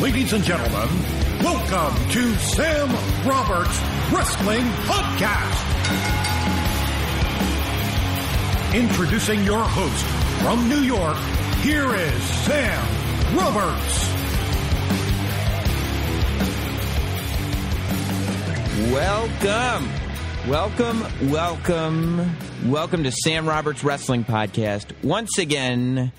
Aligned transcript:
Ladies 0.00 0.32
and 0.32 0.44
gentlemen, 0.44 0.88
welcome 1.42 2.10
to 2.10 2.34
Sam 2.36 2.88
Roberts 3.26 3.80
Wrestling 4.12 4.64
Podcast. 4.86 5.64
Introducing 8.74 9.42
your 9.42 9.62
host 9.64 10.04
from 10.42 10.68
New 10.68 10.82
York, 10.82 11.16
here 11.62 11.92
is 11.96 12.22
Sam 12.22 13.36
Roberts. 13.36 14.08
Welcome, 18.92 19.88
welcome, 20.48 21.28
welcome, 21.28 22.36
welcome 22.66 23.02
to 23.02 23.10
Sam 23.10 23.48
Roberts 23.48 23.82
Wrestling 23.82 24.24
Podcast. 24.24 24.92
Once 25.02 25.38
again, 25.38 26.12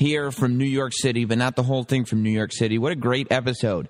here 0.00 0.32
from 0.32 0.56
New 0.56 0.64
York 0.64 0.92
City, 0.94 1.26
but 1.26 1.36
not 1.36 1.56
the 1.56 1.62
whole 1.62 1.84
thing 1.84 2.06
from 2.06 2.22
New 2.22 2.30
York 2.30 2.52
City. 2.54 2.78
What 2.78 2.90
a 2.90 2.96
great 2.96 3.30
episode 3.30 3.86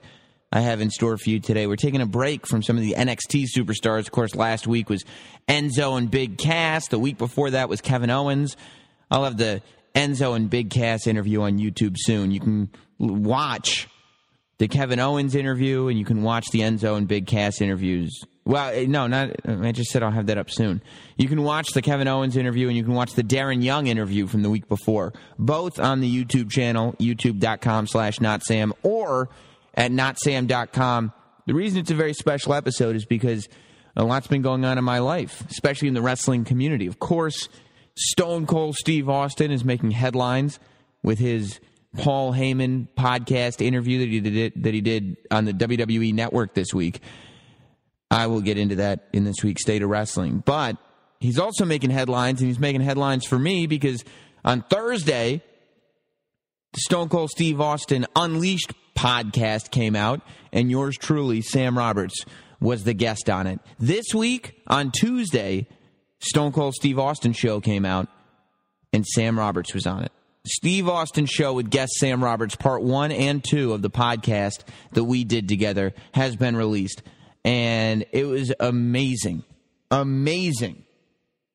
I 0.50 0.60
have 0.60 0.80
in 0.80 0.90
store 0.90 1.16
for 1.16 1.30
you 1.30 1.38
today. 1.38 1.68
We're 1.68 1.76
taking 1.76 2.00
a 2.00 2.06
break 2.06 2.48
from 2.48 2.64
some 2.64 2.76
of 2.76 2.82
the 2.82 2.96
NXT 2.98 3.46
superstars. 3.56 4.00
Of 4.00 4.10
course, 4.10 4.34
last 4.34 4.66
week 4.66 4.90
was 4.90 5.04
Enzo 5.46 5.96
and 5.96 6.10
Big 6.10 6.36
Cass. 6.36 6.88
The 6.88 6.98
week 6.98 7.16
before 7.16 7.50
that 7.50 7.68
was 7.68 7.80
Kevin 7.80 8.10
Owens. 8.10 8.56
I'll 9.08 9.22
have 9.22 9.36
the 9.36 9.62
Enzo 9.94 10.34
and 10.34 10.50
Big 10.50 10.70
Cass 10.70 11.06
interview 11.06 11.42
on 11.42 11.58
YouTube 11.58 11.94
soon. 11.96 12.32
You 12.32 12.40
can 12.40 12.70
watch 12.98 13.86
the 14.58 14.66
Kevin 14.66 14.98
Owens 14.98 15.36
interview, 15.36 15.86
and 15.86 15.96
you 15.96 16.04
can 16.04 16.22
watch 16.22 16.48
the 16.50 16.62
Enzo 16.62 16.96
and 16.96 17.06
Big 17.06 17.28
Cass 17.28 17.60
interviews. 17.60 18.20
Well, 18.44 18.70
eh, 18.72 18.86
no, 18.88 19.06
not. 19.06 19.30
I 19.46 19.72
just 19.72 19.90
said 19.90 20.02
I'll 20.02 20.10
have 20.10 20.26
that 20.26 20.38
up 20.38 20.50
soon. 20.50 20.82
You 21.16 21.28
can 21.28 21.42
watch 21.42 21.68
the 21.72 21.82
Kevin 21.82 22.08
Owens 22.08 22.36
interview, 22.36 22.68
and 22.68 22.76
you 22.76 22.84
can 22.84 22.94
watch 22.94 23.12
the 23.14 23.22
Darren 23.22 23.62
Young 23.62 23.86
interview 23.86 24.26
from 24.26 24.42
the 24.42 24.50
week 24.50 24.68
before, 24.68 25.12
both 25.38 25.78
on 25.78 26.00
the 26.00 26.24
YouTube 26.24 26.50
channel, 26.50 26.94
youtube.com/slash 26.98 28.18
notsam, 28.18 28.72
or 28.82 29.28
at 29.74 29.92
notsam.com. 29.92 31.12
The 31.46 31.54
reason 31.54 31.80
it's 31.80 31.90
a 31.90 31.94
very 31.94 32.14
special 32.14 32.54
episode 32.54 32.96
is 32.96 33.04
because 33.04 33.48
a 33.96 34.04
lot's 34.04 34.26
been 34.26 34.42
going 34.42 34.64
on 34.64 34.78
in 34.78 34.84
my 34.84 35.00
life, 35.00 35.44
especially 35.50 35.88
in 35.88 35.94
the 35.94 36.02
wrestling 36.02 36.44
community. 36.44 36.86
Of 36.86 36.98
course, 36.98 37.48
Stone 37.96 38.46
Cold 38.46 38.76
Steve 38.76 39.08
Austin 39.08 39.50
is 39.50 39.64
making 39.64 39.90
headlines 39.90 40.58
with 41.02 41.18
his 41.18 41.60
Paul 41.96 42.32
Heyman 42.32 42.88
podcast 42.96 43.64
interview 43.64 43.98
that 43.98 44.08
he 44.08 44.20
did 44.20 44.62
that 44.62 44.74
he 44.74 44.80
did 44.80 45.16
on 45.30 45.44
the 45.44 45.52
WWE 45.52 46.14
Network 46.14 46.54
this 46.54 46.72
week. 46.72 47.00
I 48.10 48.26
will 48.26 48.40
get 48.40 48.58
into 48.58 48.76
that 48.76 49.08
in 49.12 49.24
this 49.24 49.42
week's 49.42 49.62
State 49.62 49.82
of 49.82 49.90
Wrestling. 49.90 50.42
But 50.44 50.76
he's 51.20 51.38
also 51.38 51.64
making 51.64 51.90
headlines, 51.90 52.40
and 52.40 52.48
he's 52.48 52.58
making 52.58 52.80
headlines 52.80 53.24
for 53.26 53.38
me 53.38 53.66
because 53.66 54.04
on 54.44 54.62
Thursday, 54.62 55.42
the 56.72 56.80
Stone 56.80 57.08
Cold 57.08 57.30
Steve 57.30 57.60
Austin 57.60 58.06
Unleashed 58.16 58.72
podcast 58.96 59.70
came 59.70 59.96
out, 59.96 60.20
and 60.52 60.70
yours 60.70 60.96
truly, 60.96 61.40
Sam 61.40 61.76
Roberts, 61.76 62.24
was 62.60 62.84
the 62.84 62.94
guest 62.94 63.30
on 63.30 63.46
it. 63.46 63.60
This 63.78 64.14
week, 64.14 64.60
on 64.66 64.90
Tuesday, 64.90 65.66
Stone 66.20 66.52
Cold 66.52 66.74
Steve 66.74 66.98
Austin 66.98 67.32
show 67.32 67.60
came 67.60 67.84
out, 67.84 68.08
and 68.92 69.06
Sam 69.06 69.38
Roberts 69.38 69.72
was 69.72 69.86
on 69.86 70.04
it. 70.04 70.12
Steve 70.46 70.88
Austin 70.88 71.26
show 71.26 71.52
with 71.52 71.70
guest 71.70 71.92
Sam 71.94 72.24
Roberts, 72.24 72.56
part 72.56 72.82
one 72.82 73.12
and 73.12 73.44
two 73.44 73.72
of 73.72 73.82
the 73.82 73.90
podcast 73.90 74.64
that 74.92 75.04
we 75.04 75.24
did 75.24 75.48
together, 75.48 75.92
has 76.12 76.34
been 76.36 76.56
released. 76.56 77.02
And 77.44 78.04
it 78.12 78.24
was 78.24 78.52
amazing, 78.60 79.44
amazing 79.90 80.84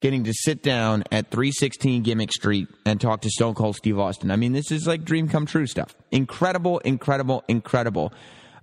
getting 0.02 0.26
to 0.26 0.34
sit 0.34 0.62
down 0.62 1.04
at 1.12 1.32
316 1.32 2.04
Gimmick 2.04 2.32
Street 2.32 2.68
and 2.86 3.02
talk 3.02 3.22
to 3.22 3.30
Stone 3.30 3.56
Cold 3.56 3.76
Steve 3.76 3.98
Austin. 3.98 4.30
I 4.30 4.36
mean, 4.36 4.54
this 4.54 4.72
is 4.72 4.86
like 4.86 5.04
dream 5.04 5.28
come 5.28 5.48
true 5.48 5.66
stuff. 5.66 5.96
Incredible, 6.12 6.78
incredible, 6.80 7.44
incredible. 7.48 8.14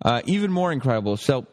Uh, 0.00 0.22
even 0.25 0.53
more 0.53 0.71
incredible. 0.71 1.16
So, 1.16 1.47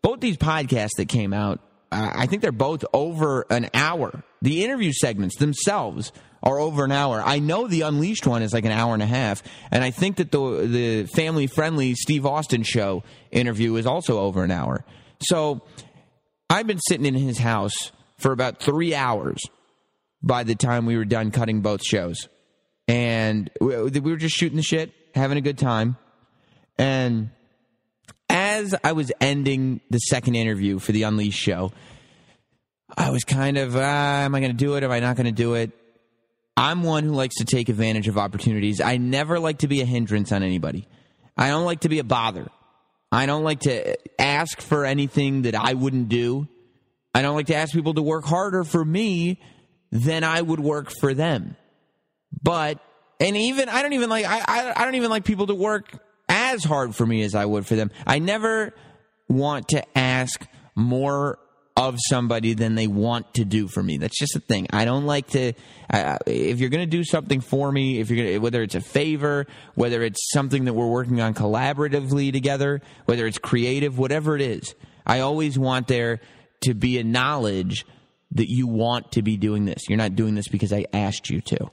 both 0.00 0.20
these 0.20 0.38
podcasts 0.38 0.96
that 0.96 1.08
came 1.08 1.32
out, 1.34 1.60
uh, 1.92 2.12
I 2.14 2.26
think 2.26 2.40
they're 2.40 2.52
both 2.52 2.84
over 2.94 3.44
an 3.50 3.68
hour. 3.74 4.22
The 4.40 4.64
interview 4.64 4.92
segments 4.92 5.36
themselves 5.36 6.12
are 6.42 6.58
over 6.58 6.84
an 6.84 6.92
hour. 6.92 7.20
I 7.22 7.38
know 7.38 7.66
the 7.66 7.82
Unleashed 7.82 8.26
one 8.26 8.42
is 8.42 8.52
like 8.54 8.64
an 8.64 8.72
hour 8.72 8.94
and 8.94 9.02
a 9.02 9.06
half, 9.06 9.42
and 9.70 9.82
I 9.82 9.90
think 9.90 10.16
that 10.16 10.30
the 10.30 10.66
the 10.66 11.06
family 11.06 11.46
friendly 11.46 11.94
Steve 11.94 12.24
Austin 12.24 12.62
show 12.62 13.02
interview 13.30 13.76
is 13.76 13.86
also 13.86 14.18
over 14.20 14.44
an 14.44 14.50
hour. 14.50 14.84
So 15.20 15.62
I've 16.50 16.66
been 16.66 16.80
sitting 16.88 17.06
in 17.06 17.14
his 17.14 17.38
house 17.38 17.92
for 18.18 18.32
about 18.32 18.60
three 18.60 18.94
hours 18.94 19.40
by 20.22 20.44
the 20.44 20.54
time 20.54 20.86
we 20.86 20.96
were 20.96 21.04
done 21.04 21.30
cutting 21.30 21.60
both 21.60 21.84
shows, 21.84 22.28
and 22.88 23.50
we, 23.60 23.76
we 23.76 24.10
were 24.10 24.16
just 24.16 24.36
shooting 24.36 24.56
the 24.56 24.62
shit, 24.62 24.92
having 25.14 25.38
a 25.38 25.42
good 25.42 25.58
time, 25.58 25.96
and 26.78 27.30
as 28.28 28.74
I 28.82 28.92
was 28.92 29.12
ending 29.20 29.80
the 29.90 29.98
second 29.98 30.34
interview 30.34 30.78
for 30.78 30.92
the 30.92 31.04
Unleashed 31.04 31.38
show. 31.38 31.72
I 32.96 33.10
was 33.10 33.24
kind 33.24 33.58
of, 33.58 33.76
uh, 33.76 33.80
am 33.80 34.34
I 34.34 34.40
going 34.40 34.52
to 34.52 34.56
do 34.56 34.76
it? 34.76 34.84
Am 34.84 34.90
I 34.90 35.00
not 35.00 35.16
going 35.16 35.26
to 35.26 35.32
do 35.32 35.54
it? 35.54 35.72
I'm 36.56 36.82
one 36.82 37.04
who 37.04 37.10
likes 37.10 37.36
to 37.36 37.44
take 37.44 37.68
advantage 37.68 38.08
of 38.08 38.16
opportunities. 38.16 38.80
I 38.80 38.96
never 38.96 39.38
like 39.38 39.58
to 39.58 39.68
be 39.68 39.82
a 39.82 39.84
hindrance 39.84 40.32
on 40.32 40.42
anybody. 40.42 40.86
I 41.36 41.48
don't 41.48 41.64
like 41.64 41.80
to 41.80 41.88
be 41.88 41.98
a 41.98 42.04
bother. 42.04 42.46
I 43.12 43.26
don't 43.26 43.44
like 43.44 43.60
to 43.60 43.96
ask 44.20 44.60
for 44.60 44.84
anything 44.84 45.42
that 45.42 45.54
I 45.54 45.74
wouldn't 45.74 46.08
do. 46.08 46.48
I 47.14 47.22
don't 47.22 47.34
like 47.34 47.46
to 47.46 47.54
ask 47.54 47.72
people 47.72 47.94
to 47.94 48.02
work 48.02 48.24
harder 48.24 48.64
for 48.64 48.84
me 48.84 49.40
than 49.90 50.24
I 50.24 50.42
would 50.42 50.60
work 50.60 50.90
for 51.00 51.14
them. 51.14 51.56
But 52.42 52.80
and 53.20 53.36
even 53.36 53.68
I 53.68 53.82
don't 53.82 53.94
even 53.94 54.10
like 54.10 54.26
I 54.26 54.40
I, 54.40 54.82
I 54.82 54.84
don't 54.84 54.96
even 54.96 55.10
like 55.10 55.24
people 55.24 55.46
to 55.46 55.54
work 55.54 55.98
as 56.28 56.64
hard 56.64 56.94
for 56.94 57.06
me 57.06 57.22
as 57.22 57.34
I 57.34 57.44
would 57.44 57.66
for 57.66 57.76
them. 57.76 57.90
I 58.06 58.18
never 58.18 58.74
want 59.28 59.68
to 59.68 59.98
ask 59.98 60.46
more 60.74 61.38
of 61.76 61.96
somebody 62.08 62.54
than 62.54 62.74
they 62.74 62.86
want 62.86 63.34
to 63.34 63.44
do 63.44 63.68
for 63.68 63.82
me. 63.82 63.98
That's 63.98 64.18
just 64.18 64.34
a 64.34 64.40
thing. 64.40 64.66
I 64.72 64.84
don't 64.84 65.04
like 65.04 65.28
to. 65.28 65.52
Uh, 65.92 66.16
if 66.26 66.58
you're 66.58 66.70
going 66.70 66.88
to 66.88 66.96
do 66.96 67.04
something 67.04 67.40
for 67.40 67.70
me, 67.70 68.00
if 68.00 68.10
you're 68.10 68.16
going 68.16 68.34
to, 68.34 68.38
whether 68.38 68.62
it's 68.62 68.74
a 68.74 68.80
favor, 68.80 69.46
whether 69.74 70.02
it's 70.02 70.30
something 70.32 70.64
that 70.64 70.72
we're 70.72 70.88
working 70.88 71.20
on 71.20 71.34
collaboratively 71.34 72.32
together, 72.32 72.80
whether 73.04 73.26
it's 73.26 73.38
creative, 73.38 73.98
whatever 73.98 74.34
it 74.34 74.42
is, 74.42 74.74
I 75.06 75.20
always 75.20 75.58
want 75.58 75.86
there 75.86 76.20
to 76.62 76.74
be 76.74 76.98
a 76.98 77.04
knowledge 77.04 77.84
that 78.32 78.48
you 78.48 78.66
want 78.66 79.12
to 79.12 79.22
be 79.22 79.36
doing 79.36 79.66
this. 79.66 79.84
You're 79.88 79.98
not 79.98 80.16
doing 80.16 80.34
this 80.34 80.48
because 80.48 80.72
I 80.72 80.86
asked 80.92 81.30
you 81.30 81.40
to. 81.42 81.70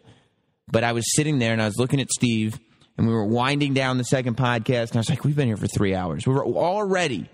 But 0.70 0.84
I 0.84 0.92
was 0.92 1.06
sitting 1.16 1.40
there 1.40 1.54
and 1.54 1.62
I 1.62 1.66
was 1.66 1.78
looking 1.78 2.02
at 2.02 2.10
Steve, 2.12 2.60
and 2.98 3.08
we 3.08 3.14
were 3.14 3.26
winding 3.26 3.74
down 3.74 3.98
the 3.98 4.04
second 4.04 4.38
podcast, 4.38 4.90
and 4.90 4.98
I 4.98 5.00
was 5.00 5.10
like, 5.10 5.24
"We've 5.24 5.36
been 5.36 5.48
here 5.48 5.58
for 5.58 5.68
three 5.68 5.96
hours. 5.96 6.28
We 6.28 6.34
were 6.34 6.46
already." 6.46 7.30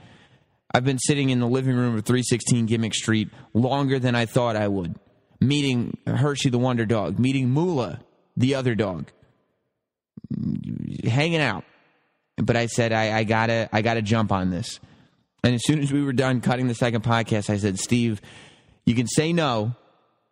I've 0.73 0.85
been 0.85 0.99
sitting 0.99 1.29
in 1.29 1.39
the 1.39 1.47
living 1.47 1.75
room 1.75 1.97
of 1.97 2.05
316 2.05 2.67
Gimmick 2.67 2.93
Street 2.93 3.29
longer 3.53 3.99
than 3.99 4.15
I 4.15 4.25
thought 4.25 4.55
I 4.55 4.67
would. 4.67 4.95
Meeting 5.41 5.97
Hershey 6.05 6.49
the 6.49 6.59
Wonder 6.59 6.85
Dog, 6.85 7.17
meeting 7.17 7.53
Mula, 7.53 8.01
the 8.35 8.55
other 8.55 8.75
dog, 8.75 9.09
hanging 11.03 11.41
out. 11.41 11.63
But 12.37 12.55
I 12.55 12.67
said 12.67 12.91
I, 12.91 13.17
I 13.17 13.23
gotta 13.23 13.69
I 13.71 13.81
gotta 13.81 14.01
jump 14.01 14.31
on 14.31 14.49
this. 14.49 14.79
And 15.43 15.55
as 15.55 15.65
soon 15.65 15.79
as 15.79 15.91
we 15.91 16.03
were 16.03 16.13
done 16.13 16.41
cutting 16.41 16.67
the 16.67 16.75
second 16.75 17.03
podcast, 17.03 17.49
I 17.49 17.57
said, 17.57 17.79
Steve, 17.79 18.21
you 18.85 18.95
can 18.95 19.07
say 19.07 19.31
no. 19.33 19.75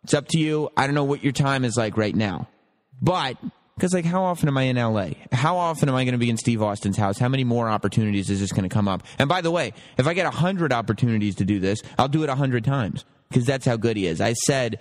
It's 0.04 0.14
up 0.14 0.28
to 0.28 0.38
you. 0.38 0.70
I 0.76 0.86
don't 0.86 0.94
know 0.94 1.04
what 1.04 1.24
your 1.24 1.32
time 1.32 1.64
is 1.64 1.76
like 1.76 1.96
right 1.96 2.14
now. 2.14 2.48
But 3.00 3.36
because, 3.78 3.94
like, 3.94 4.04
how 4.04 4.24
often 4.24 4.48
am 4.48 4.58
I 4.58 4.64
in 4.64 4.74
LA? 4.74 5.10
How 5.30 5.56
often 5.56 5.88
am 5.88 5.94
I 5.94 6.02
going 6.02 6.12
to 6.14 6.18
be 6.18 6.28
in 6.28 6.36
Steve 6.36 6.60
Austin's 6.60 6.96
house? 6.96 7.16
How 7.16 7.28
many 7.28 7.44
more 7.44 7.68
opportunities 7.68 8.28
is 8.28 8.40
this 8.40 8.50
going 8.50 8.68
to 8.68 8.74
come 8.74 8.88
up? 8.88 9.04
And 9.20 9.28
by 9.28 9.40
the 9.40 9.52
way, 9.52 9.72
if 9.96 10.08
I 10.08 10.14
get 10.14 10.24
100 10.24 10.72
opportunities 10.72 11.36
to 11.36 11.44
do 11.44 11.60
this, 11.60 11.80
I'll 11.96 12.08
do 12.08 12.24
it 12.24 12.28
100 12.28 12.64
times 12.64 13.04
because 13.28 13.46
that's 13.46 13.64
how 13.64 13.76
good 13.76 13.96
he 13.96 14.08
is. 14.08 14.20
I 14.20 14.32
said, 14.32 14.80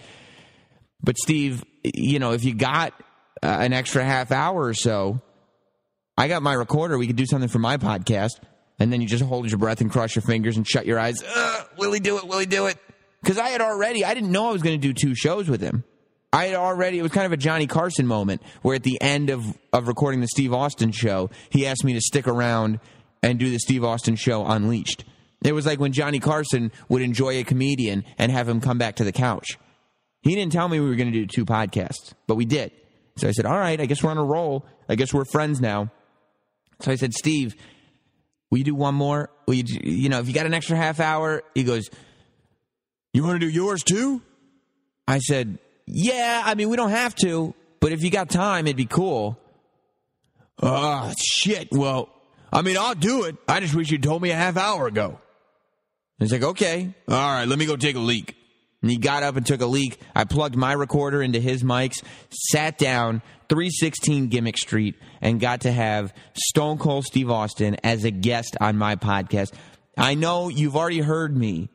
but 1.04 1.16
Steve, 1.20 1.64
you 1.84 2.18
know, 2.18 2.32
if 2.32 2.44
you 2.44 2.56
got 2.56 2.94
uh, 3.44 3.58
an 3.60 3.72
extra 3.72 4.04
half 4.04 4.32
hour 4.32 4.66
or 4.66 4.74
so, 4.74 5.22
I 6.18 6.28
got 6.28 6.42
my 6.42 6.54
recorder. 6.54 6.98
We 6.98 7.06
could 7.06 7.18
do 7.18 7.28
something 7.28 7.50
for 7.50 7.60
my 7.60 7.78
podcast. 7.78 8.40
And 8.80 8.92
then 8.92 9.00
you 9.00 9.08
just 9.08 9.24
hold 9.24 9.48
your 9.48 9.60
breath 9.60 9.80
and 9.80 9.92
cross 9.92 10.16
your 10.16 10.24
fingers 10.24 10.58
and 10.58 10.68
shut 10.68 10.88
your 10.88 10.98
eyes. 10.98 11.24
will 11.78 11.92
he 11.92 12.00
do 12.00 12.18
it? 12.18 12.28
Will 12.28 12.40
he 12.40 12.48
do 12.48 12.66
it? 12.66 12.78
Because 13.22 13.38
I 13.38 13.50
had 13.50 13.62
already, 13.62 14.04
I 14.04 14.16
didn't 14.16 14.32
know 14.32 14.50
I 14.50 14.54
was 14.54 14.64
going 14.64 14.82
to 14.82 14.88
do 14.88 14.92
two 14.92 15.14
shows 15.14 15.48
with 15.48 15.62
him. 15.62 15.84
I 16.34 16.48
had 16.48 16.56
already, 16.56 17.00
it 17.00 17.02
was 17.02 17.12
kind 17.12 17.26
of 17.26 17.32
a 17.32 17.38
Johnny 17.38 17.68
Carson 17.68 18.06
moment 18.06 18.42
where 18.62 18.76
at 18.76 18.84
the 18.84 19.02
end 19.02 19.30
of, 19.30 19.46
of 19.72 19.88
recording 19.88 20.20
the 20.20 20.28
Steve 20.28 20.54
Austin 20.54 20.92
show, 20.92 21.30
he 21.50 21.66
asked 21.66 21.84
me 21.84 21.94
to 21.94 22.02
stick 22.02 22.28
around 22.28 22.80
and 23.24 23.40
do 23.40 23.50
the 23.50 23.60
Steve 23.60 23.84
Austin 23.84 24.16
show 24.16 24.46
unleashed. 24.46 25.06
It 25.44 25.54
was 25.54 25.66
like 25.66 25.80
when 25.80 25.94
Johnny 25.94 26.20
Carson 26.20 26.72
would 26.90 27.02
enjoy 27.02 27.38
a 27.38 27.44
comedian 27.44 28.04
and 28.18 28.32
have 28.32 28.50
him 28.50 28.60
come 28.60 28.78
back 28.78 28.96
to 28.98 29.04
the 29.04 29.12
couch. 29.12 29.58
He 30.22 30.36
didn't 30.36 30.52
tell 30.52 30.68
me 30.68 30.80
we 30.80 30.90
were 30.90 30.96
going 30.96 31.12
to 31.12 31.20
do 31.20 31.26
two 31.26 31.46
podcasts, 31.46 32.14
but 32.26 32.36
we 32.36 32.46
did. 32.46 32.72
So 33.18 33.28
I 33.28 33.32
said, 33.32 33.46
All 33.46 33.58
right, 33.58 33.80
I 33.80 33.86
guess 33.86 34.04
we're 34.04 34.12
on 34.12 34.18
a 34.18 34.24
roll. 34.24 34.66
I 34.90 34.96
guess 34.96 35.14
we're 35.14 35.26
friends 35.26 35.62
now. 35.62 35.92
So 36.82 36.92
I 36.92 36.96
said, 36.96 37.14
Steve, 37.14 37.56
will 38.50 38.58
you 38.60 38.64
do 38.64 38.76
one 38.76 38.96
more? 38.96 39.30
Will 39.48 39.56
you, 39.56 39.64
you 39.84 40.10
know, 40.10 40.20
if 40.20 40.28
you 40.28 40.34
got 40.34 40.46
an 40.46 40.54
extra 40.54 40.76
half 40.76 41.00
hour, 41.00 41.44
he 41.56 41.64
goes, 41.64 41.90
You 43.14 43.24
want 43.24 43.40
to 43.40 43.46
do 43.46 43.52
yours 43.52 43.84
too? 43.84 44.22
I 45.08 45.20
said, 45.20 45.60
Yeah, 45.88 46.44
I 46.46 46.56
mean, 46.56 46.70
we 46.70 46.76
don't 46.76 46.92
have 46.92 47.16
to, 47.16 47.56
but 47.80 47.94
if 47.94 48.04
you 48.04 48.12
got 48.12 48.30
time, 48.30 48.68
it'd 48.68 48.76
be 48.76 48.86
cool. 48.86 49.40
Ah, 50.62 51.14
shit. 51.18 51.70
Well, 51.72 52.10
I 52.52 52.62
mean, 52.62 52.78
I'll 52.78 52.96
do 52.96 53.24
it. 53.24 53.38
I 53.48 53.62
just 53.62 53.74
wish 53.74 53.90
you 53.90 53.98
told 53.98 54.22
me 54.22 54.32
a 54.32 54.36
half 54.36 54.58
hour 54.58 54.88
ago. 54.88 55.20
He's 56.20 56.32
like, 56.32 56.44
okay, 56.44 56.94
all 57.08 57.16
right, 57.16 57.48
let 57.48 57.58
me 57.58 57.66
go 57.66 57.78
take 57.78 57.96
a 57.96 58.00
leak. 58.00 58.36
And 58.82 58.92
he 58.92 58.98
got 58.98 59.24
up 59.24 59.36
and 59.38 59.46
took 59.46 59.62
a 59.62 59.66
leak. 59.66 60.00
I 60.16 60.24
plugged 60.24 60.56
my 60.56 60.74
recorder 60.74 61.22
into 61.22 61.40
his 61.40 61.64
mics, 61.64 62.04
sat 62.30 62.78
down, 62.78 63.22
316 63.50 64.28
Gimmick 64.28 64.58
Street, 64.58 64.96
and 65.22 65.40
got 65.40 65.62
to 65.62 65.72
have 65.72 66.14
Stone 66.34 66.80
Cold 66.80 67.06
Steve 67.06 67.32
Austin 67.32 67.78
as 67.84 68.04
a 68.04 68.12
guest 68.12 68.58
on 68.60 68.78
my 68.78 68.96
podcast. 68.96 69.54
I 69.98 70.16
know 70.16 70.50
you've 70.50 70.76
already 70.76 71.00
heard 71.00 71.36
me 71.36 71.70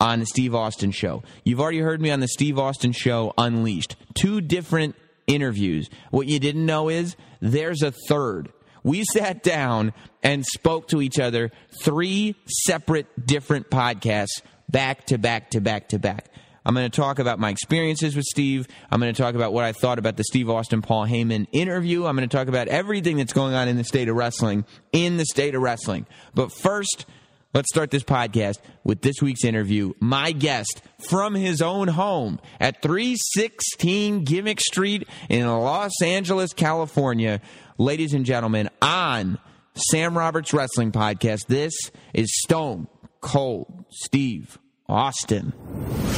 on 0.00 0.20
the 0.20 0.26
Steve 0.26 0.54
Austin 0.54 0.90
show. 0.90 1.22
You've 1.44 1.60
already 1.60 1.80
heard 1.80 2.00
me 2.00 2.10
on 2.10 2.20
the 2.20 2.28
Steve 2.28 2.58
Austin 2.58 2.92
show 2.92 3.34
Unleashed. 3.36 3.96
Two 4.14 4.40
different 4.40 4.94
interviews. 5.26 5.88
What 6.10 6.26
you 6.26 6.38
didn't 6.38 6.66
know 6.66 6.88
is 6.88 7.16
there's 7.40 7.82
a 7.82 7.92
third. 8.08 8.52
We 8.84 9.04
sat 9.04 9.42
down 9.42 9.92
and 10.22 10.46
spoke 10.46 10.88
to 10.88 11.02
each 11.02 11.18
other 11.18 11.50
three 11.82 12.36
separate 12.46 13.26
different 13.26 13.70
podcasts 13.70 14.40
back 14.68 15.06
to 15.06 15.18
back 15.18 15.50
to 15.50 15.60
back 15.60 15.88
to 15.88 15.98
back. 15.98 16.30
I'm 16.64 16.74
going 16.74 16.90
to 16.90 16.94
talk 16.94 17.18
about 17.18 17.38
my 17.38 17.50
experiences 17.50 18.14
with 18.14 18.26
Steve. 18.26 18.68
I'm 18.90 19.00
going 19.00 19.12
to 19.12 19.20
talk 19.20 19.34
about 19.34 19.52
what 19.52 19.64
I 19.64 19.72
thought 19.72 19.98
about 19.98 20.16
the 20.16 20.24
Steve 20.24 20.50
Austin 20.50 20.82
Paul 20.82 21.06
Heyman 21.06 21.46
interview. 21.50 22.04
I'm 22.04 22.14
going 22.14 22.28
to 22.28 22.36
talk 22.36 22.48
about 22.48 22.68
everything 22.68 23.16
that's 23.16 23.32
going 23.32 23.54
on 23.54 23.68
in 23.68 23.78
the 23.78 23.84
state 23.84 24.08
of 24.08 24.16
wrestling 24.16 24.64
in 24.92 25.16
the 25.16 25.24
state 25.24 25.54
of 25.54 25.62
wrestling. 25.62 26.06
But 26.34 26.52
first, 26.52 27.06
let's 27.54 27.68
start 27.72 27.90
this 27.90 28.02
podcast 28.02 28.58
with 28.84 29.02
this 29.02 29.22
week's 29.22 29.44
interview. 29.44 29.92
My 30.00 30.32
guest 30.32 30.82
from 31.08 31.34
his 31.34 31.62
own 31.62 31.88
home 31.88 32.40
at 32.60 32.82
316 32.82 34.24
Gimmick 34.24 34.60
Street 34.60 35.08
in 35.28 35.46
Los 35.46 36.02
Angeles, 36.02 36.52
California. 36.52 37.40
Ladies 37.78 38.12
and 38.14 38.24
gentlemen, 38.26 38.68
on 38.82 39.38
Sam 39.74 40.16
Roberts 40.16 40.52
Wrestling 40.52 40.92
Podcast, 40.92 41.46
this 41.46 41.72
is 42.12 42.28
Stone 42.42 42.88
Cold 43.20 43.84
Steve 43.90 44.58
Austin. 44.88 45.52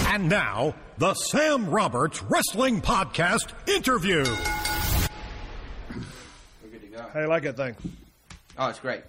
And 0.07 0.29
now, 0.29 0.75
the 0.99 1.15
Sam 1.15 1.69
Roberts 1.71 2.23
Wrestling 2.23 2.81
Podcast 2.81 3.53
interview. 3.69 4.25
We're 6.63 6.71
good 6.71 6.81
to 6.83 6.87
go. 6.89 7.07
How 7.13 7.21
you 7.21 7.27
like 7.27 7.43
that 7.45 7.57
thing? 7.57 7.77
Oh, 8.59 8.69
it's 8.69 8.81
great. 8.81 9.03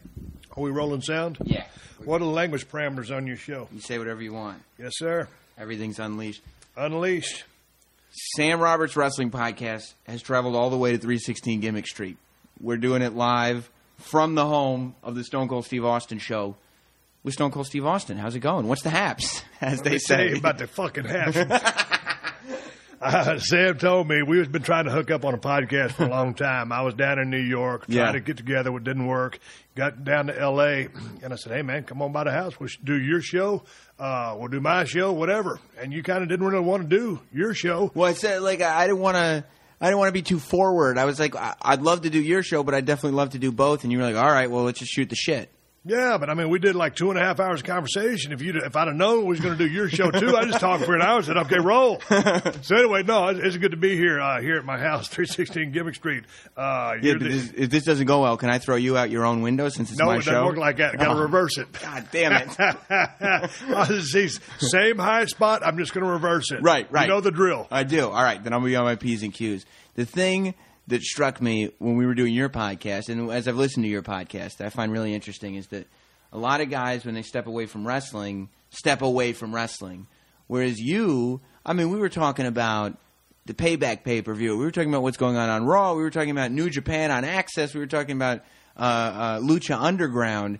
Are 0.57 0.61
we 0.63 0.69
rolling 0.71 1.01
sound? 1.01 1.37
Yeah. 1.43 1.65
What 2.03 2.21
are 2.21 2.25
the 2.25 2.31
language 2.31 2.67
parameters 2.67 3.15
on 3.15 3.27
your 3.27 3.37
show? 3.37 3.67
You 3.73 3.79
say 3.79 3.97
whatever 3.97 4.21
you 4.21 4.33
want. 4.33 4.61
Yes, 4.79 4.93
sir. 4.95 5.27
Everything's 5.57 5.99
unleashed. 5.99 6.41
Unleashed. 6.75 7.43
Sam 8.35 8.59
Roberts 8.59 8.95
Wrestling 8.97 9.31
Podcast 9.31 9.93
has 10.07 10.21
traveled 10.21 10.55
all 10.55 10.69
the 10.69 10.77
way 10.77 10.91
to 10.91 10.97
316 10.97 11.59
Gimmick 11.61 11.87
Street. 11.87 12.17
We're 12.59 12.77
doing 12.77 13.01
it 13.01 13.13
live 13.15 13.69
from 13.99 14.35
the 14.35 14.45
home 14.45 14.95
of 15.03 15.15
the 15.15 15.23
Stone 15.23 15.47
Cold 15.47 15.65
Steve 15.65 15.85
Austin 15.85 16.17
show 16.19 16.55
with 17.23 17.33
Stone 17.35 17.51
Cold 17.51 17.67
Steve 17.67 17.85
Austin. 17.85 18.17
How's 18.17 18.35
it 18.35 18.39
going? 18.39 18.67
What's 18.67 18.81
the 18.81 18.89
haps, 18.89 19.43
as 19.61 19.81
they 19.81 19.91
Let 19.91 20.01
tell 20.01 20.17
say? 20.17 20.29
you 20.31 20.37
about 20.37 20.57
the 20.57 20.67
fucking 20.67 21.05
half. 21.05 21.35
Uh, 23.01 23.39
Sam 23.39 23.77
told 23.77 24.07
me 24.07 24.21
we've 24.21 24.51
been 24.51 24.61
trying 24.61 24.85
to 24.85 24.91
hook 24.91 25.09
up 25.11 25.25
on 25.25 25.33
a 25.33 25.37
podcast 25.37 25.93
for 25.93 26.03
a 26.05 26.09
long 26.09 26.33
time. 26.35 26.71
I 26.71 26.81
was 26.81 26.93
down 26.93 27.17
in 27.19 27.29
New 27.29 27.39
York 27.41 27.85
trying 27.87 27.97
Yeah. 27.97 28.11
to 28.11 28.19
get 28.19 28.37
together. 28.37 28.75
It 28.77 28.83
didn't 28.83 29.07
work. 29.07 29.39
Got 29.75 30.03
down 30.03 30.27
to 30.27 30.39
L.A. 30.39 30.87
and 31.23 31.33
I 31.33 31.35
said, 31.35 31.53
"Hey 31.53 31.61
man, 31.63 31.83
come 31.83 32.01
on 32.01 32.11
by 32.11 32.23
the 32.25 32.31
house. 32.31 32.59
We'll 32.59 32.69
do 32.83 32.99
your 32.99 33.21
show. 33.21 33.63
Uh, 33.99 34.35
we'll 34.37 34.49
do 34.49 34.59
my 34.61 34.83
show, 34.83 35.11
whatever." 35.13 35.59
And 35.79 35.91
you 35.91 36.03
kind 36.03 36.21
of 36.23 36.29
didn't 36.29 36.45
really 36.45 36.63
want 36.63 36.89
to 36.89 36.95
do 36.97 37.19
your 37.33 37.53
show. 37.53 37.91
Well, 37.95 38.09
I 38.09 38.13
said 38.13 38.41
like 38.41 38.61
I 38.61 38.83
I 38.83 38.87
didn't 38.87 39.01
want 39.01 39.17
to. 39.17 39.43
I 39.79 39.85
didn't 39.85 39.97
want 39.97 40.09
to 40.09 40.13
be 40.13 40.21
too 40.21 40.37
forward. 40.37 40.99
I 40.99 41.05
was 41.05 41.19
like, 41.19 41.35
I- 41.35 41.55
I'd 41.59 41.81
love 41.81 42.01
to 42.03 42.11
do 42.11 42.21
your 42.21 42.43
show, 42.43 42.61
but 42.61 42.75
I'd 42.75 42.85
definitely 42.85 43.17
love 43.17 43.31
to 43.31 43.39
do 43.39 43.51
both. 43.51 43.81
And 43.83 43.91
you 43.91 43.97
were 43.97 44.03
like, 44.03 44.15
all 44.15 44.29
right, 44.31 44.51
well, 44.51 44.63
let's 44.65 44.77
just 44.77 44.91
shoot 44.91 45.09
the 45.09 45.15
shit. 45.15 45.49
Yeah, 45.83 46.19
but 46.19 46.29
I 46.29 46.35
mean, 46.35 46.49
we 46.49 46.59
did 46.59 46.75
like 46.75 46.95
two 46.95 47.09
and 47.09 47.17
a 47.17 47.23
half 47.23 47.39
hours 47.39 47.61
of 47.61 47.65
conversation. 47.65 48.31
If 48.33 48.43
you 48.43 48.53
if 48.63 48.75
I'd 48.75 48.87
have 48.87 48.95
known 48.95 49.21
we 49.21 49.29
was 49.29 49.39
going 49.39 49.57
to 49.57 49.67
do 49.67 49.67
your 49.67 49.89
show 49.89 50.11
too, 50.11 50.37
I 50.37 50.45
just 50.45 50.59
talked 50.59 50.85
for 50.85 50.93
an 50.95 51.01
hour. 51.01 51.17
and 51.17 51.25
Said, 51.25 51.37
"Okay, 51.37 51.57
roll." 51.57 51.99
so 52.61 52.75
anyway, 52.75 53.01
no, 53.01 53.29
it's, 53.29 53.39
it's 53.39 53.57
good 53.57 53.71
to 53.71 53.77
be 53.77 53.97
here 53.97 54.19
uh, 54.21 54.39
here 54.41 54.57
at 54.57 54.63
my 54.63 54.77
house, 54.77 55.07
three 55.09 55.25
sixteen 55.25 55.71
Gimmick 55.71 55.95
Street. 55.95 56.25
Uh, 56.55 56.93
Yeah, 57.01 57.13
the- 57.13 57.29
this, 57.29 57.51
if 57.57 57.69
this 57.71 57.83
doesn't 57.83 58.05
go 58.05 58.21
well, 58.21 58.37
can 58.37 58.51
I 58.51 58.59
throw 58.59 58.75
you 58.75 58.95
out 58.95 59.09
your 59.09 59.25
own 59.25 59.41
window 59.41 59.69
since 59.69 59.89
it's 59.89 59.97
no, 59.99 60.05
my 60.05 60.17
it 60.17 60.21
show? 60.21 60.31
doesn't 60.33 60.45
work 60.45 60.57
like 60.57 60.77
that. 60.77 60.97
Got 60.99 61.05
to 61.05 61.19
Oh. 61.19 61.21
reverse 61.23 61.57
it. 61.57 61.67
God 61.81 62.07
damn 62.11 62.33
it! 62.33 62.55
I 62.91 63.99
see, 64.01 64.29
same 64.59 64.99
high 64.99 65.25
spot. 65.25 65.65
I'm 65.65 65.79
just 65.79 65.95
going 65.95 66.05
to 66.05 66.11
reverse 66.11 66.51
it. 66.51 66.61
Right, 66.61 66.91
right. 66.91 67.03
You 67.07 67.09
know 67.15 67.21
the 67.21 67.31
drill. 67.31 67.67
I 67.71 67.85
do. 67.85 68.05
All 68.05 68.23
right, 68.23 68.41
then 68.43 68.53
I'm 68.53 68.59
gonna 68.59 68.69
be 68.69 68.75
on 68.75 68.85
my 68.85 68.97
p's 68.97 69.23
and 69.23 69.33
q's. 69.33 69.65
The 69.95 70.05
thing 70.05 70.53
that 70.91 71.01
struck 71.01 71.41
me 71.41 71.71
when 71.79 71.95
we 71.95 72.05
were 72.05 72.13
doing 72.13 72.33
your 72.33 72.49
podcast, 72.49 73.07
and 73.07 73.31
as 73.31 73.47
I've 73.47 73.55
listened 73.55 73.85
to 73.85 73.89
your 73.89 74.01
podcast, 74.01 74.57
that 74.57 74.67
I 74.67 74.69
find 74.69 74.91
really 74.91 75.13
interesting 75.13 75.55
is 75.55 75.67
that 75.67 75.87
a 76.33 76.37
lot 76.37 76.59
of 76.59 76.69
guys, 76.69 77.05
when 77.05 77.15
they 77.15 77.21
step 77.21 77.47
away 77.47 77.65
from 77.65 77.87
wrestling, 77.87 78.49
step 78.69 79.01
away 79.01 79.31
from 79.31 79.55
wrestling. 79.55 80.07
Whereas 80.47 80.79
you, 80.79 81.39
I 81.65 81.71
mean, 81.71 81.91
we 81.91 81.99
were 81.99 82.09
talking 82.09 82.45
about 82.45 82.97
the 83.45 83.53
payback 83.53 84.03
pay 84.03 84.21
per 84.21 84.33
view. 84.33 84.57
We 84.57 84.65
were 84.65 84.71
talking 84.71 84.89
about 84.89 85.01
what's 85.01 85.17
going 85.17 85.37
on 85.37 85.47
on 85.47 85.65
Raw. 85.65 85.93
We 85.93 86.03
were 86.03 86.11
talking 86.11 86.31
about 86.31 86.51
New 86.51 86.69
Japan 86.69 87.09
on 87.09 87.23
AXS. 87.23 87.73
We 87.73 87.79
were 87.79 87.87
talking 87.87 88.17
about 88.17 88.41
uh, 88.75 88.81
uh, 88.81 89.39
Lucha 89.39 89.81
Underground. 89.81 90.59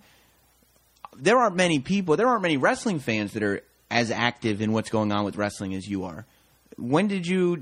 There 1.18 1.38
aren't 1.38 1.57
many 1.57 1.80
people. 1.80 2.16
There 2.16 2.28
aren't 2.28 2.42
many 2.42 2.56
wrestling 2.56 3.00
fans 3.00 3.33
that 3.33 3.44
are 3.44 3.62
as 3.89 4.12
active 4.12 4.62
in 4.62 4.72
what's 4.72 4.89
going 4.89 5.12
on 5.12 5.25
with 5.25 5.36
wrestling 5.36 5.74
as 5.74 5.88
you 5.88 6.06
are. 6.06 6.25
When 6.78 7.10
did 7.10 7.28
you 7.28 7.62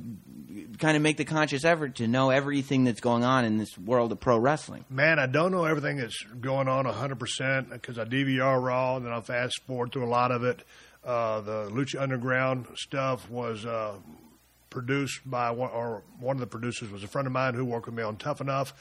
kind 0.78 0.96
of 0.96 1.04
make 1.04 1.18
the 1.18 1.26
conscious 1.26 1.64
effort 1.64 1.96
to 1.96 2.08
know 2.08 2.30
everything 2.30 2.84
that's 2.84 3.02
going 3.02 3.24
on 3.24 3.46
in 3.46 3.58
this 3.58 3.78
world 3.78 4.12
of 4.12 4.20
pro 4.20 4.38
wrestling? 4.38 4.86
Man, 4.90 5.20
I 5.20 5.26
don't 5.26 5.52
know 5.52 5.66
everything 5.66 5.98
that's 5.98 6.22
going 6.24 6.68
on 6.68 6.86
100% 6.86 7.70
because 7.70 7.98
I 7.98 8.06
DVR 8.06 8.62
Raw 8.62 8.98
and 8.98 9.06
then 9.06 9.14
I 9.14 9.22
fast 9.22 9.62
forward 9.68 9.92
through 9.92 10.06
a 10.06 10.10
lot 10.10 10.32
of 10.32 10.44
it. 10.44 10.64
Uh, 11.04 11.42
the 11.42 11.70
Lucha 11.70 12.02
Underground 12.02 12.68
stuff 12.76 13.30
was 13.30 13.66
uh, 13.66 13.94
produced 14.70 15.22
by 15.26 15.52
one, 15.52 15.72
or 15.72 16.04
one 16.20 16.36
of 16.36 16.40
the 16.40 16.48
producers 16.48 16.90
was 16.90 17.04
a 17.04 17.08
friend 17.08 17.26
of 17.26 17.32
mine 17.34 17.54
who 17.54 17.66
worked 17.66 17.86
with 17.86 17.96
me 17.96 18.04
on 18.04 18.18
Tough 18.18 18.42
Enough, 18.42 18.74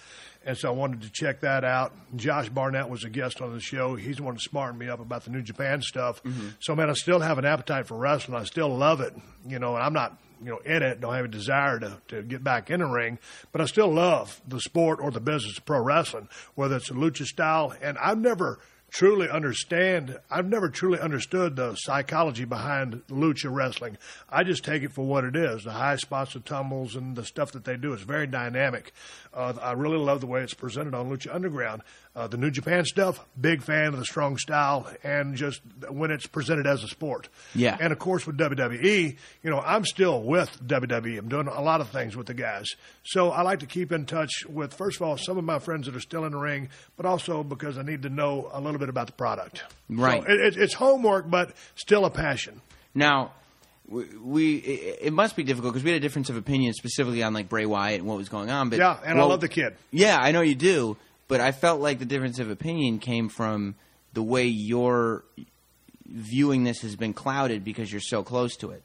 and 0.44 0.56
so 0.56 0.68
I 0.68 0.72
wanted 0.72 1.02
to 1.02 1.10
check 1.10 1.40
that 1.40 1.64
out. 1.64 1.92
Josh 2.16 2.48
Barnett 2.48 2.88
was 2.88 3.04
a 3.04 3.08
guest 3.08 3.40
on 3.40 3.52
the 3.52 3.60
show. 3.60 3.94
He's 3.94 4.16
the 4.16 4.22
one 4.22 4.34
that 4.34 4.40
smartened 4.40 4.78
me 4.78 4.88
up 4.88 5.00
about 5.00 5.24
the 5.24 5.30
New 5.30 5.42
Japan 5.42 5.80
stuff. 5.82 6.22
So, 6.60 6.74
man, 6.74 6.90
I 6.90 6.94
still 6.94 7.20
have 7.20 7.38
an 7.38 7.44
appetite 7.44 7.86
for 7.86 7.96
wrestling. 7.96 8.36
I 8.38 8.44
still 8.44 8.68
love 8.68 9.00
it, 9.00 9.14
you 9.46 9.58
know, 9.58 9.74
and 9.74 9.84
I'm 9.84 9.92
not. 9.92 10.18
You 10.42 10.50
know, 10.50 10.58
in 10.58 10.82
it, 10.82 11.00
don't 11.00 11.14
have 11.14 11.24
a 11.24 11.28
desire 11.28 11.78
to, 11.80 12.00
to 12.08 12.22
get 12.22 12.44
back 12.44 12.70
in 12.70 12.80
the 12.80 12.86
ring, 12.86 13.18
but 13.52 13.60
I 13.60 13.66
still 13.66 13.92
love 13.92 14.40
the 14.46 14.60
sport 14.60 15.00
or 15.00 15.10
the 15.10 15.20
business 15.20 15.58
of 15.58 15.64
pro 15.64 15.80
wrestling, 15.80 16.28
whether 16.54 16.76
it's 16.76 16.90
a 16.90 16.94
lucha 16.94 17.24
style. 17.24 17.74
And 17.82 17.98
I've 17.98 18.18
never 18.18 18.60
truly 18.90 19.28
understand. 19.28 20.18
I've 20.30 20.46
never 20.46 20.68
truly 20.68 20.98
understood 20.98 21.56
the 21.56 21.74
psychology 21.74 22.44
behind 22.44 23.02
lucha 23.08 23.52
wrestling. 23.52 23.98
I 24.28 24.44
just 24.44 24.64
take 24.64 24.82
it 24.82 24.92
for 24.92 25.04
what 25.04 25.24
it 25.24 25.36
is. 25.36 25.64
The 25.64 25.72
high 25.72 25.96
spots, 25.96 26.34
the 26.34 26.40
tumbles, 26.40 26.96
and 26.96 27.14
the 27.16 27.24
stuff 27.24 27.52
that 27.52 27.64
they 27.64 27.76
do 27.76 27.92
is 27.92 28.02
very 28.02 28.26
dynamic. 28.26 28.92
Uh, 29.32 29.54
I 29.60 29.72
really 29.72 29.98
love 29.98 30.20
the 30.20 30.26
way 30.26 30.42
it's 30.42 30.54
presented 30.54 30.94
on 30.94 31.10
Lucha 31.10 31.34
Underground. 31.34 31.82
Uh, 32.18 32.26
the 32.26 32.36
New 32.36 32.50
Japan 32.50 32.84
stuff, 32.84 33.24
big 33.40 33.62
fan 33.62 33.94
of 33.94 33.96
the 33.96 34.04
strong 34.04 34.38
style 34.38 34.92
and 35.04 35.36
just 35.36 35.60
when 35.88 36.10
it's 36.10 36.26
presented 36.26 36.66
as 36.66 36.82
a 36.82 36.88
sport. 36.88 37.28
Yeah. 37.54 37.76
And 37.78 37.92
of 37.92 38.00
course 38.00 38.26
with 38.26 38.36
WWE, 38.36 39.16
you 39.44 39.50
know, 39.50 39.60
I'm 39.60 39.84
still 39.84 40.20
with 40.20 40.50
WWE. 40.66 41.16
I'm 41.16 41.28
doing 41.28 41.46
a 41.46 41.62
lot 41.62 41.80
of 41.80 41.90
things 41.90 42.16
with 42.16 42.26
the 42.26 42.34
guys. 42.34 42.66
So 43.04 43.30
I 43.30 43.42
like 43.42 43.60
to 43.60 43.66
keep 43.66 43.92
in 43.92 44.04
touch 44.04 44.44
with, 44.48 44.74
first 44.74 44.96
of 44.96 45.06
all, 45.06 45.16
some 45.16 45.38
of 45.38 45.44
my 45.44 45.60
friends 45.60 45.86
that 45.86 45.94
are 45.94 46.00
still 46.00 46.24
in 46.24 46.32
the 46.32 46.38
ring, 46.38 46.70
but 46.96 47.06
also 47.06 47.44
because 47.44 47.78
I 47.78 47.82
need 47.82 48.02
to 48.02 48.08
know 48.08 48.50
a 48.52 48.60
little 48.60 48.80
bit 48.80 48.88
about 48.88 49.06
the 49.06 49.12
product. 49.12 49.62
Right. 49.88 50.20
So 50.20 50.28
it, 50.28 50.40
it, 50.40 50.56
it's 50.56 50.74
homework, 50.74 51.30
but 51.30 51.52
still 51.76 52.04
a 52.04 52.10
passion. 52.10 52.60
Now, 52.96 53.30
we, 53.88 54.56
it, 54.56 55.12
must 55.12 55.36
be 55.36 55.44
difficult 55.44 55.72
because 55.72 55.84
we 55.84 55.92
had 55.92 55.98
a 55.98 56.00
difference 56.00 56.30
of 56.30 56.36
opinion 56.36 56.74
specifically 56.74 57.22
on 57.22 57.32
like 57.32 57.48
Bray 57.48 57.64
Wyatt 57.64 58.00
and 58.00 58.08
what 58.08 58.18
was 58.18 58.28
going 58.28 58.50
on. 58.50 58.70
But 58.70 58.80
Yeah, 58.80 58.98
and 59.04 59.20
I 59.20 59.24
love 59.24 59.40
the 59.40 59.48
kid. 59.48 59.76
Yeah, 59.90 60.18
I 60.20 60.32
know 60.32 60.42
you 60.42 60.54
do, 60.54 60.96
but 61.28 61.40
I 61.40 61.52
felt 61.52 61.80
like 61.80 61.98
the 61.98 62.04
difference 62.04 62.38
of 62.38 62.50
opinion 62.50 62.98
came 62.98 63.28
from 63.28 63.74
the 64.14 64.22
way 64.22 64.46
you're 64.46 65.24
viewing 66.06 66.64
this 66.64 66.80
has 66.82 66.96
been 66.96 67.12
clouded 67.12 67.64
because 67.64 67.92
you're 67.92 68.00
so 68.00 68.22
close 68.22 68.56
to 68.56 68.70
it. 68.70 68.82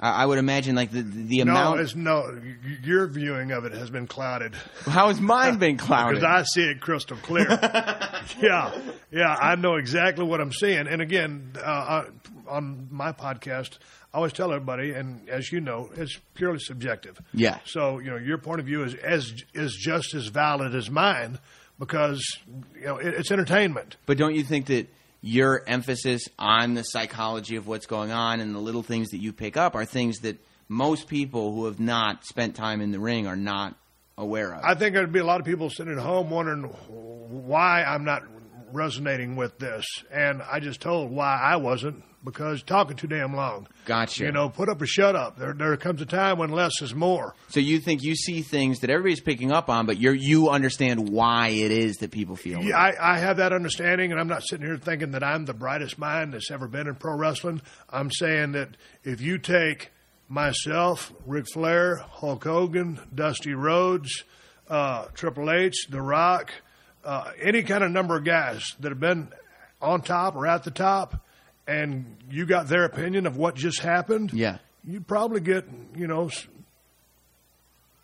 I, 0.00 0.22
I 0.24 0.26
would 0.26 0.38
imagine 0.38 0.74
like 0.74 0.90
the 0.90 1.02
the 1.02 1.44
No, 1.44 1.52
amount. 1.52 1.80
it's 1.80 1.94
no. 1.94 2.36
Your 2.82 3.06
viewing 3.06 3.52
of 3.52 3.64
it 3.64 3.72
has 3.72 3.90
been 3.90 4.06
clouded 4.08 4.54
how 4.86 5.06
has 5.08 5.20
mine 5.20 5.58
been 5.58 5.76
clouded? 5.76 6.20
because 6.20 6.24
I 6.24 6.42
see 6.42 6.68
it 6.68 6.80
crystal 6.80 7.16
clear. 7.18 7.46
yeah, 8.40 8.76
yeah, 9.12 9.36
I 9.40 9.54
know 9.54 9.76
exactly 9.76 10.24
what 10.24 10.40
I'm 10.40 10.52
seeing. 10.52 10.88
And 10.88 11.00
again, 11.00 11.52
uh, 11.56 11.60
uh, 11.60 12.04
on 12.48 12.88
my 12.90 13.12
podcast, 13.12 13.78
I 14.12 14.16
always 14.16 14.32
tell 14.32 14.52
everybody, 14.52 14.90
and 14.92 15.28
as 15.28 15.52
you 15.52 15.60
know, 15.60 15.90
it's 15.96 16.18
purely 16.34 16.58
subjective. 16.58 17.20
Yeah. 17.32 17.58
So 17.64 18.00
you 18.00 18.10
know, 18.10 18.16
your 18.16 18.38
point 18.38 18.58
of 18.60 18.66
view 18.66 18.82
is 18.82 18.94
as 18.96 19.32
is 19.54 19.74
just 19.80 20.12
as 20.14 20.26
valid 20.26 20.74
as 20.74 20.90
mine 20.90 21.38
because 21.78 22.38
you 22.74 22.86
know 22.86 22.98
it, 22.98 23.14
it's 23.14 23.30
entertainment. 23.30 23.96
But 24.06 24.18
don't 24.18 24.34
you 24.34 24.44
think 24.44 24.66
that 24.66 24.88
your 25.20 25.62
emphasis 25.66 26.28
on 26.38 26.74
the 26.74 26.82
psychology 26.82 27.56
of 27.56 27.66
what's 27.66 27.86
going 27.86 28.12
on 28.12 28.40
and 28.40 28.54
the 28.54 28.58
little 28.58 28.82
things 28.82 29.10
that 29.10 29.18
you 29.18 29.32
pick 29.32 29.56
up 29.56 29.74
are 29.74 29.84
things 29.84 30.18
that 30.20 30.36
most 30.68 31.08
people 31.08 31.54
who 31.54 31.64
have 31.64 31.80
not 31.80 32.24
spent 32.24 32.54
time 32.54 32.80
in 32.80 32.92
the 32.92 33.00
ring 33.00 33.26
are 33.26 33.36
not 33.36 33.74
aware 34.18 34.54
of? 34.54 34.62
I 34.62 34.74
think 34.74 34.94
there'd 34.94 35.12
be 35.12 35.20
a 35.20 35.24
lot 35.24 35.40
of 35.40 35.46
people 35.46 35.70
sitting 35.70 35.92
at 35.92 35.98
home 35.98 36.30
wondering 36.30 36.64
why 36.64 37.82
I'm 37.82 38.04
not 38.04 38.22
resonating 38.72 39.36
with 39.36 39.58
this, 39.58 39.86
and 40.10 40.42
I 40.42 40.60
just 40.60 40.80
told 40.80 41.10
why 41.10 41.38
I 41.40 41.56
wasn't 41.56 42.02
because 42.24 42.62
talking 42.62 42.96
too 42.96 43.06
damn 43.06 43.36
long. 43.36 43.66
Gotcha. 43.84 44.24
You 44.24 44.32
know, 44.32 44.48
put 44.48 44.68
up 44.68 44.80
or 44.80 44.86
shut 44.86 45.14
up. 45.14 45.38
There, 45.38 45.52
there 45.52 45.76
comes 45.76 46.00
a 46.00 46.06
time 46.06 46.38
when 46.38 46.50
less 46.50 46.80
is 46.80 46.94
more. 46.94 47.34
so 47.48 47.60
you 47.60 47.78
think 47.80 48.02
you 48.02 48.14
see 48.14 48.42
things 48.42 48.80
that 48.80 48.90
everybody's 48.90 49.20
picking 49.20 49.52
up 49.52 49.68
on, 49.68 49.86
but 49.86 49.98
you 49.98 50.12
you 50.12 50.48
understand 50.48 51.08
why 51.10 51.48
it 51.48 51.70
is 51.70 51.96
that 51.98 52.10
people 52.10 52.36
feel. 52.36 52.62
Yeah, 52.62 52.78
I, 52.78 53.14
I 53.14 53.18
have 53.18 53.36
that 53.36 53.52
understanding, 53.52 54.10
and 54.10 54.20
I'm 54.20 54.28
not 54.28 54.42
sitting 54.42 54.66
here 54.66 54.76
thinking 54.76 55.10
that 55.12 55.22
I'm 55.22 55.44
the 55.44 55.54
brightest 55.54 55.98
mind 55.98 56.34
that's 56.34 56.50
ever 56.50 56.66
been 56.66 56.86
in 56.86 56.94
pro 56.94 57.14
wrestling. 57.16 57.60
I'm 57.90 58.10
saying 58.10 58.52
that 58.52 58.70
if 59.02 59.20
you 59.20 59.38
take 59.38 59.90
myself, 60.28 61.12
Ric 61.26 61.46
Flair, 61.52 61.96
Hulk 61.96 62.44
Hogan, 62.44 63.00
Dusty 63.14 63.54
Rhodes, 63.54 64.24
uh, 64.68 65.06
Triple 65.14 65.50
H, 65.50 65.86
The 65.90 66.00
Rock, 66.00 66.50
uh, 67.04 67.30
any 67.40 67.62
kind 67.62 67.84
of 67.84 67.90
number 67.90 68.16
of 68.16 68.24
guys 68.24 68.74
that 68.80 68.90
have 68.90 69.00
been 69.00 69.28
on 69.80 70.00
top 70.00 70.34
or 70.34 70.46
at 70.46 70.64
the 70.64 70.70
top, 70.70 71.23
and 71.66 72.16
you 72.30 72.46
got 72.46 72.68
their 72.68 72.84
opinion 72.84 73.26
of 73.26 73.36
what 73.36 73.54
just 73.54 73.80
happened, 73.80 74.32
Yeah. 74.32 74.58
you 74.84 75.00
probably 75.00 75.40
get 75.40 75.64
you 75.96 76.06
know 76.06 76.30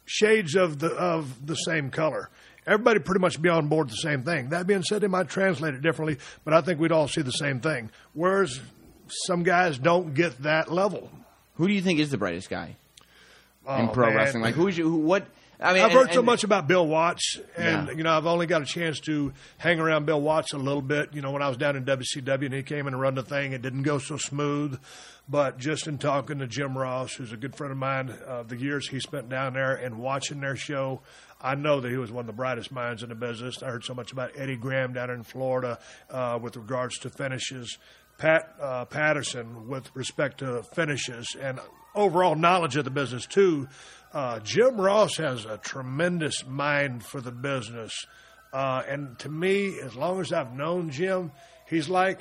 shades 0.05 0.55
of 0.57 0.79
the 0.79 0.89
of 0.89 1.47
the 1.47 1.55
same 1.55 1.91
color. 1.91 2.29
Everybody 2.67 3.01
pretty 3.01 3.21
much 3.21 3.41
be 3.41 3.49
on 3.49 3.69
board 3.69 3.89
the 3.89 3.95
same 3.97 4.23
thing. 4.23 4.51
That 4.51 4.67
being 4.67 4.83
said, 4.83 5.01
they 5.01 5.07
might 5.09 5.29
translate 5.29 5.75
it 5.75 5.81
differently, 5.83 6.19
but 6.45 6.53
I 6.55 6.61
think 6.61 6.79
we'd 6.79 6.93
all 6.93 7.09
see 7.09 7.23
the 7.23 7.31
same 7.33 7.61
thing. 7.61 7.91
Whereas 8.13 8.61
some 9.27 9.43
guys 9.43 9.79
don't 9.79 10.15
get 10.15 10.43
that 10.43 10.71
level. 10.71 11.11
Who 11.55 11.67
do 11.67 11.75
you 11.75 11.81
think 11.81 12.01
is 12.01 12.11
the 12.11 12.19
brightest 12.19 12.49
guy 12.51 12.77
in 13.67 13.89
Oh, 13.89 13.89
pro 13.93 14.09
man. 14.09 14.17
wrestling? 14.17 14.43
Like 14.43 14.55
who's 14.55 14.77
you? 14.77 14.89
Who, 14.89 14.97
what? 14.99 15.27
I 15.63 15.75
mean, 15.75 15.83
I've 15.83 15.91
and- 15.91 15.99
heard 16.01 16.13
so 16.13 16.21
and- 16.21 16.27
much 16.27 16.43
about 16.45 16.67
Bill 16.67 16.87
Watts, 16.87 17.39
and 17.57 17.89
Yeah. 17.89 17.95
you 17.95 18.03
know 18.03 18.17
I've 18.17 18.27
only 18.27 18.47
got 18.47 18.63
a 18.63 18.65
chance 18.65 18.99
to 19.01 19.33
hang 19.59 19.79
around 19.79 20.07
Bill 20.07 20.21
Watts 20.21 20.53
a 20.53 20.59
little 20.59 20.81
bit. 20.83 21.11
You 21.13 21.21
know 21.23 21.31
when 21.33 21.43
I 21.43 21.49
was 21.49 21.57
down 21.59 21.77
in 21.77 21.85
WCW 21.85 22.47
and 22.47 22.55
he 22.55 22.63
came 22.63 22.87
in 22.87 22.95
and 22.95 23.01
run 23.01 23.15
the 23.15 23.23
thing, 23.23 23.53
it 23.53 23.61
didn't 23.63 23.83
go 23.83 23.99
so 23.99 24.17
smooth. 24.17 24.79
But 25.29 25.59
just 25.59 25.87
in 25.87 25.99
talking 25.99 26.39
to 26.41 26.47
Jim 26.47 26.77
Ross, 26.77 27.13
who's 27.15 27.33
a 27.33 27.37
good 27.37 27.55
friend 27.55 27.71
of 27.71 27.79
mine, 27.79 28.13
uh, 28.27 28.43
the 28.43 28.57
years 28.57 28.89
he 28.89 28.99
spent 28.99 29.29
down 29.29 29.53
there 29.55 29.75
and 29.75 29.99
watching 29.99 30.41
their 30.41 30.57
show, 30.57 31.03
I 31.41 31.55
know 31.55 31.81
that 31.81 31.89
he 31.91 31.97
was 31.99 32.11
one 32.11 32.23
of 32.23 32.27
the 32.27 32.33
brightest 32.33 32.73
minds 32.73 33.03
in 33.05 33.11
the 33.11 33.15
business. 33.15 33.63
I 33.63 33.67
heard 33.67 33.85
so 33.85 33.95
much 33.95 34.11
about 34.11 34.33
Eddie 34.37 34.57
Graham 34.57 34.93
down 34.93 35.09
in 35.11 35.23
Florida 35.23 35.79
uh, 36.11 36.39
with 36.43 36.57
regards 36.57 36.99
to 37.01 37.11
finishes. 37.11 37.79
Pat 38.19 38.55
uh, 38.61 38.85
Patterson 38.87 39.69
with 39.69 39.91
respect 39.95 40.39
to 40.39 40.63
finishes 40.75 41.35
and 41.41 41.59
overall 41.95 42.35
knowledge 42.35 42.77
of 42.77 42.85
the 42.85 42.91
business 42.91 43.25
too. 43.25 43.69
Uh, 44.13 44.41
Jim 44.41 44.81
Ross 44.81 45.17
has 45.19 45.45
a 45.45 45.57
tremendous 45.59 46.45
mind 46.47 47.05
for 47.05 47.21
the 47.21 47.31
business, 47.31 47.93
uh, 48.53 48.83
and 48.89 49.19
to 49.21 49.29
me, 49.29 49.79
as 49.81 49.95
long 49.95 50.21
as 50.21 50.33
I've 50.33 50.53
known 50.53 50.91
Jim, 50.91 51.31
he's 51.69 51.89
like 51.89 52.21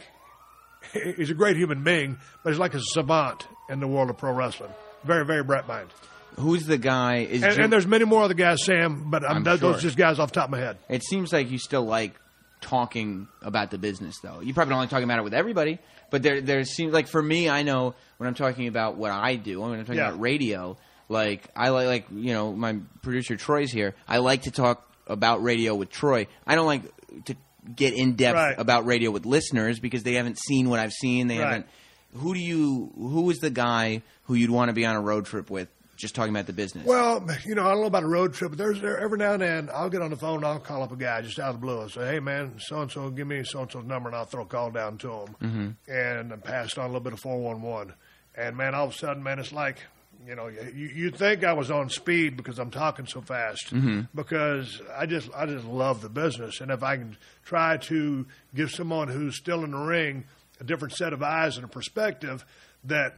he's 1.17 1.29
a 1.29 1.34
great 1.34 1.58
human 1.58 1.84
being, 1.84 2.17
but 2.43 2.51
he's 2.51 2.60
like 2.60 2.74
a 2.75 2.81
savant 2.81 3.48
in 3.69 3.79
the 3.79 3.88
world 3.88 4.10
of 4.10 4.17
pro 4.17 4.31
wrestling. 4.34 4.69
Very, 5.03 5.25
very 5.25 5.43
bright 5.43 5.67
mind. 5.67 5.89
Who's 6.38 6.65
the 6.65 6.77
guy? 6.77 7.17
Is 7.29 7.41
And, 7.43 7.53
Jim- 7.55 7.63
and 7.65 7.74
there's 7.74 7.88
many 7.88 8.05
more 8.05 8.22
other 8.24 8.34
guys, 8.34 8.63
Sam, 8.63 9.10
but 9.10 9.24
I'm, 9.27 9.38
I'm 9.38 9.43
those 9.43 9.60
sure. 9.60 9.74
are 9.74 9.79
just 9.79 9.98
guys 9.98 10.19
off 10.19 10.31
the 10.31 10.36
top 10.36 10.46
of 10.46 10.51
my 10.51 10.60
head. 10.60 10.77
It 10.89 11.03
seems 11.03 11.34
like 11.34 11.50
you 11.51 11.58
still 11.58 11.84
like 11.84 12.13
talking 12.62 13.27
about 13.41 13.72
the 13.72 13.77
business, 13.77 14.19
though. 14.22 14.41
You 14.41 14.53
probably 14.53 14.72
don't 14.72 14.79
like 14.79 14.89
talking 14.89 15.05
about 15.05 15.19
it 15.19 15.24
with 15.24 15.34
everybody, 15.34 15.79
but 16.12 16.22
there 16.24 16.39
there 16.41 16.63
seems 16.65 16.93
like 16.93 17.08
for 17.08 17.22
me, 17.22 17.50
I 17.50 17.63
know 17.63 17.96
when 18.17 18.27
I'm 18.27 18.36
talking 18.36 18.67
about 18.67 18.96
what 18.96 19.12
I 19.12 19.36
do, 19.36 19.60
when 19.62 19.72
I'm 19.72 19.79
talking 19.79 19.96
Yeah. 19.96 20.10
about 20.10 20.19
radio, 20.22 20.77
like 21.09 21.47
I 21.55 21.69
like 21.69 21.87
like 21.87 22.05
you 22.11 22.33
know 22.33 22.53
my 22.53 22.77
producer 23.01 23.35
Troy's 23.35 23.71
here. 23.71 23.95
I 24.07 24.19
like 24.19 24.43
to 24.43 24.51
talk 24.51 24.85
about 25.07 25.43
radio 25.43 25.75
with 25.75 25.89
Troy. 25.89 26.27
I 26.47 26.55
don't 26.55 26.67
like 26.67 26.83
to 27.25 27.35
get 27.75 27.93
in 27.93 28.15
depth 28.15 28.35
Right. 28.35 28.55
about 28.57 28.85
radio 28.85 29.11
with 29.11 29.25
listeners 29.25 29.79
because 29.79 30.03
they 30.03 30.13
haven't 30.13 30.37
seen 30.39 30.69
what 30.69 30.79
I've 30.79 30.93
seen. 30.93 31.27
They 31.27 31.39
Right. 31.39 31.45
haven't. 31.47 31.65
Who 32.13 32.33
do 32.33 32.39
you? 32.39 32.91
Who 32.95 33.29
is 33.29 33.37
the 33.39 33.49
guy 33.49 34.01
who 34.23 34.33
you'd 34.35 34.49
want 34.49 34.69
to 34.69 34.73
be 34.73 34.85
on 34.85 34.95
a 34.95 35.01
road 35.01 35.25
trip 35.25 35.49
with? 35.49 35.67
Just 35.95 36.15
talking 36.15 36.33
about 36.33 36.45
the 36.47 36.53
business. 36.53 36.85
Well, 36.85 37.27
you 37.45 37.55
know, 37.55 37.65
I 37.65 37.71
don't 37.71 37.81
know 37.81 37.87
about 37.87 38.03
a 38.03 38.07
road 38.07 38.33
trip, 38.33 38.51
but 38.51 38.57
there's 38.57 38.79
there 38.79 38.97
every 38.97 39.17
now 39.17 39.33
and 39.33 39.41
then 39.41 39.69
I'll 39.73 39.89
get 39.89 40.01
on 40.01 40.09
the 40.11 40.15
phone 40.15 40.37
and 40.37 40.45
I'll 40.45 40.57
call 40.59 40.81
up 40.81 40.93
a 40.93 40.95
guy 40.95 41.21
just 41.21 41.37
out 41.39 41.49
of 41.49 41.55
the 41.55 41.59
blue 41.59 41.81
and 41.81 41.91
say, 41.91 42.05
"Hey, 42.13 42.19
man, 42.21 42.53
so 42.57 42.81
and 42.81 42.89
so, 42.89 43.09
give 43.09 43.27
me 43.27 43.43
so 43.43 43.63
and 43.63 43.71
so's 43.71 43.83
number," 43.83 44.07
and 44.07 44.15
I'll 44.15 44.23
throw 44.25 44.43
a 44.43 44.45
call 44.45 44.71
down 44.71 44.97
to 44.99 45.09
him 45.11 45.35
Mm-hmm. 45.41 45.91
and 45.91 46.31
I 46.33 46.37
passed 46.37 46.77
on 46.77 46.85
a 46.85 46.87
little 46.87 47.01
bit 47.01 47.11
of 47.13 47.19
four 47.19 47.37
one 47.41 47.61
one, 47.61 47.93
and 48.33 48.55
man, 48.55 48.75
all 48.75 48.85
of 48.87 48.91
a 48.91 48.97
sudden, 48.97 49.21
man, 49.23 49.39
it's 49.39 49.51
like. 49.51 49.79
You 50.27 50.35
know, 50.35 50.47
you 50.47 50.88
you 50.88 51.11
think 51.11 51.43
I 51.43 51.53
was 51.53 51.71
on 51.71 51.89
speed 51.89 52.35
because 52.35 52.59
I'm 52.59 52.71
talking 52.71 53.05
so 53.07 53.21
fast 53.21 53.73
Mm-hmm. 53.73 54.01
because 54.13 54.81
I 54.97 55.05
just 55.05 55.29
I 55.35 55.45
just 55.45 55.65
love 55.65 56.01
the 56.01 56.09
business, 56.09 56.59
and 56.61 56.71
if 56.71 56.83
I 56.83 56.97
can 56.97 57.17
try 57.45 57.77
to 57.77 58.25
give 58.53 58.69
someone 58.71 59.07
who's 59.07 59.38
still 59.38 59.63
in 59.63 59.71
the 59.71 59.77
ring 59.77 60.25
a 60.59 60.63
different 60.65 60.93
set 60.93 61.13
of 61.13 61.23
eyes 61.23 61.55
and 61.55 61.63
a 61.63 61.69
perspective 61.69 62.45
that 62.83 63.15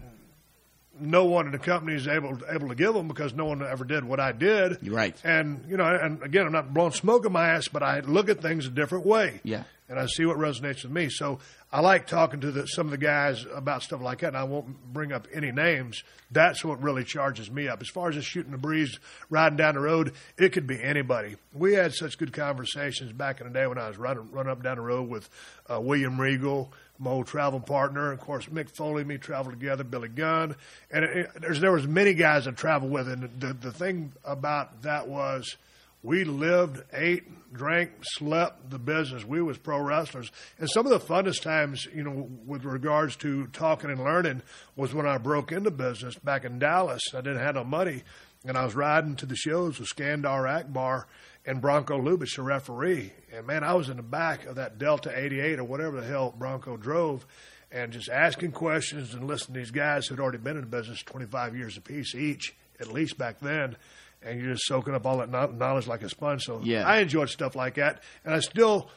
no 0.99 1.25
one 1.25 1.47
in 1.47 1.53
the 1.53 1.57
company 1.57 1.95
is 1.95 2.07
able 2.07 2.37
able 2.49 2.67
to 2.67 2.75
give 2.75 2.93
them 2.93 3.07
because 3.07 3.33
no 3.33 3.45
one 3.45 3.63
ever 3.65 3.83
did 3.83 4.03
what 4.03 4.19
I 4.19 4.31
did. 4.31 4.87
Right. 4.87 5.15
And 5.23 5.65
you 5.67 5.77
know, 5.77 5.85
and 5.85 6.21
again, 6.21 6.45
I'm 6.45 6.51
not 6.51 6.73
blowing 6.73 6.91
smoke 6.91 7.25
in 7.25 7.31
my 7.31 7.47
ass, 7.47 7.67
but 7.67 7.81
I 7.81 8.01
look 8.01 8.29
at 8.29 8.41
things 8.41 8.67
a 8.67 8.69
different 8.69 9.05
way. 9.05 9.39
Yeah. 9.43 9.63
And 9.91 9.99
I 9.99 10.05
see 10.05 10.25
what 10.25 10.37
resonates 10.37 10.83
with 10.83 10.91
me. 10.91 11.09
So 11.09 11.39
I 11.69 11.81
like 11.81 12.07
talking 12.07 12.39
to 12.39 12.51
the, 12.51 12.65
some 12.65 12.87
of 12.87 12.91
the 12.91 12.97
guys 12.97 13.45
about 13.53 13.83
stuff 13.83 14.01
like 14.01 14.19
that. 14.19 14.29
And 14.29 14.37
I 14.37 14.45
won't 14.45 14.93
bring 14.93 15.11
up 15.11 15.27
any 15.33 15.51
names. 15.51 16.03
That's 16.31 16.63
what 16.63 16.81
really 16.81 17.03
charges 17.03 17.51
me 17.51 17.67
up. 17.67 17.81
As 17.81 17.89
far 17.89 18.07
as 18.07 18.15
just 18.15 18.29
shooting 18.29 18.53
the 18.53 18.57
breeze, 18.57 18.97
riding 19.29 19.57
down 19.57 19.75
the 19.75 19.81
road, 19.81 20.13
it 20.37 20.53
could 20.53 20.65
be 20.65 20.81
anybody. 20.81 21.35
We 21.53 21.73
had 21.73 21.93
such 21.93 22.17
good 22.17 22.31
conversations 22.31 23.11
back 23.11 23.41
in 23.41 23.47
the 23.47 23.53
day 23.53 23.67
when 23.67 23.77
I 23.77 23.89
was 23.89 23.97
running 23.97 24.31
running 24.31 24.49
up 24.51 24.63
down 24.63 24.77
the 24.77 24.81
road 24.81 25.09
with 25.09 25.29
uh, 25.69 25.81
William 25.81 26.19
Regal 26.19 26.71
my 27.01 27.11
old 27.11 27.27
travel 27.27 27.59
partner. 27.59 28.11
Of 28.11 28.19
course, 28.19 28.45
Mick 28.45 28.69
Foley, 28.69 29.01
and 29.01 29.09
me 29.09 29.17
traveled 29.17 29.59
together, 29.59 29.83
Billy 29.83 30.07
Gunn, 30.07 30.55
and 30.91 31.03
it, 31.03 31.31
it, 31.35 31.59
there 31.59 31.71
was 31.71 31.87
many 31.87 32.13
guys 32.13 32.47
I 32.47 32.51
traveled 32.51 32.91
with, 32.91 33.09
and 33.09 33.23
the 33.39 33.53
the 33.53 33.71
thing 33.71 34.13
about 34.23 34.83
that 34.83 35.07
was 35.07 35.57
we 36.03 36.23
lived, 36.23 36.83
ate, 36.93 37.53
drank, 37.53 37.91
slept 38.01 38.69
the 38.69 38.79
business. 38.79 39.23
We 39.23 39.41
was 39.41 39.57
pro 39.57 39.79
wrestlers, 39.79 40.31
and 40.57 40.69
some 40.69 40.85
of 40.85 40.91
the 40.91 41.13
funnest 41.13 41.41
times, 41.41 41.87
you 41.93 42.03
know, 42.03 42.29
with 42.45 42.63
regards 42.63 43.15
to 43.17 43.47
talking 43.47 43.91
and 43.91 44.03
learning, 44.03 44.41
was 44.75 44.93
when 44.93 45.05
I 45.05 45.17
broke 45.17 45.51
into 45.51 45.69
business 45.69 46.15
back 46.15 46.43
in 46.43 46.59
Dallas. 46.59 47.01
I 47.13 47.21
didn't 47.21 47.43
have 47.43 47.55
no 47.55 47.63
money, 47.63 48.03
and 48.45 48.57
I 48.57 48.65
was 48.65 48.75
riding 48.75 49.15
to 49.17 49.25
the 49.25 49.35
shows 49.35 49.79
with 49.79 49.89
Skandor 49.89 50.49
Akbar 50.49 51.07
and 51.45 51.61
Bronko 51.61 52.01
Lubich, 52.01 52.35
the 52.35 52.43
referee. 52.43 53.13
And 53.33 53.45
man, 53.45 53.63
I 53.63 53.73
was 53.73 53.89
in 53.89 53.97
the 53.97 54.03
back 54.03 54.45
of 54.45 54.55
that 54.55 54.77
Delta 54.79 55.11
88 55.15 55.59
or 55.59 55.63
whatever 55.63 56.01
the 56.01 56.07
hell 56.07 56.33
Bronko 56.37 56.79
drove, 56.79 57.25
and 57.71 57.91
just 57.91 58.09
asking 58.09 58.51
questions 58.51 59.13
and 59.13 59.27
listening 59.27 59.53
to 59.53 59.59
these 59.59 59.71
guys 59.71 60.07
who'd 60.07 60.19
already 60.19 60.39
been 60.39 60.57
in 60.57 60.61
the 60.61 60.67
business 60.67 61.03
25 61.03 61.55
years 61.55 61.77
apiece 61.77 62.15
each, 62.15 62.55
at 62.79 62.91
least 62.91 63.17
back 63.17 63.39
then. 63.39 63.75
And 64.23 64.39
you're 64.39 64.53
just 64.53 64.65
soaking 64.67 64.93
up 64.93 65.05
all 65.05 65.17
that 65.17 65.29
knowledge 65.53 65.87
like 65.87 66.03
a 66.03 66.09
sponge. 66.09 66.43
So 66.43 66.61
Yeah. 66.63 66.87
I 66.87 66.99
enjoyed 66.99 67.29
stuff 67.29 67.55
like 67.55 67.75
that, 67.75 68.01
and 68.25 68.33
I 68.33 68.39
still. 68.39 68.89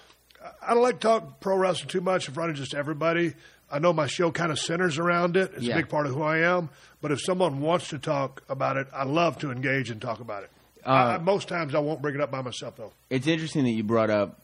I 0.63 0.75
don't 0.75 0.83
like 0.83 0.97
to 1.01 1.07
talk 1.09 1.41
pro 1.41 1.57
wrestling 1.57 1.89
too 1.89 2.03
much 2.03 2.29
in 2.29 2.35
front 2.35 2.51
of 2.51 2.57
just 2.57 2.75
everybody. 2.75 3.33
I 3.71 3.79
know 3.79 3.95
my 3.95 4.07
show 4.07 4.31
kind 4.31 4.53
of 4.53 4.59
centers 4.59 4.99
around 4.99 5.39
it. 5.39 5.53
It's 5.55 5.63
Yeah. 5.65 5.73
a 5.75 5.77
big 5.79 5.89
part 5.89 6.05
of 6.07 6.13
who 6.13 6.23
I 6.23 6.39
am. 6.41 6.69
But 7.01 7.13
if 7.13 7.23
someone 7.23 7.61
wants 7.63 7.89
to 7.89 7.99
talk 7.99 8.43
about 8.51 8.77
it, 8.77 8.87
I 8.93 9.05
love 9.05 9.39
to 9.39 9.51
engage 9.51 9.89
and 9.89 10.03
talk 10.03 10.21
about 10.21 10.43
it. 10.45 10.51
Uh, 10.85 10.91
I, 10.91 11.15
I- 11.15 11.19
most 11.19 11.49
times 11.49 11.75
I 11.75 11.79
won't 11.79 12.03
bring 12.03 12.15
it 12.15 12.21
up 12.21 12.31
by 12.31 12.43
myself, 12.43 12.77
though. 12.77 12.93
it's 13.09 13.27
interesting 13.27 13.65
that 13.65 13.71
you 13.71 13.83
brought 13.85 14.11
up 14.11 14.39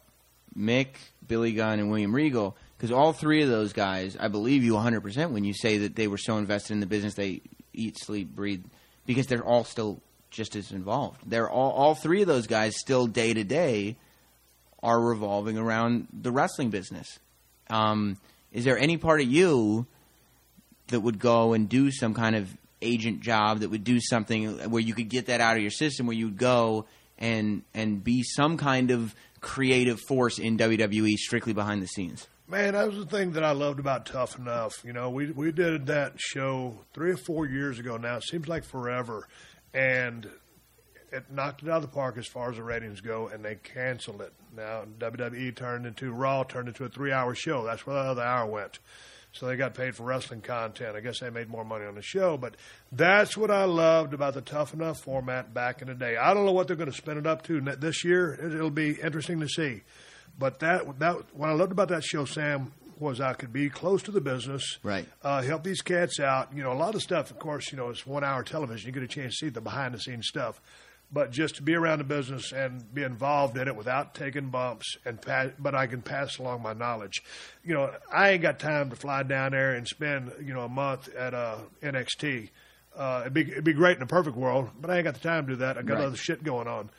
Mick, 0.56 0.88
Billy 1.28 1.52
Gunn, 1.52 1.78
and 1.80 1.90
William 1.90 2.14
Regal 2.14 2.56
because 2.78 2.90
all 2.90 3.12
three 3.12 3.42
of 3.42 3.50
those 3.50 3.74
guys, 3.74 4.16
I 4.18 4.28
believe 4.28 4.64
you 4.64 4.72
100% 4.76 5.32
when 5.32 5.44
you 5.44 5.52
say 5.52 5.76
that 5.78 5.96
they 5.96 6.08
were 6.08 6.16
so 6.18 6.38
invested 6.38 6.72
in 6.72 6.80
the 6.80 6.86
business 6.86 7.12
they 7.12 7.42
eat, 7.74 7.98
sleep, 8.00 8.34
breathe 8.34 8.64
because 9.04 9.26
they're 9.26 9.44
all 9.44 9.64
still 9.64 10.00
just 10.30 10.56
as 10.56 10.72
involved. 10.72 11.20
They're 11.26 11.50
all 11.50 11.72
all 11.72 11.94
three 11.94 12.22
of 12.22 12.28
those 12.28 12.46
guys 12.46 12.76
still 12.78 13.06
day 13.06 13.34
to 13.34 13.44
day 13.44 13.96
are 14.82 15.00
revolving 15.00 15.58
around 15.58 16.08
the 16.12 16.32
wrestling 16.32 16.70
business. 16.70 17.18
Um, 17.68 18.16
is 18.52 18.64
there 18.64 18.78
any 18.78 18.96
part 18.96 19.20
of 19.20 19.28
you 19.28 19.86
that 20.88 21.00
would 21.00 21.18
go 21.18 21.52
and 21.52 21.68
do 21.68 21.90
some 21.90 22.14
kind 22.14 22.34
of 22.34 22.56
agent 22.82 23.20
job 23.20 23.60
that 23.60 23.68
would 23.68 23.84
do 23.84 24.00
something 24.00 24.70
where 24.70 24.82
you 24.82 24.94
could 24.94 25.08
get 25.08 25.26
that 25.26 25.40
out 25.40 25.56
of 25.56 25.62
your 25.62 25.70
system, 25.70 26.06
where 26.06 26.16
you 26.16 26.26
would 26.26 26.38
go 26.38 26.86
and 27.18 27.62
and 27.74 28.02
be 28.02 28.22
some 28.22 28.56
kind 28.56 28.90
of 28.90 29.14
creative 29.40 30.00
force 30.00 30.38
in 30.38 30.58
WWE 30.58 31.16
strictly 31.16 31.52
behind 31.52 31.82
the 31.82 31.86
scenes? 31.86 32.26
Man, 32.48 32.72
that 32.72 32.88
was 32.88 32.96
the 32.96 33.06
thing 33.06 33.32
that 33.32 33.44
I 33.44 33.52
loved 33.52 33.78
about 33.78 34.06
Tough 34.06 34.36
Enough. 34.36 34.84
You 34.84 34.92
know, 34.92 35.10
we 35.10 35.30
we 35.30 35.52
did 35.52 35.86
that 35.86 36.14
show 36.16 36.78
three 36.92 37.12
or 37.12 37.16
four 37.16 37.46
years 37.46 37.78
ago 37.78 37.96
now. 37.96 38.16
It 38.16 38.24
seems 38.24 38.48
like 38.48 38.64
forever, 38.64 39.28
and 39.74 40.28
it 41.12 41.30
knocked 41.30 41.62
it 41.62 41.68
out 41.68 41.76
of 41.76 41.82
the 41.82 41.88
park 41.88 42.16
as 42.18 42.26
far 42.26 42.50
as 42.50 42.56
the 42.56 42.62
ratings 42.62 43.00
go, 43.00 43.28
and 43.28 43.44
they 43.44 43.56
canceled 43.56 44.20
it. 44.20 44.32
Now 44.56 44.84
WWE 44.98 45.54
turned 45.54 45.86
into 45.86 46.12
Raw, 46.12 46.44
turned 46.44 46.68
into 46.68 46.84
a 46.84 46.88
three-hour 46.88 47.34
show. 47.34 47.64
That's 47.64 47.86
where 47.86 48.02
the 48.02 48.10
other 48.10 48.22
hour 48.22 48.46
went. 48.46 48.78
So 49.32 49.46
they 49.46 49.56
got 49.56 49.74
paid 49.74 49.94
for 49.94 50.02
wrestling 50.02 50.40
content. 50.40 50.96
I 50.96 51.00
guess 51.00 51.20
they 51.20 51.30
made 51.30 51.48
more 51.48 51.64
money 51.64 51.84
on 51.84 51.94
the 51.94 52.02
show, 52.02 52.36
but 52.36 52.56
that's 52.90 53.36
what 53.36 53.50
I 53.50 53.64
loved 53.64 54.12
about 54.12 54.34
the 54.34 54.40
Tough 54.40 54.74
Enough 54.74 54.98
format 55.02 55.54
back 55.54 55.82
in 55.82 55.88
the 55.88 55.94
day. 55.94 56.16
I 56.16 56.34
don't 56.34 56.46
know 56.46 56.52
what 56.52 56.66
they're 56.66 56.76
going 56.76 56.90
to 56.90 56.96
spin 56.96 57.16
it 57.16 57.28
up 57.28 57.42
to 57.44 57.60
this 57.60 58.04
year. 58.04 58.34
It'll 58.34 58.70
be 58.70 59.00
interesting 59.00 59.38
to 59.40 59.48
see. 59.48 59.82
But 60.36 60.58
that 60.60 60.98
that 60.98 61.34
what 61.34 61.48
I 61.48 61.52
loved 61.52 61.70
about 61.70 61.88
that 61.88 62.02
show, 62.02 62.24
Sam, 62.24 62.72
was 63.00 63.20
I 63.20 63.32
could 63.32 63.52
be 63.52 63.68
close 63.68 64.02
to 64.04 64.10
the 64.10 64.20
business, 64.20 64.78
right? 64.82 65.06
Uh, 65.22 65.42
help 65.42 65.64
these 65.64 65.82
cats 65.82 66.20
out. 66.20 66.54
You 66.54 66.62
know, 66.62 66.72
a 66.72 66.74
lot 66.74 66.94
of 66.94 67.02
stuff, 67.02 67.30
of 67.30 67.38
course, 67.38 67.72
you 67.72 67.78
know, 67.78 67.88
it's 67.88 68.06
one 68.06 68.22
hour 68.22 68.42
television. 68.42 68.86
You 68.86 68.92
get 68.92 69.02
a 69.02 69.08
chance 69.08 69.38
to 69.38 69.46
see 69.46 69.48
the 69.50 69.60
behind 69.60 69.94
the 69.94 70.00
scenes 70.00 70.26
stuff 70.26 70.60
but 71.12 71.30
just 71.30 71.56
to 71.56 71.62
be 71.62 71.74
around 71.74 71.98
the 71.98 72.04
business 72.04 72.52
and 72.52 72.92
be 72.94 73.02
involved 73.02 73.56
in 73.56 73.66
it 73.66 73.74
without 73.74 74.14
taking 74.14 74.50
bumps 74.50 74.96
and 75.04 75.20
pass, 75.20 75.50
but 75.58 75.74
I 75.74 75.86
can 75.86 76.02
pass 76.02 76.38
along 76.38 76.62
my 76.62 76.72
knowledge. 76.72 77.22
You 77.64 77.74
know, 77.74 77.90
I 78.12 78.30
ain't 78.30 78.42
got 78.42 78.58
time 78.58 78.90
to 78.90 78.96
fly 78.96 79.22
down 79.22 79.52
there 79.52 79.74
and 79.74 79.86
spend 79.86 80.32
you 80.40 80.54
know 80.54 80.62
a 80.62 80.68
month 80.68 81.12
at 81.14 81.34
uh, 81.34 81.58
NXT. 81.82 82.50
Uh, 82.96 83.20
it'd 83.22 83.34
be 83.34 83.42
it'd 83.42 83.64
be 83.64 83.72
great 83.72 83.96
in 83.96 84.02
a 84.02 84.06
perfect 84.06 84.36
world, 84.36 84.70
but 84.80 84.90
I 84.90 84.96
ain't 84.96 85.04
got 85.04 85.14
the 85.14 85.20
time 85.20 85.46
to 85.46 85.52
do 85.52 85.56
that. 85.56 85.78
I 85.78 85.82
got 85.82 85.94
right. 85.94 86.04
other 86.04 86.16
shit 86.16 86.44
going 86.44 86.68
on. 86.68 86.90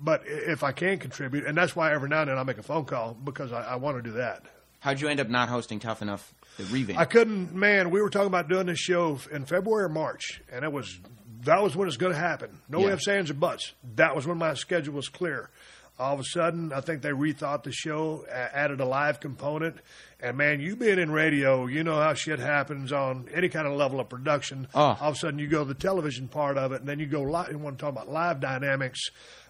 But 0.00 0.22
if 0.26 0.62
I 0.62 0.70
can 0.70 0.98
contribute, 0.98 1.44
and 1.44 1.56
that's 1.56 1.74
why 1.74 1.92
every 1.92 2.08
now 2.08 2.20
and 2.20 2.30
then 2.30 2.38
I 2.38 2.44
make 2.44 2.58
a 2.58 2.62
phone 2.62 2.84
call 2.84 3.14
because 3.14 3.52
I, 3.52 3.62
I 3.62 3.76
want 3.76 3.96
to 3.96 4.02
do 4.02 4.16
that. 4.16 4.44
How'd 4.80 5.00
you 5.00 5.08
end 5.08 5.20
up 5.20 5.28
not 5.28 5.48
hosting 5.48 5.80
Tough 5.80 6.02
Enough? 6.02 6.34
The 6.56 6.64
revamp. 6.64 6.98
I 6.98 7.04
couldn't. 7.04 7.54
Man, 7.54 7.90
we 7.90 8.02
were 8.02 8.10
talking 8.10 8.26
about 8.26 8.48
doing 8.48 8.66
this 8.66 8.78
show 8.78 9.18
in 9.30 9.44
February 9.44 9.84
or 9.84 9.88
March, 9.88 10.42
and 10.52 10.64
it 10.64 10.72
was 10.72 10.98
that 11.44 11.62
was 11.62 11.76
when 11.76 11.88
it's 11.88 11.96
going 11.96 12.12
to 12.12 12.18
happen. 12.18 12.50
No 12.68 12.80
yeah. 12.80 12.94
ifs, 12.94 13.08
ands, 13.08 13.30
or 13.30 13.34
buts. 13.34 13.72
That 13.96 14.14
was 14.16 14.26
when 14.26 14.38
my 14.38 14.54
schedule 14.54 14.94
was 14.94 15.08
clear. 15.08 15.50
All 15.98 16.14
of 16.14 16.20
a 16.20 16.24
sudden, 16.24 16.72
I 16.72 16.80
think 16.80 17.02
they 17.02 17.10
rethought 17.10 17.64
the 17.64 17.72
show, 17.72 18.24
added 18.30 18.80
a 18.80 18.84
live 18.84 19.18
component. 19.18 19.78
And 20.20 20.36
man, 20.36 20.60
you 20.60 20.76
being 20.76 20.98
in 20.98 21.10
radio, 21.10 21.66
you 21.66 21.82
know 21.82 21.96
how 21.96 22.14
shit 22.14 22.38
happens 22.38 22.92
on 22.92 23.28
any 23.34 23.48
kind 23.48 23.66
of 23.66 23.72
level 23.74 23.98
of 23.98 24.08
production. 24.08 24.68
Oh. 24.74 24.96
All 25.00 25.10
of 25.10 25.14
a 25.14 25.18
sudden, 25.18 25.40
you 25.40 25.48
go 25.48 25.64
to 25.64 25.68
the 25.68 25.74
television 25.74 26.28
part 26.28 26.56
of 26.56 26.72
it, 26.72 26.80
and 26.80 26.88
then 26.88 27.00
you 27.00 27.06
go 27.06 27.22
live. 27.22 27.50
You 27.50 27.58
want 27.58 27.78
to 27.78 27.84
talk 27.84 27.92
about 27.92 28.08
live 28.10 28.40
dynamics. 28.40 29.00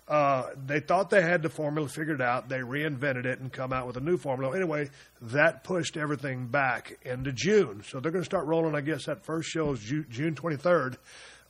Uh, 0.09 0.47
they 0.67 0.81
thought 0.81 1.11
they 1.11 1.21
had 1.21 1.43
the 1.43 1.51
formula 1.51 1.87
figured 1.87 2.23
out. 2.23 2.49
They 2.49 2.61
reinvented 2.61 3.27
it 3.27 3.41
and 3.41 3.53
come 3.53 3.75
out 3.75 3.87
with 3.87 3.99
a 3.99 4.01
new 4.01 4.17
formula. 4.17 4.57
Anyway, 4.57 4.89
that 5.21 5.65
pushed 5.65 5.99
everything 5.99 6.47
back 6.47 6.99
into 7.05 7.31
June. 7.31 7.83
So 7.87 8.01
they're 8.01 8.11
going 8.11 8.23
to 8.23 8.29
start 8.29 8.47
rolling. 8.47 8.75
I 8.75 8.81
guess 8.81 9.05
that 9.05 9.23
first 9.25 9.51
show 9.51 9.73
is 9.73 9.81
June 9.81 10.35
23rd. 10.35 10.97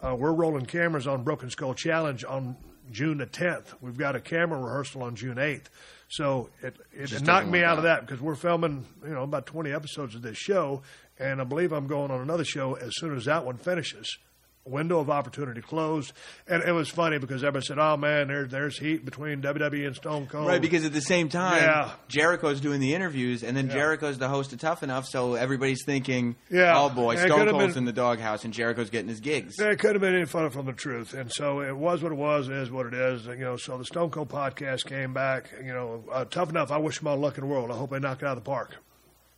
Uh, 0.03 0.17
we're 0.17 0.33
rolling 0.33 0.67
cameras 0.67 1.07
on 1.07 1.23
Broken 1.23 1.51
Skull 1.51 1.75
Challenge 1.75 2.25
on 2.25 2.57
June 2.91 3.19
the 3.19 3.27
10th. 3.27 3.75
We've 3.81 3.97
got 3.97 4.17
a 4.17 4.21
camera 4.21 4.61
rehearsal 4.61 5.05
on 5.05 5.15
June 5.15 5.37
8th. 5.37 5.67
So 6.09 6.51
it, 6.61 6.77
it, 6.93 7.13
it 7.13 7.23
knocked 7.23 7.49
me 7.49 7.63
out 7.63 7.79
of 7.79 7.85
that 7.85 8.01
because 8.01 8.21
we're 8.21 8.35
filming, 8.35 8.85
you 9.05 9.11
know, 9.11 9.23
about 9.23 9.47
20 9.47 9.73
episodes 9.73 10.15
of 10.15 10.23
this 10.23 10.39
show, 10.39 10.83
and 11.19 11.41
I 11.41 11.45
believe 11.45 11.73
I'm 11.73 11.87
going 11.87 12.11
on 12.11 12.21
another 12.21 12.45
show 12.45 12.75
as 12.75 12.93
soon 12.97 13.17
as 13.17 13.27
that 13.27 13.45
one 13.45 13.57
finishes 13.57 14.19
window 14.69 15.01
of 15.01 15.11
opportunity 15.11 15.61
closed. 15.61 16.13
And 16.47 16.63
it 16.63 16.73
was 16.73 16.89
funny 16.89 17.19
because 17.19 17.43
everybody 17.43 17.67
said, 17.67 17.79
"Oh 17.79 17.97
man, 17.97 18.29
there's 18.29 18.51
there's 18.51 18.79
heat 18.79 19.05
between 19.05 19.43
WWE 19.43 19.87
and 19.87 19.97
Stone 19.97 20.27
Cold." 20.27 20.49
Right, 20.49 20.61
because 20.61 20.85
at 20.85 20.93
the 20.93 21.01
same 21.01 21.29
time, 21.29 21.63
yeah. 21.63 21.91
Jericho's 22.09 22.61
doing 22.61 22.81
the 22.81 22.95
interviews, 22.95 23.43
and 23.43 23.57
then 23.57 23.67
yeah. 23.67 23.75
Jericho's 23.75 24.19
the 24.19 24.29
host 24.29 24.53
of 24.53 24.59
Tough 24.59 24.83
Enough, 24.83 25.07
so 25.07 25.35
everybody's 25.35 25.85
thinking, 25.85 26.37
yeah. 26.51 26.79
"Oh 26.79 26.89
boy, 26.89 27.17
Stone 27.17 27.49
Cold's 27.49 27.75
been, 27.75 27.79
in 27.79 27.85
the 27.85 27.93
doghouse, 27.93 28.45
and 28.45 28.53
Jericho's 28.55 28.91
getting 28.91 29.09
his 29.09 29.21
gigs." 29.21 29.59
It 29.59 29.79
could 29.79 29.95
have 29.95 30.01
been 30.01 30.15
any 30.15 30.27
further 30.27 30.51
from 30.51 30.67
the 30.67 30.73
truth, 30.73 31.15
and 31.15 31.33
so 31.33 31.61
it 31.61 31.77
was 31.77 32.03
what 32.03 32.13
it 32.13 32.17
was. 32.17 32.49
It 32.49 32.57
is 32.57 32.71
what 32.71 32.87
it 32.87 32.95
is. 32.95 33.27
You 33.27 33.37
know, 33.37 33.57
so 33.57 33.79
the 33.79 33.85
Stone 33.85 34.11
Cold 34.11 34.29
podcast 34.29 34.85
came 34.87 35.13
back. 35.13 35.51
You 35.65 35.73
know, 35.73 36.05
uh, 36.11 36.25
Tough 36.25 36.51
Enough. 36.51 36.71
I 36.71 36.79
wish 36.79 36.99
them 36.99 37.09
all 37.09 37.17
luck 37.17 37.39
in 37.39 37.43
the 37.43 37.49
world. 37.49 37.71
I 37.71 37.75
hope 37.75 37.91
they 37.91 37.99
knock 37.99 38.23
it 38.23 38.27
out 38.27 38.37
of 38.37 38.45
the 38.45 38.49
park. 38.49 38.77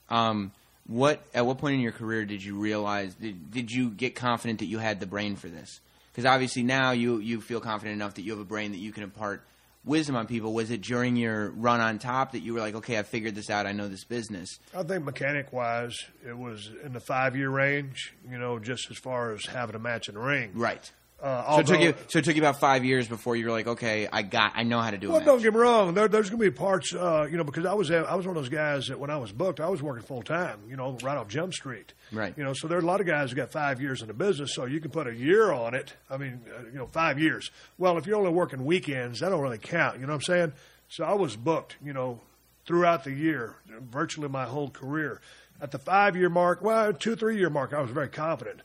Um, 0.08 0.52
what 0.90 1.22
at 1.32 1.46
what 1.46 1.58
point 1.58 1.74
in 1.74 1.80
your 1.80 1.92
career 1.92 2.24
did 2.24 2.42
you 2.42 2.56
realize 2.56 3.14
did, 3.14 3.52
did 3.52 3.70
you 3.70 3.90
get 3.90 4.16
confident 4.16 4.58
that 4.58 4.66
you 4.66 4.78
had 4.78 4.98
the 4.98 5.06
brain 5.06 5.36
for 5.36 5.48
this? 5.48 5.80
Because 6.10 6.26
obviously 6.26 6.64
now 6.64 6.90
you 6.90 7.18
you 7.18 7.40
feel 7.40 7.60
confident 7.60 7.94
enough 7.94 8.14
that 8.14 8.22
you 8.22 8.32
have 8.32 8.40
a 8.40 8.44
brain 8.44 8.72
that 8.72 8.78
you 8.78 8.90
can 8.90 9.04
impart 9.04 9.44
wisdom 9.84 10.16
on 10.16 10.26
people. 10.26 10.52
Was 10.52 10.72
it 10.72 10.80
during 10.82 11.14
your 11.14 11.50
run 11.50 11.80
on 11.80 12.00
top 12.00 12.32
that 12.32 12.40
you 12.40 12.54
were 12.54 12.60
like, 12.60 12.74
okay, 12.74 12.98
I 12.98 13.04
figured 13.04 13.36
this 13.36 13.48
out. 13.48 13.66
I 13.66 13.72
know 13.72 13.86
this 13.86 14.02
business. 14.02 14.58
I 14.76 14.82
think 14.82 15.04
mechanic 15.04 15.52
wise, 15.52 15.96
it 16.26 16.36
was 16.36 16.68
in 16.84 16.92
the 16.92 17.00
five 17.00 17.36
year 17.36 17.50
range. 17.50 18.12
You 18.28 18.38
know, 18.38 18.58
just 18.58 18.90
as 18.90 18.98
far 18.98 19.32
as 19.32 19.46
having 19.46 19.76
a 19.76 19.78
match 19.80 20.08
in 20.08 20.16
the 20.16 20.20
ring. 20.20 20.50
Right. 20.54 20.90
Uh, 21.22 21.54
so, 21.54 21.60
it 21.60 21.66
took 21.66 21.80
you, 21.80 21.94
so 22.08 22.18
it 22.18 22.24
took 22.24 22.34
you 22.34 22.40
about 22.40 22.60
five 22.60 22.82
years 22.82 23.06
before 23.06 23.36
you 23.36 23.44
were 23.44 23.50
like, 23.50 23.66
okay, 23.66 24.08
I 24.10 24.22
got, 24.22 24.52
I 24.54 24.62
know 24.62 24.80
how 24.80 24.90
to 24.90 24.96
do 24.96 25.08
it. 25.08 25.12
Well, 25.12 25.20
don't 25.20 25.42
get 25.42 25.52
me 25.52 25.60
wrong. 25.60 25.92
There, 25.92 26.08
there's 26.08 26.30
going 26.30 26.42
to 26.42 26.50
be 26.50 26.56
parts, 26.56 26.94
uh, 26.94 27.28
you 27.30 27.36
know, 27.36 27.44
because 27.44 27.66
I 27.66 27.74
was, 27.74 27.90
I 27.90 28.14
was 28.14 28.26
one 28.26 28.36
of 28.36 28.42
those 28.42 28.48
guys 28.48 28.86
that 28.88 28.98
when 28.98 29.10
I 29.10 29.18
was 29.18 29.30
booked, 29.30 29.60
I 29.60 29.68
was 29.68 29.82
working 29.82 30.02
full 30.02 30.22
time, 30.22 30.60
you 30.68 30.76
know, 30.76 30.96
right 31.02 31.18
off 31.18 31.28
Jump 31.28 31.52
Street. 31.52 31.92
Right. 32.10 32.32
You 32.38 32.44
know, 32.44 32.54
so 32.54 32.68
there 32.68 32.78
are 32.78 32.80
a 32.80 32.86
lot 32.86 33.00
of 33.00 33.06
guys 33.06 33.30
who 33.30 33.36
got 33.36 33.52
five 33.52 33.82
years 33.82 34.00
in 34.00 34.08
the 34.08 34.14
business, 34.14 34.54
so 34.54 34.64
you 34.64 34.80
can 34.80 34.90
put 34.90 35.06
a 35.06 35.14
year 35.14 35.52
on 35.52 35.74
it. 35.74 35.92
I 36.08 36.16
mean, 36.16 36.40
uh, 36.56 36.62
you 36.72 36.78
know, 36.78 36.86
five 36.86 37.18
years. 37.18 37.50
Well, 37.76 37.98
if 37.98 38.06
you're 38.06 38.16
only 38.16 38.30
working 38.30 38.64
weekends, 38.64 39.20
that 39.20 39.28
don't 39.28 39.42
really 39.42 39.58
count. 39.58 40.00
You 40.00 40.06
know 40.06 40.14
what 40.14 40.28
I'm 40.28 40.34
saying? 40.34 40.52
So 40.88 41.04
I 41.04 41.12
was 41.12 41.36
booked, 41.36 41.76
you 41.84 41.92
know, 41.92 42.20
throughout 42.64 43.04
the 43.04 43.12
year, 43.12 43.56
virtually 43.90 44.28
my 44.28 44.44
whole 44.44 44.70
career. 44.70 45.20
At 45.60 45.70
the 45.70 45.78
five 45.78 46.16
year 46.16 46.30
mark, 46.30 46.62
well, 46.62 46.94
two, 46.94 47.14
three 47.14 47.36
year 47.36 47.50
mark, 47.50 47.74
I 47.74 47.82
was 47.82 47.90
very 47.90 48.08
confident. 48.08 48.62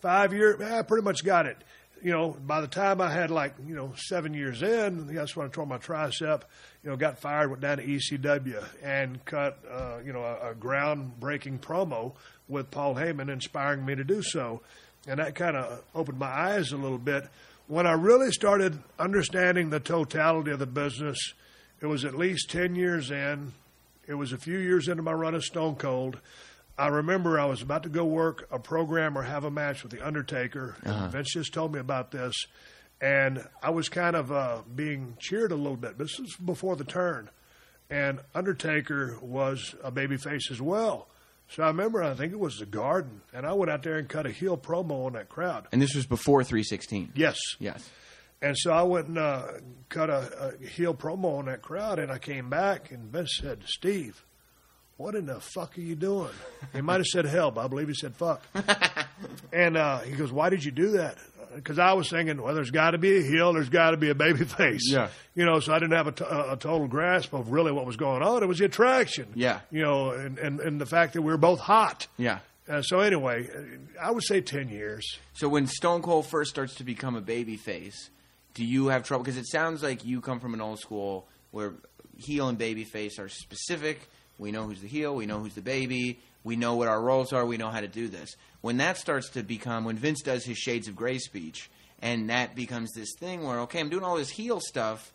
Five 0.00 0.32
year, 0.32 0.56
I 0.62 0.82
pretty 0.82 1.04
much 1.04 1.22
got 1.24 1.44
it 1.44 1.58
you 2.02 2.12
know, 2.12 2.36
by 2.46 2.60
the 2.60 2.68
time 2.68 3.00
I 3.00 3.10
had 3.10 3.30
like, 3.30 3.54
you 3.66 3.74
know, 3.74 3.92
seven 3.96 4.34
years 4.34 4.62
in, 4.62 5.14
that's 5.14 5.34
when 5.36 5.46
I 5.46 5.50
tore 5.50 5.66
my 5.66 5.78
tricep, 5.78 6.42
you 6.82 6.90
know, 6.90 6.96
got 6.96 7.18
fired, 7.18 7.50
went 7.50 7.62
down 7.62 7.78
to 7.78 7.86
ECW 7.86 8.64
and 8.82 9.24
cut, 9.24 9.58
uh, 9.70 9.98
you 10.04 10.12
know, 10.12 10.22
a, 10.22 10.50
a 10.50 10.54
groundbreaking 10.54 11.60
promo 11.60 12.14
with 12.48 12.70
Paul 12.70 12.94
Heyman 12.94 13.28
inspiring 13.30 13.84
me 13.84 13.94
to 13.94 14.04
do 14.04 14.22
so. 14.22 14.60
And 15.06 15.18
that 15.20 15.34
kind 15.34 15.56
of 15.56 15.82
opened 15.94 16.18
my 16.18 16.26
eyes 16.26 16.72
a 16.72 16.76
little 16.76 16.98
bit. 16.98 17.28
When 17.66 17.86
I 17.86 17.92
really 17.92 18.30
started 18.30 18.78
understanding 18.98 19.70
the 19.70 19.80
totality 19.80 20.50
of 20.50 20.58
the 20.58 20.66
business, 20.66 21.18
it 21.80 21.86
was 21.86 22.04
at 22.04 22.14
least 22.14 22.50
10 22.50 22.74
years 22.74 23.10
in. 23.10 23.52
It 24.06 24.14
was 24.14 24.32
a 24.32 24.38
few 24.38 24.58
years 24.58 24.88
into 24.88 25.02
my 25.02 25.12
run 25.12 25.34
of 25.34 25.44
Stone 25.44 25.76
Cold. 25.76 26.18
I 26.78 26.88
remember 26.88 27.40
I 27.40 27.46
was 27.46 27.60
about 27.60 27.82
to 27.82 27.88
go 27.88 28.04
work 28.04 28.46
a 28.52 28.58
program 28.58 29.18
or 29.18 29.22
have 29.22 29.44
a 29.44 29.50
match 29.50 29.82
with 29.82 29.90
the 29.90 30.06
Undertaker. 30.06 30.76
Uh-huh. 30.86 31.08
Vince 31.08 31.32
just 31.32 31.52
told 31.52 31.72
me 31.72 31.80
about 31.80 32.12
this, 32.12 32.34
and 33.00 33.44
I 33.62 33.70
was 33.70 33.88
kind 33.88 34.14
of 34.14 34.30
uh, 34.30 34.62
being 34.74 35.16
cheered 35.18 35.50
a 35.50 35.56
little 35.56 35.76
bit. 35.76 35.98
This 35.98 36.18
was 36.18 36.36
before 36.36 36.76
the 36.76 36.84
turn, 36.84 37.30
and 37.90 38.20
Undertaker 38.34 39.18
was 39.20 39.74
a 39.82 39.90
babyface 39.90 40.50
as 40.52 40.60
well. 40.62 41.08
So 41.50 41.62
I 41.62 41.68
remember, 41.68 42.02
I 42.02 42.14
think 42.14 42.32
it 42.32 42.38
was 42.38 42.58
the 42.58 42.66
Garden, 42.66 43.22
and 43.32 43.46
I 43.46 43.54
went 43.54 43.70
out 43.70 43.82
there 43.82 43.96
and 43.96 44.08
cut 44.08 44.26
a 44.26 44.30
heel 44.30 44.56
promo 44.56 45.06
on 45.06 45.14
that 45.14 45.28
crowd. 45.28 45.66
And 45.72 45.80
this 45.80 45.94
was 45.94 46.06
before 46.06 46.44
316. 46.44 47.12
Yes. 47.14 47.38
Yes. 47.58 47.88
And 48.40 48.56
so 48.56 48.70
I 48.70 48.82
went 48.82 49.08
and 49.08 49.18
uh, 49.18 49.46
cut 49.88 50.10
a, 50.10 50.54
a 50.62 50.66
heel 50.66 50.94
promo 50.94 51.38
on 51.38 51.46
that 51.46 51.62
crowd, 51.62 51.98
and 51.98 52.12
I 52.12 52.18
came 52.18 52.48
back, 52.48 52.92
and 52.92 53.10
Vince 53.10 53.38
said, 53.40 53.64
"Steve." 53.66 54.24
What 54.98 55.14
in 55.14 55.26
the 55.26 55.40
fuck 55.40 55.78
are 55.78 55.80
you 55.80 55.94
doing? 55.94 56.32
He 56.74 56.80
might 56.80 56.96
have 56.96 57.06
said 57.06 57.24
help. 57.24 57.56
I 57.56 57.68
believe 57.68 57.86
he 57.86 57.94
said 57.94 58.16
fuck. 58.16 58.42
and 59.52 59.76
uh, 59.76 60.00
he 60.00 60.16
goes, 60.16 60.32
why 60.32 60.50
did 60.50 60.64
you 60.64 60.72
do 60.72 60.90
that? 60.92 61.16
Because 61.54 61.78
I 61.78 61.92
was 61.92 62.10
thinking, 62.10 62.42
well, 62.42 62.52
there's 62.52 62.72
got 62.72 62.90
to 62.90 62.98
be 62.98 63.18
a 63.18 63.22
heel, 63.22 63.52
there's 63.52 63.68
got 63.68 63.92
to 63.92 63.96
be 63.96 64.10
a 64.10 64.14
baby 64.14 64.44
face. 64.44 64.90
Yeah. 64.90 65.08
You 65.36 65.46
know, 65.46 65.60
so 65.60 65.72
I 65.72 65.78
didn't 65.78 65.96
have 65.96 66.08
a, 66.08 66.12
t- 66.12 66.24
a 66.28 66.56
total 66.56 66.88
grasp 66.88 67.32
of 67.32 67.52
really 67.52 67.70
what 67.70 67.86
was 67.86 67.96
going 67.96 68.22
on. 68.22 68.42
It 68.42 68.46
was 68.46 68.58
the 68.58 68.64
attraction. 68.64 69.28
Yeah. 69.36 69.60
You 69.70 69.82
know, 69.82 70.10
and, 70.10 70.36
and, 70.36 70.58
and 70.60 70.80
the 70.80 70.86
fact 70.86 71.12
that 71.12 71.22
we 71.22 71.30
were 71.30 71.38
both 71.38 71.60
hot. 71.60 72.08
Yeah. 72.16 72.40
Uh, 72.68 72.82
so 72.82 72.98
anyway, 72.98 73.48
I 74.00 74.10
would 74.10 74.24
say 74.24 74.40
10 74.40 74.68
years. 74.68 75.18
So 75.32 75.48
when 75.48 75.68
Stone 75.68 76.02
Cold 76.02 76.26
first 76.26 76.50
starts 76.50 76.74
to 76.74 76.84
become 76.84 77.14
a 77.14 77.20
baby 77.20 77.56
face, 77.56 78.10
do 78.54 78.64
you 78.64 78.88
have 78.88 79.04
trouble? 79.04 79.22
Because 79.22 79.38
it 79.38 79.46
sounds 79.46 79.80
like 79.80 80.04
you 80.04 80.20
come 80.20 80.40
from 80.40 80.54
an 80.54 80.60
old 80.60 80.80
school 80.80 81.28
where 81.52 81.74
heel 82.16 82.48
and 82.48 82.58
baby 82.58 82.82
face 82.82 83.20
are 83.20 83.28
specific– 83.28 84.00
we 84.38 84.52
know 84.52 84.64
who's 84.64 84.80
the 84.80 84.88
heel. 84.88 85.14
We 85.14 85.26
know 85.26 85.40
who's 85.40 85.54
the 85.54 85.60
baby. 85.62 86.20
We 86.44 86.56
know 86.56 86.76
what 86.76 86.88
our 86.88 87.00
roles 87.00 87.32
are. 87.32 87.44
We 87.44 87.56
know 87.56 87.70
how 87.70 87.80
to 87.80 87.88
do 87.88 88.08
this. 88.08 88.36
When 88.60 88.78
that 88.78 88.96
starts 88.96 89.30
to 89.30 89.42
become, 89.42 89.84
when 89.84 89.96
Vince 89.96 90.22
does 90.22 90.44
his 90.44 90.58
Shades 90.58 90.88
of 90.88 90.96
Grey 90.96 91.18
speech, 91.18 91.68
and 92.00 92.30
that 92.30 92.54
becomes 92.54 92.92
this 92.92 93.14
thing 93.18 93.44
where, 93.44 93.60
okay, 93.60 93.80
I'm 93.80 93.88
doing 93.88 94.04
all 94.04 94.16
this 94.16 94.30
heel 94.30 94.60
stuff, 94.60 95.12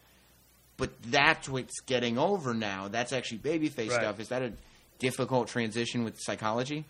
but 0.77 0.89
that's 1.03 1.47
what's 1.47 1.79
getting 1.81 2.17
over 2.17 2.53
now. 2.53 2.89
That's 2.89 3.13
actually 3.13 3.39
babyface 3.39 3.89
right. 3.89 4.01
stuff. 4.01 4.19
Is 4.19 4.29
that 4.29 4.41
a 4.41 4.53
difficult 4.99 5.47
transition 5.47 6.03
with 6.03 6.19
psychology? 6.19 6.86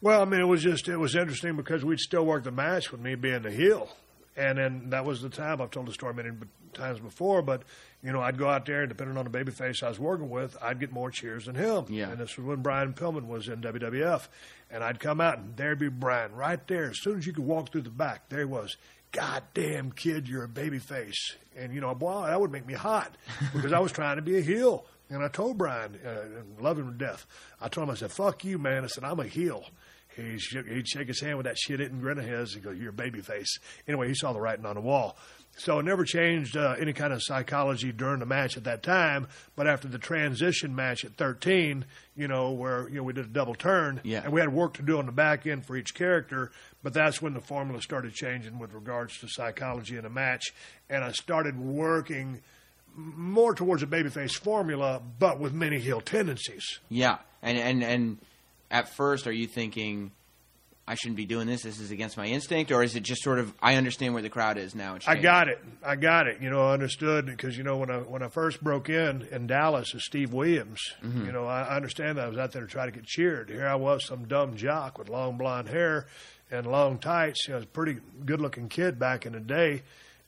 Well, 0.00 0.20
I 0.20 0.24
mean, 0.24 0.40
it 0.40 0.44
was 0.44 0.62
just 0.62 0.88
it 0.88 0.96
was 0.96 1.14
interesting 1.14 1.56
because 1.56 1.84
we'd 1.84 2.00
still 2.00 2.24
work 2.24 2.44
the 2.44 2.50
match 2.50 2.92
with 2.92 3.00
me 3.00 3.14
being 3.14 3.42
the 3.42 3.50
heel, 3.50 3.88
and 4.36 4.58
then 4.58 4.90
that 4.90 5.04
was 5.04 5.22
the 5.22 5.28
time 5.28 5.60
I've 5.60 5.70
told 5.70 5.86
the 5.86 5.92
story 5.92 6.14
many 6.14 6.30
times 6.74 7.00
before. 7.00 7.42
But 7.42 7.62
you 8.02 8.12
know, 8.12 8.20
I'd 8.20 8.38
go 8.38 8.48
out 8.48 8.66
there, 8.66 8.82
and 8.82 8.88
depending 8.88 9.16
on 9.16 9.24
the 9.24 9.30
babyface 9.30 9.82
I 9.82 9.88
was 9.88 9.98
working 9.98 10.28
with, 10.28 10.56
I'd 10.62 10.78
get 10.78 10.92
more 10.92 11.10
cheers 11.10 11.46
than 11.46 11.54
him. 11.54 11.86
Yeah. 11.88 12.10
And 12.10 12.18
this 12.18 12.36
was 12.36 12.46
when 12.46 12.62
Brian 12.62 12.92
Pillman 12.92 13.26
was 13.26 13.48
in 13.48 13.60
WWF, 13.62 14.28
and 14.70 14.84
I'd 14.84 15.00
come 15.00 15.20
out, 15.20 15.38
and 15.38 15.56
there'd 15.56 15.78
be 15.78 15.88
Brian 15.88 16.34
right 16.34 16.64
there. 16.68 16.90
As 16.90 17.00
soon 17.00 17.18
as 17.18 17.26
you 17.26 17.32
could 17.32 17.44
walk 17.44 17.72
through 17.72 17.82
the 17.82 17.90
back, 17.90 18.28
there 18.28 18.40
he 18.40 18.44
was. 18.44 18.76
God 19.12 19.42
damn, 19.54 19.92
kid, 19.92 20.28
you're 20.28 20.44
a 20.44 20.48
babyface. 20.48 21.34
And 21.56 21.72
you 21.72 21.80
know, 21.80 21.94
boy, 21.94 22.26
that 22.26 22.40
would 22.40 22.52
make 22.52 22.66
me 22.66 22.74
hot 22.74 23.16
because 23.54 23.72
I 23.72 23.78
was 23.78 23.92
trying 23.92 24.16
to 24.16 24.22
be 24.22 24.36
a 24.38 24.42
heel. 24.42 24.84
And 25.08 25.22
I 25.22 25.28
told 25.28 25.56
Brian, 25.56 25.98
uh, 26.04 26.38
and 26.38 26.60
love 26.60 26.78
him 26.78 26.92
to 26.92 26.98
death. 26.98 27.26
I 27.60 27.68
told 27.68 27.88
him, 27.88 27.92
I 27.92 27.96
said, 27.96 28.10
"Fuck 28.10 28.44
you, 28.44 28.58
man." 28.58 28.82
I 28.82 28.88
said, 28.88 29.04
"I'm 29.04 29.20
a 29.20 29.24
heel." 29.24 29.64
He 30.16 30.38
shook, 30.38 30.66
he'd 30.66 30.88
shake 30.88 31.08
his 31.08 31.20
hand 31.20 31.36
with 31.36 31.46
that 31.46 31.58
shit 31.58 31.80
eating 31.80 32.00
grin 32.00 32.18
of 32.18 32.24
his. 32.24 32.54
He 32.54 32.60
go, 32.60 32.70
"You're 32.70 32.90
a 32.90 32.92
baby 32.92 33.20
face." 33.20 33.58
Anyway, 33.86 34.08
he 34.08 34.14
saw 34.14 34.32
the 34.32 34.40
writing 34.40 34.66
on 34.66 34.74
the 34.74 34.80
wall. 34.80 35.16
So 35.58 35.78
it 35.78 35.84
never 35.84 36.04
changed 36.04 36.54
uh, 36.54 36.74
any 36.78 36.92
kind 36.92 37.14
of 37.14 37.22
psychology 37.22 37.90
during 37.90 38.18
the 38.20 38.26
match 38.26 38.58
at 38.58 38.64
that 38.64 38.82
time. 38.82 39.26
But 39.56 39.66
after 39.66 39.88
the 39.88 39.98
transition 39.98 40.74
match 40.74 41.02
at 41.02 41.12
13, 41.16 41.86
you 42.14 42.28
know, 42.28 42.50
where 42.50 42.88
you 42.90 42.96
know 42.96 43.02
we 43.04 43.14
did 43.14 43.24
a 43.24 43.28
double 43.28 43.54
turn, 43.54 44.00
Yeah. 44.04 44.20
and 44.22 44.32
we 44.34 44.40
had 44.40 44.52
work 44.52 44.74
to 44.74 44.82
do 44.82 44.98
on 44.98 45.06
the 45.06 45.12
back 45.12 45.46
end 45.46 45.64
for 45.64 45.74
each 45.76 45.94
character. 45.94 46.50
But 46.82 46.92
that's 46.92 47.22
when 47.22 47.32
the 47.32 47.40
formula 47.40 47.80
started 47.80 48.12
changing 48.14 48.58
with 48.58 48.72
regards 48.74 49.18
to 49.20 49.28
psychology 49.28 49.96
in 49.96 50.04
a 50.04 50.10
match, 50.10 50.52
and 50.90 51.02
I 51.02 51.12
started 51.12 51.58
working 51.58 52.42
more 52.94 53.54
towards 53.54 53.82
a 53.82 53.86
babyface 53.86 54.32
formula, 54.36 55.02
but 55.18 55.38
with 55.38 55.52
many 55.52 55.78
heel 55.78 56.00
tendencies. 56.00 56.80
Yeah, 56.90 57.18
and 57.42 57.58
and 57.58 57.82
and 57.82 58.18
at 58.70 58.94
first, 58.96 59.26
are 59.26 59.32
you 59.32 59.46
thinking? 59.46 60.10
I 60.88 60.94
shouldn't 60.94 61.16
be 61.16 61.24
doing 61.26 61.48
this. 61.48 61.62
This 61.64 61.80
is 61.80 61.90
against 61.90 62.16
my 62.16 62.26
instinct, 62.26 62.70
or 62.70 62.80
is 62.84 62.94
it 62.94 63.02
just 63.02 63.20
sort 63.24 63.40
of 63.40 63.52
I 63.60 63.74
understand 63.74 64.14
where 64.14 64.22
the 64.22 64.28
crowd 64.30 64.56
is 64.56 64.72
now? 64.72 64.96
I 65.04 65.16
got 65.16 65.48
it. 65.48 65.58
I 65.84 65.96
got 65.96 66.28
it. 66.28 66.40
You 66.40 66.48
know, 66.48 66.64
I 66.68 66.74
understood 66.74 67.26
because 67.26 67.56
you 67.58 67.64
know 67.64 67.76
when 67.78 67.90
I 67.90 67.98
when 67.98 68.22
I 68.22 68.28
first 68.28 68.62
broke 68.62 68.88
in 68.88 69.26
in 69.32 69.48
Dallas 69.48 69.92
as 69.96 70.04
Steve 70.04 70.32
Williams, 70.32 70.78
Mm-hmm. 71.04 71.26
you 71.26 71.32
know, 71.32 71.44
I, 71.46 71.62
I 71.62 71.74
understand 71.74 72.18
that 72.18 72.26
I 72.26 72.28
was 72.28 72.38
out 72.38 72.52
there 72.52 72.62
to 72.62 72.68
try 72.68 72.86
to 72.86 72.92
get 72.92 73.04
cheered. 73.04 73.48
Here 73.50 73.66
I 73.66 73.74
was, 73.74 74.04
some 74.06 74.26
dumb 74.28 74.56
jock 74.56 74.96
with 74.96 75.08
long 75.08 75.36
blonde 75.36 75.68
hair 75.68 76.06
and 76.52 76.68
long 76.68 76.98
tights. 76.98 77.48
You 77.48 77.54
know, 77.54 77.56
I 77.56 77.58
was 77.58 77.64
a 77.64 77.68
pretty 77.68 77.98
good 78.24 78.40
looking 78.40 78.68
kid 78.68 78.96
back 78.96 79.26
in 79.26 79.32
the 79.32 79.40
day, 79.40 79.82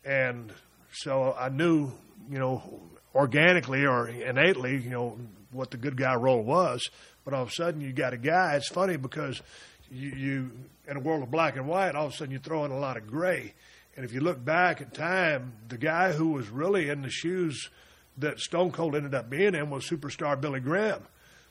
and 0.05 0.53
so 0.93 1.37
I 1.39 1.51
knew, 1.51 1.93
you 2.29 2.41
know, 2.41 2.81
organically 3.15 3.87
or 3.87 4.09
innately, 4.09 4.77
you 4.77 4.91
know, 4.91 5.19
what 5.53 5.71
the 5.71 5.77
good 5.77 5.97
guy 5.97 6.17
role 6.17 6.43
was. 6.43 6.89
But 7.29 7.37
all 7.37 7.43
of 7.43 7.51
a 7.51 7.53
sudden, 7.53 7.83
you 7.83 7.93
got 7.93 8.15
a 8.15 8.17
guy. 8.17 8.57
It's 8.57 8.69
funny 8.71 8.97
because 8.97 9.43
you, 9.91 10.09
you 10.09 10.51
in 10.87 10.97
a 10.97 11.01
world 11.01 11.23
of 11.23 11.31
black 11.31 11.57
and 11.59 11.69
white, 11.69 11.95
all 11.95 12.07
of 12.07 12.15
a 12.15 12.17
sudden 12.17 12.33
you 12.33 12.39
throw 12.39 12.65
in 12.65 12.71
a 12.71 12.79
lot 12.79 12.97
of 12.97 13.07
gray. 13.07 13.53
And 13.97 14.05
if 14.07 14.15
you 14.15 14.21
look 14.21 14.43
back 14.43 14.81
at 14.81 14.95
time, 14.95 15.53
the 15.69 15.77
guy 15.77 16.13
who 16.13 16.29
was 16.29 16.49
really 16.49 16.89
in 16.89 17.03
the 17.03 17.11
shoes 17.11 17.69
that 18.17 18.39
Stone 18.41 18.71
Cold 18.73 18.97
ended 18.97 19.15
up 19.15 19.29
being 19.29 19.55
in 19.55 19.69
was 19.69 19.87
superstar 19.87 20.41
Billy 20.41 20.61
Graham. 20.61 21.03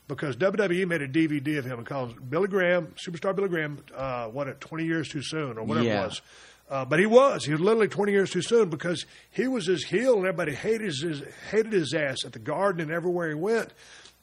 Because 0.08 0.36
WWE 0.38 0.88
made 0.88 1.04
a 1.04 1.08
DVD 1.08 1.60
of 1.60 1.66
him 1.66 1.78
and 1.78 1.86
called 1.86 2.10
it 2.10 2.28
Billy 2.28 2.48
Graham, 2.48 2.96
superstar 3.08 3.36
Billy 3.36 3.50
Graham, 3.50 3.78
uh, 3.96 4.30
what, 4.30 4.48
at 4.48 4.60
20 4.60 4.84
years 4.84 5.08
too 5.10 5.22
soon 5.22 5.60
or 5.60 5.63
whatever 5.63 5.86
Yeah. 5.86 6.02
it 6.02 6.06
was. 6.08 6.22
Uh, 6.72 6.86
but 6.86 7.00
he 7.00 7.06
was. 7.06 7.46
He 7.46 7.52
was 7.52 7.62
literally 7.62 7.88
20 7.88 8.12
years 8.12 8.32
too 8.32 8.42
soon 8.42 8.72
because 8.72 9.06
he 9.30 9.48
was 9.48 9.68
his 9.68 9.84
heel 9.86 10.16
and 10.16 10.26
everybody 10.26 10.56
hated 10.56 10.92
his, 11.02 11.22
hated 11.52 11.72
his 11.72 11.94
ass 11.94 12.26
at 12.26 12.32
the 12.34 12.40
garden 12.40 12.82
and 12.82 12.90
everywhere 12.92 13.30
he 13.30 13.36
went. 13.36 13.70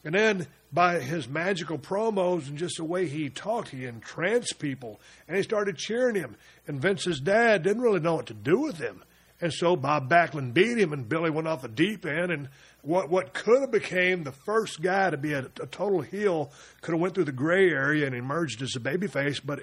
And 0.05 0.13
then 0.13 0.47
by 0.71 0.99
his 0.99 1.27
magical 1.27 1.79
promos 1.79 2.47
and 2.47 2.57
just 2.57 2.77
the 2.77 2.83
way 2.83 3.07
he 3.07 3.29
talked, 3.29 3.69
he 3.69 3.85
entranced 3.85 4.59
people 4.59 5.01
and 5.27 5.35
they 5.35 5.41
started 5.41 5.77
cheering 5.77 6.15
him. 6.15 6.37
And 6.67 6.79
Vince's 6.79 7.19
dad 7.19 7.63
didn't 7.63 7.81
really 7.81 7.99
know 7.99 8.15
what 8.15 8.27
to 8.27 8.33
do 8.35 8.59
with 8.59 8.77
him. 8.77 9.03
And 9.41 9.51
so 9.51 9.75
Bob 9.75 10.09
Backlund 10.09 10.53
beat 10.53 10.77
him 10.77 10.93
and 10.93 11.09
Billy 11.09 11.29
went 11.29 11.47
off 11.47 11.63
the 11.63 11.67
deep 11.67 12.05
end 12.05 12.31
and 12.31 12.49
what 12.83 13.09
what 13.09 13.33
could 13.33 13.61
have 13.61 13.71
became 13.71 14.23
the 14.23 14.31
first 14.31 14.81
guy 14.81 15.09
to 15.09 15.17
be 15.17 15.33
a, 15.33 15.39
a 15.39 15.65
total 15.65 16.01
heel 16.01 16.51
could 16.81 16.93
have 16.93 17.01
went 17.01 17.15
through 17.15 17.25
the 17.25 17.31
gray 17.31 17.69
area 17.69 18.05
and 18.05 18.15
emerged 18.15 18.61
as 18.61 18.75
a 18.75 18.79
babyface, 18.79 19.41
but 19.43 19.59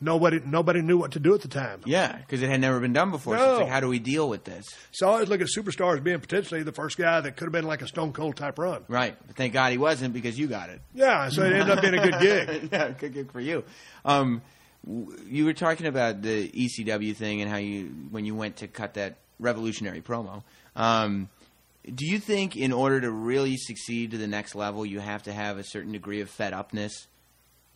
nobody 0.00 0.40
nobody 0.44 0.82
knew 0.82 0.98
what 0.98 1.12
to 1.12 1.20
do 1.20 1.34
at 1.34 1.40
the 1.42 1.48
time. 1.48 1.80
Yeah, 1.86 2.16
because 2.16 2.42
it 2.42 2.48
had 2.48 2.60
never 2.60 2.80
been 2.80 2.92
done 2.92 3.10
before. 3.10 3.36
So 3.38 3.44
No. 3.44 3.52
it's 3.52 3.60
like, 3.62 3.70
how 3.70 3.80
do 3.80 3.88
we 3.88 3.98
deal 3.98 4.28
with 4.28 4.44
this? 4.44 4.66
So 4.92 5.08
I 5.08 5.12
always 5.12 5.28
look 5.28 5.40
at 5.40 5.48
superstars 5.48 6.02
being 6.02 6.20
potentially 6.20 6.62
the 6.62 6.72
first 6.72 6.96
guy 6.98 7.20
that 7.20 7.36
could 7.36 7.44
have 7.44 7.52
been 7.52 7.66
like 7.66 7.82
a 7.82 7.86
Stone 7.88 8.12
Cold 8.12 8.36
type 8.36 8.58
run. 8.58 8.82
Right. 8.88 9.16
But 9.26 9.36
thank 9.36 9.52
God 9.52 9.72
he 9.72 9.78
wasn't 9.78 10.12
because 10.14 10.38
you 10.38 10.46
got 10.46 10.70
it. 10.70 10.80
Yeah, 10.94 11.28
so 11.30 11.42
it 11.42 11.52
ended 11.52 11.70
up 11.70 11.80
being 11.82 11.94
a 11.98 12.02
good 12.10 12.20
gig. 12.20 12.68
yeah, 12.72 12.90
good 12.90 13.14
gig 13.14 13.32
for 13.32 13.40
you. 13.40 13.64
Um, 14.04 14.42
you 15.28 15.44
were 15.44 15.52
talking 15.54 15.86
about 15.86 16.22
the 16.22 16.48
ECW 16.48 17.16
thing 17.16 17.40
and 17.42 17.50
how 17.50 17.56
you 17.56 17.86
when 18.10 18.24
you 18.24 18.34
went 18.34 18.56
to 18.56 18.68
cut 18.68 18.94
that 18.94 19.16
revolutionary 19.40 20.00
promo. 20.00 20.42
Um, 20.76 21.28
do 21.92 22.04
you 22.06 22.18
think 22.18 22.56
in 22.56 22.72
order 22.72 23.00
to 23.00 23.10
really 23.10 23.56
succeed 23.56 24.10
to 24.10 24.18
the 24.18 24.26
next 24.26 24.54
level, 24.54 24.84
you 24.84 24.98
have 25.00 25.22
to 25.24 25.32
have 25.32 25.56
a 25.58 25.64
certain 25.64 25.92
degree 25.92 26.20
of 26.20 26.28
fed 26.30 26.52
upness? 26.52 27.06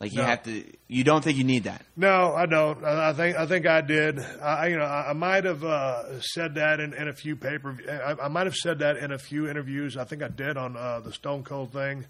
Like 0.01 0.11
you 0.13 0.17
No. 0.19 0.25
have 0.25 0.41
to. 0.43 0.63
You 0.87 1.03
don't 1.03 1.23
think 1.23 1.37
you 1.37 1.43
need 1.43 1.65
that? 1.65 1.85
No, 1.95 2.33
I 2.33 2.47
don't. 2.47 2.83
I 2.83 3.09
I 3.11 3.13
think 3.13 3.37
I 3.37 3.45
think 3.45 3.67
I 3.67 3.81
did. 3.81 4.19
I 4.41 4.67
you 4.67 4.77
know 4.77 4.83
I 4.83 5.11
I 5.11 5.13
might 5.13 5.45
have 5.45 5.63
uh, 5.63 6.19
said 6.21 6.55
that 6.55 6.79
in, 6.79 6.93
in 6.95 7.07
a 7.07 7.13
few 7.13 7.35
paper. 7.35 7.77
I, 7.87 8.25
I 8.25 8.27
might 8.27 8.47
have 8.47 8.55
said 8.55 8.79
that 8.79 8.97
in 8.97 9.11
a 9.11 9.19
few 9.19 9.47
interviews. 9.47 9.97
I 9.97 10.03
think 10.05 10.23
I 10.23 10.27
did 10.27 10.57
on 10.57 10.75
uh, 10.75 10.99
the 11.01 11.13
Stone 11.13 11.43
Cold 11.43 11.71
thing. 11.71 12.05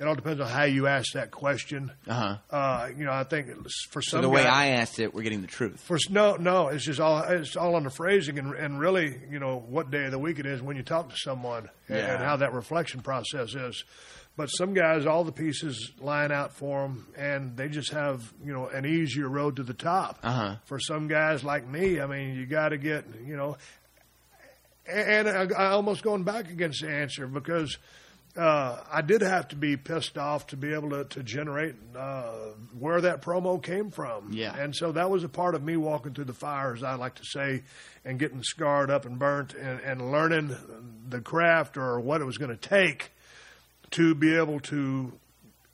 It 0.00 0.08
all 0.08 0.16
depends 0.16 0.40
on 0.40 0.48
how 0.48 0.64
you 0.64 0.88
ask 0.88 1.12
that 1.12 1.30
question. 1.30 1.92
Uh-huh. 2.08 2.38
Uh, 2.50 2.88
you 2.98 3.04
know, 3.04 3.12
I 3.12 3.22
think 3.22 3.46
for 3.90 4.02
So 4.02 4.16
some 4.16 4.22
the 4.22 4.28
way 4.28 4.44
I 4.44 4.68
asked 4.68 4.98
it, 4.98 5.14
we're 5.14 5.22
getting 5.22 5.40
the 5.42 5.46
truth. 5.46 5.78
For 5.82 5.98
no, 6.10 6.34
no, 6.34 6.66
it's 6.68 6.84
just 6.84 6.98
all 6.98 7.22
it's 7.22 7.56
all 7.56 7.76
on 7.76 7.84
the 7.84 7.90
phrasing 7.90 8.38
and, 8.40 8.54
and 8.54 8.80
really, 8.80 9.14
you 9.30 9.38
know, 9.38 9.58
what 9.68 9.92
day 9.92 10.06
of 10.06 10.10
the 10.10 10.18
week 10.18 10.40
it 10.40 10.46
is 10.46 10.60
when 10.62 10.76
you 10.76 10.82
talk 10.82 11.10
to 11.10 11.16
someone 11.16 11.68
and, 11.88 11.98
and 11.98 12.22
how 12.24 12.36
that 12.36 12.52
reflection 12.54 13.02
process 13.02 13.54
is. 13.54 13.84
But 14.36 14.46
some 14.46 14.74
guys, 14.74 15.06
all 15.06 15.22
the 15.22 15.32
pieces 15.32 15.92
line 16.00 16.32
out 16.32 16.52
for 16.54 16.82
them, 16.82 17.06
and 17.16 17.56
they 17.56 17.68
just 17.68 17.92
have 17.92 18.32
you 18.44 18.52
know 18.52 18.66
an 18.66 18.84
easier 18.84 19.28
road 19.28 19.56
to 19.56 19.62
the 19.62 19.74
top. 19.74 20.18
Uh-huh. 20.22 20.56
For 20.64 20.80
some 20.80 21.06
guys 21.06 21.44
like 21.44 21.68
me, 21.68 22.00
I 22.00 22.06
mean, 22.06 22.34
you 22.34 22.46
got 22.46 22.70
to 22.70 22.78
get 22.78 23.04
you 23.24 23.36
know, 23.36 23.56
and 24.86 25.28
I, 25.28 25.46
I 25.56 25.66
almost 25.70 26.02
going 26.02 26.24
back 26.24 26.50
against 26.50 26.82
the 26.82 26.90
answer 26.90 27.28
because 27.28 27.78
uh, 28.36 28.82
I 28.90 29.02
did 29.02 29.20
have 29.20 29.48
to 29.48 29.56
be 29.56 29.76
pissed 29.76 30.18
off 30.18 30.48
to 30.48 30.56
be 30.56 30.74
able 30.74 30.90
to, 30.90 31.04
to 31.04 31.22
generate 31.22 31.76
uh, 31.96 32.32
where 32.76 33.00
that 33.00 33.22
promo 33.22 33.62
came 33.62 33.90
from. 33.90 34.32
Yeah. 34.32 34.56
And 34.56 34.74
so 34.74 34.90
that 34.92 35.08
was 35.08 35.22
a 35.22 35.28
part 35.28 35.54
of 35.54 35.62
me 35.62 35.76
walking 35.76 36.14
through 36.14 36.24
the 36.24 36.34
fire, 36.34 36.74
as 36.74 36.82
I 36.82 36.96
like 36.96 37.14
to 37.16 37.24
say, 37.24 37.62
and 38.04 38.18
getting 38.18 38.42
scarred 38.42 38.90
up 38.90 39.06
and 39.06 39.18
burnt 39.18 39.54
and, 39.54 39.78
and 39.80 40.10
learning 40.10 40.56
the 41.08 41.20
craft 41.20 41.76
or 41.76 42.00
what 42.00 42.20
it 42.20 42.24
was 42.24 42.36
going 42.36 42.50
to 42.50 42.56
take 42.56 43.12
to 43.94 44.14
be 44.14 44.36
able 44.36 44.58
to 44.58 45.12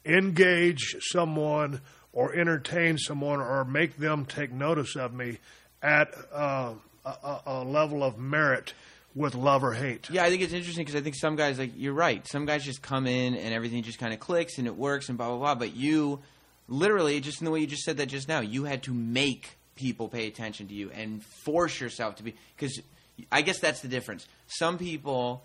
engage 0.05 0.97
someone 1.01 1.81
or 2.13 2.35
entertain 2.35 2.99
someone 2.99 3.41
or 3.41 3.65
make 3.65 3.97
them 3.97 4.27
take 4.27 4.53
notice 4.53 4.97
of 4.97 5.15
me 5.15 5.39
at 5.83 6.15
uh, 6.33 6.75
a, 7.05 7.41
a, 7.47 7.65
level 7.65 8.03
of 8.03 8.19
merit 8.19 8.75
with 9.15 9.35
love 9.35 9.65
or 9.65 9.73
hate. 9.73 10.11
Yeah, 10.11 10.25
I 10.25 10.29
think 10.29 10.43
it's 10.43 10.53
interesting 10.53 10.85
because 10.85 11.01
I 11.01 11.03
think 11.03 11.15
some 11.15 11.35
guys, 11.35 11.59
like 11.59 11.73
you're 11.77 11.95
right, 11.95 12.27
some 12.27 12.45
guys 12.45 12.63
just 12.63 12.83
come 12.83 13.07
in 13.07 13.35
and 13.35 13.55
everything 13.55 13.83
just 13.83 13.99
kind 13.99 14.13
of 14.13 14.21
clicks 14.21 14.59
and 14.59 14.67
it 14.67 14.77
works 14.77 15.09
and 15.09 15.17
blah 15.17 15.29
blah 15.29 15.39
blah. 15.39 15.55
But 15.55 15.75
you, 15.75 16.21
literally, 16.69 17.21
just 17.21 17.41
in 17.41 17.47
the 17.47 17.51
way 17.51 17.61
you 17.61 17.67
just 17.67 17.85
said 17.85 17.97
that 17.97 18.07
just 18.07 18.29
now, 18.29 18.41
you 18.41 18.65
had 18.65 18.83
to 18.85 18.93
make 18.93 19.57
people 19.77 20.09
pay 20.09 20.27
attention 20.27 20.69
to 20.69 20.75
you 20.75 20.91
and 20.91 21.25
force 21.25 21.81
yourself 21.81 22.17
to 22.17 22.23
be. 22.23 22.35
Because 22.55 22.81
I 23.33 23.41
guess 23.41 23.61
that's 23.61 23.81
the 23.81 23.89
difference. 23.89 24.27
Some 24.47 24.77
people 24.77 25.43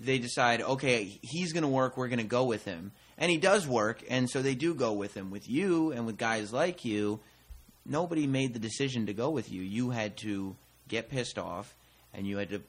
they 0.00 0.18
decide, 0.18 0.62
okay, 0.62 1.18
he's 1.22 1.52
going 1.52 1.62
to 1.62 1.68
work, 1.68 1.96
we're 1.96 2.08
going 2.08 2.18
to 2.18 2.24
go 2.24 2.44
with 2.44 2.64
him, 2.64 2.90
and 3.18 3.30
he 3.30 3.36
does 3.36 3.68
work, 3.68 4.02
and 4.08 4.28
so 4.30 4.40
they 4.42 4.54
do 4.54 4.74
go 4.74 4.92
with 4.94 5.14
him. 5.14 5.30
With 5.30 5.48
you 5.48 5.92
and 5.92 6.06
with 6.06 6.16
guys 6.16 6.52
like 6.52 6.84
you, 6.84 7.20
nobody 7.84 8.26
made 8.26 8.54
the 8.54 8.58
decision 8.60 9.06
to 9.06 9.12
go 9.12 9.30
with 9.30 9.52
you. 9.52 9.60
You 9.62 9.90
had 9.90 10.16
to 10.18 10.56
get 10.88 11.10
pissed 11.10 11.38
off, 11.38 11.74
and 12.14 12.26
you 12.26 12.38
had 12.38 12.48
to 12.50 12.62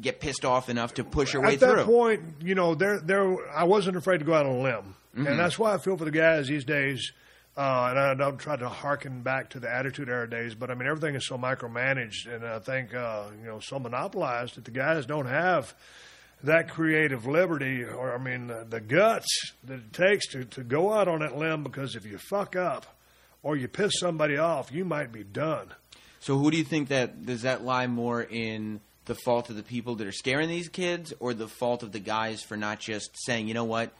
get 0.00 0.20
pissed 0.20 0.44
off 0.44 0.68
enough 0.68 0.94
to 0.94 1.04
push 1.04 1.32
your 1.32 1.42
way 1.42 1.56
through. 1.56 1.70
At 1.70 1.76
that 1.78 1.86
point, 1.86 2.22
you 2.40 2.54
know, 2.54 2.74
there, 2.74 3.00
there, 3.00 3.36
I 3.50 3.64
wasn't 3.64 3.96
afraid 3.96 4.18
to 4.18 4.24
go 4.24 4.34
out 4.34 4.46
on 4.46 4.52
a 4.56 4.60
limb, 4.62 4.94
Mm-hmm. 5.16 5.26
and 5.28 5.38
that's 5.38 5.58
why 5.58 5.72
I 5.72 5.78
feel 5.78 5.96
for 5.96 6.04
the 6.04 6.10
guys 6.10 6.46
these 6.46 6.64
days. 6.66 7.12
Uh, 7.56 7.86
and 7.88 7.98
I 7.98 8.12
don't 8.12 8.36
try 8.36 8.54
to 8.54 8.68
harken 8.68 9.22
back 9.22 9.48
to 9.50 9.58
the 9.60 9.72
Attitude 9.74 10.10
Era 10.10 10.28
days, 10.28 10.54
but 10.54 10.70
I 10.70 10.74
mean 10.74 10.86
everything 10.86 11.14
is 11.14 11.26
so 11.26 11.38
micromanaged, 11.38 12.26
and 12.30 12.44
I 12.46 12.58
think 12.58 12.94
uh, 12.94 13.28
you 13.40 13.46
know 13.48 13.58
so 13.60 13.78
monopolized 13.78 14.56
that 14.56 14.66
the 14.66 14.70
guys 14.72 15.06
don't 15.06 15.24
have 15.24 15.74
that 16.44 16.68
creative 16.68 17.26
liberty, 17.26 17.82
or 17.84 18.14
I 18.14 18.18
mean 18.18 18.48
the, 18.48 18.66
the 18.68 18.80
guts 18.80 19.52
that 19.64 19.74
it 19.74 19.92
takes 19.92 20.28
to 20.28 20.44
to 20.44 20.62
go 20.62 20.92
out 20.92 21.08
on 21.08 21.20
that 21.20 21.36
limb. 21.36 21.62
Because 21.62 21.96
if 21.96 22.04
you 22.06 22.18
fuck 22.18 22.56
up, 22.56 22.86
or 23.42 23.56
you 23.56 23.68
piss 23.68 23.92
somebody 23.98 24.36
off, 24.36 24.72
you 24.72 24.84
might 24.84 25.12
be 25.12 25.24
done. 25.24 25.68
So 26.20 26.38
who 26.38 26.50
do 26.50 26.56
you 26.56 26.64
think 26.64 26.88
that 26.88 27.24
does 27.24 27.42
that 27.42 27.64
lie 27.64 27.86
more 27.86 28.22
in 28.22 28.80
the 29.04 29.14
fault 29.14 29.50
of 29.50 29.56
the 29.56 29.62
people 29.62 29.94
that 29.96 30.06
are 30.06 30.12
scaring 30.12 30.48
these 30.48 30.68
kids, 30.68 31.12
or 31.20 31.32
the 31.32 31.48
fault 31.48 31.82
of 31.82 31.92
the 31.92 32.00
guys 32.00 32.42
for 32.42 32.56
not 32.56 32.80
just 32.80 33.10
saying, 33.24 33.46
you 33.46 33.54
know 33.54 33.64
what, 33.64 33.92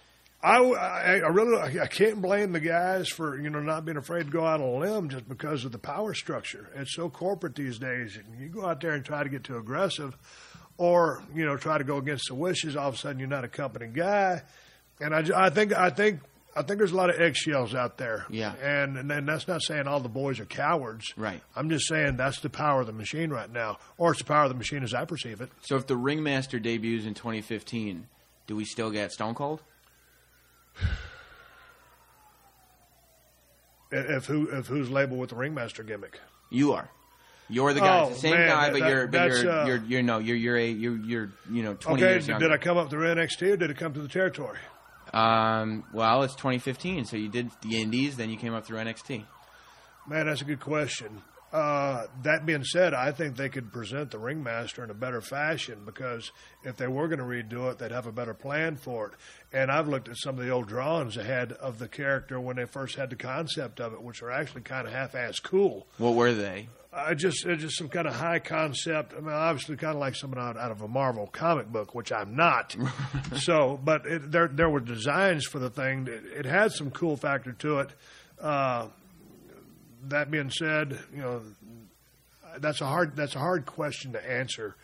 I, 0.42 0.58
I, 0.58 1.12
I 1.18 1.28
really 1.28 1.80
I 1.80 1.86
can't 1.86 2.20
blame 2.20 2.52
the 2.52 2.60
guys 2.60 3.08
for 3.08 3.40
you 3.40 3.50
know 3.50 3.60
not 3.60 3.84
being 3.84 3.96
afraid 3.96 4.26
to 4.26 4.30
go 4.30 4.44
out 4.46 4.60
on 4.60 4.68
a 4.68 4.78
limb 4.78 5.08
just 5.08 5.28
because 5.28 5.64
of 5.64 5.72
the 5.72 5.78
power 5.78 6.14
structure. 6.14 6.68
It's 6.74 6.94
so 6.94 7.08
corporate 7.08 7.54
these 7.54 7.78
days. 7.78 8.16
And 8.16 8.40
you 8.40 8.48
go 8.48 8.66
out 8.66 8.80
there 8.80 8.92
and 8.92 9.04
try 9.04 9.22
to 9.22 9.28
get 9.28 9.44
too 9.44 9.56
aggressive, 9.56 10.16
or 10.78 11.22
you 11.34 11.44
know 11.44 11.56
try 11.56 11.78
to 11.78 11.84
go 11.84 11.96
against 11.98 12.28
the 12.28 12.34
wishes. 12.34 12.76
All 12.76 12.88
of 12.88 12.94
a 12.94 12.98
sudden, 12.98 13.18
you're 13.18 13.28
not 13.28 13.44
a 13.44 13.48
company 13.48 13.86
guy. 13.86 14.42
And 15.00 15.14
I, 15.14 15.46
I 15.46 15.50
think 15.50 15.72
I 15.72 15.90
think 15.90 16.20
I 16.56 16.62
think 16.62 16.78
there's 16.78 16.92
a 16.92 16.96
lot 16.96 17.10
of 17.10 17.20
eggshells 17.20 17.74
out 17.74 17.98
there. 17.98 18.24
Yeah. 18.30 18.54
And, 18.62 18.96
and 18.96 19.12
and 19.12 19.28
that's 19.28 19.46
not 19.46 19.62
saying 19.62 19.86
all 19.86 20.00
the 20.00 20.08
boys 20.08 20.40
are 20.40 20.46
cowards. 20.46 21.12
Right. 21.16 21.42
I'm 21.54 21.68
just 21.68 21.86
saying 21.86 22.16
that's 22.16 22.40
the 22.40 22.48
power 22.48 22.80
of 22.80 22.86
the 22.86 22.92
machine 22.94 23.30
right 23.30 23.50
now, 23.50 23.78
or 23.98 24.12
it's 24.12 24.20
the 24.20 24.26
power 24.26 24.44
of 24.44 24.48
the 24.48 24.56
machine 24.56 24.82
as 24.82 24.94
I 24.94 25.04
perceive 25.04 25.40
it. 25.40 25.50
So 25.62 25.76
if 25.76 25.86
the 25.86 25.96
Ringmaster 25.96 26.58
debuts 26.58 27.04
in 27.04 27.14
2015, 27.14 28.06
do 28.46 28.56
we 28.56 28.64
still 28.64 28.90
get 28.90 29.12
Stone 29.12 29.34
Cold? 29.34 29.62
If 33.92 34.26
who 34.26 34.48
if 34.48 34.66
who's 34.66 34.90
labeled 34.90 35.20
with 35.20 35.30
the 35.30 35.36
ringmaster 35.36 35.84
gimmick. 35.84 36.18
You 36.50 36.72
are. 36.72 36.90
You're 37.48 37.72
the 37.72 37.80
guy. 37.80 38.00
Oh, 38.00 38.06
it's 38.08 38.16
the 38.16 38.20
same 38.22 38.30
man, 38.38 38.48
guy, 38.48 38.70
but 38.70 38.80
that- 38.80 38.88
you're 38.90 39.06
but 39.06 39.30
you're, 39.30 39.50
uh, 39.50 39.66
you're 39.66 39.84
you're 39.84 40.02
no 40.02 40.18
you're 40.18 40.36
you're 40.36 40.56
a 40.56 40.68
you're 40.68 40.96
you're 40.96 41.30
you 41.50 41.62
know 41.62 41.74
20 41.74 42.02
Okay, 42.02 42.12
years 42.12 42.24
did, 42.26 42.30
younger. 42.32 42.48
did 42.48 42.52
I 42.54 42.58
come 42.58 42.76
up 42.76 42.90
through 42.90 43.06
NXT 43.14 43.52
or 43.52 43.56
did 43.56 43.70
it 43.70 43.76
come 43.76 43.92
to 43.94 44.00
the 44.00 44.08
territory? 44.08 44.58
Um, 45.12 45.84
well, 45.92 46.22
it's 46.24 46.34
2015, 46.34 47.04
so 47.04 47.16
you 47.16 47.28
did 47.28 47.50
the 47.62 47.80
Indies, 47.80 48.16
then 48.16 48.28
you 48.30 48.36
came 48.36 48.52
up 48.54 48.66
through 48.66 48.78
NXT. 48.78 49.24
Man, 50.08 50.26
that's 50.26 50.40
a 50.42 50.44
good 50.44 50.60
question. 50.60 51.22
Uh, 51.52 52.06
that 52.22 52.44
being 52.44 52.64
said, 52.64 52.92
I 52.92 53.12
think 53.12 53.36
they 53.36 53.48
could 53.48 53.72
present 53.72 54.10
the 54.10 54.18
ringmaster 54.18 54.82
in 54.84 54.90
a 54.90 54.94
better 54.94 55.20
fashion 55.20 55.82
because 55.86 56.32
if 56.64 56.76
they 56.76 56.88
were 56.88 57.06
going 57.08 57.20
to 57.20 57.24
redo 57.24 57.70
it, 57.70 57.78
they'd 57.78 57.92
have 57.92 58.06
a 58.06 58.12
better 58.12 58.34
plan 58.34 58.76
for 58.76 59.06
it. 59.06 59.12
And 59.52 59.70
I've 59.70 59.88
looked 59.88 60.08
at 60.08 60.16
some 60.18 60.38
of 60.38 60.44
the 60.44 60.50
old 60.50 60.66
drawings 60.68 61.16
ahead 61.16 61.52
of 61.52 61.78
the 61.78 61.88
character 61.88 62.38
when 62.40 62.56
they 62.56 62.66
first 62.66 62.96
had 62.96 63.10
the 63.10 63.16
concept 63.16 63.80
of 63.80 63.92
it, 63.94 64.02
which 64.02 64.22
are 64.22 64.30
actually 64.30 64.62
kind 64.62 64.86
of 64.86 64.92
half-ass 64.92 65.38
cool. 65.38 65.86
What 65.98 66.14
were 66.14 66.34
they? 66.34 66.68
I 66.96 67.14
just 67.14 67.44
it's 67.44 67.62
just 67.62 67.76
some 67.76 67.88
kind 67.88 68.08
of 68.08 68.14
high 68.14 68.38
concept. 68.38 69.12
I 69.16 69.20
mean, 69.20 69.32
obviously, 69.32 69.76
kind 69.76 69.94
of 69.94 70.00
like 70.00 70.14
someone 70.14 70.40
out, 70.40 70.56
out 70.56 70.70
of 70.70 70.80
a 70.80 70.88
Marvel 70.88 71.26
comic 71.26 71.70
book, 71.70 71.94
which 71.94 72.10
I'm 72.10 72.34
not. 72.34 72.74
so, 73.36 73.78
but 73.84 74.06
it, 74.06 74.32
there 74.32 74.48
there 74.48 74.70
were 74.70 74.80
designs 74.80 75.44
for 75.44 75.58
the 75.58 75.68
thing. 75.68 76.08
It, 76.08 76.24
it 76.38 76.46
had 76.46 76.72
some 76.72 76.90
cool 76.90 77.16
factor 77.16 77.52
to 77.52 77.80
it. 77.80 77.90
Uh, 78.40 78.88
that 80.04 80.30
being 80.30 80.50
said, 80.50 80.98
you 81.14 81.20
know, 81.20 81.42
that's 82.58 82.80
a 82.80 82.86
hard 82.86 83.14
that's 83.14 83.34
a 83.34 83.40
hard 83.40 83.66
question 83.66 84.12
to 84.12 84.30
answer. 84.30 84.74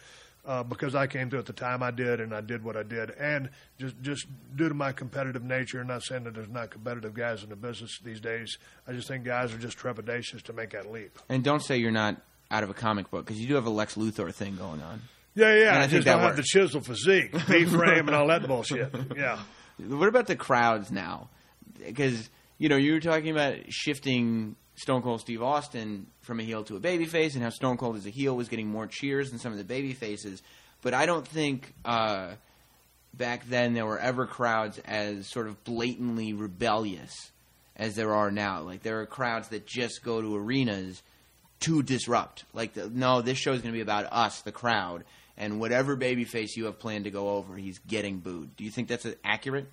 Uh, 0.44 0.64
because 0.64 0.96
I 0.96 1.06
came 1.06 1.30
through 1.30 1.38
at 1.38 1.46
the 1.46 1.52
time 1.52 1.84
I 1.84 1.92
did, 1.92 2.20
and 2.20 2.34
I 2.34 2.40
did 2.40 2.64
what 2.64 2.76
I 2.76 2.82
did, 2.82 3.10
and 3.10 3.48
just 3.78 3.94
just 4.02 4.26
due 4.56 4.68
to 4.68 4.74
my 4.74 4.90
competitive 4.90 5.44
nature, 5.44 5.80
I'm 5.80 5.86
not 5.86 6.02
saying 6.02 6.24
that 6.24 6.34
there's 6.34 6.48
not 6.48 6.70
competitive 6.70 7.14
guys 7.14 7.44
in 7.44 7.48
the 7.48 7.54
business 7.54 8.00
these 8.04 8.20
days. 8.20 8.58
I 8.88 8.92
just 8.92 9.06
think 9.06 9.22
guys 9.22 9.54
are 9.54 9.58
just 9.58 9.78
trepidatious 9.78 10.42
to 10.42 10.52
make 10.52 10.70
that 10.70 10.90
leap. 10.90 11.16
And 11.28 11.44
don't 11.44 11.62
say 11.62 11.76
you're 11.76 11.92
not 11.92 12.20
out 12.50 12.64
of 12.64 12.70
a 12.70 12.74
comic 12.74 13.08
book 13.08 13.24
because 13.24 13.40
you 13.40 13.46
do 13.46 13.54
have 13.54 13.66
a 13.66 13.70
Lex 13.70 13.94
Luthor 13.94 14.34
thing 14.34 14.56
going 14.56 14.82
on. 14.82 15.02
Yeah, 15.34 15.54
yeah. 15.54 15.68
And 15.68 15.78
I 15.78 15.78
I, 15.78 15.80
think 15.82 15.90
just 15.90 16.04
that 16.06 16.12
don't 16.14 16.22
have 16.22 16.36
the 16.36 16.42
chisel 16.42 16.80
physique, 16.80 17.32
B 17.48 17.64
frame, 17.64 18.08
and 18.08 18.14
all 18.16 18.26
that 18.26 18.46
bullshit. 18.46 18.92
Yeah. 19.16 19.38
What 19.78 20.08
about 20.08 20.26
the 20.26 20.36
crowds 20.36 20.90
now? 20.90 21.30
Because 21.78 22.28
you 22.58 22.68
know 22.68 22.76
you 22.76 22.92
were 22.92 23.00
talking 23.00 23.30
about 23.30 23.58
shifting 23.68 24.56
Stone 24.74 25.02
Cold 25.02 25.20
Steve 25.20 25.42
Austin 25.42 26.06
from 26.20 26.40
a 26.40 26.42
heel 26.42 26.64
to 26.64 26.76
a 26.76 26.80
babyface, 26.80 27.34
and 27.34 27.42
how 27.42 27.50
Stone 27.50 27.76
Cold 27.76 27.96
as 27.96 28.06
a 28.06 28.10
heel 28.10 28.34
was 28.34 28.48
getting 28.48 28.68
more 28.68 28.86
cheers 28.86 29.30
than 29.30 29.38
some 29.38 29.52
of 29.52 29.58
the 29.58 29.64
baby 29.64 29.92
faces. 29.92 30.42
But 30.82 30.94
I 30.94 31.06
don't 31.06 31.26
think 31.26 31.72
uh, 31.84 32.32
back 33.14 33.46
then 33.48 33.74
there 33.74 33.86
were 33.86 33.98
ever 33.98 34.26
crowds 34.26 34.78
as 34.78 35.28
sort 35.28 35.46
of 35.46 35.62
blatantly 35.64 36.32
rebellious 36.32 37.30
as 37.76 37.94
there 37.94 38.14
are 38.14 38.30
now. 38.30 38.62
Like 38.62 38.82
there 38.82 39.00
are 39.00 39.06
crowds 39.06 39.48
that 39.48 39.66
just 39.66 40.02
go 40.02 40.20
to 40.20 40.36
arenas 40.36 41.02
to 41.60 41.82
disrupt. 41.82 42.44
Like 42.52 42.74
the, 42.74 42.90
no, 42.90 43.22
this 43.22 43.38
show 43.38 43.52
is 43.52 43.62
going 43.62 43.72
to 43.72 43.76
be 43.76 43.82
about 43.82 44.06
us, 44.12 44.42
the 44.42 44.52
crowd, 44.52 45.04
and 45.36 45.60
whatever 45.60 45.96
babyface 45.96 46.56
you 46.56 46.64
have 46.66 46.78
planned 46.78 47.04
to 47.04 47.10
go 47.10 47.30
over, 47.30 47.56
he's 47.56 47.78
getting 47.78 48.18
booed. 48.18 48.56
Do 48.56 48.64
you 48.64 48.70
think 48.70 48.88
that's 48.88 49.06
accurate? 49.24 49.66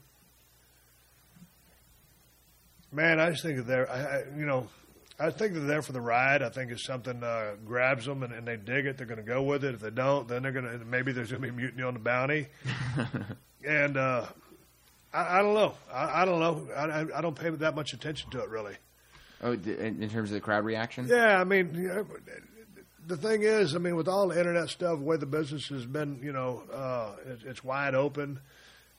Man, 2.92 3.20
I 3.20 3.32
just 3.32 3.44
think 3.44 3.58
that 3.58 3.68
they're, 3.68 3.92
I, 3.92 4.02
I, 4.02 4.24
you 4.36 4.46
know, 4.46 4.68
I 5.20 5.32
think 5.32 5.54
they're 5.54 5.64
there 5.64 5.82
for 5.82 5.92
the 5.92 6.02
ride. 6.02 6.42
I 6.42 6.50
think 6.50 6.72
if 6.72 6.80
something 6.82 7.22
uh, 7.24 7.56
grabs 7.66 8.06
them 8.06 8.24
and, 8.24 8.34
and 8.34 8.48
they 8.48 8.56
dig 8.56 8.86
it, 8.86 8.98
they're 8.98 9.06
going 9.06 9.20
to 9.20 9.24
go 9.24 9.42
with 9.44 9.66
it. 9.66 9.74
If 9.74 9.82
they 9.82 9.90
don't, 9.90 10.28
then 10.28 10.44
they're 10.44 10.54
going 10.54 10.66
to, 10.66 10.86
maybe 10.86 11.12
there's 11.12 11.30
going 11.32 11.42
to 11.42 11.52
be 11.52 11.56
mutiny 11.56 11.84
on 11.84 11.94
the 11.94 12.00
bounty. 12.00 12.48
and 13.68 13.98
uh, 13.98 14.26
I, 15.14 15.40
I 15.40 15.42
don't 15.42 15.54
know. 15.54 15.74
I, 15.92 16.22
I 16.22 16.26
don't 16.26 16.40
know. 16.40 16.68
I, 16.74 17.18
I- 17.18 17.22
don't 17.22 17.36
pay 17.36 17.50
that 17.50 17.76
much 17.76 17.94
attention 17.94 18.30
to 18.32 18.42
it, 18.42 18.50
really. 18.50 18.76
Oh, 19.42 19.54
in 19.54 20.02
in 20.04 20.10
terms 20.10 20.30
of 20.30 20.34
the 20.36 20.42
crowd 20.42 20.66
reaction? 20.66 21.08
Yeah, 21.08 21.40
I 21.40 21.44
mean, 21.46 21.74
you 21.74 21.88
know, 21.88 22.06
the 23.08 23.16
thing 23.18 23.42
is, 23.44 23.74
I 23.74 23.80
mean, 23.80 23.96
with 23.96 24.08
all 24.08 24.28
the 24.28 24.38
internet 24.38 24.70
stuff, 24.70 25.00
the 25.00 25.06
way 25.06 25.18
the 25.18 25.26
business 25.26 25.68
has 25.70 25.86
been, 25.86 26.20
you 26.22 26.34
know, 26.34 26.64
uh, 26.74 27.16
it, 27.26 27.40
it's 27.46 27.64
wide 27.64 27.96
open, 27.96 28.40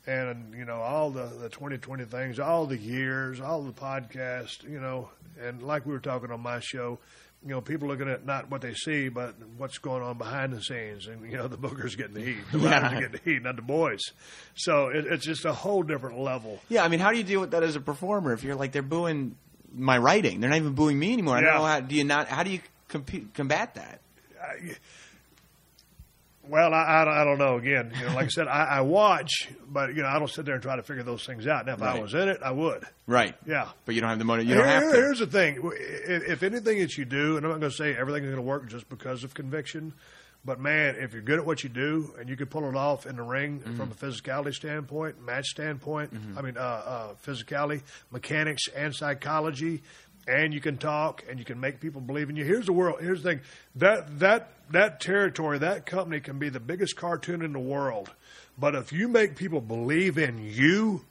and 0.06 0.54
you 0.56 0.64
know, 0.64 0.76
all 0.80 1.10
the 1.10 1.26
the 1.26 1.48
2020 1.48 2.04
things, 2.04 2.38
all 2.38 2.66
the 2.66 2.78
years, 2.78 3.40
all 3.40 3.62
the 3.62 3.72
podcasts, 3.72 4.62
you 4.68 4.80
know, 4.80 5.10
and 5.42 5.62
like 5.62 5.86
we 5.86 5.92
were 5.92 5.98
talking 6.00 6.30
on 6.30 6.40
my 6.40 6.60
show, 6.60 6.98
you 7.42 7.50
know, 7.50 7.60
people 7.60 7.88
looking 7.88 8.08
at 8.08 8.24
not 8.26 8.50
what 8.50 8.60
they 8.60 8.74
see, 8.74 9.08
but 9.08 9.34
what's 9.56 9.78
going 9.78 10.02
on 10.02 10.18
behind 10.18 10.52
the 10.52 10.60
scenes, 10.62 11.06
and 11.06 11.30
you 11.30 11.36
know, 11.36 11.48
the 11.48 11.56
bookers 11.56 11.96
getting 11.96 12.14
the 12.14 12.20
heat, 12.22 12.38
the 12.52 12.58
Yeah. 12.58 12.70
writers 12.70 12.92
are 12.92 13.00
getting 13.00 13.20
the 13.24 13.30
heat, 13.32 13.42
not 13.42 13.56
the 13.56 13.62
boys. 13.62 14.00
So 14.54 14.88
it, 14.88 15.06
it's 15.06 15.24
just 15.24 15.44
a 15.44 15.52
whole 15.52 15.82
different 15.82 16.18
level. 16.18 16.60
Yeah, 16.68 16.84
I 16.84 16.88
mean, 16.88 17.00
how 17.00 17.10
do 17.10 17.16
you 17.18 17.24
deal 17.24 17.40
with 17.40 17.52
that 17.52 17.62
as 17.62 17.76
a 17.76 17.80
performer 17.80 18.32
if 18.32 18.42
you're 18.44 18.56
like 18.56 18.72
they're 18.72 18.82
booing 18.82 19.36
my 19.74 19.96
writing? 19.98 20.40
They're 20.40 20.50
not 20.50 20.56
even 20.56 20.72
booing 20.74 20.98
me 20.98 21.12
anymore. 21.12 21.36
I 21.36 21.40
Yeah. 21.40 21.46
don't 21.46 21.56
know 21.56 21.66
how 21.66 21.80
do 21.80 21.94
you 21.94 22.04
not 22.04 22.28
how 22.28 22.42
do 22.42 22.50
you 22.50 22.60
compete, 22.88 23.32
combat 23.34 23.74
that? 23.76 24.00
Well, 26.50 26.74
I, 26.74 27.02
I, 27.02 27.04
don't- 27.04 27.14
I 27.14 27.24
don't 27.24 27.38
know. 27.38 27.56
Again, 27.56 27.92
you 27.98 28.06
know, 28.06 28.14
like 28.14 28.24
I 28.26 28.28
said, 28.28 28.48
I, 28.48 28.64
I 28.64 28.80
watch, 28.80 29.48
but 29.68 29.94
you 29.94 30.02
know, 30.02 30.08
I 30.08 30.18
don't 30.18 30.28
sit 30.30 30.44
there 30.44 30.54
and 30.54 30.62
try 30.62 30.76
to 30.76 30.82
figure 30.82 31.02
those 31.04 31.24
things 31.24 31.46
out. 31.46 31.64
Now, 31.66 31.74
if 31.74 31.82
I 31.82 31.98
was 32.00 32.12
in 32.12 32.28
it, 32.28 32.40
I 32.44 32.50
would. 32.50 32.84
Right. 33.06 33.34
Yeah. 33.46 33.68
But 33.86 33.94
you 33.94 34.00
don't 34.00 34.10
have 34.10 34.18
the 34.18 34.24
money. 34.24 34.44
You 34.44 34.54
don't 34.56 34.64
Here- 34.66 34.80
have 34.80 34.90
to. 34.92 34.96
Here's 34.96 35.18
the 35.20 35.26
thing: 35.26 35.60
if, 35.74 36.28
if 36.28 36.42
anything 36.42 36.80
that 36.80 36.96
you 36.98 37.04
do, 37.04 37.36
and 37.36 37.46
I'm 37.46 37.52
not 37.52 37.60
going 37.60 37.70
to 37.70 37.76
say 37.76 37.94
everything 37.96 38.24
is 38.24 38.30
going 38.30 38.36
to 38.36 38.48
work 38.48 38.68
just 38.68 38.88
because 38.88 39.22
of 39.24 39.32
conviction, 39.34 39.92
but 40.44 40.58
man, 40.58 40.96
if 40.98 41.12
you're 41.12 41.22
good 41.22 41.38
at 41.38 41.44
what 41.46 41.62
you 41.62 41.68
do 41.68 42.14
and 42.18 42.28
you 42.28 42.36
can 42.36 42.46
pull 42.46 42.68
it 42.68 42.74
off 42.74 43.06
in 43.06 43.14
the 43.16 43.22
ring 43.22 43.60
Mm-hmm. 43.60 43.76
from 43.76 43.90
a 43.90 43.94
physicality 43.94 44.52
standpoint, 44.54 45.24
match 45.24 45.46
standpoint, 45.46 46.12
I 46.36 46.42
mean, 46.42 46.56
uh, 46.56 46.60
uh, 46.60 47.08
physicality, 47.26 47.82
mechanics, 48.10 48.62
and 48.74 48.94
psychology, 48.94 49.82
and 50.26 50.52
you 50.52 50.60
can 50.60 50.78
talk 50.78 51.24
and 51.28 51.38
you 51.38 51.44
can 51.44 51.60
make 51.60 51.80
people 51.80 52.00
believe 52.00 52.30
in 52.30 52.36
you. 52.36 52.44
Here's 52.44 52.66
the 52.66 52.72
world. 52.72 53.00
Here's 53.00 53.22
the 53.22 53.30
thing: 53.30 53.40
that 53.76 54.18
that 54.20 54.52
that 54.70 55.00
territory, 55.00 55.58
that 55.58 55.86
company 55.86 56.20
can 56.20 56.38
be 56.38 56.48
the 56.48 56.60
biggest 56.60 56.96
cartoon 56.96 57.42
in 57.42 57.52
the 57.52 57.58
world, 57.58 58.10
but 58.58 58.74
if 58.74 58.92
you 58.92 59.08
make 59.08 59.36
people 59.36 59.60
believe 59.60 60.18
in 60.18 60.38
you, 60.38 61.04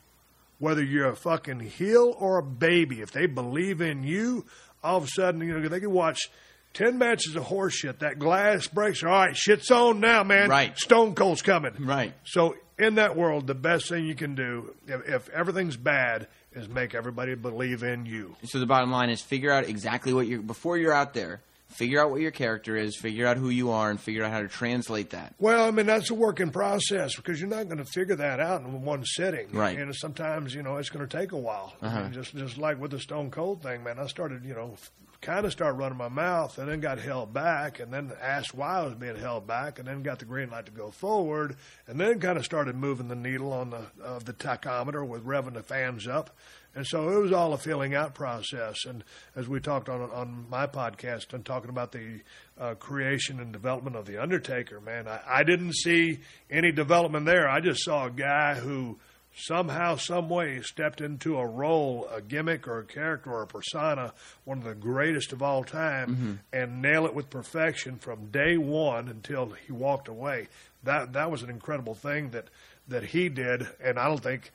whether 0.59 0.83
you're 0.83 1.09
a 1.09 1.15
fucking 1.15 1.59
heel 1.59 2.15
or 2.19 2.37
a 2.37 2.43
baby, 2.43 3.01
if 3.01 3.11
they 3.11 3.25
believe 3.25 3.81
in 3.81 4.03
you, 4.03 4.45
all 4.83 4.97
of 4.97 5.05
a 5.05 5.07
sudden, 5.07 5.41
you 5.41 5.57
know, 5.57 5.67
they 5.67 5.79
can 5.79 5.91
watch 5.91 6.29
10 6.73 6.97
matches 6.97 7.35
of 7.35 7.43
horse 7.43 7.73
shit. 7.73 7.99
That 7.99 8.19
glass 8.19 8.67
breaks. 8.67 9.03
All 9.03 9.09
right, 9.09 9.35
shit's 9.35 9.71
on 9.71 9.99
now, 9.99 10.23
man. 10.23 10.49
Right. 10.49 10.77
Stone 10.77 11.15
Cold's 11.15 11.41
coming. 11.41 11.73
Right. 11.79 12.13
So, 12.23 12.55
in 12.77 12.95
that 12.95 13.17
world, 13.17 13.47
the 13.47 13.55
best 13.55 13.89
thing 13.89 14.05
you 14.05 14.15
can 14.15 14.35
do, 14.35 14.73
if, 14.87 15.09
if 15.09 15.29
everything's 15.29 15.75
bad, 15.75 16.27
is 16.53 16.67
make 16.67 16.95
everybody 16.95 17.35
believe 17.35 17.83
in 17.83 18.05
you. 18.05 18.35
So 18.43 18.59
the 18.59 18.65
bottom 18.65 18.91
line 18.91 19.09
is 19.09 19.21
figure 19.21 19.51
out 19.51 19.67
exactly 19.67 20.13
what 20.13 20.27
you're 20.27 20.41
before 20.41 20.77
you're 20.77 20.93
out 20.93 21.13
there. 21.13 21.41
Figure 21.69 22.01
out 22.01 22.09
what 22.09 22.19
your 22.19 22.31
character 22.31 22.75
is. 22.75 22.97
Figure 22.97 23.27
out 23.27 23.37
who 23.37 23.49
you 23.49 23.69
are, 23.69 23.91
and 23.91 23.99
figure 24.01 24.23
out 24.23 24.31
how 24.31 24.41
to 24.41 24.47
translate 24.47 25.11
that. 25.11 25.35
Well, 25.37 25.65
I 25.67 25.71
mean 25.71 25.85
that's 25.85 26.09
a 26.09 26.15
working 26.15 26.49
process 26.49 27.15
because 27.15 27.39
you're 27.39 27.49
not 27.49 27.65
going 27.65 27.77
to 27.77 27.85
figure 27.85 28.15
that 28.15 28.39
out 28.39 28.61
in 28.61 28.81
one 28.83 29.05
sitting, 29.05 29.51
Right. 29.51 29.75
Uh-huh. 29.75 29.83
And 29.83 29.95
sometimes 29.95 30.55
you 30.55 30.63
know 30.63 30.77
it's 30.77 30.89
going 30.89 31.07
to 31.07 31.17
take 31.17 31.31
a 31.31 31.37
while. 31.37 31.73
I 31.81 32.01
mean, 32.01 32.13
just 32.13 32.35
just 32.35 32.57
like 32.57 32.81
with 32.81 32.89
the 32.89 32.99
Stone 32.99 33.29
Cold 33.29 33.61
thing, 33.61 33.83
man. 33.83 33.99
I 33.99 34.07
started, 34.07 34.43
you 34.43 34.55
know, 34.55 34.75
kind 35.21 35.45
of 35.45 35.51
started 35.51 35.77
running 35.77 35.97
my 35.97 36.07
mouth, 36.07 36.57
and 36.57 36.69
then 36.69 36.79
got 36.79 36.99
held 36.99 37.33
back, 37.33 37.79
and 37.79 37.93
then 37.93 38.11
asked 38.21 38.53
why 38.53 38.79
I 38.79 38.83
was 38.83 38.95
being 38.95 39.17
held 39.17 39.45
back, 39.45 39.79
and 39.79 39.87
then 39.87 40.01
got 40.01 40.19
the 40.19 40.25
green 40.25 40.49
light 40.49 40.65
to 40.67 40.71
go 40.71 40.91
forward, 40.91 41.57
and 41.87 41.99
then 41.99 42.19
kind 42.19 42.37
of 42.37 42.45
started 42.45 42.75
moving 42.75 43.07
the 43.09 43.15
needle 43.15 43.51
on 43.51 43.69
the 43.69 43.85
of 44.03 44.25
the 44.25 44.33
tachometer 44.33 45.05
with 45.05 45.25
revving 45.25 45.53
the 45.53 45.63
fans 45.63 46.07
up. 46.07 46.35
And 46.75 46.85
so 46.85 47.09
it 47.09 47.19
was 47.19 47.31
all 47.31 47.51
a 47.53 47.57
filling 47.57 47.95
out 47.95 48.13
process. 48.13 48.85
And 48.85 49.03
as 49.35 49.47
we 49.47 49.59
talked 49.59 49.89
on 49.89 50.01
on 50.01 50.45
my 50.49 50.67
podcast 50.67 51.33
and 51.33 51.43
talking 51.43 51.69
about 51.69 51.91
the 51.91 52.21
uh, 52.59 52.75
creation 52.75 53.39
and 53.39 53.51
development 53.51 53.95
of 53.95 54.05
the 54.05 54.21
Undertaker, 54.21 54.79
man, 54.79 55.07
I, 55.07 55.19
I 55.27 55.43
didn't 55.43 55.73
see 55.73 56.19
any 56.49 56.71
development 56.71 57.25
there. 57.25 57.49
I 57.49 57.59
just 57.59 57.83
saw 57.83 58.05
a 58.05 58.11
guy 58.11 58.53
who 58.55 58.99
somehow, 59.39 59.95
some 59.95 60.29
way, 60.29 60.61
stepped 60.61 61.01
into 61.01 61.37
a 61.37 61.45
role, 61.45 62.07
a 62.13 62.21
gimmick, 62.21 62.67
or 62.67 62.79
a 62.79 62.85
character, 62.85 63.31
or 63.31 63.43
a 63.43 63.47
persona, 63.47 64.13
one 64.45 64.57
of 64.57 64.63
the 64.63 64.75
greatest 64.75 65.31
of 65.31 65.41
all 65.41 65.63
time, 65.63 66.09
mm-hmm. 66.09 66.33
and 66.53 66.81
nail 66.81 67.05
it 67.05 67.13
with 67.13 67.29
perfection 67.29 67.97
from 67.97 68.27
day 68.27 68.57
one 68.57 69.07
until 69.07 69.51
he 69.65 69.71
walked 69.71 70.07
away. 70.07 70.47
That 70.83 71.13
that 71.13 71.31
was 71.31 71.43
an 71.43 71.49
incredible 71.49 71.95
thing 71.95 72.29
that 72.31 72.47
that 72.87 73.03
he 73.03 73.29
did, 73.29 73.67
and 73.83 73.99
I 73.99 74.07
don't 74.07 74.21
think 74.21 74.51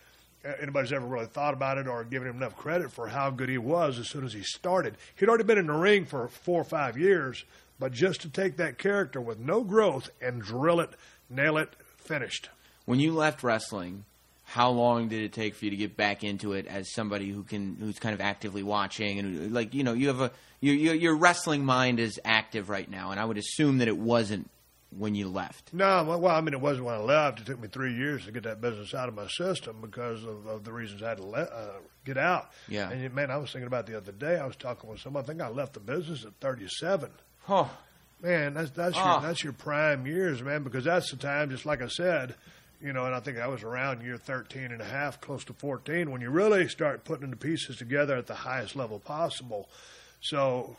anybody's 0.60 0.92
ever 0.92 1.06
really 1.06 1.26
thought 1.26 1.54
about 1.54 1.78
it 1.78 1.86
or 1.86 2.04
given 2.04 2.28
him 2.28 2.36
enough 2.36 2.56
credit 2.56 2.92
for 2.92 3.08
how 3.08 3.30
good 3.30 3.48
he 3.48 3.58
was 3.58 3.98
as 3.98 4.08
soon 4.08 4.24
as 4.24 4.32
he 4.32 4.42
started. 4.42 4.96
He'd 5.14 5.28
already 5.28 5.44
been 5.44 5.58
in 5.58 5.66
the 5.68 5.72
ring 5.72 6.04
for 6.04 6.28
four 6.28 6.60
or 6.60 6.64
five 6.64 6.98
years, 6.98 7.44
but 7.78 7.92
just 7.92 8.20
to 8.22 8.28
take 8.28 8.56
that 8.56 8.78
character 8.78 9.20
with 9.20 9.38
no 9.38 9.62
growth 9.62 10.10
and 10.20 10.42
drill 10.42 10.80
it, 10.80 10.90
nail 11.30 11.56
it, 11.56 11.70
finished. 11.96 12.50
When 12.84 13.00
you 13.00 13.14
left 13.14 13.42
wrestling, 13.42 14.04
how 14.54 14.70
long 14.70 15.08
did 15.08 15.20
it 15.24 15.32
take 15.32 15.56
for 15.56 15.64
you 15.64 15.72
to 15.72 15.76
get 15.76 15.96
back 15.96 16.22
into 16.22 16.52
it 16.52 16.66
as 16.68 16.92
somebody 16.92 17.28
who 17.28 17.42
can 17.42 17.76
who's 17.80 17.98
kind 17.98 18.14
of 18.14 18.20
actively 18.20 18.62
watching 18.62 19.18
and 19.18 19.52
like 19.52 19.74
you 19.74 19.82
know 19.82 19.92
you 19.94 20.06
have 20.06 20.20
a 20.20 20.30
your 20.60 20.94
your 20.94 21.16
wrestling 21.16 21.64
mind 21.64 21.98
is 21.98 22.20
active 22.24 22.68
right 22.70 22.88
now 22.88 23.10
and 23.10 23.18
I 23.18 23.24
would 23.24 23.36
assume 23.38 23.78
that 23.78 23.88
it 23.88 23.98
wasn't 23.98 24.48
when 24.96 25.16
you 25.16 25.28
left. 25.28 25.74
No, 25.74 26.04
well, 26.04 26.28
I 26.28 26.40
mean, 26.40 26.54
it 26.54 26.60
wasn't 26.60 26.86
when 26.86 26.94
I 26.94 26.98
left. 26.98 27.40
It 27.40 27.46
took 27.46 27.60
me 27.60 27.66
three 27.66 27.94
years 27.94 28.26
to 28.26 28.30
get 28.30 28.44
that 28.44 28.60
business 28.60 28.94
out 28.94 29.08
of 29.08 29.16
my 29.16 29.26
system 29.26 29.78
because 29.80 30.22
of, 30.22 30.46
of 30.46 30.62
the 30.62 30.70
reasons 30.72 31.02
I 31.02 31.08
had 31.08 31.16
to 31.18 31.24
let, 31.24 31.50
uh, 31.52 31.70
get 32.04 32.16
out. 32.16 32.52
Yeah. 32.68 32.90
And 32.90 33.12
man, 33.12 33.28
I 33.32 33.36
was 33.38 33.50
thinking 33.50 33.66
about 33.66 33.86
the 33.88 33.96
other 33.96 34.12
day. 34.12 34.38
I 34.38 34.46
was 34.46 34.54
talking 34.54 34.88
with 34.88 35.00
someone. 35.00 35.24
I 35.24 35.26
think 35.26 35.40
I 35.40 35.48
left 35.48 35.72
the 35.72 35.80
business 35.80 36.24
at 36.24 36.34
37. 36.40 37.10
Oh, 37.48 37.68
Man, 38.22 38.54
that's 38.54 38.70
that's 38.70 38.94
Ah. 38.96 39.14
your 39.20 39.28
that's 39.28 39.42
your 39.42 39.52
prime 39.52 40.06
years, 40.06 40.40
man, 40.42 40.62
because 40.62 40.84
that's 40.84 41.10
the 41.10 41.16
time. 41.16 41.50
Just 41.50 41.66
like 41.66 41.82
I 41.82 41.88
said, 41.88 42.36
you 42.84 42.92
know, 42.92 43.06
and 43.06 43.14
I 43.14 43.20
think 43.20 43.38
I 43.38 43.46
was 43.46 43.62
around 43.62 44.02
year 44.02 44.18
13 44.18 44.64
and 44.64 44.82
a 44.82 44.84
half, 44.84 45.20
close 45.20 45.42
to 45.44 45.54
14, 45.54 46.10
when 46.10 46.20
you 46.20 46.28
really 46.28 46.68
start 46.68 47.04
putting 47.04 47.30
the 47.30 47.36
pieces 47.36 47.78
together 47.78 48.14
at 48.16 48.26
the 48.26 48.34
highest 48.34 48.76
level 48.76 48.98
possible. 48.98 49.70
So, 50.20 50.76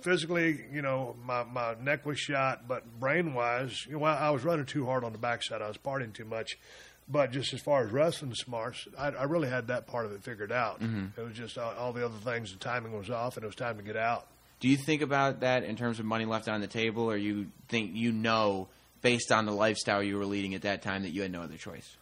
physically, 0.00 0.64
you 0.72 0.82
know, 0.82 1.16
my 1.24 1.44
my 1.44 1.74
neck 1.80 2.04
was 2.04 2.18
shot, 2.18 2.66
but 2.68 2.84
brain 3.00 3.34
wise, 3.34 3.86
you 3.86 3.98
know, 3.98 4.04
I 4.04 4.30
was 4.30 4.44
running 4.44 4.66
too 4.66 4.86
hard 4.86 5.04
on 5.04 5.12
the 5.12 5.18
backside. 5.18 5.62
I 5.62 5.68
was 5.68 5.78
partying 5.78 6.12
too 6.12 6.24
much. 6.24 6.58
But 7.06 7.32
just 7.32 7.52
as 7.52 7.60
far 7.60 7.84
as 7.84 7.92
wrestling 7.92 8.34
smarts, 8.34 8.88
I, 8.98 9.08
I 9.08 9.24
really 9.24 9.48
had 9.48 9.66
that 9.66 9.86
part 9.86 10.06
of 10.06 10.12
it 10.12 10.22
figured 10.22 10.50
out. 10.50 10.80
Mm-hmm. 10.80 11.20
It 11.20 11.22
was 11.22 11.34
just 11.34 11.58
all, 11.58 11.74
all 11.74 11.92
the 11.92 12.04
other 12.04 12.16
things. 12.24 12.50
The 12.52 12.58
timing 12.58 12.96
was 12.96 13.10
off, 13.10 13.36
and 13.36 13.44
it 13.44 13.46
was 13.46 13.56
time 13.56 13.76
to 13.76 13.82
get 13.82 13.96
out. 13.96 14.26
do 14.60 14.68
you 14.68 14.78
think 14.78 15.02
about 15.02 15.40
that 15.40 15.64
in 15.64 15.76
terms 15.76 15.98
of 16.00 16.06
money 16.06 16.24
left 16.24 16.48
on 16.48 16.60
the 16.60 16.66
table, 16.66 17.04
or 17.04 17.16
you 17.16 17.48
think 17.68 17.94
you 17.94 18.10
know 18.10 18.68
based 19.04 19.30
on 19.30 19.44
the 19.44 19.52
lifestyle 19.52 20.02
you 20.02 20.16
were 20.16 20.24
leading 20.24 20.54
at 20.54 20.62
that 20.62 20.80
time 20.80 21.02
that 21.02 21.10
you 21.10 21.20
had 21.20 21.30
no 21.30 21.42
other 21.42 21.58
choice? 21.58 21.96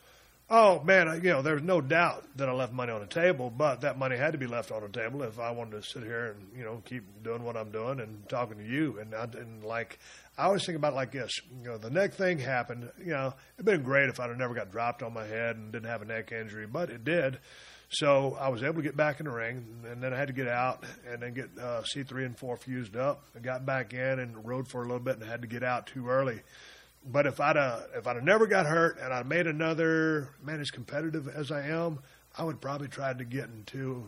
Oh 0.48 0.80
man, 0.84 1.20
you 1.24 1.30
know, 1.30 1.42
there's 1.42 1.62
no 1.62 1.80
doubt 1.80 2.24
that 2.36 2.48
I 2.48 2.52
left 2.52 2.72
money 2.72 2.92
on 2.92 3.00
the 3.00 3.06
table, 3.06 3.50
but 3.50 3.80
that 3.80 3.98
money 3.98 4.16
had 4.16 4.32
to 4.32 4.38
be 4.38 4.46
left 4.46 4.70
on 4.70 4.82
the 4.82 4.88
table 4.88 5.22
if 5.22 5.40
I 5.40 5.50
wanted 5.50 5.82
to 5.82 5.88
sit 5.88 6.02
here 6.02 6.36
and 6.36 6.56
you 6.56 6.62
know 6.62 6.80
keep 6.84 7.04
doing 7.24 7.42
what 7.42 7.56
I'm 7.56 7.70
doing 7.70 8.00
and 8.00 8.28
talking 8.28 8.58
to 8.58 8.64
you. 8.64 8.98
And 9.00 9.14
I, 9.14 9.24
and 9.24 9.64
like 9.64 9.98
I 10.38 10.44
always 10.44 10.64
think 10.64 10.76
about 10.76 10.92
it 10.92 10.96
like 10.96 11.10
this: 11.10 11.40
you 11.58 11.68
know, 11.68 11.78
the 11.78 11.90
neck 11.90 12.14
thing 12.14 12.38
happened. 12.38 12.88
You 12.98 13.12
know, 13.12 13.34
it'd 13.56 13.66
been 13.66 13.82
great 13.82 14.08
if 14.08 14.20
I'd 14.20 14.36
never 14.38 14.54
got 14.54 14.70
dropped 14.70 15.02
on 15.02 15.12
my 15.12 15.26
head 15.26 15.56
and 15.56 15.72
didn't 15.72 15.88
have 15.88 16.02
a 16.02 16.06
neck 16.06 16.30
injury, 16.32 16.66
but 16.66 16.90
it 16.90 17.02
did. 17.04 17.38
So 17.88 18.38
I 18.40 18.48
was 18.48 18.62
able 18.62 18.76
to 18.76 18.82
get 18.82 18.96
back 18.96 19.20
in 19.20 19.26
the 19.26 19.32
ring, 19.32 19.64
and 19.90 20.02
then 20.02 20.14
I 20.14 20.16
had 20.16 20.28
to 20.28 20.34
get 20.34 20.48
out 20.48 20.84
and 21.10 21.22
then 21.22 21.34
get 21.34 21.50
uh, 21.58 21.82
C3 21.82 22.24
and 22.24 22.38
4 22.38 22.56
fused 22.56 22.96
up. 22.96 23.24
I 23.36 23.40
got 23.40 23.66
back 23.66 23.92
in 23.92 24.18
and 24.18 24.46
rode 24.46 24.66
for 24.66 24.82
a 24.82 24.86
little 24.86 24.98
bit 24.98 25.18
and 25.18 25.28
had 25.28 25.42
to 25.42 25.48
get 25.48 25.62
out 25.62 25.88
too 25.88 26.08
early. 26.08 26.40
But 27.04 27.26
if 27.26 27.40
I'd 27.40 27.56
uh, 27.56 27.80
if 27.96 28.06
I'd 28.06 28.16
have 28.16 28.24
never 28.24 28.46
got 28.46 28.66
hurt 28.66 28.98
and 29.02 29.12
I 29.12 29.22
made 29.24 29.46
another 29.46 30.28
man 30.42 30.60
as 30.60 30.70
competitive 30.70 31.28
as 31.28 31.50
I 31.50 31.66
am, 31.68 31.98
I 32.38 32.44
would 32.44 32.60
probably 32.60 32.88
try 32.88 33.12
to 33.12 33.24
get 33.24 33.44
into. 33.46 34.06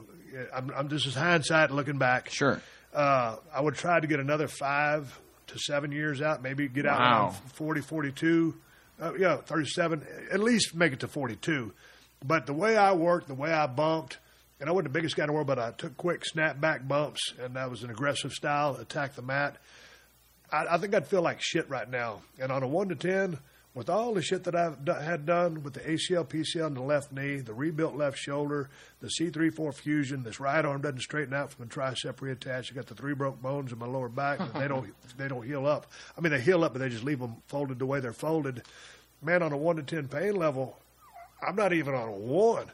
I'm, 0.55 0.71
I'm 0.77 0.89
this 0.89 1.07
is 1.07 1.15
hindsight 1.15 1.71
looking 1.71 1.99
back. 1.99 2.31
Sure. 2.31 2.61
Uh, 2.93 3.37
I 3.53 3.61
would 3.61 3.75
try 3.75 3.99
to 3.99 4.07
get 4.07 4.21
another 4.21 4.47
five 4.47 5.19
to 5.49 5.59
seven 5.59 5.91
years 5.93 6.23
out, 6.23 6.43
maybe 6.43 6.69
get 6.69 6.87
out 6.87 7.01
Wow. 7.01 7.23
around 7.27 7.35
40, 7.55 7.81
42, 7.81 8.55
uh, 9.03 9.13
yeah, 9.19 9.37
37, 9.39 10.07
at 10.33 10.41
least 10.41 10.75
make 10.75 10.93
it 10.93 11.01
to 11.01 11.09
42. 11.09 11.73
But 12.25 12.47
the 12.47 12.53
way 12.55 12.77
I 12.77 12.93
worked, 12.93 13.27
the 13.29 13.35
way 13.35 13.53
I 13.53 13.67
bumped, 13.67 14.19
and 14.61 14.69
I 14.69 14.73
wasn't 14.73 14.93
the 14.93 14.99
biggest 14.99 15.17
guy 15.17 15.25
in 15.25 15.27
the 15.27 15.33
world, 15.35 15.47
but 15.49 15.59
I 15.59 15.73
took 15.73 15.97
quick 15.97 16.25
snap 16.25 16.61
back 16.61 16.87
bumps, 16.89 17.35
and 17.43 17.57
that 17.57 17.69
was 17.71 17.83
an 17.83 17.91
aggressive 17.91 18.33
style, 18.33 18.77
attack 18.77 19.17
the 19.17 19.23
mat. 19.23 19.57
I, 20.55 20.75
I 20.75 20.79
think 20.79 20.95
I'd 20.95 21.07
feel 21.07 21.23
like 21.23 21.41
shit 21.41 21.69
right 21.69 21.89
now. 21.89 22.23
And 22.39 22.53
on 22.53 22.63
a 22.63 22.69
one 22.69 22.89
to 22.89 22.95
ten, 22.95 23.39
with 23.75 23.91
all 23.91 24.15
the 24.15 24.23
shit 24.23 24.45
that 24.45 24.55
I've 24.55 24.87
had 24.87 25.27
done 25.27 25.65
with 25.65 25.75
the 25.75 25.81
ACL, 25.81 26.25
PCL 26.25 26.69
in 26.69 26.75
the 26.75 26.83
left 26.83 27.11
knee, 27.11 27.39
the 27.39 27.55
rebuilt 27.55 27.97
left 27.97 28.17
shoulder, 28.17 28.71
the 29.01 29.09
C3-4 29.09 29.75
fusion, 29.75 30.23
this 30.23 30.39
right 30.39 30.65
arm 30.65 30.81
doesn't 30.81 31.01
straighten 31.01 31.35
out 31.35 31.51
from 31.51 31.67
the 31.67 31.75
tricep 31.75 32.15
reattach. 32.17 32.71
I 32.71 32.75
got 32.75 32.87
the 32.87 32.95
three 32.95 33.15
broke 33.15 33.43
bones 33.43 33.73
in 33.73 33.79
my 33.79 33.87
lower 33.87 34.09
back. 34.09 34.39
but 34.39 34.55
they 34.55 34.69
don't 34.69 34.95
they 35.19 35.27
don't 35.27 35.45
heal 35.45 35.67
up. 35.67 35.89
I 36.17 36.21
mean, 36.21 36.33
they 36.33 36.41
heal 36.41 36.63
up, 36.63 36.73
but 36.73 36.79
they 36.79 36.89
just 36.89 37.05
leave 37.05 37.19
them 37.19 37.37
folded 37.49 37.81
the 37.81 37.87
way 37.87 37.99
they're 37.99 38.13
folded. 38.13 38.63
Man, 39.21 39.43
on 39.43 39.53
a 39.53 39.57
one 39.57 39.77
to 39.77 39.83
ten 39.83 40.07
pain 40.07 40.37
level, 40.37 40.79
I'm 41.47 41.57
not 41.57 41.73
even 41.73 41.95
on 41.95 42.09
a 42.09 42.13
one. 42.13 42.67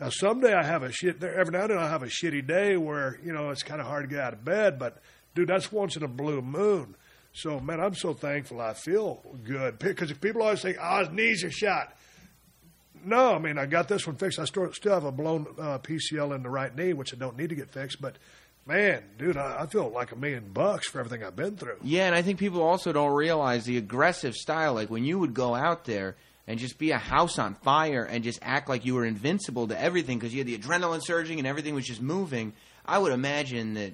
Now, 0.00 0.08
someday 0.08 0.54
I 0.54 0.64
have 0.64 0.82
a 0.82 0.90
shit. 0.90 1.22
Every 1.22 1.52
now 1.52 1.62
and 1.62 1.70
then 1.70 1.78
I 1.78 1.88
have 1.88 2.02
a 2.02 2.06
shitty 2.06 2.46
day 2.46 2.76
where 2.76 3.20
you 3.22 3.32
know 3.32 3.50
it's 3.50 3.62
kind 3.62 3.80
of 3.80 3.86
hard 3.86 4.08
to 4.08 4.08
get 4.08 4.24
out 4.24 4.32
of 4.32 4.44
bed. 4.44 4.80
But 4.80 4.96
dude, 5.36 5.48
that's 5.48 5.70
once 5.70 5.94
in 5.94 6.02
a 6.02 6.08
blue 6.08 6.42
moon. 6.42 6.96
So 7.32 7.60
man, 7.60 7.80
I'm 7.80 7.94
so 7.94 8.12
thankful. 8.12 8.60
I 8.60 8.74
feel 8.74 9.22
good 9.44 9.78
because 9.78 10.12
people 10.14 10.42
always 10.42 10.62
think, 10.62 10.78
"Oh, 10.80 10.98
his 11.00 11.10
knees 11.10 11.44
are 11.44 11.50
shot." 11.50 11.96
No, 13.04 13.34
I 13.34 13.38
mean 13.38 13.56
I 13.56 13.66
got 13.66 13.88
this 13.88 14.06
one 14.06 14.16
fixed. 14.16 14.38
I 14.38 14.44
still 14.44 14.72
still 14.72 14.94
have 14.94 15.04
a 15.04 15.12
blown 15.12 15.46
uh, 15.58 15.78
PCL 15.78 16.34
in 16.34 16.42
the 16.42 16.50
right 16.50 16.74
knee, 16.74 16.92
which 16.92 17.14
I 17.14 17.16
don't 17.16 17.36
need 17.36 17.50
to 17.50 17.54
get 17.54 17.70
fixed. 17.70 18.00
But 18.00 18.16
man, 18.66 19.02
dude, 19.18 19.36
I, 19.36 19.62
I 19.62 19.66
feel 19.66 19.88
like 19.88 20.12
a 20.12 20.16
million 20.16 20.50
bucks 20.52 20.88
for 20.88 20.98
everything 20.98 21.24
I've 21.24 21.36
been 21.36 21.56
through. 21.56 21.76
Yeah, 21.82 22.06
and 22.06 22.14
I 22.14 22.22
think 22.22 22.38
people 22.38 22.62
also 22.62 22.92
don't 22.92 23.14
realize 23.14 23.64
the 23.64 23.78
aggressive 23.78 24.34
style. 24.34 24.74
Like 24.74 24.90
when 24.90 25.04
you 25.04 25.18
would 25.18 25.32
go 25.34 25.54
out 25.54 25.84
there 25.84 26.16
and 26.48 26.58
just 26.58 26.78
be 26.78 26.90
a 26.90 26.98
house 26.98 27.38
on 27.38 27.54
fire 27.54 28.02
and 28.04 28.24
just 28.24 28.40
act 28.42 28.68
like 28.68 28.84
you 28.84 28.96
were 28.96 29.04
invincible 29.04 29.68
to 29.68 29.80
everything 29.80 30.18
because 30.18 30.34
you 30.34 30.40
had 30.40 30.48
the 30.48 30.58
adrenaline 30.58 31.00
surging 31.02 31.38
and 31.38 31.46
everything 31.46 31.74
was 31.74 31.86
just 31.86 32.02
moving. 32.02 32.52
I 32.84 32.98
would 32.98 33.12
imagine 33.12 33.74
that. 33.74 33.92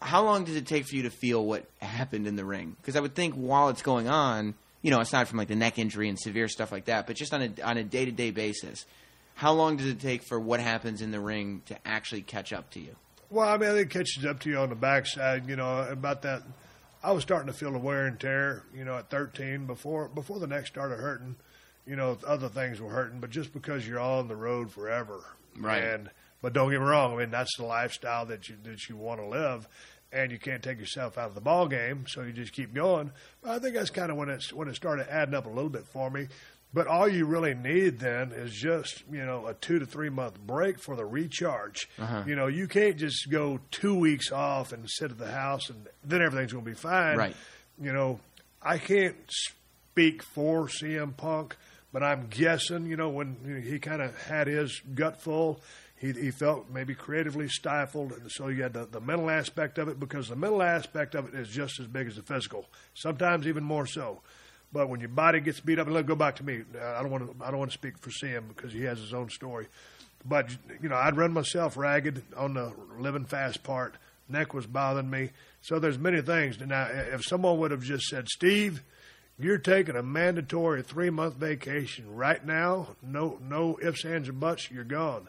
How 0.00 0.24
long 0.24 0.44
does 0.44 0.56
it 0.56 0.66
take 0.66 0.86
for 0.86 0.96
you 0.96 1.02
to 1.04 1.10
feel 1.10 1.44
what 1.44 1.66
happened 1.80 2.26
in 2.26 2.36
the 2.36 2.44
ring? 2.44 2.76
Because 2.80 2.96
I 2.96 3.00
would 3.00 3.14
think 3.14 3.34
while 3.34 3.68
it's 3.68 3.82
going 3.82 4.08
on, 4.08 4.54
you 4.82 4.90
know, 4.90 5.00
aside 5.00 5.28
from 5.28 5.38
like 5.38 5.48
the 5.48 5.56
neck 5.56 5.78
injury 5.78 6.08
and 6.08 6.18
severe 6.18 6.48
stuff 6.48 6.70
like 6.70 6.86
that, 6.86 7.06
but 7.06 7.16
just 7.16 7.32
on 7.32 7.42
a 7.42 7.62
on 7.62 7.76
a 7.76 7.84
day 7.84 8.04
to 8.04 8.12
day 8.12 8.30
basis, 8.30 8.86
how 9.34 9.52
long 9.52 9.76
does 9.76 9.86
it 9.86 10.00
take 10.00 10.22
for 10.22 10.38
what 10.38 10.60
happens 10.60 11.02
in 11.02 11.10
the 11.10 11.20
ring 11.20 11.62
to 11.66 11.76
actually 11.86 12.22
catch 12.22 12.52
up 12.52 12.70
to 12.70 12.80
you? 12.80 12.94
Well, 13.30 13.48
I 13.48 13.56
mean, 13.56 13.70
I 13.70 13.72
think 13.72 13.86
it 13.86 13.98
catches 13.98 14.24
up 14.24 14.40
to 14.40 14.50
you 14.50 14.58
on 14.58 14.68
the 14.68 14.76
backside. 14.76 15.48
You 15.48 15.56
know, 15.56 15.80
about 15.80 16.22
that. 16.22 16.42
I 17.02 17.12
was 17.12 17.22
starting 17.22 17.46
to 17.46 17.52
feel 17.52 17.72
the 17.72 17.78
wear 17.78 18.06
and 18.06 18.18
tear. 18.18 18.64
You 18.74 18.84
know, 18.84 18.96
at 18.96 19.10
13, 19.10 19.66
before 19.66 20.08
before 20.08 20.38
the 20.38 20.46
neck 20.46 20.66
started 20.66 20.96
hurting. 20.96 21.36
You 21.86 21.96
know, 21.96 22.18
other 22.26 22.48
things 22.48 22.80
were 22.80 22.90
hurting, 22.90 23.20
but 23.20 23.30
just 23.30 23.52
because 23.52 23.86
you're 23.86 24.00
on 24.00 24.26
the 24.26 24.34
road 24.34 24.72
forever, 24.72 25.20
Right. 25.58 25.82
And 25.82 26.10
but 26.42 26.52
don't 26.52 26.70
get 26.70 26.80
me 26.80 26.86
wrong. 26.86 27.14
I 27.14 27.18
mean, 27.18 27.30
that's 27.30 27.56
the 27.56 27.64
lifestyle 27.64 28.26
that 28.26 28.48
you 28.48 28.56
that 28.64 28.88
you 28.88 28.96
want 28.96 29.20
to 29.20 29.26
live, 29.26 29.68
and 30.12 30.30
you 30.30 30.38
can't 30.38 30.62
take 30.62 30.78
yourself 30.78 31.18
out 31.18 31.28
of 31.28 31.34
the 31.34 31.40
ball 31.40 31.68
game, 31.68 32.04
so 32.08 32.22
you 32.22 32.32
just 32.32 32.52
keep 32.52 32.74
going. 32.74 33.10
But 33.42 33.52
I 33.52 33.58
think 33.58 33.74
that's 33.74 33.90
kind 33.90 34.10
of 34.10 34.16
when 34.16 34.28
it's 34.28 34.52
when 34.52 34.68
it 34.68 34.76
started 34.76 35.12
adding 35.12 35.34
up 35.34 35.46
a 35.46 35.50
little 35.50 35.70
bit 35.70 35.86
for 35.86 36.10
me. 36.10 36.28
But 36.72 36.88
all 36.88 37.08
you 37.08 37.24
really 37.24 37.54
need 37.54 38.00
then 38.00 38.32
is 38.32 38.52
just 38.52 39.02
you 39.10 39.24
know 39.24 39.46
a 39.46 39.54
two 39.54 39.78
to 39.78 39.86
three 39.86 40.10
month 40.10 40.38
break 40.38 40.78
for 40.78 40.94
the 40.94 41.04
recharge. 41.04 41.88
Uh-huh. 41.98 42.24
You 42.26 42.36
know, 42.36 42.48
you 42.48 42.68
can't 42.68 42.96
just 42.96 43.30
go 43.30 43.60
two 43.70 43.94
weeks 43.94 44.30
off 44.30 44.72
and 44.72 44.88
sit 44.88 45.10
at 45.10 45.18
the 45.18 45.30
house 45.30 45.70
and 45.70 45.86
then 46.04 46.20
everything's 46.20 46.52
going 46.52 46.64
to 46.64 46.70
be 46.70 46.76
fine. 46.76 47.16
Right. 47.16 47.36
You 47.80 47.92
know, 47.92 48.20
I 48.62 48.78
can't 48.78 49.16
speak 49.28 50.22
for 50.22 50.66
CM 50.66 51.16
Punk, 51.16 51.56
but 51.92 52.02
I'm 52.02 52.26
guessing 52.28 52.86
you 52.86 52.96
know 52.96 53.08
when 53.08 53.64
he 53.66 53.78
kind 53.78 54.02
of 54.02 54.20
had 54.24 54.46
his 54.46 54.78
gut 54.94 55.20
full. 55.20 55.62
He, 55.98 56.12
he 56.12 56.30
felt 56.30 56.68
maybe 56.70 56.94
creatively 56.94 57.48
stifled, 57.48 58.12
and 58.12 58.30
so 58.30 58.48
you 58.48 58.62
had 58.62 58.74
the, 58.74 58.84
the 58.84 59.00
mental 59.00 59.30
aspect 59.30 59.78
of 59.78 59.88
it 59.88 59.98
because 59.98 60.28
the 60.28 60.36
mental 60.36 60.62
aspect 60.62 61.14
of 61.14 61.32
it 61.32 61.34
is 61.34 61.48
just 61.48 61.80
as 61.80 61.86
big 61.86 62.06
as 62.06 62.16
the 62.16 62.22
physical, 62.22 62.66
sometimes 62.94 63.46
even 63.46 63.64
more 63.64 63.86
so. 63.86 64.20
But 64.72 64.90
when 64.90 65.00
your 65.00 65.08
body 65.08 65.40
gets 65.40 65.60
beat 65.60 65.78
up, 65.78 65.86
and 65.86 65.94
let 65.94 66.06
go 66.06 66.14
back 66.14 66.36
to 66.36 66.44
me. 66.44 66.62
I 66.78 67.00
don't 67.00 67.10
want 67.10 67.38
to. 67.38 67.44
I 67.44 67.50
don't 67.50 67.58
want 67.58 67.70
to 67.70 67.78
speak 67.78 67.98
for 67.98 68.10
Sam 68.10 68.44
because 68.48 68.72
he 68.72 68.82
has 68.82 68.98
his 68.98 69.14
own 69.14 69.30
story. 69.30 69.68
But 70.24 70.50
you 70.82 70.88
know, 70.88 70.96
I'd 70.96 71.16
run 71.16 71.32
myself 71.32 71.76
ragged 71.76 72.22
on 72.36 72.54
the 72.54 72.72
living 72.98 73.24
fast 73.24 73.62
part. 73.62 73.94
Neck 74.28 74.52
was 74.52 74.66
bothering 74.66 75.08
me. 75.08 75.30
So 75.62 75.78
there's 75.78 75.98
many 75.98 76.20
things. 76.20 76.58
Now, 76.60 76.88
if 76.90 77.22
someone 77.24 77.58
would 77.58 77.70
have 77.70 77.82
just 77.82 78.06
said, 78.06 78.28
"Steve, 78.28 78.82
you're 79.38 79.58
taking 79.58 79.96
a 79.96 80.02
mandatory 80.02 80.82
three 80.82 81.10
month 81.10 81.36
vacation 81.36 82.14
right 82.14 82.44
now. 82.44 82.96
No, 83.02 83.38
no 83.40 83.78
ifs, 83.80 84.04
ands, 84.04 84.28
or 84.28 84.32
buts. 84.34 84.70
You're 84.70 84.84
gone." 84.84 85.28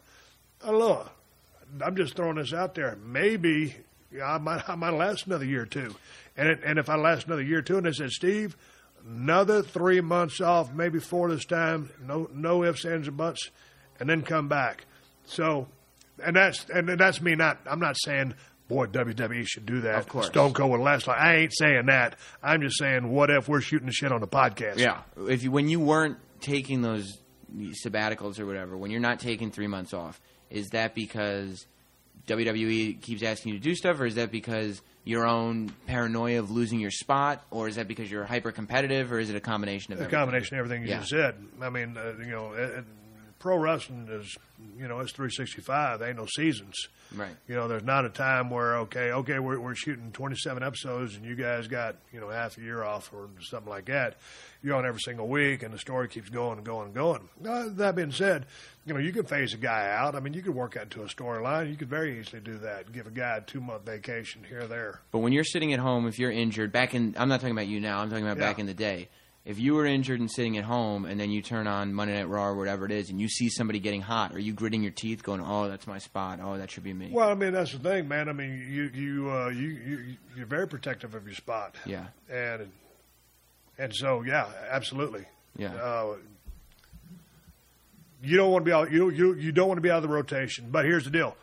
Look, 0.65 1.11
I'm 1.81 1.95
just 1.95 2.15
throwing 2.15 2.37
this 2.37 2.53
out 2.53 2.75
there. 2.75 2.97
Maybe 3.03 3.75
I 4.23 4.37
might 4.37 4.67
I 4.69 4.75
might 4.75 4.93
last 4.93 5.27
another 5.27 5.45
year 5.45 5.63
or 5.63 5.65
two, 5.65 5.95
and 6.35 6.47
it, 6.49 6.61
and 6.65 6.79
if 6.79 6.89
I 6.89 6.95
last 6.95 7.27
another 7.27 7.41
year 7.43 7.59
or 7.59 7.63
two, 7.63 7.77
and 7.77 7.85
they 7.85 7.91
said, 7.91 8.11
Steve, 8.11 8.55
another 9.05 9.61
three 9.61 10.01
months 10.01 10.41
off, 10.41 10.73
maybe 10.73 10.99
four 10.99 11.29
this 11.29 11.45
time, 11.45 11.89
no 12.05 12.29
no 12.33 12.63
ifs, 12.63 12.85
ands, 12.85 13.07
or 13.07 13.11
buts, 13.11 13.49
and 13.99 14.09
then 14.09 14.21
come 14.21 14.47
back. 14.47 14.85
So, 15.25 15.67
and 16.23 16.35
that's 16.35 16.65
and 16.69 16.87
that's 16.89 17.21
me. 17.21 17.35
Not 17.35 17.59
I'm 17.65 17.79
not 17.79 17.97
saying. 17.97 18.33
Boy, 18.67 18.87
WWE 18.87 19.47
should 19.47 19.65
do 19.65 19.79
that. 19.79 19.95
Of 19.95 20.09
course. 20.09 20.25
Stone 20.25 20.51
Cold 20.51 20.71
would 20.71 20.81
last. 20.81 21.07
Like, 21.07 21.21
I 21.21 21.35
ain't 21.37 21.53
saying 21.55 21.85
that. 21.85 22.17
I'm 22.43 22.61
just 22.61 22.77
saying, 22.77 23.09
what 23.09 23.29
if 23.29 23.47
we're 23.47 23.61
shooting 23.61 23.85
the 23.85 23.93
shit 23.93 24.11
on 24.11 24.19
the 24.19 24.27
podcast? 24.27 24.77
Yeah, 24.77 25.03
if 25.19 25.41
you 25.41 25.51
when 25.51 25.69
you 25.69 25.79
weren't 25.79 26.17
taking 26.41 26.81
those 26.81 27.17
sabbaticals 27.85 28.39
or 28.39 28.45
whatever, 28.45 28.75
when 28.75 28.91
you're 28.91 28.99
not 28.99 29.21
taking 29.21 29.51
three 29.51 29.67
months 29.67 29.93
off, 29.93 30.19
is 30.49 30.69
that 30.69 30.95
because 30.95 31.65
WWE 32.27 33.01
keeps 33.01 33.23
asking 33.23 33.53
you 33.53 33.59
to 33.59 33.63
do 33.63 33.75
stuff, 33.75 33.99
or 33.99 34.05
is 34.05 34.15
that 34.15 34.31
because 34.31 34.81
your 35.05 35.25
own 35.25 35.69
paranoia 35.85 36.39
of 36.39 36.51
losing 36.51 36.79
your 36.79 36.91
spot, 36.91 37.43
or 37.51 37.67
is 37.69 37.77
that 37.77 37.87
because 37.87 38.11
you're 38.11 38.25
hyper 38.25 38.51
competitive, 38.51 39.11
or 39.13 39.19
is 39.19 39.29
it 39.29 39.35
a 39.35 39.39
combination 39.39 39.93
of 39.93 39.99
a 39.99 40.03
everything? 40.03 40.19
combination 40.19 40.57
of 40.57 40.65
everything 40.65 40.83
you 40.83 40.89
Yeah. 40.89 40.99
just 40.99 41.09
said. 41.11 41.35
I 41.61 41.69
mean, 41.69 41.95
uh, 41.97 42.13
you 42.19 42.31
know, 42.31 42.53
it, 42.53 42.79
it- 42.79 42.85
pro 43.39 43.57
wrestling 43.57 44.07
is, 44.11 44.37
you 44.79 44.87
know, 44.87 44.99
it's 44.99 45.11
365. 45.11 45.99
There 45.99 46.09
ain't 46.09 46.17
no 46.17 46.25
seasons. 46.25 46.75
Right. 47.15 47.35
You 47.47 47.55
know, 47.55 47.67
there's 47.69 47.83
not 47.85 48.03
a 48.03 48.09
time 48.09 48.49
where 48.49 48.77
okay, 48.79 49.11
okay, 49.11 49.39
we're 49.39 49.59
we're 49.59 49.75
shooting 49.75 50.11
27 50.11 50.61
episodes 50.61 51.15
and 51.15 51.23
you 51.23 51.35
guys 51.35 51.67
got 51.67 51.95
you 52.11 52.19
know 52.19 52.27
half 52.29 52.57
a 52.57 52.61
year 52.61 52.83
off 52.83 53.11
or 53.13 53.29
something 53.39 53.69
like 53.69 53.85
that. 53.85 54.17
You're 54.61 54.75
on 54.75 54.85
every 54.85 54.99
single 54.99 55.27
week 55.29 55.63
and 55.63 55.73
the 55.73 55.77
story 55.77 56.09
keeps 56.09 56.29
going 56.29 56.57
and 56.57 56.65
going 56.65 56.87
and 56.87 56.93
going. 56.93 57.29
Uh, 57.47 57.69
that 57.75 57.95
being 57.95 58.11
said, 58.11 58.45
you 58.85 58.93
know, 58.93 58.99
you 58.99 59.13
can 59.13 59.23
phase 59.23 59.53
a 59.53 59.57
guy 59.57 59.89
out. 59.89 60.15
I 60.15 60.19
mean, 60.19 60.33
you 60.33 60.41
could 60.41 60.53
work 60.55 60.75
out 60.75 60.83
into 60.83 61.01
a 61.03 61.05
storyline. 61.05 61.69
You 61.69 61.77
could 61.77 61.89
very 61.89 62.19
easily 62.19 62.41
do 62.41 62.57
that. 62.57 62.91
Give 62.91 63.07
a 63.07 63.11
guy 63.11 63.37
a 63.37 63.41
two 63.41 63.61
month 63.61 63.85
vacation 63.85 64.43
here 64.43 64.63
or 64.63 64.67
there. 64.67 64.99
But 65.11 65.19
when 65.19 65.31
you're 65.31 65.45
sitting 65.45 65.71
at 65.71 65.79
home, 65.79 66.07
if 66.07 66.19
you're 66.19 66.31
injured, 66.31 66.73
back 66.73 66.93
in 66.93 67.15
I'm 67.17 67.29
not 67.29 67.39
talking 67.39 67.55
about 67.55 67.67
you 67.67 67.79
now. 67.79 67.99
I'm 67.99 68.09
talking 68.09 68.25
about 68.25 68.37
Yeah. 68.37 68.47
back 68.49 68.59
in 68.59 68.65
the 68.65 68.73
day. 68.73 69.07
If 69.47 69.59
you 69.59 69.75
were 69.75 69.85
injured 69.85 70.19
and 70.19 70.29
sitting 70.29 70.57
at 70.57 70.65
home, 70.65 71.05
and 71.05 71.17
then 71.17 71.31
you 71.31 71.41
turn 71.41 71.67
on 71.67 71.93
Monday 71.93 72.15
Night 72.15 72.27
Raw 72.27 72.47
or 72.47 72.55
whatever 72.55 72.85
it 72.85 72.91
is, 72.91 73.09
and 73.09 73.17
you 73.17 73.29
see 73.29 73.47
somebody 73.47 73.79
getting 73.79 74.01
hot, 74.01 74.35
are 74.35 74.39
you 74.39 74.51
gritting 74.51 74.83
your 74.83 74.91
teeth, 74.91 75.23
going, 75.23 75.39
"Oh, 75.39 75.69
that's 75.69 75.87
my 75.87 75.99
spot. 75.99 76.41
Oh, 76.43 76.57
that 76.57 76.69
should 76.69 76.83
be 76.83 76.93
me." 76.93 77.11
Well, 77.13 77.29
I 77.29 77.33
mean, 77.33 77.53
that's 77.53 77.71
the 77.71 77.79
thing, 77.79 78.09
man. 78.09 78.27
I 78.27 78.33
mean, 78.33 78.67
you 78.69 78.91
you 78.93 79.31
uh, 79.31 79.47
you, 79.47 79.69
you 79.69 80.17
you're 80.35 80.45
very 80.47 80.67
protective 80.67 81.15
of 81.15 81.25
your 81.25 81.35
spot. 81.35 81.75
yeah, 81.85 82.07
and 82.29 82.69
and 83.77 83.95
so 83.95 84.21
yeah, 84.21 84.47
absolutely. 84.69 85.23
yeah. 85.55 85.73
Uh, 85.75 86.15
you 88.21 88.35
don't 88.35 88.51
want 88.51 88.65
to 88.65 88.69
be 88.69 88.73
out. 88.73 88.91
You 88.91 89.11
you 89.11 89.33
you 89.35 89.53
don't 89.53 89.69
want 89.69 89.77
to 89.77 89.81
be 89.81 89.89
out 89.89 89.97
of 89.97 90.03
the 90.03 90.09
rotation. 90.09 90.67
But 90.71 90.83
here's 90.83 91.05
the 91.05 91.11
deal: 91.11 91.37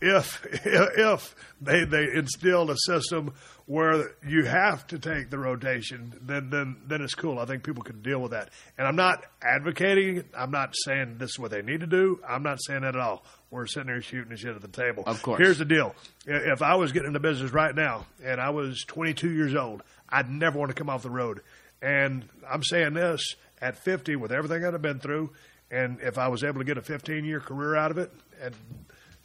if 0.00 0.44
if 0.64 1.34
they 1.60 1.84
they 1.84 2.12
instilled 2.14 2.70
a 2.70 2.76
system 2.78 3.34
where 3.66 4.10
you 4.26 4.44
have 4.44 4.86
to 4.88 4.98
take 4.98 5.30
the 5.30 5.38
rotation, 5.38 6.14
then 6.22 6.50
then 6.50 6.76
then 6.86 7.00
it's 7.02 7.14
cool. 7.14 7.38
I 7.38 7.44
think 7.44 7.62
people 7.62 7.82
can 7.82 8.02
deal 8.02 8.20
with 8.20 8.32
that. 8.32 8.50
And 8.76 8.86
I'm 8.86 8.96
not 8.96 9.24
advocating. 9.40 10.24
I'm 10.36 10.50
not 10.50 10.74
saying 10.84 11.16
this 11.18 11.30
is 11.30 11.38
what 11.38 11.50
they 11.50 11.62
need 11.62 11.80
to 11.80 11.86
do. 11.86 12.20
I'm 12.28 12.42
not 12.42 12.58
saying 12.62 12.82
that 12.82 12.94
at 12.94 13.00
all. 13.00 13.24
We're 13.50 13.66
sitting 13.66 13.88
there 13.88 14.00
shooting 14.00 14.30
the 14.30 14.36
shit 14.36 14.54
at 14.54 14.62
the 14.62 14.68
table. 14.68 15.04
Of 15.06 15.22
course. 15.22 15.38
Here's 15.38 15.58
the 15.58 15.64
deal: 15.64 15.94
if 16.26 16.62
I 16.62 16.74
was 16.74 16.92
getting 16.92 17.08
into 17.08 17.20
business 17.20 17.52
right 17.52 17.74
now 17.74 18.06
and 18.24 18.40
I 18.40 18.50
was 18.50 18.84
22 18.84 19.30
years 19.30 19.54
old, 19.54 19.82
I'd 20.08 20.30
never 20.30 20.58
want 20.58 20.70
to 20.70 20.74
come 20.74 20.90
off 20.90 21.02
the 21.02 21.10
road. 21.10 21.40
And 21.80 22.28
I'm 22.48 22.62
saying 22.62 22.94
this 22.94 23.34
at 23.60 23.76
50 23.76 24.16
with 24.16 24.32
everything 24.32 24.62
that 24.62 24.74
I've 24.74 24.82
been 24.82 25.00
through, 25.00 25.30
and 25.70 25.98
if 26.00 26.18
I 26.18 26.28
was 26.28 26.44
able 26.44 26.60
to 26.60 26.64
get 26.64 26.78
a 26.78 26.82
15 26.82 27.24
year 27.24 27.40
career 27.40 27.76
out 27.76 27.90
of 27.90 27.98
it, 27.98 28.12
and 28.40 28.54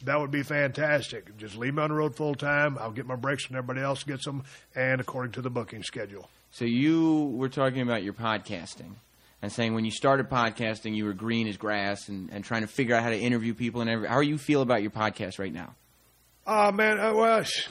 that 0.04 0.20
would 0.20 0.30
be 0.30 0.42
fantastic. 0.42 1.36
Just 1.36 1.56
leave 1.56 1.74
me 1.74 1.82
on 1.82 1.90
the 1.90 1.96
road 1.96 2.14
full 2.14 2.34
time. 2.34 2.78
I'll 2.78 2.92
get 2.92 3.06
my 3.06 3.16
breaks 3.16 3.48
when 3.48 3.58
everybody 3.58 3.84
else 3.84 4.04
gets 4.04 4.24
them, 4.24 4.44
and 4.74 5.00
according 5.00 5.32
to 5.32 5.42
the 5.42 5.50
booking 5.50 5.82
schedule. 5.82 6.28
So 6.50 6.64
you 6.64 7.32
were 7.34 7.48
talking 7.48 7.82
about 7.82 8.02
your 8.02 8.14
podcasting 8.14 8.94
and 9.42 9.52
saying 9.52 9.74
when 9.74 9.84
you 9.84 9.90
started 9.90 10.28
podcasting, 10.28 10.94
you 10.94 11.04
were 11.04 11.12
green 11.12 11.46
as 11.46 11.56
grass 11.56 12.08
and, 12.08 12.30
and 12.32 12.44
trying 12.44 12.62
to 12.62 12.66
figure 12.66 12.94
out 12.94 13.02
how 13.02 13.10
to 13.10 13.18
interview 13.18 13.54
people 13.54 13.80
and 13.80 13.90
every, 13.90 14.08
how 14.08 14.20
do 14.20 14.26
you 14.26 14.38
feel 14.38 14.62
about 14.62 14.82
your 14.82 14.90
podcast 14.90 15.38
right 15.38 15.52
now? 15.52 15.74
Oh 16.46 16.72
man, 16.72 16.98
uh, 16.98 17.10
I 17.10 17.12
wish. 17.12 17.68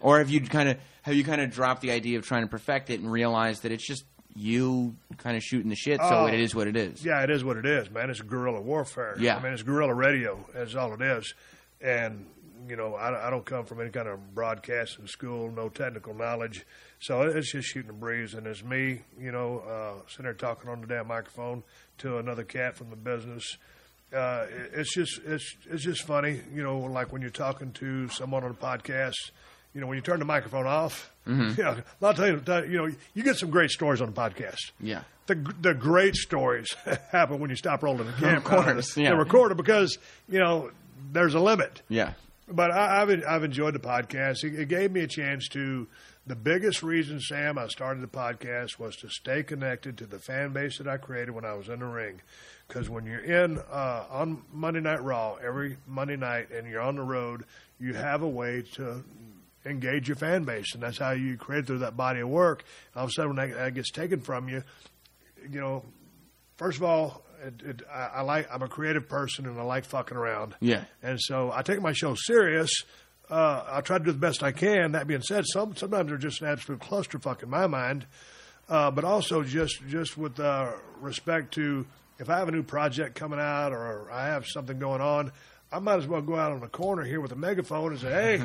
Or 0.00 0.18
have 0.18 0.30
you 0.30 0.40
kind 0.40 0.68
of 0.68 0.78
have 1.02 1.14
you 1.14 1.24
kind 1.24 1.40
of 1.40 1.50
dropped 1.50 1.80
the 1.80 1.92
idea 1.92 2.18
of 2.18 2.26
trying 2.26 2.42
to 2.42 2.48
perfect 2.48 2.90
it 2.90 3.00
and 3.00 3.10
realized 3.10 3.62
that 3.62 3.72
it's 3.72 3.86
just 3.86 4.04
you 4.34 4.94
kind 5.18 5.36
of 5.36 5.42
shooting 5.42 5.68
the 5.68 5.76
shit, 5.76 6.00
so 6.00 6.08
Oh. 6.10 6.26
it 6.26 6.40
is 6.40 6.54
what 6.54 6.66
it 6.66 6.76
is. 6.76 7.04
yeah, 7.04 7.22
it 7.22 7.30
is 7.30 7.44
what 7.44 7.56
it 7.56 7.66
is, 7.66 7.90
man. 7.90 8.08
It's 8.10 8.20
guerrilla 8.20 8.60
warfare. 8.60 9.14
Yeah. 9.18 9.36
I 9.36 9.42
mean, 9.42 9.52
it's 9.52 9.62
guerrilla 9.62 9.94
radio. 9.94 10.38
That's 10.54 10.74
all 10.74 10.94
it 10.94 11.02
is. 11.02 11.34
And 11.80 12.26
you 12.68 12.76
know, 12.76 12.94
I, 12.94 13.26
I 13.26 13.30
don't 13.30 13.44
come 13.44 13.64
from 13.64 13.80
any 13.80 13.90
kind 13.90 14.06
of 14.06 14.34
broadcasting 14.36 15.08
school, 15.08 15.50
no 15.50 15.68
technical 15.68 16.14
knowledge, 16.14 16.64
so 17.00 17.22
it's 17.22 17.50
just 17.50 17.66
shooting 17.68 17.88
the 17.88 17.92
breeze. 17.92 18.34
And 18.34 18.46
it's 18.46 18.62
me, 18.62 19.00
you 19.20 19.32
know, 19.32 19.58
uh, 19.68 20.08
sitting 20.08 20.24
there 20.24 20.34
talking 20.34 20.70
on 20.70 20.80
the 20.80 20.86
damn 20.86 21.08
microphone 21.08 21.64
to 21.98 22.18
another 22.18 22.44
cat 22.44 22.76
from 22.76 22.90
the 22.90 22.96
business. 22.96 23.58
Uh, 24.14 24.46
it- 24.48 24.70
it's 24.74 24.94
just 24.94 25.20
it's 25.26 25.56
it's 25.70 25.82
just 25.82 26.02
funny, 26.04 26.40
you 26.54 26.62
know, 26.62 26.78
like 26.78 27.12
when 27.12 27.20
you're 27.20 27.30
talking 27.30 27.72
to 27.72 28.08
someone 28.08 28.44
on 28.44 28.50
a 28.50 28.54
podcast. 28.54 29.14
You 29.74 29.80
know, 29.80 29.86
when 29.86 29.96
you 29.96 30.02
turn 30.02 30.18
the 30.18 30.24
microphone 30.24 30.66
off, 30.66 31.08
Mm-hmm. 31.26 31.50
you 31.56 31.62
know, 31.62 31.70
a 31.70 31.84
lot 32.04 32.18
of 32.18 32.44
times, 32.44 32.68
you 32.68 32.76
know, 32.78 32.90
you 33.14 33.22
get 33.22 33.36
some 33.36 33.48
great 33.50 33.70
stories 33.70 34.00
on 34.00 34.08
the 34.12 34.12
podcast 34.20 34.72
Yeah. 34.80 35.02
the 35.28 35.36
the 35.60 35.72
great 35.72 36.16
stories 36.16 36.74
happen 37.12 37.38
when 37.38 37.48
you 37.48 37.54
stop 37.54 37.84
rolling 37.84 38.06
the 38.08 38.12
camera. 38.14 38.38
Of 38.38 38.44
course, 38.44 38.96
yeah. 38.96 39.10
The 39.10 39.16
recorder 39.16 39.54
because 39.54 39.98
you 40.28 40.40
know 40.40 40.72
there's 41.12 41.34
a 41.34 41.40
limit. 41.40 41.82
Yeah. 41.88 42.14
But 42.48 42.72
I, 42.72 43.02
I've 43.02 43.22
I've 43.28 43.44
enjoyed 43.44 43.74
the 43.74 43.78
podcast. 43.78 44.42
It, 44.42 44.58
it 44.58 44.68
gave 44.68 44.90
me 44.90 45.00
a 45.02 45.06
chance 45.06 45.46
to. 45.50 45.86
The 46.24 46.36
biggest 46.36 46.82
reason, 46.84 47.18
Sam, 47.20 47.58
I 47.58 47.66
started 47.66 48.00
the 48.00 48.06
podcast 48.06 48.78
was 48.78 48.94
to 48.98 49.08
stay 49.08 49.42
connected 49.42 49.98
to 49.98 50.06
the 50.06 50.20
fan 50.20 50.52
base 50.52 50.78
that 50.78 50.86
I 50.86 50.96
created 50.96 51.32
when 51.32 51.44
I 51.44 51.54
was 51.54 51.68
in 51.68 51.80
the 51.80 51.84
ring. 51.86 52.20
Because 52.68 52.88
when 52.88 53.06
you're 53.06 53.18
in 53.24 53.58
uh, 53.58 54.04
on 54.08 54.42
Monday 54.52 54.78
Night 54.80 55.02
Raw 55.02 55.34
every 55.44 55.78
Monday 55.86 56.14
night 56.16 56.50
and 56.52 56.68
you're 56.68 56.80
on 56.80 56.94
the 56.94 57.02
road, 57.02 57.44
you 57.80 57.94
have 57.94 58.22
a 58.22 58.28
way 58.28 58.62
to 58.74 59.02
engage 59.64 60.08
your 60.08 60.16
fan 60.16 60.44
base, 60.44 60.74
and 60.74 60.82
that's 60.82 60.98
how 60.98 61.12
you 61.12 61.36
create 61.36 61.66
through 61.66 61.78
that 61.78 61.96
body 61.96 62.20
of 62.20 62.28
work. 62.28 62.64
All 62.96 63.04
of 63.04 63.10
a 63.10 63.12
sudden, 63.12 63.36
when 63.36 63.50
that, 63.50 63.56
that 63.56 63.74
gets 63.74 63.90
taken 63.90 64.20
from 64.20 64.48
you, 64.48 64.62
you 65.50 65.60
know, 65.60 65.84
first 66.56 66.78
of 66.78 66.84
all, 66.84 67.22
it, 67.44 67.54
it, 67.64 67.82
I, 67.92 68.10
I 68.16 68.20
like 68.22 68.48
I'm 68.52 68.62
a 68.62 68.68
creative 68.68 69.08
person 69.08 69.46
and 69.46 69.58
I 69.58 69.62
like 69.62 69.84
fucking 69.84 70.16
around. 70.16 70.54
Yeah. 70.60 70.84
And 71.02 71.20
so 71.20 71.50
I 71.52 71.62
take 71.62 71.80
my 71.80 71.92
show 71.92 72.14
serious. 72.14 72.84
Uh, 73.28 73.64
I 73.66 73.80
try 73.80 73.98
to 73.98 74.04
do 74.04 74.12
the 74.12 74.18
best 74.18 74.42
I 74.42 74.52
can. 74.52 74.92
That 74.92 75.06
being 75.06 75.22
said, 75.22 75.44
some 75.46 75.74
sometimes 75.76 76.08
they're 76.08 76.18
just 76.18 76.42
an 76.42 76.48
absolute 76.48 76.80
clusterfuck 76.80 77.42
in 77.42 77.50
my 77.50 77.66
mind. 77.66 78.06
Uh, 78.68 78.90
but 78.90 79.04
also 79.04 79.42
just 79.42 79.82
just 79.88 80.16
with 80.16 80.38
uh, 80.38 80.72
respect 81.00 81.54
to 81.54 81.86
if 82.18 82.30
I 82.30 82.38
have 82.38 82.48
a 82.48 82.52
new 82.52 82.62
project 82.62 83.16
coming 83.16 83.40
out 83.40 83.72
or 83.72 84.10
I 84.10 84.26
have 84.26 84.46
something 84.46 84.78
going 84.78 85.00
on, 85.00 85.32
I 85.72 85.78
might 85.78 85.96
as 85.96 86.06
well 86.06 86.20
go 86.22 86.36
out 86.36 86.52
on 86.52 86.60
the 86.60 86.68
corner 86.68 87.02
here 87.04 87.20
with 87.20 87.32
a 87.32 87.36
megaphone 87.36 87.92
and 87.92 88.00
say, 88.00 88.10
"Hey, 88.38 88.40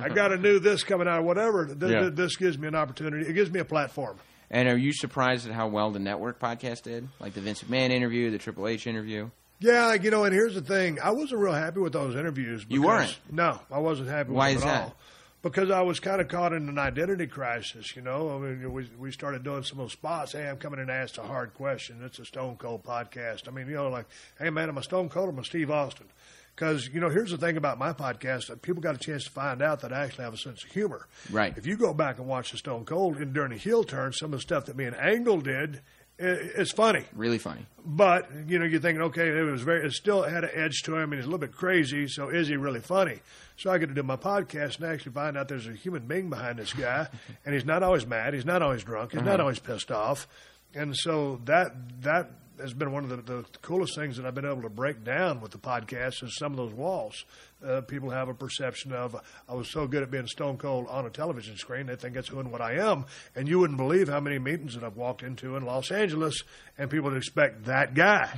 I 0.00 0.08
got 0.08 0.32
a 0.32 0.36
new 0.36 0.58
this 0.58 0.82
coming 0.82 1.06
out, 1.08 1.20
or 1.20 1.22
whatever." 1.22 1.66
Th- 1.66 1.78
Yeah. 1.92 2.00
th- 2.00 2.14
This 2.14 2.36
gives 2.36 2.58
me 2.58 2.68
an 2.68 2.74
opportunity. 2.74 3.26
It 3.28 3.32
gives 3.34 3.50
me 3.50 3.60
a 3.60 3.64
platform. 3.64 4.18
And 4.50 4.68
are 4.68 4.76
you 4.76 4.92
surprised 4.92 5.46
at 5.46 5.54
how 5.54 5.68
well 5.68 5.90
the 5.90 5.98
network 5.98 6.38
podcast 6.38 6.82
did? 6.82 7.08
Like 7.20 7.34
the 7.34 7.40
Vince 7.40 7.62
McMahon 7.62 7.90
interview, 7.90 8.30
the 8.30 8.38
Triple 8.38 8.68
H 8.68 8.86
interview? 8.86 9.30
Yeah, 9.60 9.94
you 9.94 10.10
know, 10.10 10.24
and 10.24 10.34
here's 10.34 10.54
the 10.54 10.60
thing: 10.60 10.98
I 11.00 11.10
wasn't 11.12 11.40
real 11.40 11.52
happy 11.54 11.80
with 11.80 11.92
those 11.92 12.14
interviews. 12.16 12.66
You 12.68 12.82
weren't? 12.82 13.18
No, 13.30 13.60
I 13.70 13.78
wasn't 13.78 14.08
happy. 14.08 14.32
Why 14.32 14.48
with 14.48 14.56
is 14.56 14.62
them 14.62 14.70
at 14.70 14.74
that? 14.74 14.82
all. 14.88 14.96
Because 15.40 15.70
I 15.72 15.80
was 15.80 15.98
kind 15.98 16.20
of 16.20 16.28
caught 16.28 16.52
in 16.52 16.68
an 16.68 16.78
identity 16.78 17.26
crisis. 17.26 17.96
You 17.96 18.02
know, 18.02 18.30
I 18.36 18.38
mean, 18.38 18.72
we 18.72 18.88
we 18.98 19.10
started 19.10 19.42
doing 19.42 19.62
some 19.64 19.78
of 19.80 19.84
those 19.86 19.92
spots. 19.92 20.32
Hey, 20.32 20.48
I'm 20.48 20.56
coming 20.56 20.78
in 20.80 20.86
to 20.88 20.92
ask 20.92 21.16
a 21.18 21.22
hard 21.22 21.54
question. 21.54 22.00
It's 22.04 22.18
a 22.20 22.24
Stone 22.24 22.56
Cold 22.58 22.84
podcast. 22.84 23.48
I 23.48 23.50
mean, 23.50 23.66
you 23.68 23.74
know, 23.74 23.88
like, 23.88 24.06
hey 24.38 24.50
man, 24.50 24.68
I'm 24.68 24.78
a 24.78 24.82
Stone 24.84 25.08
Cold 25.08 25.28
or 25.28 25.32
am 25.32 25.38
a 25.38 25.44
Steve 25.44 25.70
Austin? 25.70 26.06
Because 26.54 26.88
you 26.92 27.00
know, 27.00 27.08
here's 27.08 27.30
the 27.30 27.38
thing 27.38 27.56
about 27.56 27.78
my 27.78 27.92
podcast: 27.92 28.48
that 28.48 28.62
people 28.62 28.82
got 28.82 28.94
a 28.94 28.98
chance 28.98 29.24
to 29.24 29.30
find 29.30 29.62
out 29.62 29.80
that 29.80 29.92
I 29.92 30.04
actually 30.04 30.24
have 30.24 30.34
a 30.34 30.38
sense 30.38 30.64
of 30.64 30.70
humor. 30.70 31.06
Right. 31.30 31.56
If 31.56 31.66
you 31.66 31.76
go 31.76 31.94
back 31.94 32.18
and 32.18 32.26
watch 32.26 32.52
the 32.52 32.58
Stone 32.58 32.84
Cold 32.84 33.16
and 33.16 33.32
during 33.32 33.50
the 33.50 33.58
heel 33.58 33.84
turn, 33.84 34.12
some 34.12 34.32
of 34.32 34.38
the 34.38 34.42
stuff 34.42 34.66
that 34.66 34.76
me 34.76 34.84
and 34.84 34.96
Angle 34.96 35.40
did, 35.40 35.80
it's 36.18 36.72
funny. 36.72 37.04
Really 37.14 37.38
funny. 37.38 37.66
But 37.84 38.28
you 38.46 38.58
know, 38.58 38.64
you're 38.64 38.80
thinking, 38.80 39.02
okay, 39.02 39.28
it 39.28 39.42
was 39.42 39.62
very, 39.62 39.86
it 39.86 39.92
still 39.92 40.22
had 40.22 40.44
an 40.44 40.50
edge 40.54 40.82
to 40.84 40.96
him, 40.96 41.12
and 41.12 41.14
he's 41.14 41.24
a 41.24 41.28
little 41.28 41.38
bit 41.38 41.52
crazy. 41.52 42.06
So 42.06 42.28
is 42.28 42.48
he 42.48 42.56
really 42.56 42.80
funny? 42.80 43.20
So 43.56 43.70
I 43.70 43.78
get 43.78 43.88
to 43.88 43.94
do 43.94 44.02
my 44.02 44.16
podcast 44.16 44.76
and 44.76 44.86
actually 44.86 45.12
find 45.12 45.36
out 45.36 45.48
there's 45.48 45.66
a 45.66 45.72
human 45.72 46.06
being 46.06 46.30
behind 46.30 46.58
this 46.58 46.72
guy, 46.72 47.08
and 47.44 47.54
he's 47.54 47.64
not 47.64 47.82
always 47.82 48.06
mad, 48.06 48.34
he's 48.34 48.44
not 48.44 48.62
always 48.62 48.84
drunk, 48.84 49.12
he's 49.12 49.22
not 49.22 49.34
uh-huh. 49.34 49.42
always 49.42 49.58
pissed 49.58 49.90
off, 49.90 50.28
and 50.74 50.96
so 50.96 51.40
that 51.44 51.74
that 52.02 52.30
has 52.60 52.72
been 52.74 52.92
one 52.92 53.04
of 53.04 53.10
the, 53.10 53.16
the 53.16 53.44
coolest 53.62 53.94
things 53.94 54.16
that 54.16 54.26
I've 54.26 54.34
been 54.34 54.44
able 54.44 54.62
to 54.62 54.68
break 54.68 55.04
down 55.04 55.40
with 55.40 55.52
the 55.52 55.58
podcast 55.58 56.22
is 56.22 56.36
some 56.36 56.52
of 56.52 56.58
those 56.58 56.72
walls. 56.72 57.24
Uh, 57.64 57.80
people 57.80 58.10
have 58.10 58.28
a 58.28 58.34
perception 58.34 58.92
of 58.92 59.16
I 59.48 59.54
was 59.54 59.70
so 59.70 59.86
good 59.86 60.02
at 60.02 60.10
being 60.10 60.26
stone 60.26 60.58
cold 60.58 60.86
on 60.88 61.06
a 61.06 61.10
television 61.10 61.56
screen, 61.56 61.86
they 61.86 61.96
think 61.96 62.14
that's 62.14 62.28
who 62.28 62.40
and 62.40 62.50
what 62.50 62.60
I 62.60 62.74
am. 62.74 63.06
And 63.34 63.48
you 63.48 63.58
wouldn't 63.58 63.78
believe 63.78 64.08
how 64.08 64.20
many 64.20 64.38
meetings 64.38 64.74
that 64.74 64.84
I've 64.84 64.96
walked 64.96 65.22
into 65.22 65.56
in 65.56 65.64
Los 65.64 65.90
Angeles, 65.90 66.42
and 66.78 66.90
people 66.90 67.10
would 67.10 67.16
expect 67.16 67.64
that 67.64 67.94
guy. 67.94 68.28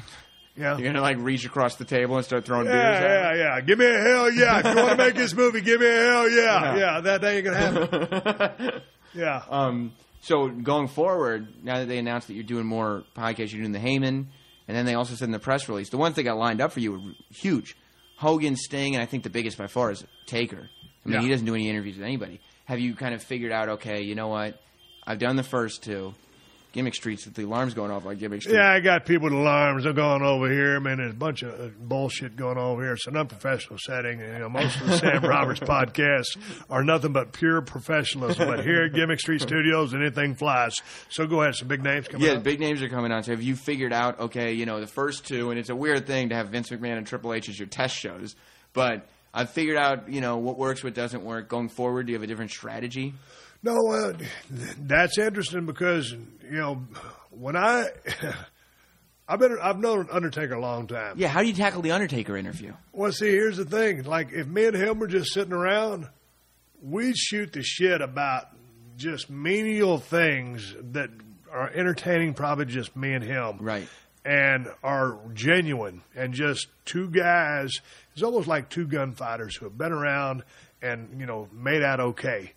Yeah. 0.57 0.77
You're 0.79 0.87
gonna 0.93 1.01
like 1.01 1.17
reach 1.19 1.45
across 1.45 1.77
the 1.77 1.85
table 1.85 2.17
and 2.17 2.25
start 2.25 2.45
throwing 2.45 2.67
Yeah, 2.67 2.73
beers 2.73 3.03
at 3.05 3.37
yeah, 3.37 3.55
yeah. 3.57 3.61
Give 3.61 3.79
me 3.79 3.87
a 3.87 3.99
hell 3.99 4.31
yeah. 4.31 4.59
If 4.61 4.67
you 4.67 4.77
want 4.77 4.91
to 4.91 4.97
make 4.97 5.15
this 5.17 5.35
movie, 5.35 5.61
give 5.61 5.81
me 5.81 5.87
a 5.87 6.05
hell 6.05 6.29
yeah. 6.31 6.77
Yeah, 6.77 7.01
that, 7.01 7.21
that 7.23 7.35
ain't 7.35 7.45
going 7.45 7.57
to 7.57 7.63
happen. 7.63 8.83
yeah. 9.15 9.43
Um, 9.51 9.93
so 10.25 10.49
going 10.49 10.89
forward, 10.89 11.47
now 11.63 11.79
that 11.81 11.87
they 11.87 11.99
announced 11.99 12.29
that 12.29 12.35
you're 12.35 12.43
doing 12.45 12.67
more 12.67 13.05
podcasts, 13.17 13.53
you're 13.53 13.61
doing 13.61 13.73
the 13.73 13.79
Heyman, 13.79 14.27
and 14.67 14.77
then 14.77 14.87
they 14.87 14.95
also 14.95 15.15
said 15.15 15.27
in 15.27 15.33
the 15.33 15.39
press 15.39 15.69
release, 15.69 15.91
the 15.91 15.99
ones 15.99 16.17
that 16.17 16.23
got 16.23 16.39
lined 16.39 16.61
up 16.61 16.73
for 16.73 16.81
you 16.81 16.93
were 16.93 17.01
huge. 17.31 17.77
Hogan, 18.17 18.57
Sting, 18.57 18.95
and 18.95 19.03
I 19.03 19.07
think 19.07 19.23
the 19.23 19.31
biggest 19.31 19.59
by 19.59 19.67
far 19.67 19.91
is 19.91 20.05
Taker. 20.27 20.71
I 21.05 21.09
mean, 21.09 21.15
Yeah. 21.17 21.21
he 21.23 21.29
doesn't 21.29 21.45
do 21.47 21.55
any 21.55 21.69
interviews 21.69 21.97
with 21.97 22.05
anybody. 22.05 22.41
Have 22.65 22.81
you 22.81 22.95
kind 22.95 23.15
of 23.15 23.23
figured 23.23 23.53
out, 23.53 23.69
okay, 23.69 24.03
you 24.03 24.15
know 24.15 24.29
what? 24.29 24.59
I've 25.07 25.19
done 25.19 25.37
the 25.37 25.43
first 25.43 25.83
two. 25.83 26.15
Gimmick 26.75 26.95
Streets 26.97 27.25
with 27.25 27.35
the 27.35 27.45
alarms 27.45 27.73
going 27.73 27.91
off 27.91 28.05
like 28.05 28.19
Gimmick 28.19 28.43
Street. 28.43 28.57
Yeah, 28.57 28.69
I 28.71 28.81
got 28.81 29.07
people 29.07 29.25
with 29.31 29.33
alarms. 29.33 29.85
They're 29.85 29.93
going 29.93 30.23
over 30.23 30.51
here. 30.51 30.79
Man, 30.81 30.99
there's 30.99 31.13
a 31.13 31.17
bunch 31.17 31.43
of 31.43 31.59
uh, 31.59 31.69
bullshit 31.79 32.35
going 32.37 32.59
over 32.59 32.83
here. 32.83 32.95
It's 32.95 33.07
an 33.07 33.17
unprofessional 33.17 33.79
setting. 33.79 34.19
You 34.19 34.41
know, 34.41 34.49
most 34.49 34.81
of 34.81 34.89
the 34.89 34.99
Sam 34.99 35.25
Roberts 35.25 35.61
podcasts 35.61 36.37
are 36.69 36.83
nothing 36.85 37.13
but 37.13 37.33
pure 37.33 37.63
professionalism. 37.63 38.49
But 38.49 38.65
here 38.65 38.83
at 38.85 38.93
Gimmick 38.93 39.21
Street 39.21 39.41
Studios, 39.41 39.95
anything 39.95 40.35
flies. 40.35 40.75
So 41.09 41.27
go 41.27 41.43
ahead. 41.43 41.55
Some 41.55 41.69
big 41.69 41.83
names 41.85 42.09
coming 42.09 42.27
Yeah, 42.27 42.35
up. 42.35 42.43
big 42.43 42.59
names 42.61 42.83
are 42.83 42.89
coming 42.89 43.13
on. 43.13 43.23
So 43.23 43.31
have 43.31 43.43
you 43.43 43.55
figured 43.55 43.93
out, 43.93 44.19
okay, 44.19 44.53
you 44.53 44.67
know, 44.67 44.81
the 44.81 44.87
first 44.89 45.25
two, 45.27 45.51
and 45.51 45.59
it's 45.61 45.71
a 45.71 45.77
weird 45.77 46.07
thing 46.07 46.31
to 46.31 46.35
have 46.35 46.49
Vince 46.49 46.71
McMahon 46.71 46.99
and 46.99 47.07
Triple 47.07 47.33
H 47.33 47.49
as 47.49 47.59
your 47.59 47.69
test 47.69 47.97
shows, 47.97 48.35
but 48.73 49.07
I've 49.33 49.51
figured 49.51 49.77
out, 49.77 50.09
you 50.09 50.21
know, 50.21 50.39
what 50.39 50.59
works, 50.59 50.83
what 50.83 50.95
doesn't 50.95 51.25
work. 51.25 51.49
Going 51.49 51.69
forward, 51.69 52.07
do 52.07 52.13
you 52.13 52.17
have 52.19 52.23
a 52.25 52.27
different 52.27 52.51
strategy? 52.51 53.15
No, 53.65 53.91
uh, 53.91 54.13
that's 54.79 55.17
interesting 55.19 55.65
because 55.67 56.13
you 56.13 56.59
know 56.59 56.83
when 57.31 57.57
I 57.57 57.89
I've 59.29 59.39
been 59.41 59.57
I've 59.61 59.79
known 59.79 60.09
Undertaker 60.13 60.55
a 60.55 60.61
long 60.61 60.87
time. 60.87 61.15
Yeah, 61.17 61.29
how 61.29 61.41
do 61.41 61.47
you 61.49 61.55
tackle 61.55 61.81
the 61.83 61.93
Undertaker 61.93 62.37
interview? 62.37 62.75
Well, 62.93 63.11
see, 63.11 63.31
here's 63.31 63.57
the 63.57 63.65
thing: 63.65 64.03
like 64.05 64.33
if 64.33 64.47
me 64.47 64.67
and 64.67 64.77
him 64.77 64.99
were 64.99 65.07
just 65.07 65.33
sitting 65.33 65.53
around, 65.55 66.07
we'd 66.83 67.17
shoot 67.17 67.53
the 67.55 67.63
shit 67.63 68.01
about 68.03 68.49
just 68.97 69.31
menial 69.31 69.99
things 69.99 70.75
that 70.93 71.11
are 71.51 71.71
entertaining, 71.71 72.35
probably 72.35 72.67
just 72.67 72.95
me 72.95 73.13
and 73.15 73.25
him, 73.25 73.57
Right. 73.61 73.89
and 74.25 74.69
are 74.83 75.19
genuine 75.33 76.03
and 76.15 76.35
just 76.35 76.67
two 76.85 77.09
guys. 77.09 77.81
It's 78.13 78.23
almost 78.23 78.47
like 78.47 78.69
two 78.69 78.87
gunfighters 78.87 79.57
who 79.57 79.65
have 79.65 79.79
been 79.79 79.93
around 79.93 80.43
and 80.83 81.19
you 81.19 81.27
know 81.27 81.49
made 81.53 81.83
out 81.83 81.99
okay. 82.01 82.53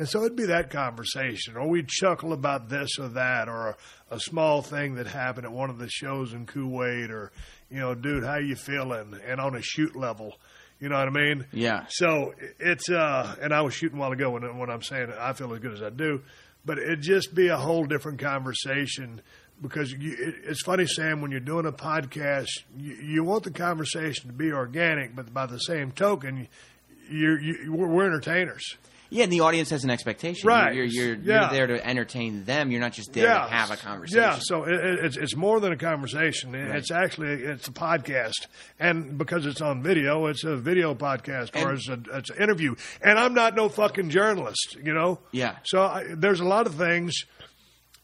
And 0.00 0.08
so 0.08 0.24
it'd 0.24 0.34
be 0.34 0.46
that 0.46 0.70
conversation, 0.70 1.58
or 1.58 1.68
we'd 1.68 1.86
chuckle 1.86 2.32
about 2.32 2.70
this 2.70 2.98
or 2.98 3.08
that, 3.08 3.50
or 3.50 3.76
a, 4.10 4.14
a 4.14 4.18
small 4.18 4.62
thing 4.62 4.94
that 4.94 5.06
happened 5.06 5.44
at 5.44 5.52
one 5.52 5.68
of 5.68 5.78
the 5.78 5.90
shows 5.90 6.32
in 6.32 6.46
Kuwait, 6.46 7.10
or 7.10 7.32
you 7.70 7.80
know, 7.80 7.94
dude, 7.94 8.24
how 8.24 8.38
you 8.38 8.56
feeling? 8.56 9.20
And 9.26 9.38
on 9.38 9.54
a 9.54 9.60
shoot 9.60 9.94
level, 9.94 10.38
you 10.80 10.88
know 10.88 10.96
what 10.96 11.06
I 11.06 11.10
mean? 11.10 11.46
Yeah. 11.52 11.84
So 11.90 12.32
it's 12.58 12.88
uh, 12.88 13.36
and 13.42 13.52
I 13.52 13.60
was 13.60 13.74
shooting 13.74 13.98
a 13.98 14.00
while 14.00 14.10
ago 14.10 14.30
when 14.30 14.56
when 14.56 14.70
I'm 14.70 14.82
saying 14.82 15.12
I 15.18 15.34
feel 15.34 15.52
as 15.52 15.58
good 15.58 15.74
as 15.74 15.82
I 15.82 15.90
do, 15.90 16.22
but 16.64 16.78
it'd 16.78 17.02
just 17.02 17.34
be 17.34 17.48
a 17.48 17.58
whole 17.58 17.84
different 17.84 18.20
conversation 18.20 19.20
because 19.60 19.92
you, 19.92 20.16
it, 20.18 20.34
it's 20.44 20.62
funny, 20.62 20.86
Sam, 20.86 21.20
when 21.20 21.30
you're 21.30 21.40
doing 21.40 21.66
a 21.66 21.72
podcast, 21.72 22.48
you, 22.74 22.94
you 22.94 23.22
want 23.22 23.42
the 23.44 23.50
conversation 23.50 24.28
to 24.28 24.32
be 24.32 24.50
organic, 24.50 25.14
but 25.14 25.34
by 25.34 25.44
the 25.44 25.58
same 25.58 25.92
token, 25.92 26.48
you're, 27.10 27.38
you, 27.38 27.70
we're, 27.70 27.86
we're 27.86 28.06
entertainers. 28.06 28.78
Yeah, 29.10 29.24
and 29.24 29.32
the 29.32 29.40
audience 29.40 29.70
has 29.70 29.82
an 29.84 29.90
expectation. 29.90 30.46
Right. 30.46 30.74
You're, 30.74 30.84
you're, 30.84 31.06
you're, 31.06 31.16
Yeah. 31.16 31.40
you're 31.40 31.50
there 31.50 31.66
to 31.78 31.86
entertain 31.86 32.44
them. 32.44 32.70
You're 32.70 32.80
not 32.80 32.92
just 32.92 33.12
there 33.12 33.26
to 33.26 33.40
have 33.40 33.70
a 33.72 33.76
conversation. 33.76 34.22
Yeah, 34.22 34.38
so 34.40 34.64
it, 34.64 34.72
it- 34.74 35.04
it's 35.04 35.16
it's 35.16 35.36
more 35.36 35.58
than 35.60 35.72
a 35.72 35.76
conversation. 35.76 36.54
It- 36.54 36.74
It's 36.76 36.90
actually 36.90 37.42
it's 37.42 37.66
a 37.68 37.72
podcast, 37.72 38.46
and 38.78 39.18
because 39.18 39.46
it's 39.46 39.60
on 39.60 39.82
video, 39.82 40.26
it's 40.26 40.44
a 40.44 40.56
video 40.56 40.94
podcast 40.94 41.60
or 41.60 41.72
it's, 41.72 41.88
a, 41.88 41.98
it's 42.12 42.30
an 42.30 42.42
interview. 42.42 42.76
And 43.02 43.18
I'm 43.18 43.34
not 43.34 43.54
no 43.56 43.68
fucking 43.68 44.10
journalist, 44.10 44.76
you 44.82 44.94
know. 44.94 45.18
Yeah. 45.32 45.56
So 45.64 45.82
I, 45.82 46.04
there's 46.14 46.40
a 46.40 46.44
lot 46.46 46.66
of 46.66 46.76
things. 46.76 47.14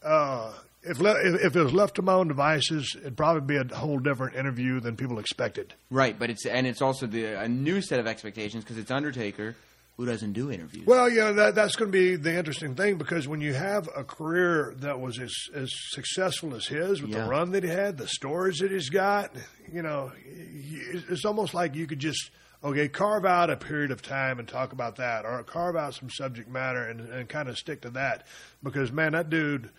Uh, 0.03 0.51
if, 0.83 0.99
le- 0.99 1.19
if 1.19 1.41
if 1.45 1.55
it 1.55 1.63
was 1.63 1.73
left 1.73 1.95
to 1.95 2.01
my 2.01 2.13
own 2.13 2.27
devices, 2.27 2.95
it'd 2.99 3.17
probably 3.17 3.41
be 3.41 3.57
a 3.57 3.75
whole 3.75 3.99
different 3.99 4.35
interview 4.35 4.79
than 4.79 4.95
people 4.95 5.19
expected. 5.19 5.73
Right, 5.89 6.17
but 6.17 6.29
it's 6.29 6.45
and 6.45 6.67
it's 6.67 6.81
also 6.81 7.07
the 7.07 7.25
a 7.41 7.47
new 7.47 7.81
set 7.81 7.99
of 7.99 8.07
expectations 8.07 8.63
because 8.63 8.77
it's 8.77 8.91
Undertaker 8.91 9.55
who 9.97 10.05
doesn't 10.05 10.33
do 10.33 10.51
interviews. 10.51 10.85
Well, 10.85 11.09
yeah, 11.09 11.31
that, 11.31 11.55
that's 11.55 11.75
going 11.75 11.91
to 11.91 11.97
be 11.97 12.15
the 12.15 12.37
interesting 12.37 12.75
thing 12.75 12.97
because 12.97 13.27
when 13.27 13.41
you 13.41 13.53
have 13.55 13.89
a 13.95 14.03
career 14.03 14.75
that 14.77 14.99
was 14.99 15.19
as, 15.19 15.33
as 15.55 15.71
successful 15.89 16.53
as 16.55 16.67
his, 16.67 17.01
with 17.01 17.11
Yeah. 17.11 17.23
the 17.23 17.29
run 17.29 17.51
that 17.51 17.63
he 17.63 17.69
had, 17.69 17.97
the 17.97 18.07
stories 18.07 18.59
that 18.59 18.71
he's 18.71 18.89
got, 18.89 19.31
you 19.73 19.81
know, 19.81 20.11
it's 20.23 21.25
almost 21.25 21.53
like 21.55 21.75
you 21.75 21.87
could 21.87 21.99
just 21.99 22.29
okay 22.63 22.87
carve 22.87 23.25
out 23.25 23.49
a 23.49 23.55
period 23.57 23.91
of 23.91 24.01
time 24.01 24.39
and 24.39 24.47
talk 24.47 24.71
about 24.71 24.97
that, 24.97 25.25
or 25.25 25.41
carve 25.43 25.75
out 25.75 25.93
some 25.95 26.09
subject 26.09 26.47
matter 26.49 26.83
and, 26.83 27.01
and 27.01 27.27
kind 27.29 27.49
of 27.49 27.57
stick 27.57 27.81
to 27.81 27.89
that 27.91 28.25
because 28.63 28.91
man, 28.91 29.13
that 29.13 29.29
dude, 29.29 29.69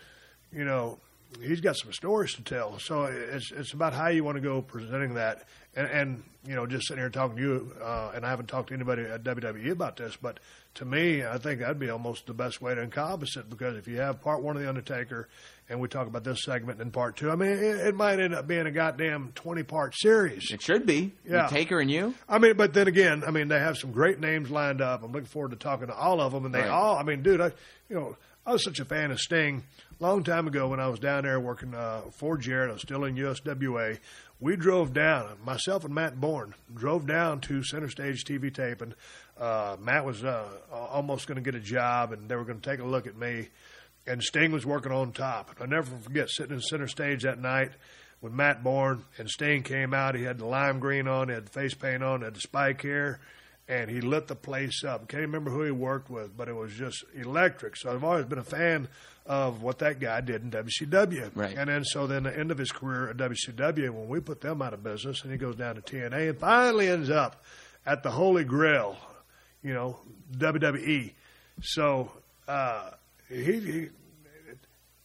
you 0.51 0.65
know. 0.65 0.99
He's 1.41 1.61
got 1.61 1.75
some 1.77 1.93
stories 1.93 2.33
to 2.35 2.41
tell, 2.43 2.79
so 2.79 3.03
it's 3.05 3.51
it's 3.51 3.73
about 3.73 3.93
how 3.93 4.07
you 4.07 4.23
want 4.23 4.37
to 4.37 4.41
go 4.41 4.63
presenting 4.63 5.13
that, 5.13 5.47
and, 5.75 5.87
and 5.87 6.23
you 6.47 6.55
know, 6.55 6.65
just 6.65 6.87
sitting 6.87 7.01
here 7.01 7.09
talking 7.11 7.37
to 7.37 7.41
you, 7.43 7.71
uh, 7.83 8.11
and 8.15 8.25
I 8.25 8.29
haven't 8.31 8.47
talked 8.47 8.69
to 8.69 8.73
anybody 8.73 9.03
at 9.03 9.23
WWE 9.23 9.69
about 9.69 9.95
this, 9.97 10.15
but 10.19 10.39
to 10.75 10.85
me, 10.85 11.23
I 11.23 11.37
think 11.37 11.59
that'd 11.59 11.77
be 11.77 11.89
almost 11.91 12.25
the 12.25 12.33
best 12.33 12.61
way 12.63 12.73
to 12.73 12.81
encompass 12.81 13.35
it 13.37 13.47
because 13.49 13.77
if 13.77 13.87
you 13.87 13.97
have 13.97 14.21
part 14.21 14.41
one 14.41 14.55
of 14.55 14.63
the 14.63 14.67
Undertaker, 14.69 15.29
and 15.69 15.79
we 15.79 15.87
talk 15.87 16.07
about 16.07 16.23
this 16.23 16.43
segment 16.43 16.81
in 16.81 16.89
part 16.89 17.15
two, 17.15 17.29
I 17.29 17.35
mean, 17.35 17.51
it, 17.51 17.61
it 17.87 17.95
might 17.95 18.19
end 18.19 18.33
up 18.33 18.47
being 18.47 18.65
a 18.65 18.71
goddamn 18.71 19.31
twenty 19.35 19.61
part 19.61 19.93
series. 19.95 20.49
it 20.49 20.63
should 20.63 20.87
be. 20.87 21.13
Yeah. 21.29 21.45
Taker 21.45 21.79
and 21.79 21.91
you. 21.91 22.15
I 22.27 22.39
mean, 22.39 22.57
but 22.57 22.73
then 22.73 22.87
again, 22.87 23.23
I 23.25 23.29
mean, 23.29 23.49
they 23.49 23.59
have 23.59 23.77
some 23.77 23.91
great 23.91 24.19
names 24.19 24.49
lined 24.49 24.81
up. 24.81 25.03
I'm 25.03 25.11
looking 25.11 25.27
forward 25.27 25.51
to 25.51 25.57
talking 25.57 25.87
to 25.87 25.93
all 25.95 26.21
of 26.21 26.31
them, 26.31 26.45
and 26.45 26.55
they 26.55 26.61
Right. 26.61 26.69
all. 26.69 26.97
I 26.97 27.03
mean, 27.03 27.21
dude, 27.21 27.39
I, 27.39 27.51
you 27.87 27.95
know, 27.95 28.17
I 28.49 28.53
was 28.53 28.63
such 28.63 28.79
a 28.79 28.85
fan 28.85 29.11
of 29.11 29.19
Sting. 29.19 29.61
Long 29.99 30.23
time 30.23 30.47
ago, 30.47 30.69
when 30.69 30.79
I 30.79 30.87
was 30.87 30.97
down 30.97 31.21
there 31.21 31.39
working 31.39 31.75
uh, 31.75 32.01
for 32.09 32.35
Jarrett, 32.35 32.71
I 32.71 32.73
was 32.73 32.81
still 32.81 33.03
in 33.03 33.13
USWA. 33.13 33.99
We 34.39 34.55
drove 34.55 34.91
down, 34.91 35.37
myself 35.45 35.85
and 35.85 35.93
Matt 35.93 36.19
Borne 36.19 36.55
drove 36.73 37.05
down 37.05 37.41
to 37.41 37.63
Center 37.63 37.89
Stage 37.89 38.25
TV 38.25 38.51
taping. 38.51 38.95
Uh, 39.39 39.77
Matt 39.79 40.03
was 40.03 40.23
uh, 40.23 40.47
almost 40.71 41.27
going 41.27 41.35
to 41.35 41.43
get 41.43 41.53
a 41.53 41.63
job, 41.63 42.11
and 42.11 42.27
they 42.27 42.35
were 42.35 42.43
going 42.43 42.59
to 42.59 42.67
take 42.67 42.79
a 42.79 42.85
look 42.85 43.05
at 43.05 43.15
me. 43.15 43.49
And 44.07 44.23
Sting 44.23 44.51
was 44.51 44.65
working 44.65 44.91
on 44.91 45.11
top. 45.11 45.55
I 45.61 45.67
never 45.67 45.95
forget 45.97 46.31
sitting 46.31 46.55
in 46.55 46.61
Center 46.61 46.87
Stage 46.87 47.21
that 47.21 47.39
night 47.39 47.73
when 48.19 48.35
Matt 48.35 48.63
Borne, 48.63 49.03
and 49.19 49.29
Sting 49.29 49.61
came 49.61 49.93
out. 49.93 50.15
He 50.15 50.23
had 50.23 50.39
the 50.39 50.47
lime 50.47 50.79
green 50.79 51.07
on, 51.07 51.27
he 51.27 51.35
had 51.35 51.45
the 51.45 51.51
face 51.51 51.75
paint 51.75 52.01
on, 52.01 52.21
he 52.21 52.25
had 52.25 52.33
the 52.33 52.41
spike 52.41 52.81
hair, 52.81 53.19
and 53.69 53.89
he 53.89 54.01
lit 54.01 54.27
the 54.27 54.35
place 54.35 54.83
up. 54.83 55.07
Can't 55.07 55.21
remember 55.21 55.51
who 55.51 55.61
he 55.61 55.71
worked 55.71 56.09
with, 56.09 56.35
but 56.35 56.49
it 56.49 56.55
was 56.55 56.73
just 56.73 57.05
electric. 57.15 57.77
So 57.77 57.93
I've 57.93 58.03
always 58.03 58.25
been 58.25 58.39
a 58.39 58.43
fan 58.43 58.89
of 59.27 59.61
what 59.61 59.77
that 59.79 59.99
guy 59.99 60.21
did 60.21 60.41
in 60.41 60.49
WCW. 60.49 61.29
Right. 61.35 61.55
And 61.55 61.69
then 61.69 61.85
so 61.85 62.07
then 62.07 62.23
the 62.23 62.37
end 62.37 62.49
of 62.49 62.57
his 62.57 62.71
career 62.71 63.09
at 63.09 63.17
WCW, 63.17 63.91
when 63.91 64.09
we 64.09 64.19
put 64.19 64.41
them 64.41 64.63
out 64.63 64.73
of 64.73 64.83
business, 64.83 65.21
and 65.21 65.31
he 65.31 65.37
goes 65.37 65.55
down 65.55 65.75
to 65.75 65.81
TNA, 65.81 66.29
and 66.29 66.39
finally 66.39 66.89
ends 66.89 67.11
up 67.11 67.45
at 67.85 68.01
the 68.01 68.09
Holy 68.09 68.43
Grail, 68.43 68.97
you 69.63 69.73
know, 69.73 69.99
WWE. 70.35 71.13
So 71.61 72.11
uh, 72.47 72.91
he. 73.29 73.59
he 73.59 73.89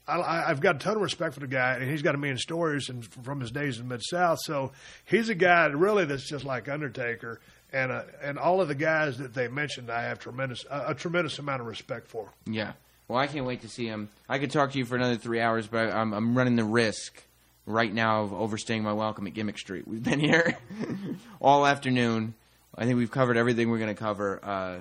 I, 0.07 0.51
I've 0.51 0.61
got 0.61 0.77
a 0.77 0.79
ton 0.81 0.97
of 0.97 1.03
respect 1.03 1.33
for 1.33 1.41
the 1.41 1.47
guy, 1.47 1.77
and 1.77 1.91
he's 1.91 2.03
got 2.03 2.15
a 2.15 2.19
million 2.19 2.37
stories 2.37 2.91
and 2.91 3.03
from 3.25 3.41
his 3.41 3.51
days 3.51 3.79
in 3.79 3.89
Mid 3.89 4.03
South. 4.05 4.39
So 4.43 4.73
he's 5.07 5.31
a 5.31 5.35
guy 5.35 5.69
that 5.69 5.77
really 5.79 6.05
that's 6.05 6.29
just 6.29 6.45
like 6.45 6.69
Undertaker, 6.69 7.41
and 7.75 7.91
uh, 7.93 8.03
and 8.23 8.39
all 8.39 8.61
of 8.61 8.69
the 8.69 8.75
guys 8.75 9.19
that 9.19 9.35
they 9.35 9.49
mentioned, 9.49 9.91
I 9.91 10.05
have 10.05 10.21
tremendous 10.21 10.65
a, 10.71 10.91
a 10.91 10.95
tremendous 10.95 11.39
amount 11.39 11.61
of 11.61 11.67
respect 11.67 12.09
for. 12.09 12.33
Yeah. 12.47 12.73
Well, 13.09 13.19
I 13.19 13.27
can't 13.27 13.45
wait 13.45 13.61
to 13.63 13.69
see 13.69 13.87
him. 13.87 14.09
I 14.29 14.39
could 14.39 14.51
talk 14.51 14.73
to 14.73 14.79
you 14.79 14.87
for 14.87 14.97
another 14.97 15.17
three 15.17 15.39
hours, 15.39 15.67
but 15.67 15.93
I'm, 15.93 16.15
I'm 16.15 16.39
running 16.39 16.57
the 16.57 16.65
risk 16.65 17.23
right 17.67 17.93
now 17.93 18.23
of 18.23 18.33
overstaying 18.33 18.83
my 18.83 18.95
welcome 18.95 19.27
at 19.27 19.35
Gimmick 19.35 19.59
Street. 19.59 19.87
We've 19.87 20.03
been 20.03 20.21
here 20.21 20.57
all 21.41 21.67
afternoon. 21.67 22.33
I 22.75 22.87
think 22.87 22.97
we've 22.97 23.11
covered 23.11 23.37
everything 23.37 23.69
we're 23.69 23.79
going 23.79 23.95
to 23.95 24.01
cover. 24.01 24.43
Uh, 24.43 24.79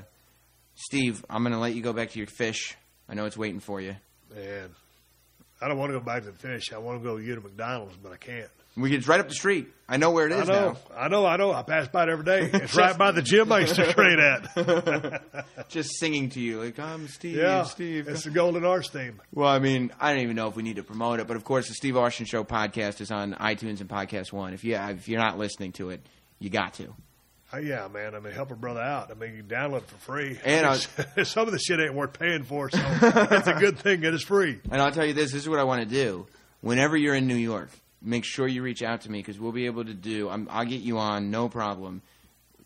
Steve, 0.75 1.25
I'm 1.29 1.43
going 1.43 1.51
to 1.51 1.59
let 1.59 1.75
you 1.75 1.81
go 1.81 1.91
back 1.91 2.11
to 2.11 2.17
your 2.17 2.27
fish. 2.27 2.77
I 3.09 3.13
know 3.13 3.25
it's 3.25 3.37
waiting 3.37 3.59
for 3.59 3.81
you. 3.81 3.97
Man, 4.33 4.69
I 5.61 5.67
don't 5.67 5.77
want 5.77 5.91
to 5.91 5.99
go 5.99 6.05
back 6.05 6.23
to 6.23 6.31
the 6.31 6.37
fish. 6.37 6.71
I 6.71 6.77
want 6.77 7.01
to 7.01 7.03
go 7.03 7.19
eat 7.19 7.29
at 7.29 7.43
McDonald's, 7.43 7.97
but 8.01 8.13
I 8.13 8.17
can't. 8.17 8.49
We 8.75 8.95
it's 8.95 9.07
right 9.07 9.19
up 9.19 9.27
the 9.27 9.35
street. 9.35 9.67
I 9.87 9.97
know 9.97 10.11
where 10.11 10.25
it 10.25 10.31
is 10.31 10.49
I 10.49 10.53
know, 10.53 10.71
now. 10.71 10.77
I 10.97 11.07
know, 11.07 11.25
I 11.25 11.37
know. 11.37 11.51
I 11.51 11.61
pass 11.61 11.87
by 11.87 12.03
it 12.03 12.09
every 12.09 12.25
day. 12.25 12.49
It's 12.53 12.75
right 12.75 12.97
by 12.97 13.11
the 13.11 13.21
gym 13.21 13.51
I 13.51 13.59
used 13.59 13.75
to 13.75 13.93
train 13.93 14.19
at. 14.19 15.21
Just 15.69 15.99
singing 15.99 16.29
to 16.29 16.39
you 16.39 16.61
like 16.63 16.79
I'm 16.79 17.07
Steve. 17.07 17.35
yeah, 17.37 17.63
Steve. 17.63 18.07
it's 18.07 18.23
the 18.23 18.31
Golden 18.31 18.65
Arch 18.65 18.89
theme. 18.89 19.21
Well, 19.31 19.47
I 19.49 19.59
mean, 19.59 19.91
I 19.99 20.13
don't 20.13 20.23
even 20.23 20.35
know 20.35 20.47
if 20.47 20.55
we 20.55 20.63
need 20.63 20.77
to 20.77 20.83
promote 20.83 21.19
it, 21.19 21.27
but 21.27 21.35
of 21.35 21.43
course, 21.43 21.67
the 21.67 21.75
Steve 21.75 21.97
Austin 21.97 22.25
Show 22.25 22.43
podcast 22.43 23.01
is 23.01 23.11
on 23.11 23.33
iTunes 23.33 23.81
and 23.81 23.89
Podcast 23.89 24.31
One. 24.33 24.53
If 24.53 24.63
you 24.63 24.75
if 24.75 25.07
you're 25.07 25.21
not 25.21 25.37
listening 25.37 25.73
to 25.73 25.91
it, 25.91 26.01
you 26.39 26.49
got 26.49 26.73
to. 26.75 26.93
Uh, 27.53 27.57
yeah, 27.57 27.87
man. 27.87 28.15
I 28.15 28.19
mean, 28.19 28.33
help 28.33 28.49
a 28.49 28.55
brother 28.55 28.81
out. 28.81 29.11
I 29.11 29.13
mean, 29.13 29.35
you 29.35 29.43
can 29.43 29.47
download 29.47 29.77
it 29.79 29.87
for 29.87 29.97
free. 29.97 30.39
And 30.43 30.65
I 30.65 30.77
some 31.23 31.45
of 31.45 31.51
the 31.51 31.59
shit 31.59 31.79
ain't 31.79 31.93
worth 31.93 32.17
paying 32.17 32.43
for, 32.43 32.71
so 32.71 32.79
it's 32.81 33.47
a 33.47 33.53
good 33.59 33.77
thing 33.77 34.03
it 34.03 34.13
is 34.13 34.23
free. 34.23 34.59
And 34.71 34.81
I'll 34.81 34.91
tell 34.91 35.05
you 35.05 35.13
this: 35.13 35.31
this 35.31 35.43
is 35.43 35.49
what 35.49 35.59
I 35.59 35.63
want 35.63 35.87
to 35.87 35.95
do. 35.95 36.25
Whenever 36.61 36.97
you're 36.97 37.13
in 37.13 37.27
New 37.27 37.35
York, 37.35 37.69
make 38.03 38.25
sure 38.25 38.47
you 38.47 38.61
reach 38.61 38.83
out 38.83 39.01
to 39.01 39.11
me 39.11 39.19
because 39.19 39.39
we'll 39.39 39.51
be 39.51 39.65
able 39.65 39.85
to 39.85 39.93
do. 39.93 40.29
I'm, 40.29 40.47
I'll 40.51 40.65
get 40.65 40.81
you 40.81 40.97
on, 40.97 41.31
no 41.31 41.49
problem. 41.49 42.01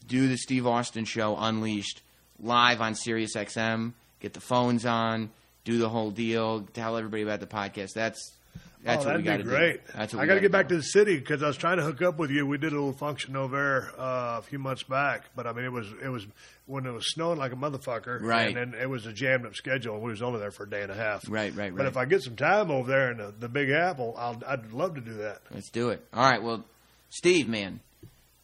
Do 0.07 0.27
the 0.27 0.37
Steve 0.37 0.65
Austin 0.65 1.05
Show 1.05 1.37
Unleashed 1.37 2.01
live 2.39 2.81
on 2.81 2.95
Sirius 2.95 3.35
XM. 3.35 3.93
Get 4.19 4.33
the 4.33 4.41
phones 4.41 4.85
on. 4.85 5.29
Do 5.63 5.77
the 5.77 5.89
whole 5.89 6.11
deal. 6.11 6.61
Tell 6.73 6.97
everybody 6.97 7.23
about 7.23 7.39
the 7.39 7.47
podcast. 7.47 7.93
That's 7.93 8.36
That's 8.83 9.03
oh, 9.03 9.07
what 9.09 9.23
that'd 9.23 9.25
got 9.25 9.37
be 9.39 9.43
great. 9.43 9.85
do. 9.85 9.93
That's 9.95 10.13
what 10.13 10.21
I 10.21 10.25
got 10.25 10.35
to 10.35 10.39
gotta 10.39 10.41
get 10.41 10.51
back 10.51 10.67
do. 10.67 10.75
to 10.75 10.81
the 10.81 10.87
city 10.87 11.17
because 11.17 11.41
I 11.43 11.47
was 11.47 11.57
trying 11.57 11.77
to 11.77 11.83
hook 11.83 12.01
up 12.01 12.19
with 12.19 12.29
you. 12.29 12.45
We 12.45 12.57
did 12.57 12.71
a 12.71 12.75
little 12.75 12.93
function 12.93 13.35
over 13.35 13.55
there 13.57 13.99
uh, 13.99 14.37
a 14.37 14.41
few 14.43 14.59
months 14.59 14.83
back, 14.83 15.25
but 15.35 15.47
I 15.47 15.53
mean, 15.53 15.65
it 15.65 15.71
was 15.71 15.87
it 16.03 16.09
was 16.09 16.25
when 16.67 16.85
it 16.85 16.91
was 16.91 17.11
snowing 17.11 17.39
like 17.39 17.51
a 17.53 17.55
motherfucker, 17.55 18.21
Right. 18.21 18.55
And 18.55 18.73
then 18.73 18.79
it 18.79 18.89
was 18.89 19.05
a 19.05 19.13
jammed 19.13 19.45
up 19.45 19.55
schedule, 19.55 19.95
and 19.95 20.03
we 20.03 20.11
was 20.11 20.21
only 20.21 20.39
there 20.39 20.51
for 20.51 20.63
a 20.63 20.69
day 20.69 20.83
and 20.83 20.91
a 20.91 20.95
half. 20.95 21.29
Right, 21.29 21.55
right, 21.55 21.75
But 21.75 21.85
if 21.85 21.97
I 21.97 22.05
get 22.05 22.21
some 22.21 22.35
time 22.35 22.69
over 22.71 22.89
there 22.89 23.11
in 23.11 23.17
the, 23.17 23.33
the 23.39 23.49
Big 23.49 23.69
Apple, 23.69 24.13
I'll, 24.17 24.41
I'd 24.45 24.71
love 24.73 24.95
to 24.95 25.01
do 25.01 25.15
that. 25.15 25.41
Let's 25.51 25.69
do 25.69 25.89
it. 25.89 26.05
All 26.13 26.23
right. 26.23 26.43
Well, 26.43 26.63
Steve, 27.09 27.47
man, 27.47 27.79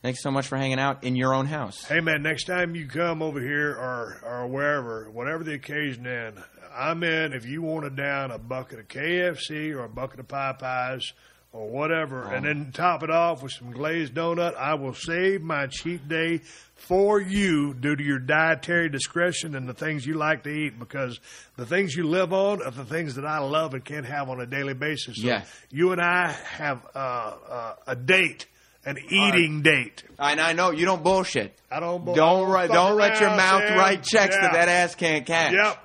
thanks 0.01 0.23
so 0.23 0.31
much 0.31 0.47
for 0.47 0.57
hanging 0.57 0.79
out 0.79 1.03
in 1.03 1.15
your 1.15 1.33
own 1.33 1.45
house. 1.45 1.83
Hey 1.83 1.99
man, 1.99 2.23
next 2.23 2.45
time 2.45 2.75
you 2.75 2.87
come 2.87 3.21
over 3.21 3.39
here 3.39 3.71
or 3.71 4.19
or 4.23 4.47
wherever, 4.47 5.09
whatever 5.11 5.43
the 5.43 5.53
occasion, 5.53 6.05
in 6.05 6.35
I'm 6.75 7.03
in. 7.03 7.33
If 7.33 7.45
you 7.45 7.61
want 7.61 7.83
to 7.85 7.89
down 7.89 8.31
a 8.31 8.37
bucket 8.37 8.79
of 8.79 8.87
KFC 8.87 9.71
or 9.73 9.83
a 9.85 9.89
bucket 9.89 10.19
of 10.19 10.27
Popeyes 10.27 11.03
or 11.51 11.69
whatever, 11.69 12.23
and 12.23 12.43
then 12.45 12.71
top 12.73 13.03
it 13.03 13.11
off 13.11 13.43
with 13.43 13.51
some 13.51 13.71
glazed 13.71 14.13
donut, 14.15 14.55
I 14.55 14.73
will 14.73 14.95
save 14.95 15.41
my 15.43 15.67
cheat 15.67 16.07
day 16.07 16.41
for 16.75 17.21
you 17.21 17.73
due 17.75 17.95
to 17.95 18.03
your 18.03 18.17
dietary 18.19 18.89
discretion 18.89 19.55
and 19.55 19.69
the 19.69 19.73
things 19.73 20.05
you 20.05 20.15
like 20.15 20.43
to 20.43 20.49
eat 20.49 20.79
because 20.79 21.19
the 21.55 21.65
things 21.65 21.95
you 21.95 22.05
live 22.05 22.33
on 22.33 22.61
are 22.63 22.71
the 22.71 22.83
things 22.85 23.15
that 23.15 23.25
I 23.25 23.37
love 23.39 23.73
and 23.75 23.85
can't 23.85 24.05
have 24.05 24.29
on 24.29 24.41
a 24.41 24.45
daily 24.47 24.73
basis. 24.73 25.17
So 25.21 25.27
Yeah. 25.27 25.43
you 25.69 25.91
and 25.91 26.01
I 26.01 26.31
have 26.31 26.85
uh, 26.95 26.97
uh, 26.97 27.75
a 27.85 27.95
date, 27.95 28.47
an 28.83 28.97
eating 29.09 29.61
date. 29.61 30.03
And 30.17 30.41
I 30.41 30.53
know 30.53 30.71
you 30.71 30.85
don't 30.85 31.03
bullshit. 31.03 31.55
I 31.71 31.79
don't. 31.79 32.01
I 32.09 32.13
Don't 32.15 32.67
don't 32.67 32.97
let 32.97 33.19
your 33.21 33.29
mouth 33.29 33.61
write 33.77 34.03
checks 34.03 34.35
Yeah. 34.35 34.41
that 34.41 34.53
that 34.53 34.69
ass 34.69 34.95
can't 34.95 35.25
cash. 35.25 35.53
Yep. 35.53 35.79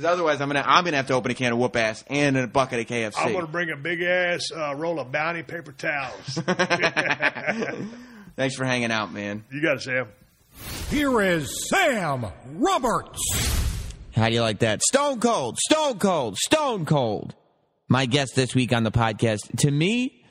Because 0.00 0.14
otherwise, 0.14 0.40
I'm 0.40 0.48
gonna 0.48 0.64
I'm 0.66 0.84
gonna 0.84 0.96
have 0.96 1.08
to 1.08 1.12
open 1.12 1.30
a 1.30 1.34
can 1.34 1.52
of 1.52 1.58
whoop 1.58 1.76
ass 1.76 2.02
and 2.08 2.34
a 2.38 2.46
bucket 2.46 2.80
of 2.80 2.86
KFC. 2.86 3.12
I'm 3.18 3.32
going 3.32 3.44
to 3.44 3.52
bring 3.52 3.70
a 3.70 3.76
big 3.76 4.00
ass 4.00 4.50
uh, 4.50 4.74
roll 4.74 4.98
of 4.98 5.12
Bounty 5.12 5.42
paper 5.42 5.72
towels. 5.72 6.38
Thanks 8.36 8.54
for 8.54 8.64
hanging 8.64 8.90
out, 8.90 9.12
man. 9.12 9.44
you 9.52 9.60
got 9.60 9.76
it, 9.76 9.82
Sam. 9.82 10.08
Here 10.88 11.20
is 11.20 11.68
Sam 11.68 12.24
Roberts. 12.52 13.20
How 14.16 14.28
do 14.28 14.34
you 14.34 14.40
like 14.40 14.60
that? 14.60 14.80
Stone 14.82 15.20
cold, 15.20 15.58
stone 15.58 15.98
cold, 15.98 16.38
stone 16.38 16.86
cold. 16.86 17.34
My 17.86 18.06
guest 18.06 18.32
this 18.34 18.54
week 18.54 18.72
on 18.72 18.84
the 18.84 18.90
podcast. 18.92 19.40
To 19.58 19.70
me, 19.70 20.24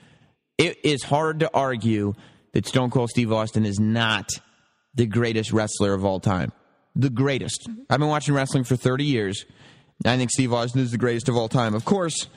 it 0.58 0.78
is 0.84 1.04
hard 1.04 1.42
to 1.42 1.52
argue 1.54 2.16
that 2.54 2.66
Stone 2.66 2.90
Cold 2.90 3.12
Steve 3.12 3.32
Austin 3.32 3.68
is 3.68 3.80
not 3.80 4.30
the 4.96 5.06
greatest 5.06 5.54
wrestler 5.54 5.94
of 5.94 6.06
all 6.06 6.20
time. 6.20 6.52
The 7.00 7.10
greatest. 7.10 7.68
Mm-hmm. 7.70 7.82
I've 7.89 8.00
been 8.00 8.10
watching 8.10 8.34
wrestling 8.34 8.66
for 8.66 8.76
30 8.76 9.06
years. 9.06 9.45
I 10.06 10.18
think 10.18 10.32
Steve 10.32 10.52
Austin 10.52 10.82
is 10.82 10.91
the 10.91 10.97
greatest 10.97 11.30
of 11.30 11.38
all 11.38 11.47
time. 11.47 11.74
Of 11.74 11.86
course, 11.86 12.28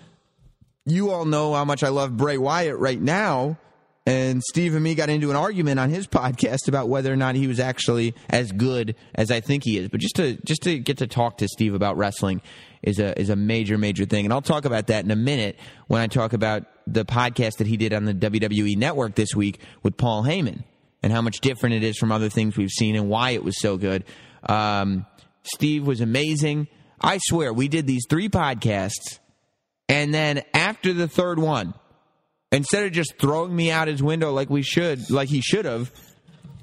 you 0.84 1.10
all 1.10 1.24
know 1.24 1.52
how 1.54 1.64
much 1.64 1.82
I 1.82 1.88
love 1.88 2.16
Bray 2.16 2.38
Wyatt 2.38 2.78
right 2.78 3.00
now. 3.00 3.58
And 4.06 4.42
Steve 4.42 4.74
and 4.74 4.82
me 4.82 4.94
got 4.94 5.08
into 5.10 5.30
an 5.30 5.36
argument 5.36 5.80
on 5.80 5.90
his 5.90 6.06
podcast 6.08 6.68
about 6.68 6.88
whether 6.88 7.12
or 7.12 7.16
not 7.16 7.34
he 7.34 7.48
was 7.48 7.58
actually 7.58 8.14
as 8.30 8.52
good 8.52 8.94
as 9.16 9.32
I 9.32 9.40
think 9.40 9.64
he 9.64 9.78
is. 9.78 9.88
But 9.88 10.00
just 10.00 10.16
to 10.16 10.36
just 10.44 10.62
to 10.62 10.78
get 10.78 10.98
to 10.98 11.08
talk 11.08 11.38
to 11.38 11.48
Steve 11.48 11.74
about 11.74 11.96
wrestling 11.96 12.40
is 12.82 13.00
a 13.00 13.18
is 13.20 13.30
a 13.30 13.36
major 13.36 13.78
major 13.78 14.04
thing. 14.04 14.26
And 14.26 14.32
I'll 14.32 14.42
talk 14.42 14.64
about 14.64 14.86
that 14.88 15.04
in 15.04 15.10
a 15.10 15.16
minute 15.16 15.58
when 15.88 16.00
I 16.00 16.06
talk 16.06 16.32
about 16.32 16.66
the 16.86 17.04
podcast 17.04 17.58
that 17.58 17.66
he 17.66 17.76
did 17.76 17.92
on 17.92 18.04
the 18.04 18.14
WWE 18.14 18.76
network 18.76 19.16
this 19.16 19.34
week 19.34 19.60
with 19.82 19.96
Paul 19.96 20.22
Heyman 20.22 20.62
and 21.02 21.12
how 21.12 21.20
much 21.20 21.40
different 21.40 21.74
it 21.74 21.82
is 21.82 21.96
from 21.96 22.12
other 22.12 22.28
things 22.28 22.56
we've 22.56 22.70
seen 22.70 22.94
and 22.94 23.08
why 23.08 23.30
it 23.30 23.42
was 23.42 23.60
so 23.60 23.76
good. 23.76 24.04
Um, 24.48 25.06
Steve 25.42 25.86
was 25.86 26.00
amazing. 26.00 26.68
I 27.00 27.18
swear, 27.18 27.52
we 27.52 27.68
did 27.68 27.86
these 27.86 28.04
three 28.08 28.28
podcasts, 28.28 29.18
and 29.88 30.14
then 30.14 30.42
after 30.54 30.92
the 30.92 31.08
third 31.08 31.38
one, 31.38 31.74
instead 32.52 32.84
of 32.84 32.92
just 32.92 33.18
throwing 33.18 33.54
me 33.54 33.70
out 33.70 33.88
his 33.88 34.02
window 34.02 34.32
like 34.32 34.50
we 34.50 34.62
should, 34.62 35.10
like 35.10 35.28
he 35.28 35.40
should 35.40 35.64
have, 35.64 35.90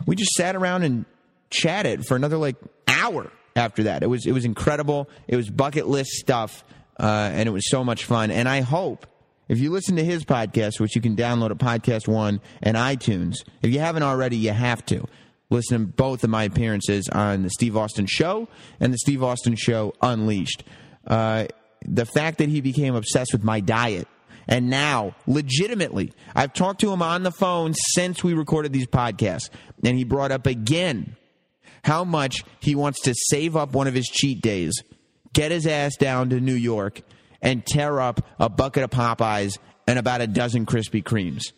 we 0.06 0.16
just 0.16 0.32
sat 0.32 0.56
around 0.56 0.84
and 0.84 1.06
chatted 1.50 2.06
for 2.06 2.16
another 2.16 2.38
like 2.38 2.56
hour 2.88 3.32
after 3.56 3.84
that. 3.84 4.04
It 4.04 4.08
was 4.08 4.26
it 4.26 4.32
was 4.32 4.46
incredible. 4.46 5.10
It 5.28 5.36
was 5.36 5.50
bucket 5.50 5.88
list 5.88 6.12
stuff, 6.12 6.64
uh, 7.00 7.30
and 7.34 7.48
it 7.48 7.52
was 7.52 7.70
so 7.70 7.84
much 7.84 8.06
fun. 8.06 8.32
And 8.32 8.48
I 8.48 8.62
hope 8.62 9.06
if 9.50 9.60
you 9.60 9.72
listen 9.72 9.96
to 9.98 10.04
his 10.04 10.24
podcast, 10.24 10.80
which 10.80 10.96
you 10.96 11.02
can 11.02 11.16
download 11.16 11.52
at 11.52 11.58
Podcast 11.58 12.08
One 12.08 12.40
and 12.62 12.78
iTunes, 12.78 13.36
if 13.62 13.72
you 13.72 13.80
haven't 13.80 14.04
already, 14.04 14.38
you 14.38 14.52
have 14.52 14.86
to 14.88 15.06
listen 15.50 15.80
to 15.80 15.92
both 15.92 16.24
of 16.24 16.30
my 16.30 16.44
appearances 16.44 17.10
on 17.10 17.44
the 17.44 17.50
Steve 17.50 17.76
Austin 17.76 18.06
Show 18.06 18.48
and 18.80 18.94
the 18.94 18.98
Steve 18.98 19.24
Austin 19.24 19.56
Show 19.56 19.94
Unleashed. 20.02 20.64
Uh, 21.08 21.46
the 21.86 22.06
fact 22.06 22.38
that 22.40 22.50
he 22.50 22.62
became 22.62 22.96
obsessed 22.96 23.34
with 23.34 23.44
my 23.44 23.60
diet. 23.60 24.08
And 24.48 24.70
now, 24.70 25.16
legitimately, 25.28 26.12
I've 26.36 26.54
talked 26.54 26.82
to 26.82 26.92
him 26.92 27.02
on 27.02 27.24
the 27.24 27.32
phone 27.32 27.74
since 27.94 28.24
we 28.24 28.34
recorded 28.34 28.74
these 28.74 28.88
podcasts, 28.88 29.50
and 29.84 29.98
he 29.98 30.04
brought 30.04 30.32
up 30.32 30.48
again 30.48 31.16
how 31.84 32.04
much 32.04 32.44
he 32.60 32.76
wants 32.76 33.02
to 33.02 33.14
save 33.16 33.56
up 33.56 33.74
one 33.74 33.88
of 33.88 33.94
his 33.94 34.08
cheat 34.08 34.42
days, 34.42 34.74
get 35.34 35.52
his 35.52 35.68
ass 35.68 35.96
down 35.98 36.30
to 36.30 36.40
New 36.40 36.56
York, 36.56 37.02
and 37.42 37.66
tear 37.66 38.00
up 38.00 38.26
a 38.40 38.50
bucket 38.50 38.84
of 38.84 38.90
Popeyes 38.90 39.60
and 39.88 40.00
about 40.00 40.22
a 40.22 40.28
dozen 40.28 40.66
Krispy 40.66 41.04
Kremes. 41.04 41.52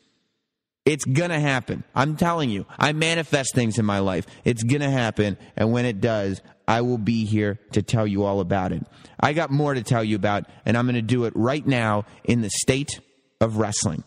It's 0.86 1.06
gonna 1.06 1.40
happen. 1.40 1.84
I'm 1.94 2.16
telling 2.16 2.50
you. 2.50 2.66
I 2.80 2.94
manifest 2.94 3.54
things 3.54 3.78
in 3.78 3.86
my 3.86 4.00
life. 4.00 4.26
It's 4.44 4.64
gonna 4.64 4.90
happen, 4.90 5.38
and 5.56 5.72
when 5.72 5.86
it 5.86 6.02
does, 6.02 6.42
I 6.68 6.82
will 6.82 6.98
be 6.98 7.26
here 7.26 7.60
to 7.74 7.84
tell 7.84 8.08
you 8.08 8.24
all 8.24 8.40
about 8.40 8.72
it. 8.72 8.84
I 9.20 9.34
got 9.34 9.52
more 9.52 9.74
to 9.76 9.84
tell 9.84 10.04
you 10.04 10.16
about, 10.16 10.46
and 10.66 10.76
I'm 10.76 10.88
gonna 10.88 11.04
do 11.04 11.26
it 11.26 11.34
right 11.36 11.66
now 11.66 12.06
in 12.24 12.42
the 12.42 12.50
state 12.50 13.00
of 13.40 13.58
wrestling. 13.58 14.04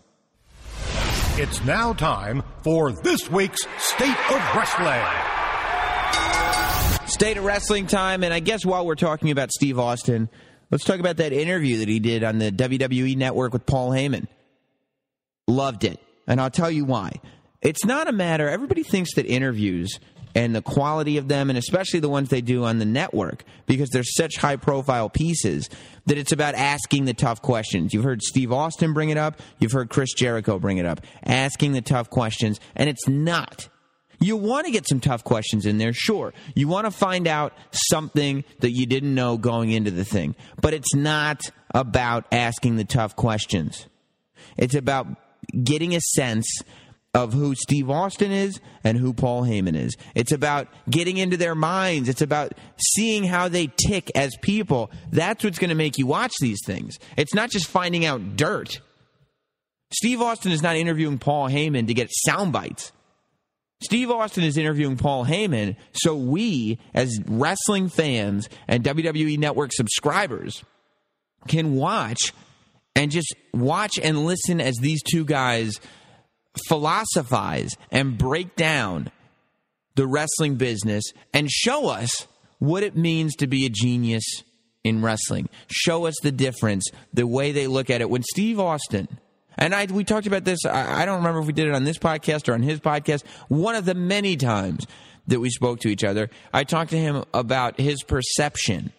It's 1.36 1.64
now 1.64 1.92
time 1.92 2.42
for 2.62 2.90
this 2.90 3.30
week's 3.30 3.60
State 3.78 4.30
of 4.30 4.54
Wrestling. 4.56 5.02
State 7.08 7.36
of 7.36 7.44
wrestling 7.44 7.86
time, 7.86 8.24
and 8.24 8.34
I 8.34 8.40
guess 8.40 8.64
while 8.64 8.84
we're 8.84 8.94
talking 8.96 9.30
about 9.30 9.52
Steve 9.52 9.78
Austin, 9.78 10.28
let's 10.70 10.84
talk 10.84 10.98
about 10.98 11.18
that 11.18 11.32
interview 11.32 11.78
that 11.78 11.88
he 11.88 12.00
did 12.00 12.24
on 12.24 12.38
the 12.38 12.50
WWE 12.50 13.16
network 13.16 13.52
with 13.52 13.66
Paul 13.66 13.90
Heyman. 13.90 14.26
Loved 15.46 15.84
it. 15.84 16.00
And 16.26 16.40
I'll 16.40 16.50
tell 16.50 16.70
you 16.70 16.84
why. 16.84 17.20
It's 17.62 17.84
not 17.84 18.08
a 18.08 18.12
matter, 18.12 18.48
everybody 18.48 18.82
thinks 18.82 19.14
that 19.14 19.26
interviews 19.26 19.98
and 20.34 20.54
the 20.54 20.62
quality 20.62 21.16
of 21.16 21.28
them, 21.28 21.48
and 21.48 21.58
especially 21.58 22.00
the 22.00 22.08
ones 22.08 22.28
they 22.28 22.40
do 22.40 22.64
on 22.64 22.78
the 22.78 22.84
network, 22.84 23.44
because 23.66 23.88
they're 23.90 24.02
such 24.02 24.36
high 24.36 24.56
profile 24.56 25.08
pieces, 25.08 25.70
that 26.06 26.18
it's 26.18 26.32
about 26.32 26.54
asking 26.56 27.04
the 27.04 27.14
tough 27.14 27.40
questions. 27.40 27.94
You've 27.94 28.04
heard 28.04 28.20
Steve 28.20 28.52
Austin 28.52 28.92
bring 28.92 29.10
it 29.10 29.16
up, 29.16 29.40
you've 29.58 29.72
heard 29.72 29.90
Chris 29.90 30.12
Jericho 30.12 30.58
bring 30.58 30.78
it 30.78 30.86
up, 30.86 31.00
asking 31.22 31.72
the 31.72 31.80
tough 31.80 32.10
questions, 32.10 32.58
and 32.74 32.88
it's 32.88 33.06
not. 33.08 33.68
You 34.20 34.36
want 34.36 34.66
to 34.66 34.72
get 34.72 34.88
some 34.88 35.00
tough 35.00 35.22
questions 35.22 35.66
in 35.66 35.78
there, 35.78 35.92
sure. 35.92 36.34
You 36.54 36.66
want 36.66 36.86
to 36.86 36.90
find 36.90 37.28
out 37.28 37.52
something 37.70 38.44
that 38.60 38.72
you 38.72 38.86
didn't 38.86 39.14
know 39.14 39.36
going 39.36 39.70
into 39.70 39.90
the 39.90 40.04
thing, 40.04 40.34
but 40.60 40.74
it's 40.74 40.94
not 40.94 41.42
about 41.74 42.24
asking 42.32 42.76
the 42.76 42.84
tough 42.84 43.14
questions. 43.16 43.86
It's 44.56 44.74
about 44.74 45.06
getting 45.62 45.94
a 45.94 46.00
sense 46.00 46.46
of 47.14 47.32
who 47.32 47.54
Steve 47.54 47.88
Austin 47.88 48.32
is 48.32 48.60
and 48.82 48.98
who 48.98 49.14
Paul 49.14 49.44
Heyman 49.44 49.76
is. 49.76 49.96
It's 50.16 50.32
about 50.32 50.66
getting 50.90 51.16
into 51.16 51.36
their 51.36 51.54
minds. 51.54 52.08
It's 52.08 52.22
about 52.22 52.54
seeing 52.76 53.22
how 53.22 53.48
they 53.48 53.68
tick 53.86 54.10
as 54.16 54.36
people. 54.42 54.90
That's 55.12 55.44
what's 55.44 55.60
going 55.60 55.68
to 55.68 55.76
make 55.76 55.96
you 55.96 56.08
watch 56.08 56.32
these 56.40 56.58
things. 56.66 56.98
It's 57.16 57.32
not 57.32 57.50
just 57.50 57.68
finding 57.68 58.04
out 58.04 58.36
dirt. 58.36 58.80
Steve 59.92 60.20
Austin 60.20 60.50
is 60.50 60.62
not 60.62 60.74
interviewing 60.74 61.18
Paul 61.18 61.48
Heyman 61.48 61.86
to 61.86 61.94
get 61.94 62.10
sound 62.10 62.52
bites. 62.52 62.90
Steve 63.80 64.10
Austin 64.10 64.42
is 64.42 64.56
interviewing 64.56 64.96
Paul 64.96 65.24
Heyman 65.24 65.76
so 65.92 66.16
we, 66.16 66.78
as 66.94 67.20
wrestling 67.26 67.88
fans 67.88 68.48
and 68.66 68.82
WWE 68.82 69.38
Network 69.38 69.72
subscribers, 69.72 70.64
can 71.46 71.74
watch 71.74 72.32
and 72.94 73.10
just 73.10 73.34
watch 73.52 73.98
and 74.02 74.24
listen 74.24 74.60
as 74.60 74.76
these 74.76 75.02
two 75.02 75.24
guys 75.24 75.80
philosophize 76.68 77.76
and 77.90 78.16
break 78.16 78.56
down 78.56 79.10
the 79.96 80.06
wrestling 80.06 80.56
business 80.56 81.04
and 81.32 81.50
show 81.50 81.88
us 81.88 82.26
what 82.58 82.82
it 82.82 82.96
means 82.96 83.34
to 83.36 83.46
be 83.46 83.66
a 83.66 83.68
genius 83.68 84.24
in 84.82 85.02
wrestling. 85.02 85.48
Show 85.68 86.06
us 86.06 86.14
the 86.22 86.32
difference, 86.32 86.88
the 87.12 87.26
way 87.26 87.52
they 87.52 87.66
look 87.66 87.90
at 87.90 88.00
it. 88.00 88.10
When 88.10 88.22
Steve 88.22 88.60
Austin, 88.60 89.08
and 89.56 89.74
I, 89.74 89.86
we 89.86 90.04
talked 90.04 90.26
about 90.26 90.44
this, 90.44 90.64
I, 90.64 91.02
I 91.02 91.04
don't 91.06 91.16
remember 91.16 91.40
if 91.40 91.46
we 91.46 91.52
did 91.52 91.68
it 91.68 91.74
on 91.74 91.84
this 91.84 91.98
podcast 91.98 92.48
or 92.48 92.54
on 92.54 92.62
his 92.62 92.80
podcast, 92.80 93.24
one 93.48 93.74
of 93.74 93.84
the 93.84 93.94
many 93.94 94.36
times 94.36 94.86
that 95.26 95.40
we 95.40 95.50
spoke 95.50 95.80
to 95.80 95.88
each 95.88 96.04
other, 96.04 96.28
I 96.52 96.64
talked 96.64 96.90
to 96.90 96.98
him 96.98 97.24
about 97.32 97.80
his 97.80 98.02
perception 98.02 98.92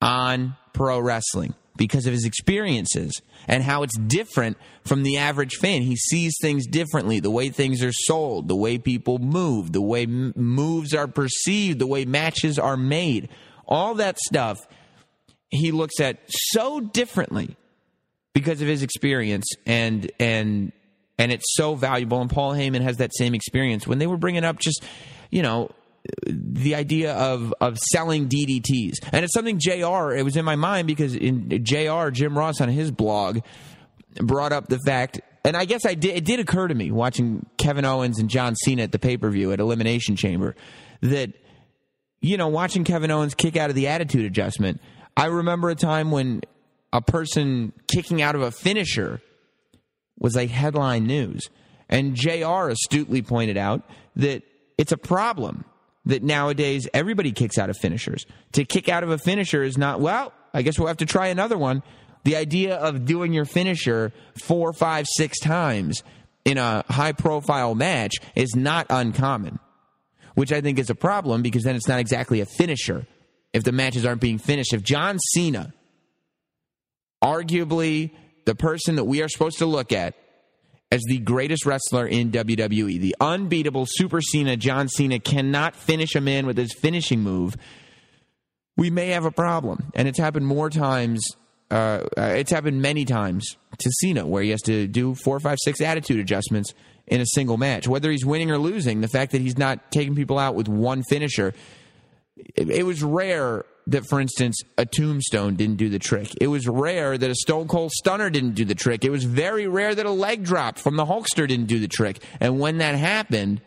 on 0.00 0.56
pro 0.72 0.98
wrestling 0.98 1.54
because 1.78 2.06
of 2.06 2.12
his 2.12 2.26
experiences 2.26 3.12
and 3.46 3.62
how 3.62 3.82
it's 3.82 3.96
different 3.98 4.58
from 4.84 5.02
the 5.02 5.16
average 5.16 5.54
fan. 5.54 5.80
He 5.80 5.96
sees 5.96 6.34
things 6.40 6.66
differently, 6.66 7.20
the 7.20 7.30
way 7.30 7.48
things 7.48 7.82
are 7.82 7.92
sold, 7.92 8.48
the 8.48 8.56
way 8.56 8.76
people 8.76 9.18
move, 9.18 9.72
the 9.72 9.80
way 9.80 10.02
m- 10.02 10.34
moves 10.36 10.92
are 10.92 11.08
perceived, 11.08 11.78
the 11.78 11.86
way 11.86 12.04
matches 12.04 12.58
are 12.58 12.76
made. 12.76 13.30
All 13.66 13.94
that 13.94 14.18
stuff 14.18 14.58
he 15.50 15.72
looks 15.72 16.00
at 16.00 16.18
so 16.28 16.80
differently 16.80 17.56
because 18.34 18.60
of 18.60 18.68
his 18.68 18.82
experience 18.82 19.46
and 19.66 20.10
and 20.20 20.72
and 21.18 21.32
it's 21.32 21.54
so 21.54 21.74
valuable. 21.74 22.20
And 22.20 22.30
Paul 22.30 22.52
Heyman 22.52 22.82
has 22.82 22.98
that 22.98 23.14
same 23.14 23.34
experience. 23.34 23.86
When 23.86 23.98
they 23.98 24.06
were 24.06 24.16
bringing 24.16 24.44
up 24.44 24.58
just, 24.58 24.84
you 25.30 25.42
know, 25.42 25.70
the 26.26 26.74
idea 26.74 27.14
of 27.14 27.54
of 27.60 27.78
selling 27.78 28.28
DDTs, 28.28 28.94
and 29.12 29.24
it's 29.24 29.34
something 29.34 29.58
JR. 29.58 30.12
It 30.12 30.24
was 30.24 30.36
in 30.36 30.44
my 30.44 30.56
mind 30.56 30.86
because 30.86 31.14
in 31.14 31.64
JR. 31.64 32.10
Jim 32.10 32.36
Ross 32.36 32.60
on 32.60 32.68
his 32.68 32.90
blog 32.90 33.40
brought 34.16 34.52
up 34.52 34.68
the 34.68 34.78
fact, 34.86 35.20
and 35.44 35.56
I 35.56 35.64
guess 35.64 35.84
I 35.84 35.94
did. 35.94 36.16
It 36.16 36.24
did 36.24 36.40
occur 36.40 36.68
to 36.68 36.74
me 36.74 36.90
watching 36.90 37.46
Kevin 37.56 37.84
Owens 37.84 38.18
and 38.18 38.28
John 38.30 38.54
Cena 38.56 38.82
at 38.82 38.92
the 38.92 38.98
pay 38.98 39.16
per 39.16 39.30
view 39.30 39.52
at 39.52 39.60
Elimination 39.60 40.16
Chamber 40.16 40.54
that 41.02 41.32
you 42.20 42.36
know 42.36 42.48
watching 42.48 42.84
Kevin 42.84 43.10
Owens 43.10 43.34
kick 43.34 43.56
out 43.56 43.70
of 43.70 43.76
the 43.76 43.88
Attitude 43.88 44.24
Adjustment. 44.24 44.80
I 45.16 45.26
remember 45.26 45.68
a 45.68 45.74
time 45.74 46.10
when 46.10 46.42
a 46.92 47.02
person 47.02 47.72
kicking 47.86 48.22
out 48.22 48.34
of 48.34 48.42
a 48.42 48.50
finisher 48.50 49.20
was 50.18 50.36
like 50.36 50.50
headline 50.50 51.06
news. 51.06 51.48
And 51.88 52.14
JR 52.14 52.68
astutely 52.68 53.22
pointed 53.22 53.56
out 53.56 53.82
that 54.16 54.42
it's 54.76 54.92
a 54.92 54.98
problem 54.98 55.64
that 56.08 56.22
nowadays 56.22 56.88
everybody 56.92 57.32
kicks 57.32 57.58
out 57.58 57.70
of 57.70 57.76
finishers. 57.76 58.26
To 58.52 58.64
kick 58.64 58.88
out 58.88 59.04
of 59.04 59.10
a 59.10 59.18
finisher 59.18 59.62
is 59.62 59.78
not, 59.78 60.00
well, 60.00 60.32
I 60.52 60.62
guess 60.62 60.78
we'll 60.78 60.88
have 60.88 60.96
to 60.96 61.06
try 61.06 61.28
another 61.28 61.56
one. 61.56 61.82
The 62.24 62.36
idea 62.36 62.76
of 62.76 63.04
doing 63.04 63.32
your 63.32 63.44
finisher 63.44 64.12
four, 64.42 64.72
five, 64.72 65.06
six 65.06 65.38
times 65.38 66.02
in 66.44 66.56
a 66.56 66.82
high 66.88 67.12
profile 67.12 67.74
match 67.74 68.16
is 68.34 68.56
not 68.56 68.86
uncommon, 68.88 69.58
which 70.34 70.50
I 70.50 70.62
think 70.62 70.78
is 70.78 70.90
a 70.90 70.94
problem 70.94 71.42
because 71.42 71.62
then 71.62 71.76
it's 71.76 71.88
not 71.88 72.00
exactly 72.00 72.40
a 72.40 72.46
finisher 72.46 73.06
if 73.52 73.64
the 73.64 73.72
matches 73.72 74.06
aren't 74.06 74.22
being 74.22 74.38
finished. 74.38 74.72
If 74.72 74.82
John 74.82 75.18
Cena, 75.32 75.74
arguably 77.22 78.12
the 78.46 78.54
person 78.54 78.96
that 78.96 79.04
we 79.04 79.20
are 79.22 79.28
supposed 79.28 79.58
to 79.58 79.66
look 79.66 79.92
at 79.92 80.14
as 80.90 81.02
the 81.06 81.18
greatest 81.18 81.66
wrestler 81.66 82.06
in 82.06 82.30
WWE. 82.30 82.98
The 83.00 83.14
unbeatable 83.20 83.86
Super 83.88 84.20
Cena, 84.20 84.56
John 84.56 84.88
Cena, 84.88 85.18
cannot 85.18 85.76
finish 85.76 86.14
a 86.14 86.20
man 86.20 86.46
with 86.46 86.56
his 86.56 86.72
finishing 86.72 87.20
move. 87.20 87.56
We 88.76 88.90
may 88.90 89.08
have 89.08 89.24
a 89.24 89.30
problem. 89.30 89.90
And 89.94 90.08
it's 90.08 90.18
happened 90.18 90.46
more 90.46 90.70
times. 90.70 91.20
Uh, 91.70 92.04
it's 92.16 92.50
happened 92.50 92.80
many 92.80 93.04
times 93.04 93.56
to 93.78 93.90
Cena, 94.00 94.26
where 94.26 94.42
he 94.42 94.50
has 94.50 94.62
to 94.62 94.86
do 94.86 95.14
four, 95.14 95.38
five, 95.40 95.58
six 95.62 95.80
attitude 95.80 96.20
adjustments 96.20 96.72
in 97.06 97.20
a 97.20 97.26
single 97.26 97.58
match. 97.58 97.86
Whether 97.86 98.10
he's 98.10 98.24
winning 98.24 98.50
or 98.50 98.58
losing, 98.58 99.02
the 99.02 99.08
fact 99.08 99.32
that 99.32 99.42
he's 99.42 99.58
not 99.58 99.92
taking 99.92 100.14
people 100.14 100.38
out 100.38 100.54
with 100.54 100.68
one 100.68 101.02
finisher, 101.02 101.52
it, 102.36 102.70
it 102.70 102.86
was 102.86 103.02
rare 103.02 103.66
that, 103.88 104.06
for 104.06 104.20
instance, 104.20 104.60
a 104.76 104.84
tombstone 104.84 105.56
didn't 105.56 105.76
do 105.76 105.88
the 105.88 105.98
trick. 105.98 106.34
It 106.40 106.48
was 106.48 106.68
rare 106.68 107.16
that 107.16 107.30
a 107.30 107.34
Stone 107.34 107.68
Cold 107.68 107.90
Stunner 107.92 108.28
didn't 108.28 108.52
do 108.52 108.64
the 108.64 108.74
trick. 108.74 109.04
It 109.04 109.10
was 109.10 109.24
very 109.24 109.66
rare 109.66 109.94
that 109.94 110.04
a 110.04 110.10
leg 110.10 110.44
drop 110.44 110.78
from 110.78 110.96
the 110.96 111.06
Hulkster 111.06 111.48
didn't 111.48 111.66
do 111.66 111.78
the 111.78 111.88
trick. 111.88 112.22
And 112.38 112.60
when 112.60 112.78
that 112.78 112.94
happened, 112.94 113.62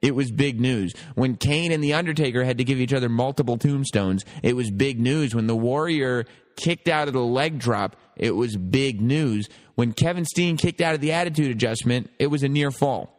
it 0.00 0.14
was 0.14 0.30
big 0.30 0.60
news. 0.60 0.94
When 1.14 1.36
Kane 1.36 1.72
and 1.72 1.84
The 1.84 1.92
Undertaker 1.92 2.42
had 2.42 2.58
to 2.58 2.64
give 2.64 2.80
each 2.80 2.94
other 2.94 3.10
multiple 3.10 3.58
tombstones, 3.58 4.24
it 4.42 4.56
was 4.56 4.70
big 4.70 4.98
news. 4.98 5.34
When 5.34 5.46
the 5.46 5.56
Warrior 5.56 6.24
kicked 6.56 6.88
out 6.88 7.08
of 7.08 7.14
the 7.14 7.20
leg 7.20 7.58
drop, 7.58 7.96
it 8.16 8.34
was 8.34 8.56
big 8.56 9.02
news. 9.02 9.46
When 9.74 9.92
Kevin 9.92 10.24
Steen 10.24 10.56
kicked 10.56 10.80
out 10.80 10.94
of 10.94 11.02
the 11.02 11.12
attitude 11.12 11.50
adjustment, 11.50 12.10
it 12.18 12.28
was 12.28 12.42
a 12.42 12.48
near 12.48 12.70
fall. 12.70 13.12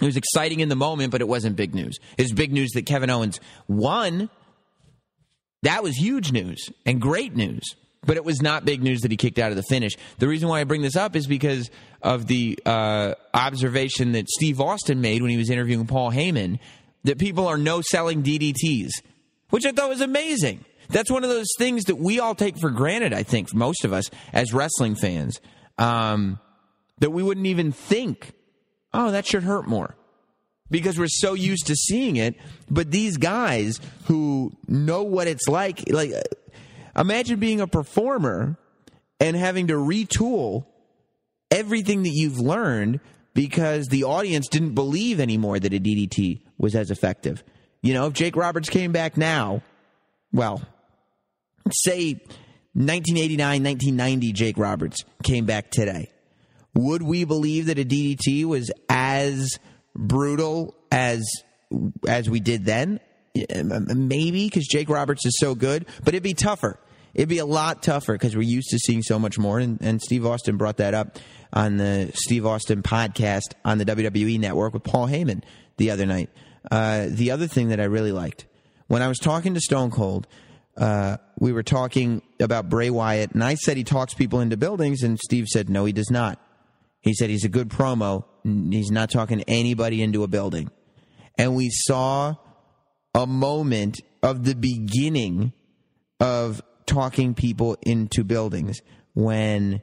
It 0.00 0.06
was 0.06 0.16
exciting 0.16 0.60
in 0.60 0.70
the 0.70 0.76
moment, 0.76 1.12
but 1.12 1.20
it 1.20 1.28
wasn't 1.28 1.56
big 1.56 1.74
news. 1.74 1.98
It 2.16 2.22
was 2.22 2.32
big 2.32 2.52
news 2.52 2.70
that 2.72 2.86
Kevin 2.86 3.10
Owens 3.10 3.38
won 3.68 4.30
that 5.64 5.82
was 5.82 5.96
huge 5.96 6.30
news 6.32 6.70
and 6.86 7.00
great 7.00 7.34
news. 7.34 7.62
But 8.06 8.18
it 8.18 8.24
was 8.24 8.42
not 8.42 8.66
big 8.66 8.82
news 8.82 9.00
that 9.00 9.10
he 9.10 9.16
kicked 9.16 9.38
out 9.38 9.50
of 9.50 9.56
the 9.56 9.62
finish. 9.62 9.92
The 10.18 10.28
reason 10.28 10.46
why 10.46 10.60
I 10.60 10.64
bring 10.64 10.82
this 10.82 10.94
up 10.94 11.16
is 11.16 11.26
because 11.26 11.70
of 12.02 12.26
the 12.26 12.58
uh, 12.66 13.14
observation 13.32 14.12
that 14.12 14.28
Steve 14.28 14.60
Austin 14.60 15.00
made 15.00 15.22
when 15.22 15.30
he 15.30 15.38
was 15.38 15.48
interviewing 15.48 15.86
Paul 15.86 16.12
Heyman 16.12 16.58
that 17.04 17.18
people 17.18 17.46
are 17.46 17.56
no 17.56 17.80
selling 17.80 18.22
DDTs, 18.22 18.90
which 19.48 19.64
I 19.64 19.72
thought 19.72 19.88
was 19.88 20.02
amazing. 20.02 20.66
That's 20.90 21.10
one 21.10 21.24
of 21.24 21.30
those 21.30 21.48
things 21.56 21.84
that 21.84 21.96
we 21.96 22.20
all 22.20 22.34
take 22.34 22.58
for 22.58 22.68
granted, 22.68 23.14
I 23.14 23.22
think, 23.22 23.54
most 23.54 23.86
of 23.86 23.92
us 23.94 24.10
as 24.34 24.52
wrestling 24.52 24.96
fans, 24.96 25.40
um, 25.78 26.38
that 26.98 27.10
we 27.10 27.22
wouldn't 27.22 27.46
even 27.46 27.72
think, 27.72 28.32
oh, 28.92 29.12
that 29.12 29.24
should 29.24 29.44
hurt 29.44 29.66
more 29.66 29.96
because 30.70 30.98
we're 30.98 31.08
so 31.08 31.34
used 31.34 31.66
to 31.66 31.74
seeing 31.74 32.16
it. 32.16 32.34
But 32.70 32.90
these 32.90 33.16
guys 33.16 33.80
who 34.06 34.52
know 34.66 35.02
what 35.02 35.26
it's 35.26 35.48
like, 35.48 35.90
like, 35.90 36.12
uh, 36.12 36.22
imagine 37.00 37.38
being 37.38 37.60
a 37.60 37.66
performer 37.66 38.56
and 39.20 39.36
having 39.36 39.68
to 39.68 39.74
retool 39.74 40.66
everything 41.50 42.02
that 42.02 42.12
you've 42.12 42.40
learned 42.40 43.00
because 43.34 43.88
the 43.88 44.04
audience 44.04 44.48
didn't 44.48 44.74
believe 44.74 45.20
anymore 45.20 45.58
that 45.58 45.72
a 45.72 45.80
DDT 45.80 46.40
was 46.58 46.74
as 46.74 46.90
effective. 46.90 47.42
You 47.82 47.94
know, 47.94 48.06
if 48.06 48.12
Jake 48.14 48.36
Roberts 48.36 48.70
came 48.70 48.92
back 48.92 49.16
now, 49.16 49.62
well, 50.32 50.62
say 51.70 52.14
1989, 52.74 53.62
1990 53.62 54.32
Jake 54.32 54.58
Roberts 54.58 55.04
came 55.22 55.44
back 55.44 55.70
today, 55.70 56.10
would 56.74 57.02
we 57.02 57.24
believe 57.24 57.66
that 57.66 57.78
a 57.78 57.84
DDT 57.84 58.44
was 58.44 58.70
as 58.88 59.58
brutal 59.94 60.74
as 60.90 61.24
as 62.08 62.28
we 62.28 62.40
did 62.40 62.64
then? 62.64 63.00
Maybe 63.34 64.46
because 64.46 64.66
Jake 64.66 64.88
Roberts 64.88 65.26
is 65.26 65.36
so 65.38 65.54
good, 65.54 65.86
but 66.04 66.14
it'd 66.14 66.22
be 66.22 66.34
tougher. 66.34 66.78
It'd 67.14 67.28
be 67.28 67.38
a 67.38 67.46
lot 67.46 67.82
tougher 67.82 68.12
because 68.12 68.36
we're 68.36 68.42
used 68.42 68.70
to 68.70 68.78
seeing 68.78 69.02
so 69.02 69.18
much 69.18 69.38
more. 69.38 69.58
And, 69.58 69.80
and 69.80 70.02
Steve 70.02 70.26
Austin 70.26 70.56
brought 70.56 70.78
that 70.78 70.94
up 70.94 71.18
on 71.52 71.76
the 71.76 72.10
Steve 72.14 72.46
Austin 72.46 72.82
podcast 72.82 73.54
on 73.64 73.78
the 73.78 73.84
WWE 73.84 74.38
Network 74.38 74.74
with 74.74 74.82
Paul 74.82 75.08
Heyman 75.08 75.42
the 75.76 75.90
other 75.90 76.06
night. 76.06 76.30
Uh, 76.70 77.06
the 77.08 77.30
other 77.30 77.46
thing 77.46 77.68
that 77.68 77.80
I 77.80 77.84
really 77.84 78.12
liked 78.12 78.46
when 78.86 79.02
I 79.02 79.08
was 79.08 79.18
talking 79.18 79.54
to 79.54 79.60
Stone 79.60 79.90
Cold, 79.90 80.26
uh, 80.76 81.16
we 81.38 81.52
were 81.52 81.62
talking 81.62 82.22
about 82.40 82.68
Bray 82.68 82.90
Wyatt, 82.90 83.32
and 83.32 83.42
I 83.42 83.54
said 83.54 83.76
he 83.76 83.84
talks 83.84 84.14
people 84.14 84.40
into 84.40 84.56
buildings, 84.56 85.02
and 85.02 85.18
Steve 85.18 85.46
said 85.48 85.68
no, 85.68 85.84
he 85.84 85.92
does 85.92 86.10
not. 86.10 86.38
He 87.04 87.12
said 87.12 87.28
he's 87.28 87.44
a 87.44 87.50
good 87.50 87.68
promo. 87.68 88.24
He's 88.42 88.90
not 88.90 89.10
talking 89.10 89.42
anybody 89.46 90.02
into 90.02 90.24
a 90.24 90.28
building. 90.28 90.70
And 91.36 91.54
we 91.54 91.68
saw 91.70 92.36
a 93.14 93.26
moment 93.26 94.00
of 94.22 94.44
the 94.44 94.54
beginning 94.54 95.52
of 96.18 96.62
talking 96.86 97.34
people 97.34 97.76
into 97.82 98.24
buildings 98.24 98.80
when 99.12 99.82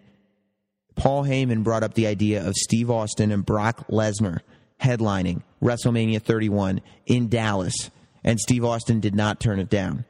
Paul 0.96 1.24
Heyman 1.24 1.64
brought 1.64 1.84
up 1.84 1.94
the 1.94 2.08
idea 2.08 2.46
of 2.46 2.56
Steve 2.56 2.90
Austin 2.90 3.32
and 3.32 3.46
Brock 3.46 3.88
Lesnar 3.88 4.40
headlining 4.82 5.44
WrestleMania 5.62 6.22
31 6.22 6.82
in 7.06 7.30
Dallas, 7.30 7.92
and 8.24 8.40
Steve 8.40 8.66
Austin 8.66 9.00
did 9.00 9.14
not 9.14 9.40
turn 9.40 9.60
it 9.60 9.70
down. 9.70 10.06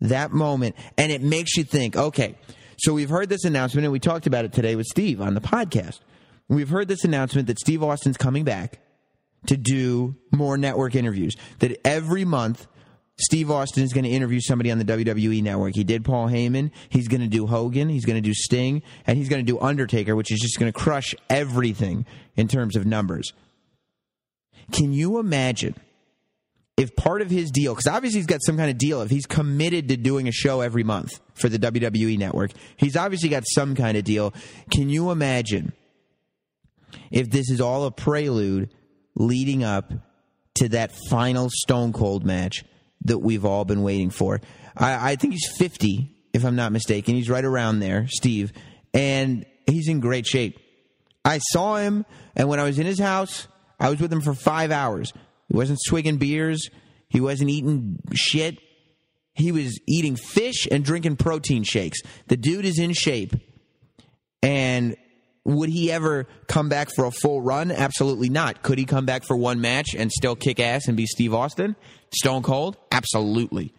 That 0.00 0.32
moment, 0.32 0.74
and 0.98 1.12
it 1.12 1.22
makes 1.22 1.56
you 1.56 1.62
think 1.62 1.96
okay, 1.96 2.36
so 2.76 2.92
we've 2.92 3.10
heard 3.10 3.28
this 3.28 3.44
announcement, 3.44 3.84
and 3.84 3.92
we 3.92 4.00
talked 4.00 4.26
about 4.26 4.44
it 4.44 4.52
today 4.52 4.74
with 4.74 4.86
Steve 4.86 5.20
on 5.20 5.34
the 5.34 5.40
podcast. 5.40 6.00
We've 6.50 6.68
heard 6.68 6.88
this 6.88 7.04
announcement 7.04 7.46
that 7.46 7.60
Steve 7.60 7.80
Austin's 7.82 8.16
coming 8.16 8.42
back 8.42 8.80
to 9.46 9.56
do 9.56 10.16
more 10.32 10.58
network 10.58 10.96
interviews. 10.96 11.36
That 11.60 11.80
every 11.86 12.24
month, 12.24 12.66
Steve 13.18 13.52
Austin 13.52 13.84
is 13.84 13.92
going 13.92 14.02
to 14.02 14.10
interview 14.10 14.40
somebody 14.40 14.72
on 14.72 14.78
the 14.78 14.84
WWE 14.84 15.44
network. 15.44 15.76
He 15.76 15.84
did 15.84 16.04
Paul 16.04 16.28
Heyman. 16.28 16.72
He's 16.88 17.06
going 17.06 17.20
to 17.20 17.28
do 17.28 17.46
Hogan. 17.46 17.88
He's 17.88 18.04
going 18.04 18.20
to 18.20 18.28
do 18.28 18.34
Sting. 18.34 18.82
And 19.06 19.16
he's 19.16 19.28
going 19.28 19.46
to 19.46 19.50
do 19.50 19.60
Undertaker, 19.60 20.16
which 20.16 20.32
is 20.32 20.40
just 20.40 20.58
going 20.58 20.72
to 20.72 20.76
crush 20.76 21.14
everything 21.28 22.04
in 22.34 22.48
terms 22.48 22.74
of 22.74 22.84
numbers. 22.84 23.32
Can 24.72 24.92
you 24.92 25.18
imagine 25.18 25.76
if 26.76 26.96
part 26.96 27.22
of 27.22 27.30
his 27.30 27.52
deal, 27.52 27.74
because 27.74 27.86
obviously 27.86 28.18
he's 28.18 28.26
got 28.26 28.42
some 28.42 28.56
kind 28.56 28.70
of 28.70 28.78
deal, 28.78 29.02
if 29.02 29.10
he's 29.10 29.26
committed 29.26 29.88
to 29.88 29.96
doing 29.96 30.26
a 30.26 30.32
show 30.32 30.62
every 30.62 30.82
month 30.82 31.20
for 31.34 31.48
the 31.48 31.58
WWE 31.58 32.18
network, 32.18 32.50
he's 32.76 32.96
obviously 32.96 33.28
got 33.28 33.44
some 33.46 33.76
kind 33.76 33.96
of 33.96 34.02
deal. 34.02 34.34
Can 34.70 34.88
you 34.88 35.10
imagine 35.10 35.74
if 37.10 37.30
this 37.30 37.50
is 37.50 37.60
all 37.60 37.84
a 37.84 37.90
prelude 37.90 38.72
leading 39.14 39.64
up 39.64 39.92
to 40.56 40.68
that 40.70 40.92
final 41.08 41.48
Stone 41.50 41.92
Cold 41.92 42.24
match 42.24 42.64
that 43.04 43.18
we've 43.18 43.44
all 43.44 43.64
been 43.64 43.82
waiting 43.82 44.10
for. 44.10 44.40
I, 44.76 45.12
I, 45.12 45.16
think 45.16 45.32
he's 45.32 45.50
50, 45.56 46.10
if 46.32 46.44
I'm 46.44 46.56
not 46.56 46.72
mistaken. 46.72 47.14
He's 47.14 47.30
right 47.30 47.44
around 47.44 47.80
there, 47.80 48.06
Steve, 48.08 48.52
and 48.92 49.46
he's 49.66 49.88
in 49.88 50.00
great 50.00 50.26
shape. 50.26 50.58
I 51.24 51.38
saw 51.38 51.76
him, 51.76 52.04
and 52.36 52.48
when 52.48 52.60
I 52.60 52.64
was 52.64 52.78
in 52.78 52.86
his 52.86 52.98
house, 52.98 53.46
I 53.78 53.90
was 53.90 54.00
with 54.00 54.12
him 54.12 54.20
for 54.20 54.34
five 54.34 54.70
hours. 54.70 55.12
He 55.48 55.56
wasn't 55.56 55.80
swigging 55.82 56.18
beers, 56.18 56.68
he 57.08 57.20
wasn't 57.20 57.50
eating 57.50 57.98
shit. 58.14 58.58
He 59.34 59.52
was 59.52 59.78
eating 59.86 60.16
fish 60.16 60.66
and 60.70 60.84
drinking 60.84 61.16
protein 61.16 61.62
shakes. 61.62 62.00
The 62.26 62.36
dude 62.36 62.64
is 62.64 62.78
in 62.78 62.92
shape. 62.92 63.34
And 64.42 64.96
would 65.44 65.70
he 65.70 65.90
ever 65.90 66.26
come 66.48 66.68
back 66.68 66.88
for 66.94 67.04
a 67.06 67.10
full 67.10 67.40
run? 67.40 67.70
Absolutely 67.70 68.28
not. 68.28 68.62
Could 68.62 68.78
he 68.78 68.84
come 68.84 69.06
back 69.06 69.24
for 69.24 69.36
one 69.36 69.60
match 69.60 69.94
and 69.96 70.12
still 70.12 70.36
kick 70.36 70.60
ass 70.60 70.86
and 70.86 70.96
be 70.96 71.06
Steve 71.06 71.32
Austin? 71.32 71.76
Stone 72.14 72.42
Cold? 72.42 72.76
Absolutely. 72.92 73.72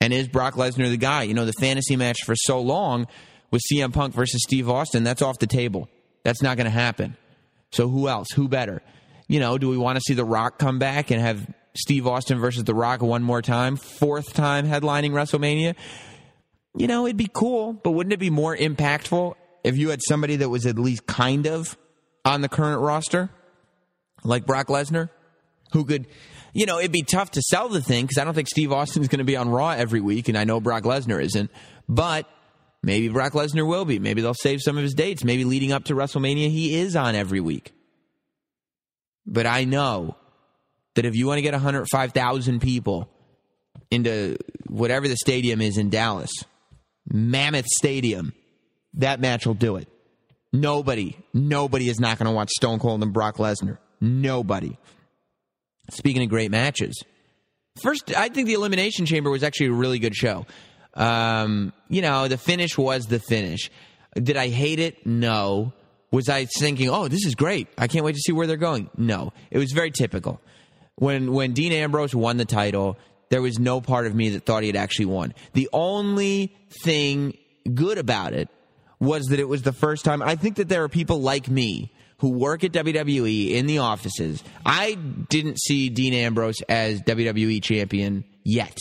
And 0.00 0.12
is 0.12 0.28
Brock 0.28 0.54
Lesnar 0.54 0.88
the 0.88 0.96
guy? 0.96 1.24
You 1.24 1.34
know, 1.34 1.44
the 1.44 1.52
fantasy 1.52 1.96
match 1.96 2.18
for 2.24 2.36
so 2.36 2.60
long 2.60 3.08
with 3.50 3.62
CM 3.72 3.92
Punk 3.92 4.14
versus 4.14 4.42
Steve 4.42 4.70
Austin. 4.70 5.02
That's 5.02 5.22
off 5.22 5.38
the 5.38 5.46
table. 5.46 5.88
That's 6.22 6.42
not 6.42 6.56
going 6.56 6.66
to 6.66 6.70
happen. 6.70 7.16
So 7.72 7.88
who 7.88 8.08
else? 8.08 8.28
Who 8.34 8.48
better? 8.48 8.80
You 9.26 9.40
know, 9.40 9.58
do 9.58 9.68
we 9.68 9.76
want 9.76 9.96
to 9.96 10.02
see 10.02 10.14
The 10.14 10.24
Rock 10.24 10.58
come 10.58 10.78
back 10.78 11.10
and 11.10 11.20
have 11.20 11.52
Steve 11.74 12.06
Austin 12.06 12.38
versus 12.38 12.64
The 12.64 12.74
Rock 12.74 13.02
one 13.02 13.22
more 13.22 13.42
time, 13.42 13.76
fourth 13.76 14.32
time 14.32 14.66
headlining 14.66 15.10
WrestleMania? 15.10 15.74
You 16.76 16.86
know, 16.86 17.06
it'd 17.06 17.16
be 17.16 17.30
cool, 17.32 17.72
but 17.72 17.90
wouldn't 17.90 18.12
it 18.12 18.18
be 18.18 18.30
more 18.30 18.56
impactful 18.56 19.34
if 19.68 19.76
you 19.76 19.90
had 19.90 20.00
somebody 20.02 20.36
that 20.36 20.48
was 20.48 20.64
at 20.64 20.78
least 20.78 21.06
kind 21.06 21.46
of 21.46 21.76
on 22.24 22.40
the 22.40 22.48
current 22.48 22.80
roster, 22.80 23.28
like 24.24 24.46
Brock 24.46 24.68
Lesnar, 24.68 25.10
who 25.72 25.84
could, 25.84 26.06
you 26.54 26.64
know, 26.64 26.78
it'd 26.78 26.90
be 26.90 27.02
tough 27.02 27.32
to 27.32 27.42
sell 27.42 27.68
the 27.68 27.82
thing 27.82 28.06
because 28.06 28.16
I 28.16 28.24
don't 28.24 28.32
think 28.32 28.48
Steve 28.48 28.72
Austin's 28.72 29.08
going 29.08 29.18
to 29.18 29.24
be 29.24 29.36
on 29.36 29.50
Raw 29.50 29.70
every 29.70 30.00
week, 30.00 30.28
and 30.28 30.38
I 30.38 30.44
know 30.44 30.58
Brock 30.58 30.84
Lesnar 30.84 31.22
isn't, 31.22 31.50
but 31.86 32.26
maybe 32.82 33.08
Brock 33.08 33.34
Lesnar 33.34 33.68
will 33.68 33.84
be. 33.84 33.98
Maybe 33.98 34.22
they'll 34.22 34.32
save 34.32 34.62
some 34.62 34.78
of 34.78 34.82
his 34.82 34.94
dates. 34.94 35.22
Maybe 35.22 35.44
leading 35.44 35.70
up 35.70 35.84
to 35.84 35.94
WrestleMania, 35.94 36.48
he 36.48 36.76
is 36.76 36.96
on 36.96 37.14
every 37.14 37.40
week. 37.40 37.72
But 39.26 39.46
I 39.46 39.64
know 39.64 40.16
that 40.94 41.04
if 41.04 41.14
you 41.14 41.26
want 41.26 41.36
to 41.36 41.42
get 41.42 41.52
105,000 41.52 42.60
people 42.62 43.10
into 43.90 44.38
whatever 44.66 45.08
the 45.08 45.16
stadium 45.16 45.60
is 45.60 45.76
in 45.76 45.90
Dallas, 45.90 46.30
Mammoth 47.06 47.66
Stadium, 47.66 48.32
that 48.94 49.20
match 49.20 49.46
will 49.46 49.54
do 49.54 49.76
it. 49.76 49.88
Nobody, 50.52 51.16
nobody 51.34 51.88
is 51.88 52.00
not 52.00 52.18
going 52.18 52.26
to 52.26 52.32
watch 52.32 52.50
Stone 52.50 52.78
Cold 52.78 53.02
and 53.02 53.12
Brock 53.12 53.36
Lesnar. 53.36 53.78
Nobody. 54.00 54.78
Speaking 55.90 56.22
of 56.22 56.28
great 56.28 56.50
matches, 56.50 57.02
first, 57.82 58.14
I 58.16 58.28
think 58.28 58.46
the 58.46 58.54
Elimination 58.54 59.06
Chamber 59.06 59.30
was 59.30 59.42
actually 59.42 59.66
a 59.66 59.72
really 59.72 59.98
good 59.98 60.14
show. 60.14 60.46
Um, 60.94 61.72
you 61.88 62.02
know, 62.02 62.28
the 62.28 62.38
finish 62.38 62.76
was 62.78 63.06
the 63.06 63.18
finish. 63.18 63.70
Did 64.14 64.36
I 64.36 64.48
hate 64.48 64.78
it? 64.78 65.06
No. 65.06 65.72
Was 66.10 66.28
I 66.28 66.46
thinking, 66.46 66.88
oh, 66.88 67.08
this 67.08 67.26
is 67.26 67.34
great. 67.34 67.68
I 67.76 67.86
can't 67.86 68.04
wait 68.04 68.14
to 68.14 68.20
see 68.20 68.32
where 68.32 68.46
they're 68.46 68.56
going? 68.56 68.88
No. 68.96 69.32
It 69.50 69.58
was 69.58 69.72
very 69.72 69.90
typical. 69.90 70.40
When 70.96 71.32
when 71.32 71.52
Dean 71.52 71.72
Ambrose 71.72 72.14
won 72.14 72.38
the 72.38 72.44
title, 72.44 72.96
there 73.28 73.42
was 73.42 73.58
no 73.58 73.80
part 73.80 74.06
of 74.06 74.14
me 74.14 74.30
that 74.30 74.46
thought 74.46 74.62
he 74.62 74.68
had 74.68 74.76
actually 74.76 75.06
won. 75.06 75.34
The 75.52 75.68
only 75.72 76.56
thing 76.82 77.36
good 77.74 77.98
about 77.98 78.32
it 78.32 78.48
was 79.00 79.26
that 79.26 79.38
it 79.38 79.48
was 79.48 79.62
the 79.62 79.72
first 79.72 80.04
time. 80.04 80.22
I 80.22 80.36
think 80.36 80.56
that 80.56 80.68
there 80.68 80.84
are 80.84 80.88
people 80.88 81.20
like 81.20 81.48
me 81.48 81.92
who 82.18 82.30
work 82.30 82.64
at 82.64 82.72
WWE 82.72 83.50
in 83.52 83.66
the 83.66 83.78
offices. 83.78 84.42
I 84.66 84.94
didn't 84.94 85.60
see 85.60 85.88
Dean 85.88 86.14
Ambrose 86.14 86.60
as 86.68 87.00
WWE 87.02 87.62
champion 87.62 88.24
yet. 88.42 88.76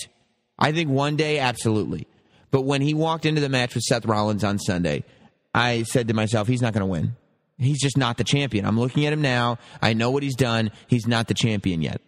I 0.57 0.71
think 0.71 0.89
one 0.89 1.15
day, 1.17 1.37
absolutely. 1.39 2.07
But 2.49 2.61
when 2.61 2.81
he 2.81 2.93
walked 2.93 3.25
into 3.25 3.41
the 3.41 3.49
match 3.49 3.75
with 3.75 3.83
Seth 3.83 4.05
Rollins 4.05 4.43
on 4.43 4.57
Sunday, 4.57 5.03
I 5.53 5.83
said 5.83 6.07
to 6.07 6.13
myself, 6.13 6.47
he's 6.47 6.61
not 6.61 6.73
going 6.73 6.81
to 6.81 6.87
win. 6.87 7.15
He's 7.59 7.79
just 7.79 7.97
not 7.97 8.17
the 8.17 8.23
champion. 8.23 8.65
I'm 8.65 8.79
looking 8.79 9.05
at 9.05 9.13
him 9.13 9.21
now. 9.21 9.57
I 9.81 9.93
know 9.93 10.11
what 10.11 10.23
he's 10.23 10.35
done. 10.35 10.71
He's 10.87 11.07
not 11.07 11.27
the 11.27 11.33
champion 11.33 11.81
yet. 11.81 12.01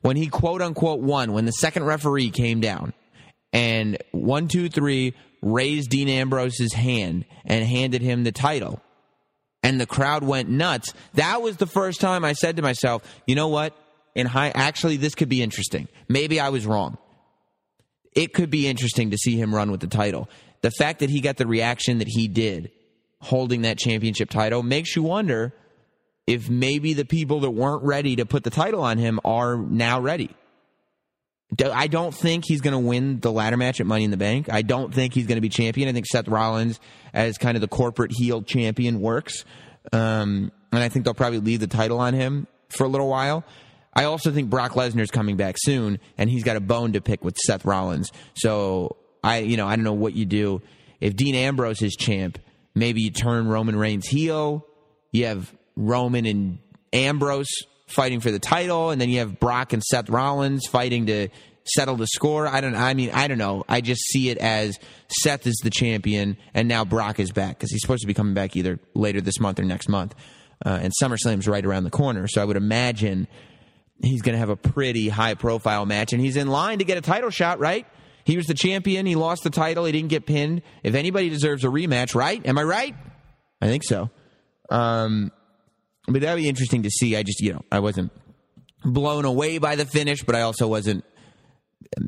When 0.00 0.16
he 0.16 0.26
quote 0.26 0.62
unquote 0.62 1.00
won, 1.00 1.32
when 1.32 1.44
the 1.44 1.52
second 1.52 1.84
referee 1.84 2.30
came 2.30 2.60
down 2.60 2.92
and 3.52 3.98
one, 4.10 4.48
two, 4.48 4.68
three 4.68 5.14
raised 5.42 5.90
Dean 5.90 6.08
Ambrose's 6.08 6.72
hand 6.72 7.24
and 7.44 7.64
handed 7.64 8.00
him 8.00 8.24
the 8.24 8.32
title, 8.32 8.80
and 9.62 9.80
the 9.80 9.86
crowd 9.86 10.22
went 10.22 10.48
nuts. 10.48 10.94
That 11.14 11.42
was 11.42 11.56
the 11.56 11.66
first 11.66 12.00
time 12.00 12.24
I 12.24 12.32
said 12.32 12.56
to 12.56 12.62
myself, 12.62 13.02
you 13.26 13.34
know 13.34 13.48
what? 13.48 13.76
In 14.14 14.26
high, 14.26 14.52
actually, 14.54 14.96
this 14.96 15.14
could 15.14 15.28
be 15.28 15.42
interesting. 15.42 15.88
Maybe 16.08 16.38
I 16.38 16.50
was 16.50 16.66
wrong. 16.66 16.98
It 18.14 18.34
could 18.34 18.50
be 18.50 18.68
interesting 18.68 19.10
to 19.10 19.18
see 19.18 19.36
him 19.36 19.54
run 19.54 19.70
with 19.70 19.80
the 19.80 19.86
title. 19.86 20.28
The 20.60 20.70
fact 20.70 21.00
that 21.00 21.10
he 21.10 21.20
got 21.20 21.38
the 21.38 21.46
reaction 21.46 21.98
that 21.98 22.08
he 22.08 22.28
did 22.28 22.70
holding 23.20 23.62
that 23.62 23.78
championship 23.78 24.30
title 24.30 24.62
makes 24.62 24.94
you 24.94 25.02
wonder 25.02 25.54
if 26.26 26.50
maybe 26.50 26.92
the 26.92 27.04
people 27.04 27.40
that 27.40 27.50
weren't 27.50 27.82
ready 27.82 28.16
to 28.16 28.26
put 28.26 28.44
the 28.44 28.50
title 28.50 28.82
on 28.82 28.98
him 28.98 29.18
are 29.24 29.56
now 29.56 30.00
ready. 30.00 30.30
I 31.64 31.86
don't 31.86 32.14
think 32.14 32.44
he's 32.46 32.60
going 32.60 32.72
to 32.72 32.78
win 32.78 33.20
the 33.20 33.30
ladder 33.30 33.56
match 33.56 33.80
at 33.80 33.86
Money 33.86 34.04
in 34.04 34.10
the 34.10 34.16
Bank. 34.16 34.50
I 34.50 34.62
don't 34.62 34.94
think 34.94 35.12
he's 35.12 35.26
going 35.26 35.36
to 35.36 35.42
be 35.42 35.50
champion. 35.50 35.88
I 35.88 35.92
think 35.92 36.06
Seth 36.06 36.28
Rollins, 36.28 36.80
as 37.12 37.36
kind 37.36 37.56
of 37.56 37.60
the 37.60 37.68
corporate 37.68 38.12
heel 38.12 38.42
champion, 38.42 39.00
works. 39.00 39.44
Um, 39.92 40.50
and 40.72 40.82
I 40.82 40.88
think 40.88 41.04
they'll 41.04 41.14
probably 41.14 41.40
leave 41.40 41.60
the 41.60 41.66
title 41.66 42.00
on 42.00 42.14
him 42.14 42.46
for 42.70 42.84
a 42.84 42.88
little 42.88 43.08
while. 43.08 43.44
I 43.94 44.04
also 44.04 44.30
think 44.30 44.48
Brock 44.48 44.72
Lesnar's 44.72 45.10
coming 45.10 45.36
back 45.36 45.56
soon, 45.58 45.98
and 46.16 46.30
he's 46.30 46.44
got 46.44 46.56
a 46.56 46.60
bone 46.60 46.94
to 46.94 47.02
pick 47.02 47.22
with 47.22 47.36
Seth 47.36 47.64
Rollins. 47.66 48.10
So 48.34 48.96
I, 49.22 49.38
you 49.38 49.58
know, 49.58 49.66
I 49.66 49.76
don't 49.76 49.84
know 49.84 49.92
what 49.92 50.14
you 50.14 50.24
do 50.24 50.62
if 51.00 51.14
Dean 51.14 51.34
Ambrose 51.34 51.82
is 51.82 51.94
champ. 51.94 52.38
Maybe 52.74 53.02
you 53.02 53.10
turn 53.10 53.48
Roman 53.48 53.76
Reigns 53.76 54.06
heel. 54.06 54.66
You 55.10 55.26
have 55.26 55.54
Roman 55.76 56.24
and 56.24 56.58
Ambrose 56.94 57.50
fighting 57.92 58.20
for 58.20 58.30
the 58.30 58.38
title, 58.38 58.90
and 58.90 59.00
then 59.00 59.08
you 59.08 59.20
have 59.20 59.38
Brock 59.38 59.72
and 59.72 59.82
Seth 59.82 60.08
Rollins 60.08 60.66
fighting 60.66 61.06
to 61.06 61.28
settle 61.64 61.96
the 61.96 62.06
score. 62.06 62.46
I 62.46 62.60
don't. 62.60 62.74
I 62.74 62.94
mean, 62.94 63.10
I 63.10 63.28
don't 63.28 63.38
know. 63.38 63.64
I 63.68 63.80
just 63.80 64.02
see 64.08 64.30
it 64.30 64.38
as 64.38 64.78
Seth 65.08 65.46
is 65.46 65.56
the 65.62 65.70
champion, 65.70 66.36
and 66.54 66.68
now 66.68 66.84
Brock 66.84 67.20
is 67.20 67.32
back 67.32 67.58
because 67.58 67.70
he's 67.70 67.80
supposed 67.82 68.02
to 68.02 68.06
be 68.06 68.14
coming 68.14 68.34
back 68.34 68.56
either 68.56 68.78
later 68.94 69.20
this 69.20 69.38
month 69.40 69.60
or 69.60 69.64
next 69.64 69.88
month. 69.88 70.14
Uh, 70.64 70.78
and 70.82 70.92
SummerSlam's 71.02 71.48
right 71.48 71.64
around 71.64 71.84
the 71.84 71.90
corner, 71.90 72.28
so 72.28 72.40
I 72.40 72.44
would 72.44 72.56
imagine 72.56 73.26
he's 74.00 74.22
going 74.22 74.34
to 74.34 74.38
have 74.38 74.48
a 74.48 74.56
pretty 74.56 75.08
high 75.08 75.34
profile 75.34 75.86
match, 75.86 76.12
and 76.12 76.20
he's 76.20 76.36
in 76.36 76.48
line 76.48 76.78
to 76.78 76.84
get 76.84 76.98
a 76.98 77.02
title 77.02 77.30
shot. 77.30 77.58
Right? 77.58 77.86
He 78.24 78.36
was 78.36 78.46
the 78.46 78.54
champion. 78.54 79.06
He 79.06 79.16
lost 79.16 79.42
the 79.42 79.50
title. 79.50 79.84
He 79.84 79.92
didn't 79.92 80.10
get 80.10 80.26
pinned. 80.26 80.62
If 80.82 80.94
anybody 80.94 81.28
deserves 81.28 81.64
a 81.64 81.68
rematch, 81.68 82.14
right? 82.14 82.44
Am 82.46 82.56
I 82.56 82.62
right? 82.62 82.94
I 83.60 83.66
think 83.66 83.82
so. 83.84 84.10
Um, 84.70 85.32
but 86.06 86.20
that'd 86.20 86.36
be 86.36 86.48
interesting 86.48 86.82
to 86.82 86.90
see. 86.90 87.16
I 87.16 87.22
just, 87.22 87.40
you 87.40 87.52
know, 87.52 87.62
I 87.70 87.80
wasn't 87.80 88.12
blown 88.84 89.24
away 89.24 89.58
by 89.58 89.76
the 89.76 89.86
finish, 89.86 90.22
but 90.22 90.34
I 90.34 90.42
also 90.42 90.66
wasn't, 90.66 91.04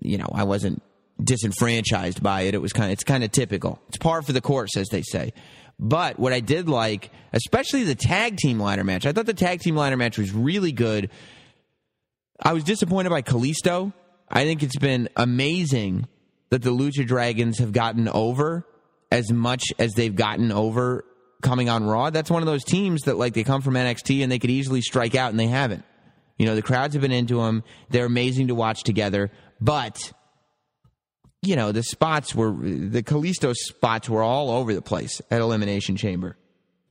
you 0.01 0.19
know, 0.19 0.29
I 0.33 0.45
wasn't 0.45 0.83
disenfranchised 1.23 2.23
by 2.23 2.43
it. 2.43 2.55
It 2.55 2.63
was 2.63 2.73
kind 2.73 2.87
of, 2.87 2.93
it's 2.93 3.05
kind 3.05 3.23
of 3.23 3.31
typical. 3.31 3.81
It's 3.89 3.99
par 3.99 4.23
for 4.23 4.33
the 4.33 4.41
course, 4.41 4.77
as 4.77 4.89
they 4.89 5.03
say. 5.03 5.33
But 5.79 6.19
what 6.19 6.33
I 6.33 6.41
did 6.41 6.69
like, 6.69 7.11
especially 7.33 7.85
the 7.85 7.95
tag 7.95 8.37
team 8.37 8.61
ladder 8.61 8.85
match, 8.85 9.07
I 9.07 9.13
thought 9.13 9.27
the 9.27 9.35
tag 9.35 9.61
team 9.61 9.77
ladder 9.77 9.97
match 9.97 10.19
was 10.19 10.33
really 10.33 10.73
good. 10.73 11.11
I 12.41 12.53
was 12.53 12.65
disappointed 12.65 13.11
by 13.11 13.23
Kalisto. 13.23 13.93
I 14.29 14.45
think 14.45 14.63
it's 14.63 14.79
been 14.79 15.09
amazing 15.17 16.07
that 16.51 16.63
the 16.63 16.71
Lucha 16.71 17.07
Dragons 17.07 17.59
have 17.59 17.73
gotten 17.73 18.09
over 18.09 18.67
as 19.11 19.31
much 19.33 19.65
as 19.79 19.93
they've 19.93 20.15
gotten 20.15 20.51
over 20.51 21.05
coming 21.45 21.69
on 21.69 21.85
Raw. 21.85 22.11
That's 22.11 22.31
one 22.31 22.43
of 22.43 22.47
those 22.47 22.65
teams 22.65 23.03
that 23.03 23.17
like 23.17 23.35
they 23.35 23.45
come 23.45 23.61
from 23.61 23.75
NXT 23.75 24.23
and 24.23 24.33
they 24.33 24.41
could 24.41 24.51
easily 24.51 24.81
strike 24.81 25.15
out 25.15 25.31
and 25.31 25.39
they 25.39 25.47
haven't. 25.47 25.85
You 26.39 26.47
know, 26.47 26.57
the 26.57 26.63
crowds 26.63 26.95
have 26.95 27.03
been 27.03 27.13
into 27.13 27.37
them. 27.37 27.63
They're 27.91 28.07
amazing 28.07 28.49
to 28.49 28.57
watch 28.57 28.83
together, 28.83 29.31
but 29.61 30.13
you 31.43 31.55
know, 31.55 31.71
the 31.71 31.83
spots 31.83 32.35
were 32.35 32.51
the 32.53 33.03
Kalisto 33.03 33.55
spots 33.55 34.09
were 34.09 34.23
all 34.23 34.51
over 34.51 34.75
the 34.75 34.83
place 34.83 35.21
at 35.31 35.41
Elimination 35.41 35.97
Chamber. 35.97 36.37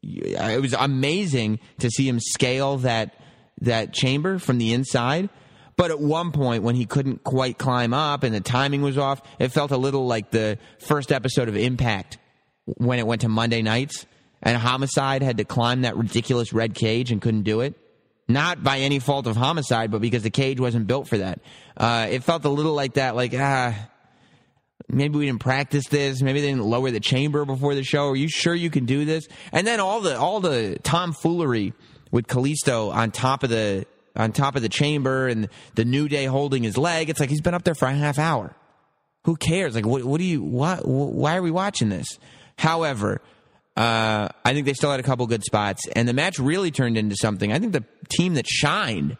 It 0.02 0.62
was 0.62 0.74
amazing 0.74 1.60
to 1.80 1.90
see 1.90 2.08
him 2.08 2.20
scale 2.20 2.78
that 2.78 3.16
that 3.62 3.94
chamber 3.94 4.40
from 4.40 4.58
the 4.58 4.74
inside. 4.74 5.30
But 5.76 5.90
at 5.90 6.00
one 6.00 6.32
point, 6.32 6.62
when 6.62 6.76
he 6.76 6.86
couldn't 6.86 7.24
quite 7.24 7.58
climb 7.58 7.94
up 7.96 8.24
and 8.24 8.34
the 8.34 8.42
timing 8.42 8.84
was 8.84 8.98
off, 8.98 9.22
it 9.40 9.50
felt 9.50 9.72
a 9.72 9.78
little 9.78 10.06
like 10.06 10.30
the 10.30 10.60
first 10.80 11.12
episode 11.12 11.50
of 11.50 11.58
Impact 11.58 12.20
when 12.66 13.00
it 13.00 13.08
went 13.08 13.22
to 13.22 13.30
Monday 13.30 13.64
nights 13.64 14.06
and 14.44 14.58
Homicide 14.58 15.24
had 15.24 15.38
to 15.38 15.46
climb 15.46 15.82
that 15.82 15.98
ridiculous 15.98 16.54
red 16.54 16.76
cage 16.76 17.12
and 17.12 17.22
couldn't 17.22 17.44
do 17.44 17.62
it. 17.62 17.76
Not 18.28 18.64
by 18.64 18.80
any 18.80 19.00
fault 19.00 19.26
of 19.26 19.36
Homicide, 19.36 19.90
but 19.90 20.02
because 20.02 20.24
the 20.24 20.30
cage 20.30 20.60
wasn't 20.60 20.86
built 20.88 21.08
for 21.08 21.18
that. 21.18 21.40
Uh, 21.76 22.08
it 22.10 22.24
felt 22.24 22.46
a 22.46 22.50
little 22.50 22.74
like 22.74 22.94
that, 22.94 23.16
like, 23.16 23.34
ah, 23.36 23.76
maybe 24.88 25.18
we 25.18 25.26
didn't 25.26 25.42
practice 25.42 25.88
this. 25.88 26.22
Maybe 26.22 26.42
they 26.42 26.48
didn't 26.48 26.64
lower 26.64 26.92
the 26.92 27.00
chamber 27.00 27.46
before 27.46 27.74
the 27.76 27.84
show. 27.84 28.10
Are 28.10 28.16
you 28.16 28.30
sure 28.30 28.54
you 28.54 28.70
can 28.70 28.86
do 28.86 29.06
this? 29.06 29.28
And 29.52 29.66
then 29.66 29.80
all 29.80 30.02
the, 30.02 30.18
all 30.18 30.40
the 30.40 30.78
tomfoolery 30.84 31.74
with 32.12 32.28
Kalisto 32.28 32.94
on 32.94 33.12
top 33.12 33.44
of 33.44 33.50
the, 33.50 33.86
on 34.16 34.32
top 34.32 34.56
of 34.56 34.62
the 34.62 34.70
chamber 34.70 35.28
and 35.28 35.50
the 35.76 35.86
New 35.86 36.08
Day 36.08 36.26
holding 36.26 36.64
his 36.64 36.78
leg. 36.78 37.10
It's 37.10 37.20
like 37.20 37.30
he's 37.30 37.42
been 37.42 37.54
up 37.54 37.64
there 37.64 37.76
for 37.76 37.88
a 37.88 37.94
half 37.94 38.20
hour. 38.20 38.56
Who 39.26 39.36
cares? 39.36 39.74
Like, 39.76 39.86
what, 39.86 40.04
what 40.04 40.20
do 40.20 40.26
you, 40.26 40.42
what, 40.42 40.88
why 40.88 41.38
are 41.38 41.42
we 41.42 41.52
watching 41.52 41.90
this? 41.90 42.08
However, 42.58 43.22
uh, 43.76 44.30
I 44.46 44.54
think 44.54 44.66
they 44.66 44.74
still 44.74 44.92
had 44.92 45.00
a 45.00 45.04
couple 45.04 45.26
good 45.26 45.44
spots, 45.44 45.88
and 45.96 46.08
the 46.08 46.14
match 46.14 46.38
really 46.38 46.72
turned 46.72 46.98
into 46.98 47.16
something. 47.16 47.52
I 47.52 47.60
think 47.60 47.74
the 47.74 47.84
team 48.10 48.36
that 48.36 48.48
shined 48.48 49.18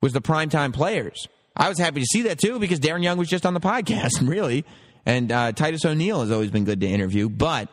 was 0.00 0.12
the 0.12 0.22
primetime 0.22 0.72
players. 0.72 1.26
I 1.56 1.68
was 1.68 1.78
happy 1.78 2.00
to 2.00 2.06
see 2.06 2.22
that 2.22 2.38
too 2.38 2.58
because 2.58 2.80
Darren 2.80 3.02
Young 3.02 3.18
was 3.18 3.28
just 3.28 3.44
on 3.44 3.52
the 3.52 3.60
podcast, 3.60 4.12
really, 4.26 4.64
and 5.04 5.30
uh, 5.30 5.52
Titus 5.52 5.84
O'Neil 5.84 6.20
has 6.22 6.30
always 6.30 6.50
been 6.50 6.64
good 6.64 6.80
to 6.80 6.86
interview. 6.86 7.28
But 7.28 7.68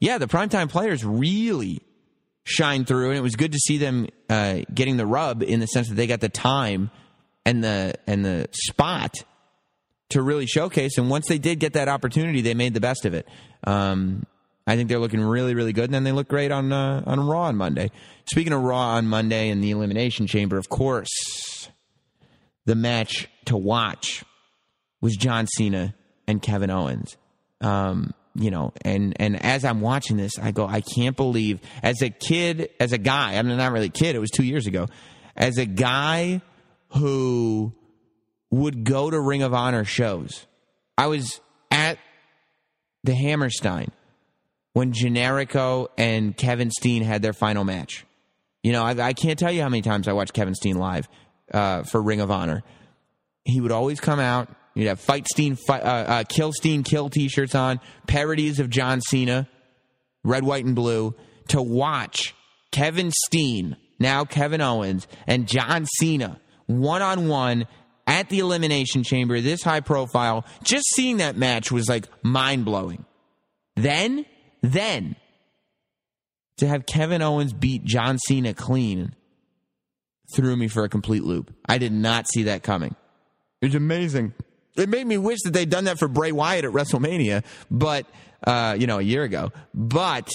yeah, 0.00 0.18
the 0.18 0.26
primetime 0.26 0.68
players 0.68 1.04
really 1.04 1.82
shined 2.42 2.88
through, 2.88 3.10
and 3.10 3.18
it 3.18 3.22
was 3.22 3.36
good 3.36 3.52
to 3.52 3.58
see 3.58 3.78
them 3.78 4.08
uh, 4.28 4.60
getting 4.74 4.96
the 4.96 5.06
rub 5.06 5.42
in 5.42 5.60
the 5.60 5.66
sense 5.66 5.88
that 5.88 5.94
they 5.94 6.08
got 6.08 6.20
the 6.20 6.28
time 6.28 6.90
and 7.44 7.62
the 7.62 7.94
and 8.08 8.24
the 8.24 8.48
spot 8.52 9.14
to 10.10 10.22
really 10.22 10.46
showcase. 10.46 10.98
And 10.98 11.08
once 11.08 11.28
they 11.28 11.38
did 11.38 11.60
get 11.60 11.74
that 11.74 11.86
opportunity, 11.88 12.40
they 12.40 12.54
made 12.54 12.74
the 12.74 12.80
best 12.80 13.04
of 13.04 13.14
it. 13.14 13.28
Um, 13.64 14.24
I 14.68 14.76
think 14.76 14.90
they're 14.90 14.98
looking 14.98 15.22
really, 15.22 15.54
really 15.54 15.72
good, 15.72 15.86
and 15.86 15.94
then 15.94 16.04
they 16.04 16.12
look 16.12 16.28
great 16.28 16.52
on 16.52 16.70
uh, 16.74 17.02
on 17.06 17.26
Raw 17.26 17.44
on 17.44 17.56
Monday. 17.56 17.90
Speaking 18.26 18.52
of 18.52 18.62
Raw 18.62 18.96
on 18.96 19.08
Monday 19.08 19.48
and 19.48 19.64
the 19.64 19.70
Elimination 19.70 20.26
Chamber, 20.26 20.58
of 20.58 20.68
course, 20.68 21.70
the 22.66 22.74
match 22.74 23.30
to 23.46 23.56
watch 23.56 24.22
was 25.00 25.16
John 25.16 25.46
Cena 25.46 25.94
and 26.26 26.42
Kevin 26.42 26.68
Owens. 26.68 27.16
Um, 27.62 28.12
you 28.34 28.50
know, 28.50 28.74
and 28.82 29.16
and 29.18 29.42
as 29.42 29.64
I'm 29.64 29.80
watching 29.80 30.18
this, 30.18 30.38
I 30.38 30.50
go, 30.50 30.66
I 30.66 30.82
can't 30.82 31.16
believe. 31.16 31.60
As 31.82 32.02
a 32.02 32.10
kid, 32.10 32.68
as 32.78 32.92
a 32.92 32.98
guy, 32.98 33.36
I'm 33.36 33.48
not 33.48 33.72
really 33.72 33.86
a 33.86 33.88
kid. 33.88 34.16
It 34.16 34.18
was 34.18 34.30
two 34.30 34.44
years 34.44 34.66
ago. 34.66 34.86
As 35.34 35.56
a 35.56 35.64
guy 35.64 36.42
who 36.90 37.72
would 38.50 38.84
go 38.84 39.10
to 39.10 39.18
Ring 39.18 39.42
of 39.42 39.54
Honor 39.54 39.86
shows, 39.86 40.46
I 40.98 41.06
was 41.06 41.40
at 41.70 41.98
the 43.02 43.14
Hammerstein 43.14 43.92
when 44.78 44.92
Generico 44.92 45.88
and 45.98 46.36
Kevin 46.36 46.70
Steen 46.70 47.02
had 47.02 47.20
their 47.20 47.32
final 47.32 47.64
match. 47.64 48.06
You 48.62 48.70
know, 48.70 48.84
I, 48.84 49.08
I 49.08 49.12
can't 49.12 49.36
tell 49.36 49.50
you 49.50 49.60
how 49.60 49.68
many 49.68 49.82
times 49.82 50.06
I 50.06 50.12
watched 50.12 50.34
Kevin 50.34 50.54
Steen 50.54 50.76
live 50.76 51.08
uh, 51.52 51.82
for 51.82 52.00
Ring 52.00 52.20
of 52.20 52.30
Honor. 52.30 52.62
He 53.42 53.60
would 53.60 53.72
always 53.72 53.98
come 53.98 54.20
out. 54.20 54.48
You'd 54.76 54.86
have 54.86 55.00
Fight 55.00 55.26
Steen, 55.26 55.56
fight, 55.56 55.82
uh, 55.82 55.86
uh, 55.86 56.24
Kill 56.28 56.52
Steen, 56.52 56.84
Kill 56.84 57.10
t 57.10 57.26
shirts 57.26 57.56
on, 57.56 57.80
parodies 58.06 58.60
of 58.60 58.70
John 58.70 59.00
Cena, 59.00 59.48
red, 60.22 60.44
white, 60.44 60.64
and 60.64 60.76
blue, 60.76 61.16
to 61.48 61.60
watch 61.60 62.36
Kevin 62.70 63.10
Steen, 63.10 63.76
now 63.98 64.24
Kevin 64.24 64.60
Owens, 64.60 65.08
and 65.26 65.48
John 65.48 65.86
Cena 65.98 66.40
one 66.66 67.02
on 67.02 67.26
one 67.26 67.66
at 68.06 68.28
the 68.28 68.38
Elimination 68.38 69.02
Chamber, 69.02 69.40
this 69.40 69.64
high 69.64 69.80
profile. 69.80 70.44
Just 70.62 70.86
seeing 70.94 71.16
that 71.16 71.36
match 71.36 71.72
was 71.72 71.88
like 71.88 72.08
mind 72.22 72.64
blowing. 72.64 73.04
Then 73.74 74.24
then, 74.62 75.16
to 76.58 76.66
have 76.66 76.86
Kevin 76.86 77.22
Owens 77.22 77.52
beat 77.52 77.84
John 77.84 78.18
Cena 78.18 78.54
clean 78.54 79.14
threw 80.34 80.56
me 80.56 80.68
for 80.68 80.84
a 80.84 80.88
complete 80.88 81.24
loop. 81.24 81.54
I 81.68 81.78
did 81.78 81.92
not 81.92 82.28
see 82.28 82.44
that 82.44 82.62
coming. 82.62 82.94
It 83.60 83.66
was 83.66 83.74
amazing. 83.74 84.34
It 84.76 84.88
made 84.88 85.06
me 85.06 85.18
wish 85.18 85.38
that 85.44 85.52
they'd 85.52 85.70
done 85.70 85.84
that 85.84 85.98
for 85.98 86.06
Bray 86.06 86.32
Wyatt 86.32 86.64
at 86.64 86.70
WrestleMania, 86.72 87.44
but 87.70 88.06
uh, 88.46 88.76
you 88.78 88.86
know, 88.86 88.98
a 88.98 89.02
year 89.02 89.22
ago. 89.24 89.50
But 89.74 90.28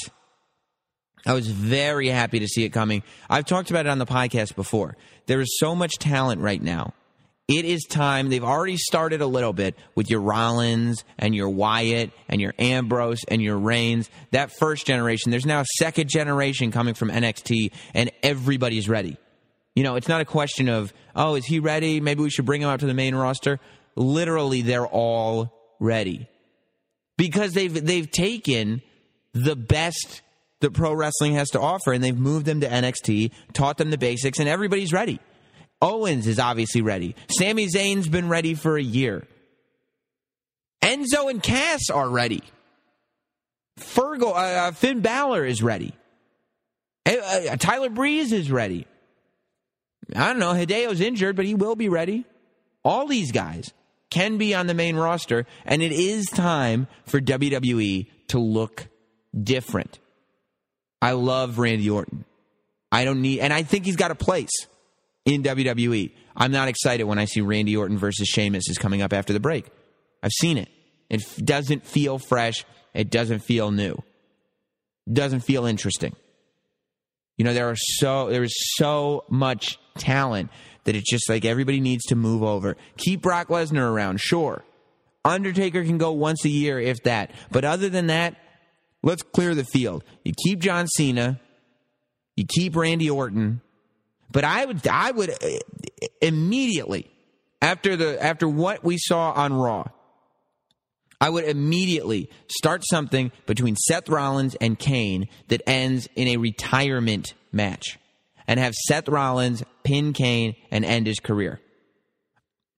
I 1.25 1.33
was 1.33 1.47
very 1.47 2.09
happy 2.09 2.39
to 2.39 2.47
see 2.47 2.65
it 2.65 2.69
coming. 2.69 3.03
I've 3.29 3.45
talked 3.45 3.69
about 3.69 3.85
it 3.85 3.89
on 3.89 3.99
the 3.99 4.05
podcast 4.05 4.55
before. 4.55 4.97
There 5.27 5.39
is 5.39 5.57
so 5.57 5.75
much 5.75 5.99
talent 5.99 6.41
right 6.41 6.61
now 6.61 6.93
it 7.47 7.65
is 7.65 7.83
time. 7.83 8.29
They've 8.29 8.43
already 8.43 8.77
started 8.77 9.21
a 9.21 9.27
little 9.27 9.51
bit 9.51 9.75
with 9.95 10.09
your 10.09 10.21
Rollins 10.21 11.03
and 11.17 11.35
your 11.35 11.49
Wyatt 11.49 12.11
and 12.29 12.39
your 12.39 12.53
Ambrose 12.57 13.19
and 13.27 13.41
your 13.41 13.57
Reigns. 13.57 14.09
That 14.31 14.51
first 14.57 14.85
generation. 14.87 15.29
There's 15.29 15.45
now 15.45 15.61
a 15.61 15.65
second 15.77 16.09
generation 16.09 16.71
coming 16.71 16.93
from 16.93 17.09
NXT, 17.09 17.73
and 17.93 18.11
everybody's 18.21 18.87
ready. 18.87 19.17
You 19.75 19.83
know, 19.83 19.95
it's 19.95 20.07
not 20.07 20.21
a 20.21 20.25
question 20.25 20.69
of, 20.69 20.93
oh, 21.15 21.35
is 21.35 21.45
he 21.45 21.59
ready? 21.59 21.99
Maybe 21.99 22.21
we 22.23 22.29
should 22.29 22.45
bring 22.45 22.61
him 22.61 22.69
out 22.69 22.79
to 22.79 22.85
the 22.85 22.93
main 22.93 23.13
roster. 23.13 23.59
Literally, 23.95 24.61
they're 24.61 24.87
all 24.87 25.75
ready 25.79 26.29
because 27.17 27.51
they've 27.51 27.85
they've 27.85 28.09
taken 28.09 28.81
the 29.33 29.55
best 29.55 30.21
that 30.61 30.73
pro 30.73 30.93
wrestling 30.93 31.33
has 31.33 31.49
to 31.49 31.59
offer 31.59 31.91
and 31.91 32.01
they've 32.01 32.17
moved 32.17 32.45
them 32.45 32.61
to 32.61 32.67
NXT, 32.69 33.31
taught 33.51 33.77
them 33.77 33.89
the 33.89 33.97
basics, 33.97 34.39
and 34.39 34.47
everybody's 34.47 34.93
ready. 34.93 35.19
Owens 35.83 36.27
is 36.27 36.39
obviously 36.39 36.81
ready. 36.81 37.13
Sami 37.29 37.67
Zayn's 37.67 38.07
been 38.07 38.29
ready 38.29 38.53
for 38.53 38.77
a 38.77 38.81
year. 38.81 39.27
Enzo 40.81 41.29
and 41.29 41.43
Cass 41.43 41.89
are 41.89 42.09
ready. 42.09 42.41
Fergal, 43.77 44.31
uh, 44.31 44.67
uh 44.67 44.71
Finn 44.71 45.01
Balor 45.01 45.45
is 45.45 45.61
ready. 45.61 45.93
Uh, 47.05 47.17
uh, 47.17 47.57
Tyler 47.57 47.89
Breeze 47.89 48.31
is 48.31 48.49
ready. 48.49 48.87
I 50.15 50.27
don't 50.27 50.39
know. 50.39 50.53
Hideo's 50.53 51.01
injured, 51.01 51.35
but 51.35 51.45
he 51.45 51.53
will 51.53 51.75
be 51.75 51.89
ready. 51.89 52.23
All 52.85 53.05
these 53.05 53.33
guys 53.33 53.73
can 54.09 54.37
be 54.37 54.53
on 54.55 54.67
the 54.67 54.73
main 54.73 54.95
roster, 54.95 55.45
and 55.65 55.81
it 55.81 55.91
is 55.91 56.27
time 56.27 56.87
for 57.05 57.19
WWE 57.19 58.07
to 58.27 58.39
look 58.39 58.87
different. 59.37 59.99
I 61.01 61.11
love 61.11 61.59
Randy 61.59 61.89
Orton. 61.89 62.23
I 62.89 63.03
don't 63.03 63.21
need, 63.21 63.39
and 63.39 63.51
I 63.51 63.63
think 63.63 63.85
he's 63.85 63.95
got 63.97 64.11
a 64.11 64.15
place 64.15 64.67
in 65.25 65.43
WWE. 65.43 66.11
I'm 66.35 66.51
not 66.51 66.67
excited 66.67 67.03
when 67.05 67.19
I 67.19 67.25
see 67.25 67.41
Randy 67.41 67.75
Orton 67.77 67.97
versus 67.97 68.27
Sheamus 68.27 68.69
is 68.69 68.77
coming 68.77 69.01
up 69.01 69.13
after 69.13 69.33
the 69.33 69.39
break. 69.39 69.69
I've 70.21 70.31
seen 70.31 70.57
it. 70.57 70.69
It 71.09 71.23
doesn't 71.43 71.85
feel 71.85 72.17
fresh. 72.17 72.65
It 72.93 73.09
doesn't 73.09 73.39
feel 73.39 73.71
new. 73.71 73.93
It 75.07 75.13
doesn't 75.13 75.41
feel 75.41 75.65
interesting. 75.65 76.15
You 77.37 77.45
know, 77.45 77.53
there 77.53 77.69
are 77.69 77.75
so 77.75 78.29
there 78.29 78.43
is 78.43 78.55
so 78.75 79.25
much 79.29 79.79
talent 79.97 80.49
that 80.83 80.95
it's 80.95 81.09
just 81.09 81.29
like 81.29 81.45
everybody 81.45 81.79
needs 81.79 82.05
to 82.05 82.15
move 82.15 82.43
over. 82.43 82.77
Keep 82.97 83.21
Brock 83.21 83.47
Lesnar 83.47 83.89
around, 83.89 84.19
sure. 84.19 84.63
Undertaker 85.25 85.83
can 85.83 85.97
go 85.97 86.11
once 86.11 86.43
a 86.45 86.49
year, 86.49 86.79
if 86.79 87.03
that. 87.03 87.31
But 87.51 87.63
other 87.63 87.89
than 87.89 88.07
that, 88.07 88.35
let's 89.01 89.23
clear 89.23 89.55
the 89.55 89.63
field. 89.63 90.03
You 90.23 90.33
keep 90.45 90.59
John 90.59 90.87
Cena, 90.87 91.39
you 92.35 92.45
keep 92.47 92.75
Randy 92.75 93.09
Orton, 93.09 93.61
but 94.33 94.43
I 94.43 94.65
would 94.65 94.85
I 94.85 95.11
would 95.11 95.29
uh, 95.29 95.59
immediately 96.21 97.09
after 97.61 97.95
the 97.95 98.21
after 98.21 98.49
what 98.49 98.83
we 98.83 98.97
saw 98.97 99.31
on 99.31 99.53
Raw, 99.53 99.85
I 101.21 101.29
would 101.29 101.45
immediately 101.45 102.29
start 102.47 102.83
something 102.89 103.31
between 103.45 103.77
Seth 103.77 104.09
Rollins 104.09 104.55
and 104.55 104.77
Kane 104.77 105.29
that 105.47 105.61
ends 105.65 106.09
in 106.15 106.27
a 106.27 106.37
retirement 106.37 107.33
match 107.53 107.97
and 108.47 108.59
have 108.59 108.73
Seth 108.73 109.07
Rollins 109.07 109.63
pin 109.83 110.11
Kane 110.11 110.55
and 110.71 110.83
end 110.83 111.07
his 111.07 111.21
career. 111.21 111.61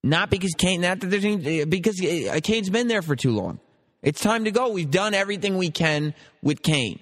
Not 0.04 0.30
because 0.30 0.54
Kane, 0.56 0.82
not 0.82 1.00
that 1.00 1.08
there's 1.08 1.26
any, 1.26 1.66
because 1.66 2.00
uh, 2.00 2.40
Kane's 2.44 2.70
been 2.70 2.88
there 2.88 3.02
for 3.02 3.16
too 3.16 3.32
long. 3.32 3.60
It's 4.04 4.22
time 4.22 4.44
to 4.46 4.52
go. 4.52 4.70
We've 4.70 4.92
done 4.92 5.16
everything 5.16 5.58
we 5.58 5.72
can 5.72 6.14
with 6.44 6.62
Kane. 6.62 7.00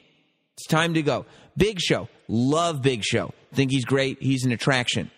It's 0.55 0.67
time 0.67 0.93
to 0.93 1.01
go. 1.01 1.25
Big 1.57 1.81
Show. 1.81 2.07
Love 2.27 2.81
Big 2.81 3.03
Show. 3.03 3.33
Think 3.53 3.71
he's 3.71 3.85
great. 3.85 4.21
He's 4.21 4.45
an 4.45 4.51
attraction. 4.51 5.11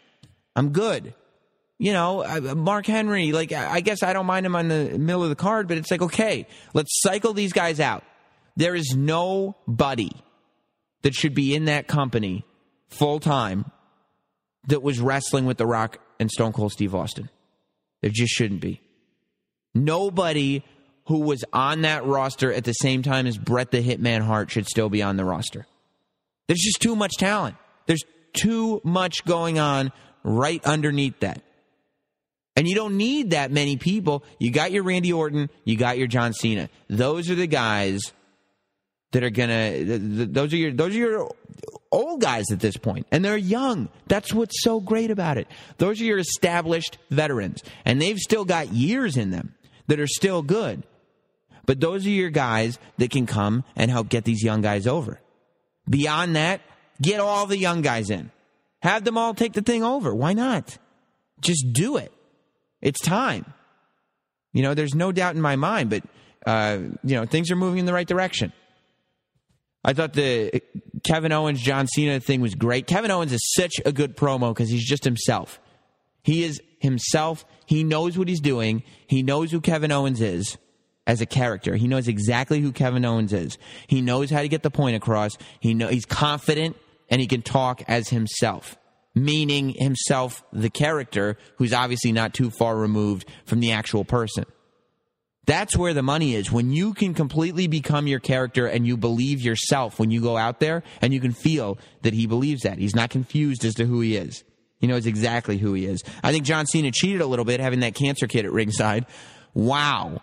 I'm 0.55 0.69
good. 0.69 1.13
You 1.77 1.91
know, 1.91 2.55
Mark 2.55 2.85
Henry, 2.85 3.31
like, 3.31 3.51
I 3.51 3.81
guess 3.81 4.01
I 4.01 4.13
don't 4.13 4.25
mind 4.25 4.45
him 4.45 4.55
on 4.55 4.69
the 4.69 4.97
middle 4.97 5.23
of 5.23 5.29
the 5.29 5.35
card, 5.35 5.67
but 5.67 5.77
it's 5.77 5.91
like, 5.91 6.01
okay, 6.01 6.47
let's 6.73 7.01
cycle 7.01 7.33
these 7.33 7.51
guys 7.51 7.79
out. 7.79 8.03
There 8.55 8.75
is 8.75 8.95
nobody 8.95 10.11
that 11.01 11.13
should 11.13 11.35
be 11.35 11.53
in 11.53 11.65
that 11.65 11.87
company 11.87 12.45
full 12.87 13.19
time 13.19 13.69
that 14.67 14.81
was 14.81 14.99
wrestling 14.99 15.45
with 15.45 15.57
The 15.57 15.67
Rock 15.67 15.99
and 16.19 16.31
Stone 16.31 16.53
Cold 16.53 16.71
Steve 16.71 16.95
Austin. 16.95 17.29
There 18.01 18.11
just 18.11 18.31
shouldn't 18.31 18.61
be. 18.61 18.81
Nobody 19.73 20.63
who 21.07 21.19
was 21.19 21.43
on 21.51 21.81
that 21.81 22.05
roster 22.05 22.53
at 22.53 22.63
the 22.63 22.73
same 22.73 23.03
time 23.03 23.27
as 23.27 23.37
Bret 23.37 23.71
the 23.71 23.83
Hitman 23.83 24.21
Hart 24.21 24.49
should 24.49 24.65
still 24.65 24.89
be 24.89 25.03
on 25.03 25.17
the 25.17 25.25
roster. 25.25 25.67
There's 26.47 26.59
just 26.59 26.81
too 26.81 26.95
much 26.95 27.13
talent. 27.17 27.55
There's 27.87 28.03
too 28.33 28.81
much 28.83 29.25
going 29.25 29.59
on 29.59 29.91
right 30.23 30.63
underneath 30.65 31.19
that. 31.21 31.41
And 32.55 32.67
you 32.67 32.75
don't 32.75 32.97
need 32.97 33.31
that 33.31 33.51
many 33.51 33.75
people. 33.75 34.23
You 34.39 34.51
got 34.51 34.71
your 34.71 34.83
Randy 34.83 35.11
Orton, 35.11 35.49
you 35.65 35.75
got 35.75 35.97
your 35.97 36.07
John 36.07 36.33
Cena. 36.33 36.69
Those 36.89 37.29
are 37.29 37.35
the 37.35 37.47
guys 37.47 38.13
that 39.11 39.23
are 39.23 39.29
gonna. 39.29 39.83
Those 39.85 40.53
are 40.53 40.57
your. 40.57 40.71
Those 40.71 40.95
are 40.95 40.99
your 40.99 41.31
old 41.91 42.21
guys 42.21 42.51
at 42.51 42.59
this 42.59 42.77
point, 42.77 43.07
and 43.11 43.23
they're 43.23 43.37
young. 43.37 43.89
That's 44.07 44.33
what's 44.33 44.61
so 44.61 44.79
great 44.79 45.11
about 45.11 45.37
it. 45.37 45.47
Those 45.77 46.01
are 46.01 46.05
your 46.05 46.17
established 46.17 46.97
veterans, 47.09 47.63
and 47.85 48.01
they've 48.01 48.17
still 48.17 48.45
got 48.45 48.73
years 48.73 49.17
in 49.17 49.31
them 49.31 49.53
that 49.87 49.99
are 49.99 50.07
still 50.07 50.41
good. 50.41 50.83
But 51.65 51.79
those 51.79 52.05
are 52.05 52.09
your 52.09 52.29
guys 52.29 52.77
that 52.97 53.09
can 53.09 53.25
come 53.25 53.63
and 53.75 53.89
help 53.89 54.09
get 54.09 54.23
these 54.23 54.43
young 54.43 54.61
guys 54.61 54.85
over. 54.87 55.19
Beyond 55.89 56.35
that, 56.35 56.61
get 57.01 57.19
all 57.19 57.45
the 57.45 57.57
young 57.57 57.81
guys 57.81 58.09
in. 58.09 58.31
Have 58.81 59.03
them 59.03 59.17
all 59.17 59.33
take 59.33 59.53
the 59.53 59.61
thing 59.61 59.83
over. 59.83 60.13
Why 60.13 60.33
not? 60.33 60.77
Just 61.41 61.65
do 61.73 61.97
it. 61.97 62.11
It's 62.81 63.01
time. 63.01 63.53
You 64.53 64.63
know, 64.63 64.73
there's 64.73 64.95
no 64.95 65.11
doubt 65.11 65.35
in 65.35 65.41
my 65.41 65.55
mind, 65.55 65.89
but, 65.89 66.03
uh, 66.45 66.79
you 67.03 67.15
know, 67.15 67.25
things 67.25 67.51
are 67.51 67.55
moving 67.55 67.79
in 67.79 67.85
the 67.85 67.93
right 67.93 68.07
direction. 68.07 68.53
I 69.83 69.93
thought 69.93 70.13
the 70.13 70.61
Kevin 71.03 71.31
Owens, 71.31 71.61
John 71.61 71.87
Cena 71.87 72.19
thing 72.19 72.41
was 72.41 72.55
great. 72.55 72.87
Kevin 72.87 73.11
Owens 73.11 73.31
is 73.31 73.53
such 73.53 73.73
a 73.85 73.91
good 73.91 74.17
promo 74.17 74.53
because 74.53 74.69
he's 74.69 74.87
just 74.87 75.03
himself. 75.03 75.59
He 76.23 76.43
is 76.43 76.59
himself. 76.79 77.45
He 77.67 77.83
knows 77.83 78.17
what 78.17 78.27
he's 78.27 78.39
doing. 78.39 78.83
He 79.07 79.21
knows 79.21 79.51
who 79.51 79.61
Kevin 79.61 79.91
Owens 79.91 80.21
is 80.21 80.57
as 81.07 81.21
a 81.21 81.25
character. 81.25 81.75
He 81.75 81.87
knows 81.87 82.07
exactly 82.07 82.61
who 82.61 82.71
Kevin 82.71 83.05
Owens 83.05 83.33
is. 83.33 83.57
He 83.87 84.01
knows 84.01 84.29
how 84.29 84.41
to 84.41 84.47
get 84.47 84.63
the 84.63 84.71
point 84.71 84.95
across. 84.95 85.37
He 85.59 85.73
know 85.73 85.87
he's 85.87 86.05
confident 86.05 86.77
and 87.09 87.21
he 87.21 87.27
can 87.27 87.41
talk 87.41 87.83
as 87.87 88.09
himself, 88.09 88.75
meaning 89.13 89.69
himself 89.69 90.43
the 90.51 90.69
character 90.69 91.37
who's 91.57 91.73
obviously 91.73 92.11
not 92.11 92.33
too 92.33 92.49
far 92.49 92.75
removed 92.75 93.29
from 93.45 93.59
the 93.59 93.71
actual 93.71 94.03
person. 94.03 94.45
That's 95.45 95.77
where 95.77 95.93
the 95.93 96.01
money 96.01 96.33
is. 96.33 96.51
When 96.51 96.71
you 96.71 96.95
can 96.95 97.13
completely 97.13 97.67
become 97.67 98.07
your 98.07 98.19
character 98.19 98.65
and 98.65 98.87
you 98.87 98.97
believe 98.97 99.41
yourself 99.41 99.99
when 99.99 100.09
you 100.09 100.21
go 100.21 100.37
out 100.37 100.59
there 100.59 100.81
and 101.01 101.13
you 101.13 101.19
can 101.19 101.33
feel 101.33 101.77
that 102.01 102.13
he 102.13 102.25
believes 102.25 102.63
that. 102.63 102.79
He's 102.79 102.95
not 102.95 103.11
confused 103.11 103.63
as 103.63 103.75
to 103.75 103.85
who 103.85 104.01
he 104.01 104.15
is. 104.15 104.43
He 104.79 104.87
knows 104.87 105.05
exactly 105.05 105.57
who 105.57 105.73
he 105.73 105.85
is. 105.85 106.03
I 106.23 106.31
think 106.31 106.45
John 106.45 106.65
Cena 106.65 106.91
cheated 106.91 107.21
a 107.21 107.27
little 107.27 107.45
bit 107.45 107.59
having 107.59 107.81
that 107.81 107.93
cancer 107.93 108.27
kit 108.27 108.45
at 108.45 108.51
ringside. 108.51 109.05
Wow. 109.53 110.21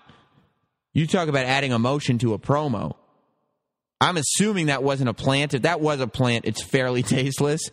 You 0.93 1.07
talk 1.07 1.29
about 1.29 1.47
adding 1.47 1.73
emotion 1.73 2.19
to 2.19 2.35
a 2.35 2.39
promo. 2.39 2.95
I'm 4.01 4.17
assuming 4.17 4.67
that 4.67 4.83
wasn't 4.83 5.09
a 5.09 5.15
plant. 5.15 5.55
If 5.55 5.63
that 5.63 5.81
was 5.81 6.01
a 6.01 6.07
plant, 6.07 6.45
it's 6.45 6.63
fairly 6.63 7.03
tasteless. 7.03 7.71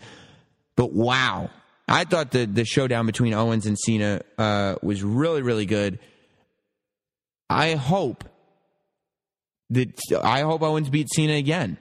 But 0.76 0.94
wow. 0.94 1.50
I 1.88 2.04
thought 2.04 2.32
the, 2.32 2.46
the 2.46 2.66
showdown 2.66 3.08
between 3.08 3.34
Owens 3.34 3.66
and 3.66 3.78
Cena 3.78 4.22
uh, 4.38 4.76
was 4.82 5.04
really, 5.04 5.42
really 5.42 5.66
good. 5.66 6.00
I 7.50 7.74
hope 7.74 8.24
that 9.72 10.00
I 10.22 10.42
hope 10.42 10.62
Owens 10.62 10.90
beats 10.90 11.16
Cena 11.16 11.34
again. 11.34 11.78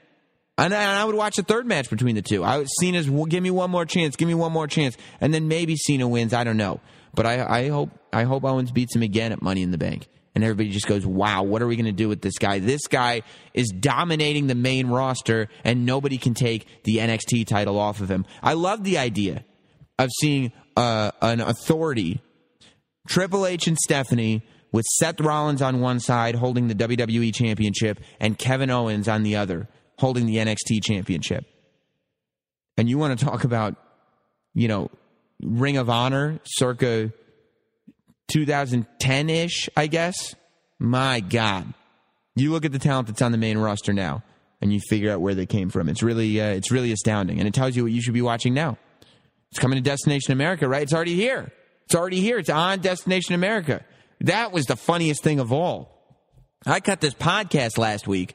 And 0.56 0.74
I 0.74 1.04
would 1.04 1.14
watch 1.14 1.38
a 1.38 1.42
third 1.42 1.66
match 1.66 1.88
between 1.88 2.16
the 2.16 2.22
two. 2.22 2.42
I 2.42 2.64
Cena's 2.80 3.08
well, 3.08 3.26
give 3.26 3.42
me 3.42 3.50
one 3.50 3.70
more 3.70 3.86
chance, 3.86 4.16
give 4.16 4.26
me 4.26 4.34
one 4.34 4.50
more 4.50 4.66
chance, 4.66 4.96
and 5.20 5.32
then 5.32 5.46
maybe 5.46 5.76
Cena 5.76 6.08
wins. 6.08 6.34
I 6.34 6.42
don't 6.42 6.56
know, 6.56 6.80
but 7.14 7.26
I, 7.26 7.60
I 7.60 7.68
hope 7.68 7.90
I 8.12 8.24
hope 8.24 8.44
Owens 8.44 8.72
beats 8.72 8.96
him 8.96 9.02
again 9.02 9.30
at 9.30 9.40
Money 9.40 9.62
in 9.62 9.70
the 9.70 9.78
Bank, 9.78 10.08
and 10.38 10.44
everybody 10.44 10.68
just 10.68 10.86
goes, 10.86 11.04
"Wow, 11.04 11.42
what 11.42 11.62
are 11.62 11.66
we 11.66 11.74
going 11.74 11.86
to 11.86 11.92
do 11.92 12.08
with 12.08 12.22
this 12.22 12.38
guy? 12.38 12.60
This 12.60 12.86
guy 12.86 13.22
is 13.54 13.70
dominating 13.70 14.46
the 14.46 14.54
main 14.54 14.86
roster, 14.86 15.48
and 15.64 15.84
nobody 15.84 16.16
can 16.16 16.32
take 16.32 16.64
the 16.84 16.98
NXT 16.98 17.44
title 17.44 17.76
off 17.76 18.00
of 18.00 18.08
him." 18.08 18.24
I 18.40 18.52
love 18.52 18.84
the 18.84 18.98
idea 18.98 19.44
of 19.98 20.10
seeing 20.20 20.52
uh, 20.76 21.10
an 21.20 21.40
authority, 21.40 22.22
Triple 23.08 23.46
H 23.46 23.66
and 23.66 23.76
Stephanie 23.76 24.44
with 24.70 24.86
Seth 24.86 25.20
Rollins 25.20 25.60
on 25.60 25.80
one 25.80 25.98
side 25.98 26.36
holding 26.36 26.68
the 26.68 26.74
WWE 26.76 27.34
Championship 27.34 27.98
and 28.20 28.38
Kevin 28.38 28.70
Owens 28.70 29.08
on 29.08 29.24
the 29.24 29.34
other 29.34 29.66
holding 29.98 30.26
the 30.26 30.36
NXT 30.36 30.84
Championship. 30.84 31.46
And 32.76 32.88
you 32.88 32.96
want 32.96 33.18
to 33.18 33.24
talk 33.24 33.42
about, 33.42 33.74
you 34.54 34.68
know, 34.68 34.88
Ring 35.42 35.78
of 35.78 35.90
Honor 35.90 36.38
circa 36.44 37.12
2010 38.28 39.30
ish, 39.30 39.68
I 39.76 39.86
guess? 39.86 40.34
My 40.78 41.20
God. 41.20 41.72
You 42.36 42.52
look 42.52 42.64
at 42.64 42.72
the 42.72 42.78
talent 42.78 43.08
that's 43.08 43.22
on 43.22 43.32
the 43.32 43.38
main 43.38 43.58
roster 43.58 43.92
now 43.92 44.22
and 44.60 44.72
you 44.72 44.80
figure 44.80 45.10
out 45.10 45.20
where 45.20 45.34
they 45.34 45.46
came 45.46 45.70
from. 45.70 45.88
It's 45.88 46.02
really, 46.02 46.40
uh, 46.40 46.50
it's 46.50 46.70
really 46.70 46.92
astounding. 46.92 47.38
And 47.38 47.48
it 47.48 47.54
tells 47.54 47.76
you 47.76 47.84
what 47.84 47.92
you 47.92 48.00
should 48.00 48.14
be 48.14 48.22
watching 48.22 48.54
now. 48.54 48.78
It's 49.50 49.58
coming 49.58 49.76
to 49.76 49.82
Destination 49.82 50.32
America, 50.32 50.68
right? 50.68 50.82
It's 50.82 50.92
already 50.92 51.14
here. 51.14 51.52
It's 51.86 51.94
already 51.94 52.20
here. 52.20 52.38
It's 52.38 52.50
on 52.50 52.80
Destination 52.80 53.34
America. 53.34 53.84
That 54.20 54.52
was 54.52 54.66
the 54.66 54.76
funniest 54.76 55.22
thing 55.22 55.40
of 55.40 55.52
all. 55.52 55.94
I 56.66 56.80
cut 56.80 57.00
this 57.00 57.14
podcast 57.14 57.78
last 57.78 58.06
week 58.06 58.34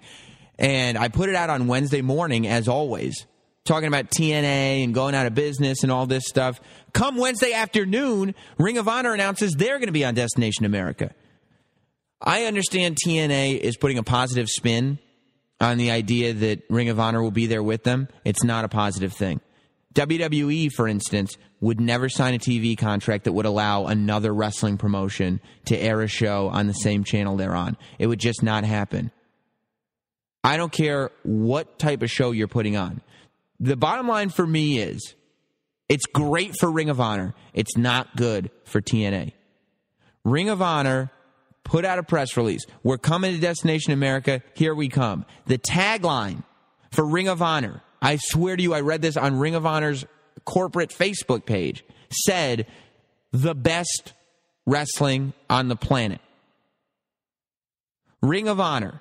and 0.57 0.97
I 0.97 1.09
put 1.09 1.29
it 1.29 1.35
out 1.35 1.49
on 1.49 1.67
Wednesday 1.67 2.01
morning, 2.01 2.47
as 2.47 2.67
always, 2.67 3.25
talking 3.65 3.87
about 3.87 4.09
TNA 4.09 4.83
and 4.83 4.93
going 4.93 5.15
out 5.15 5.25
of 5.25 5.33
business 5.33 5.83
and 5.83 5.91
all 5.91 6.05
this 6.05 6.23
stuff. 6.27 6.59
Come 6.93 7.17
Wednesday 7.17 7.53
afternoon, 7.53 8.35
Ring 8.57 8.77
of 8.77 8.87
Honor 8.87 9.13
announces 9.13 9.53
they're 9.53 9.79
going 9.79 9.87
to 9.87 9.93
be 9.93 10.05
on 10.05 10.15
Destination 10.15 10.65
America. 10.65 11.13
I 12.21 12.45
understand 12.45 12.97
TNA 13.05 13.59
is 13.59 13.77
putting 13.77 13.97
a 13.97 14.03
positive 14.03 14.47
spin 14.49 14.99
on 15.59 15.77
the 15.77 15.91
idea 15.91 16.33
that 16.33 16.63
Ring 16.69 16.89
of 16.89 16.99
Honor 16.99 17.21
will 17.21 17.31
be 17.31 17.47
there 17.47 17.63
with 17.63 17.83
them. 17.83 18.07
It's 18.25 18.43
not 18.43 18.65
a 18.65 18.69
positive 18.69 19.13
thing. 19.13 19.41
WWE, 19.93 20.71
for 20.71 20.87
instance, 20.87 21.37
would 21.61 21.79
never 21.79 22.09
sign 22.09 22.33
a 22.33 22.39
TV 22.39 22.77
contract 22.77 23.25
that 23.25 23.33
would 23.33 23.45
allow 23.45 23.85
another 23.85 24.33
wrestling 24.33 24.77
promotion 24.77 25.39
to 25.65 25.77
air 25.77 26.01
a 26.01 26.07
show 26.07 26.49
on 26.49 26.67
the 26.67 26.73
same 26.73 27.03
channel 27.03 27.37
they're 27.37 27.55
on. 27.55 27.77
It 27.99 28.07
would 28.07 28.19
just 28.19 28.41
not 28.41 28.63
happen. 28.63 29.11
I 30.43 30.57
don't 30.57 30.71
care 30.71 31.11
what 31.23 31.77
type 31.79 32.01
of 32.01 32.09
show 32.09 32.31
you're 32.31 32.47
putting 32.47 32.75
on. 32.75 33.01
The 33.63 33.77
bottom 33.77 34.09
line 34.09 34.27
for 34.27 34.45
me 34.45 34.79
is 34.79 35.15
it's 35.87 36.05
great 36.05 36.53
for 36.59 36.69
Ring 36.69 36.89
of 36.89 36.99
Honor. 36.99 37.33
It's 37.53 37.77
not 37.77 38.13
good 38.17 38.51
for 38.65 38.81
TNA. 38.81 39.31
Ring 40.25 40.49
of 40.49 40.61
Honor 40.61 41.11
put 41.63 41.85
out 41.85 41.97
a 41.97 42.03
press 42.03 42.35
release. 42.35 42.65
We're 42.83 42.97
coming 42.97 43.33
to 43.33 43.39
Destination 43.39 43.93
America. 43.93 44.43
Here 44.53 44.75
we 44.75 44.89
come. 44.89 45.25
The 45.45 45.57
tagline 45.57 46.43
for 46.91 47.05
Ring 47.05 47.29
of 47.29 47.41
Honor, 47.41 47.81
I 48.01 48.17
swear 48.17 48.57
to 48.57 48.61
you, 48.61 48.73
I 48.73 48.81
read 48.81 49.01
this 49.01 49.15
on 49.15 49.39
Ring 49.39 49.55
of 49.55 49.65
Honor's 49.65 50.05
corporate 50.43 50.89
Facebook 50.89 51.45
page, 51.45 51.85
said 52.11 52.67
the 53.31 53.55
best 53.55 54.11
wrestling 54.65 55.31
on 55.49 55.69
the 55.69 55.77
planet. 55.77 56.19
Ring 58.21 58.49
of 58.49 58.59
Honor 58.59 58.99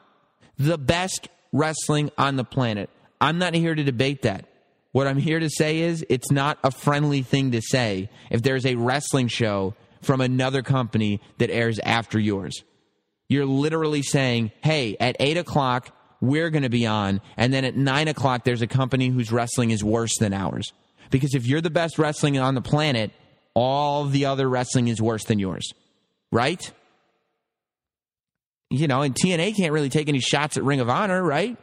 the 0.57 0.79
best 0.79 1.29
wrestling 1.51 2.13
on 2.17 2.37
the 2.37 2.45
planet. 2.45 2.91
I'm 3.21 3.39
not 3.39 3.55
here 3.55 3.75
to 3.75 3.83
debate 3.83 4.23
that. 4.23 4.47
What 4.93 5.07
I'm 5.07 5.19
here 5.19 5.41
to 5.41 5.49
say 5.51 5.81
is 5.81 6.05
it's 6.09 6.31
not 6.31 6.59
a 6.63 6.71
friendly 6.71 7.23
thing 7.23 7.53
to 7.53 7.61
say 7.63 8.11
if 8.31 8.43
there's 8.43 8.67
a 8.67 8.77
wrestling 8.77 9.29
show 9.29 9.75
from 10.03 10.21
another 10.21 10.63
company 10.63 11.21
that 11.39 11.51
airs 11.51 11.79
after 11.81 12.19
yours. 12.19 12.63
You're 13.29 13.47
literally 13.47 14.03
saying, 14.03 14.53
hey, 14.63 14.97
at 15.01 15.17
8 15.19 15.39
o'clock, 15.39 15.91
we're 16.21 16.51
going 16.51 16.65
to 16.65 16.69
be 16.69 16.87
on. 16.87 17.21
And 17.37 17.53
then 17.55 17.65
at 17.65 17.77
9 17.77 18.09
o'clock, 18.09 18.45
there's 18.45 18.63
a 18.63 18.67
company 18.67 19.09
whose 19.09 19.33
wrestling 19.33 19.71
is 19.71 19.83
worse 19.83 20.19
than 20.19 20.35
ours. 20.35 20.73
Because 21.11 21.35
if 21.35 21.47
you're 21.47 21.61
the 21.61 21.71
best 21.71 21.99
wrestling 21.99 22.39
on 22.39 22.55
the 22.55 22.61
planet, 22.61 23.13
all 23.55 24.05
the 24.05 24.27
other 24.27 24.49
wrestling 24.49 24.89
is 24.89 25.01
worse 25.01 25.25
than 25.25 25.39
yours. 25.39 25.73
Right? 26.31 26.71
you 28.73 28.89
know, 28.89 29.03
and 29.03 29.15
TNA 29.15 29.55
can't 29.55 29.73
really 29.73 29.91
take 29.91 30.09
any 30.09 30.19
shots 30.19 30.57
at 30.57 30.65
Ring 30.65 30.81
of 30.81 30.89
Honor, 30.89 31.23
right? 31.23 31.57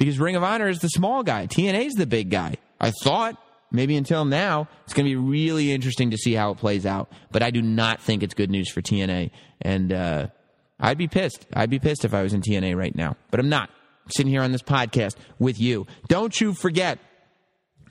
Because 0.00 0.18
Ring 0.18 0.34
of 0.34 0.42
Honor 0.42 0.66
is 0.66 0.78
the 0.78 0.88
small 0.88 1.22
guy. 1.22 1.46
TNA 1.46 1.84
is 1.84 1.92
the 1.92 2.06
big 2.06 2.30
guy. 2.30 2.56
I 2.80 2.90
thought 2.90 3.36
maybe 3.70 3.96
until 3.96 4.24
now. 4.24 4.66
It's 4.84 4.94
going 4.94 5.04
to 5.04 5.10
be 5.10 5.16
really 5.16 5.70
interesting 5.70 6.12
to 6.12 6.16
see 6.16 6.32
how 6.32 6.52
it 6.52 6.56
plays 6.56 6.86
out. 6.86 7.12
But 7.30 7.42
I 7.42 7.50
do 7.50 7.60
not 7.60 8.00
think 8.00 8.22
it's 8.22 8.32
good 8.32 8.50
news 8.50 8.70
for 8.70 8.80
TNA. 8.80 9.30
And 9.60 9.92
uh, 9.92 10.28
I'd 10.80 10.96
be 10.96 11.06
pissed. 11.06 11.46
I'd 11.52 11.68
be 11.68 11.78
pissed 11.78 12.06
if 12.06 12.14
I 12.14 12.22
was 12.22 12.32
in 12.32 12.40
TNA 12.40 12.76
right 12.76 12.94
now. 12.94 13.18
But 13.30 13.40
I'm 13.40 13.50
not. 13.50 13.68
I'm 14.06 14.10
sitting 14.16 14.32
here 14.32 14.40
on 14.40 14.52
this 14.52 14.62
podcast 14.62 15.16
with 15.38 15.60
you. 15.60 15.86
Don't 16.08 16.40
you 16.40 16.54
forget. 16.54 16.98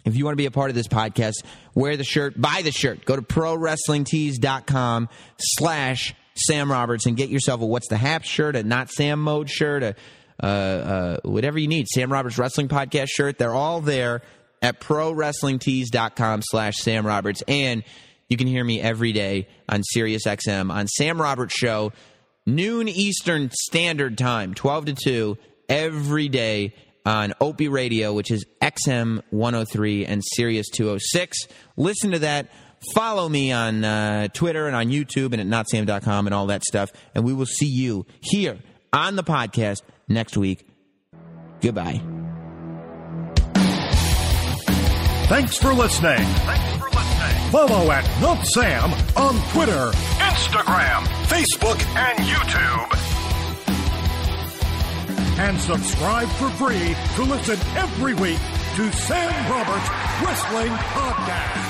If 0.04 0.16
you 0.16 0.26
want 0.26 0.34
to 0.34 0.42
be 0.42 0.48
a 0.48 0.52
part 0.52 0.72
of 0.72 0.76
this 0.76 0.88
podcast, 0.88 1.44
wear 1.76 1.96
the 1.96 2.04
shirt, 2.04 2.42
buy 2.42 2.62
the 2.64 2.72
shirt. 2.72 3.06
Go 3.06 3.16
to 3.18 3.22
prowrestlingtees.com 3.22 5.10
slash 5.38 6.16
Sam 6.34 6.72
Roberts 6.72 7.06
and 7.06 7.16
get 7.18 7.30
yourself 7.30 7.62
a 7.62 7.66
What's 7.68 7.90
the 7.90 7.98
Hap 7.98 8.24
shirt, 8.24 8.56
a 8.56 8.64
Not 8.64 8.90
Sam 8.90 9.22
Mode 9.22 9.50
shirt, 9.50 9.84
a 9.84 9.96
uh, 10.42 10.46
uh, 10.46 11.18
whatever 11.24 11.60
you 11.60 11.68
need. 11.68 11.88
Sam 11.88 12.12
Roberts 12.12 12.38
Wrestling 12.38 12.68
Podcast 12.68 13.08
shirt. 13.10 13.38
They're 13.38 13.54
all 13.54 13.82
there 13.82 14.22
at 14.62 14.80
prowrestlingtees.com 14.80 16.42
slash 16.44 16.78
Sam 16.78 17.06
Roberts. 17.06 17.44
And 17.48 17.84
you 18.28 18.38
can 18.38 18.48
hear 18.48 18.64
me 18.64 18.82
every 18.82 19.12
day 19.12 19.48
on 19.68 19.82
SiriusXM 19.96 20.72
on 20.72 20.88
Sam 20.88 21.22
Roberts 21.22 21.54
Show, 21.54 21.94
noon 22.46 22.88
Eastern 22.88 23.50
Standard 23.52 24.18
Time, 24.18 24.54
12 24.54 24.86
to 24.86 24.94
2, 24.94 25.38
every 25.68 26.30
day 26.30 26.74
on 27.06 27.34
Opie 27.42 27.70
Radio, 27.70 28.14
which 28.14 28.30
is 28.32 28.46
XM 28.62 29.22
103 29.30 30.06
and 30.06 30.22
Sirius 30.36 30.68
206. 30.70 31.48
Listen 31.78 32.12
to 32.12 32.20
that 32.20 32.50
Follow 32.94 33.28
me 33.28 33.52
on 33.52 33.84
uh, 33.84 34.30
Twitter 34.30 34.68
and 34.68 34.76
on 34.76 34.88
YouTube 34.88 35.34
and 35.34 35.42
at 35.42 35.48
notsam.com 35.48 36.28
and 36.28 36.34
all 36.34 36.48
that 36.48 36.64
stuff. 36.64 36.92
And 37.14 37.26
we 37.26 37.34
will 37.34 37.46
see 37.46 37.68
you 37.68 38.06
here 38.22 38.60
on 38.94 39.16
the 39.16 39.24
podcast 39.24 39.82
next 40.10 40.36
week. 40.36 40.68
Goodbye. 41.62 42.02
Thanks 45.28 45.58
for 45.58 45.74
listening. 45.74 46.18
Thanks 46.18 46.78
for 46.78 46.90
listening. 46.90 47.52
Follow 47.52 47.92
at 47.92 48.04
Not 48.22 48.46
Sam 48.48 48.92
on 49.16 49.36
Twitter, 49.52 49.92
Instagram, 50.18 51.04
Facebook, 51.28 51.80
and 51.96 52.18
YouTube. 52.26 52.96
And 55.40 55.60
subscribe 55.62 56.28
for 56.30 56.50
free 56.52 56.96
to 57.16 57.24
listen 57.24 57.58
every 57.78 58.14
week 58.16 58.40
to 58.76 58.92
Sam 58.92 59.52
Roberts 59.52 59.90
Wrestling 60.22 60.72
Podcast. 60.72 61.69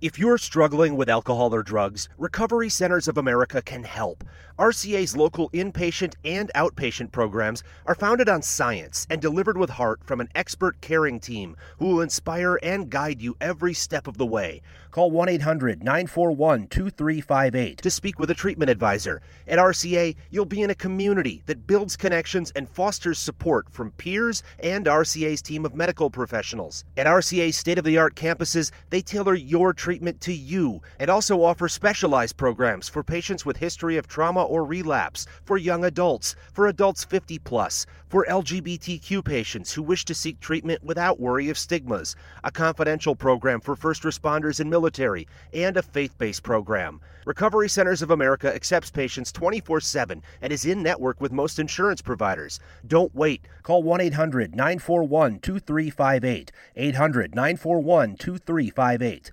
If 0.00 0.16
you're 0.16 0.38
struggling 0.38 0.94
with 0.94 1.08
alcohol 1.08 1.52
or 1.52 1.64
drugs, 1.64 2.08
Recovery 2.18 2.68
Centers 2.68 3.08
of 3.08 3.18
America 3.18 3.60
can 3.60 3.82
help. 3.82 4.22
RCA's 4.56 5.16
local 5.16 5.50
inpatient 5.50 6.14
and 6.24 6.52
outpatient 6.54 7.10
programs 7.10 7.64
are 7.84 7.96
founded 7.96 8.28
on 8.28 8.42
science 8.42 9.08
and 9.10 9.20
delivered 9.20 9.58
with 9.58 9.70
heart 9.70 10.04
from 10.04 10.20
an 10.20 10.28
expert 10.36 10.80
caring 10.80 11.18
team 11.18 11.56
who 11.80 11.86
will 11.86 12.00
inspire 12.00 12.60
and 12.62 12.90
guide 12.90 13.20
you 13.20 13.36
every 13.40 13.74
step 13.74 14.06
of 14.06 14.18
the 14.18 14.26
way. 14.26 14.62
Call 14.90 15.10
1 15.10 15.28
800 15.28 15.82
941 15.82 16.66
2358 16.68 17.78
to 17.78 17.90
speak 17.90 18.18
with 18.18 18.30
a 18.30 18.34
treatment 18.34 18.70
advisor. 18.70 19.20
At 19.46 19.58
RCA, 19.58 20.16
you'll 20.30 20.46
be 20.46 20.62
in 20.62 20.70
a 20.70 20.74
community 20.74 21.42
that 21.46 21.66
builds 21.66 21.96
connections 21.96 22.52
and 22.56 22.68
fosters 22.68 23.18
support 23.18 23.70
from 23.70 23.90
peers 23.92 24.42
and 24.60 24.86
RCA's 24.86 25.42
team 25.42 25.66
of 25.66 25.74
medical 25.74 26.08
professionals. 26.08 26.84
At 26.96 27.06
RCA's 27.06 27.56
state 27.56 27.78
of 27.78 27.84
the 27.84 27.98
art 27.98 28.14
campuses, 28.14 28.70
they 28.88 29.02
tailor 29.02 29.34
your 29.34 29.74
treatment 29.74 30.20
to 30.22 30.32
you 30.32 30.80
and 30.98 31.10
also 31.10 31.42
offer 31.42 31.68
specialized 31.68 32.38
programs 32.38 32.88
for 32.88 33.02
patients 33.02 33.44
with 33.44 33.58
history 33.58 33.98
of 33.98 34.08
trauma 34.08 34.42
or 34.42 34.64
relapse, 34.64 35.26
for 35.44 35.58
young 35.58 35.84
adults, 35.84 36.34
for 36.52 36.66
adults 36.66 37.04
50 37.04 37.38
plus, 37.40 37.84
for 38.08 38.26
LGBTQ 38.28 39.24
patients 39.24 39.72
who 39.72 39.82
wish 39.82 40.04
to 40.06 40.14
seek 40.14 40.40
treatment 40.40 40.82
without 40.82 41.20
worry 41.20 41.50
of 41.50 41.58
stigmas, 41.58 42.16
a 42.44 42.50
confidential 42.50 43.14
program 43.14 43.60
for 43.60 43.76
first 43.76 44.02
responders 44.02 44.60
and 44.60 44.70
military, 44.70 45.28
and 45.52 45.76
a 45.76 45.82
faith-based 45.82 46.42
program. 46.42 47.02
Recovery 47.26 47.68
Centers 47.68 48.00
of 48.00 48.10
America 48.10 48.54
accepts 48.54 48.90
patients 48.90 49.30
24/7 49.32 50.22
and 50.40 50.52
is 50.52 50.64
in 50.64 50.82
network 50.82 51.20
with 51.20 51.32
most 51.32 51.58
insurance 51.58 52.00
providers. 52.00 52.60
Don't 52.86 53.14
wait. 53.14 53.46
Call 53.62 53.82
1-800-941-2358. 53.82 56.50
800-941-2358. 56.76 59.32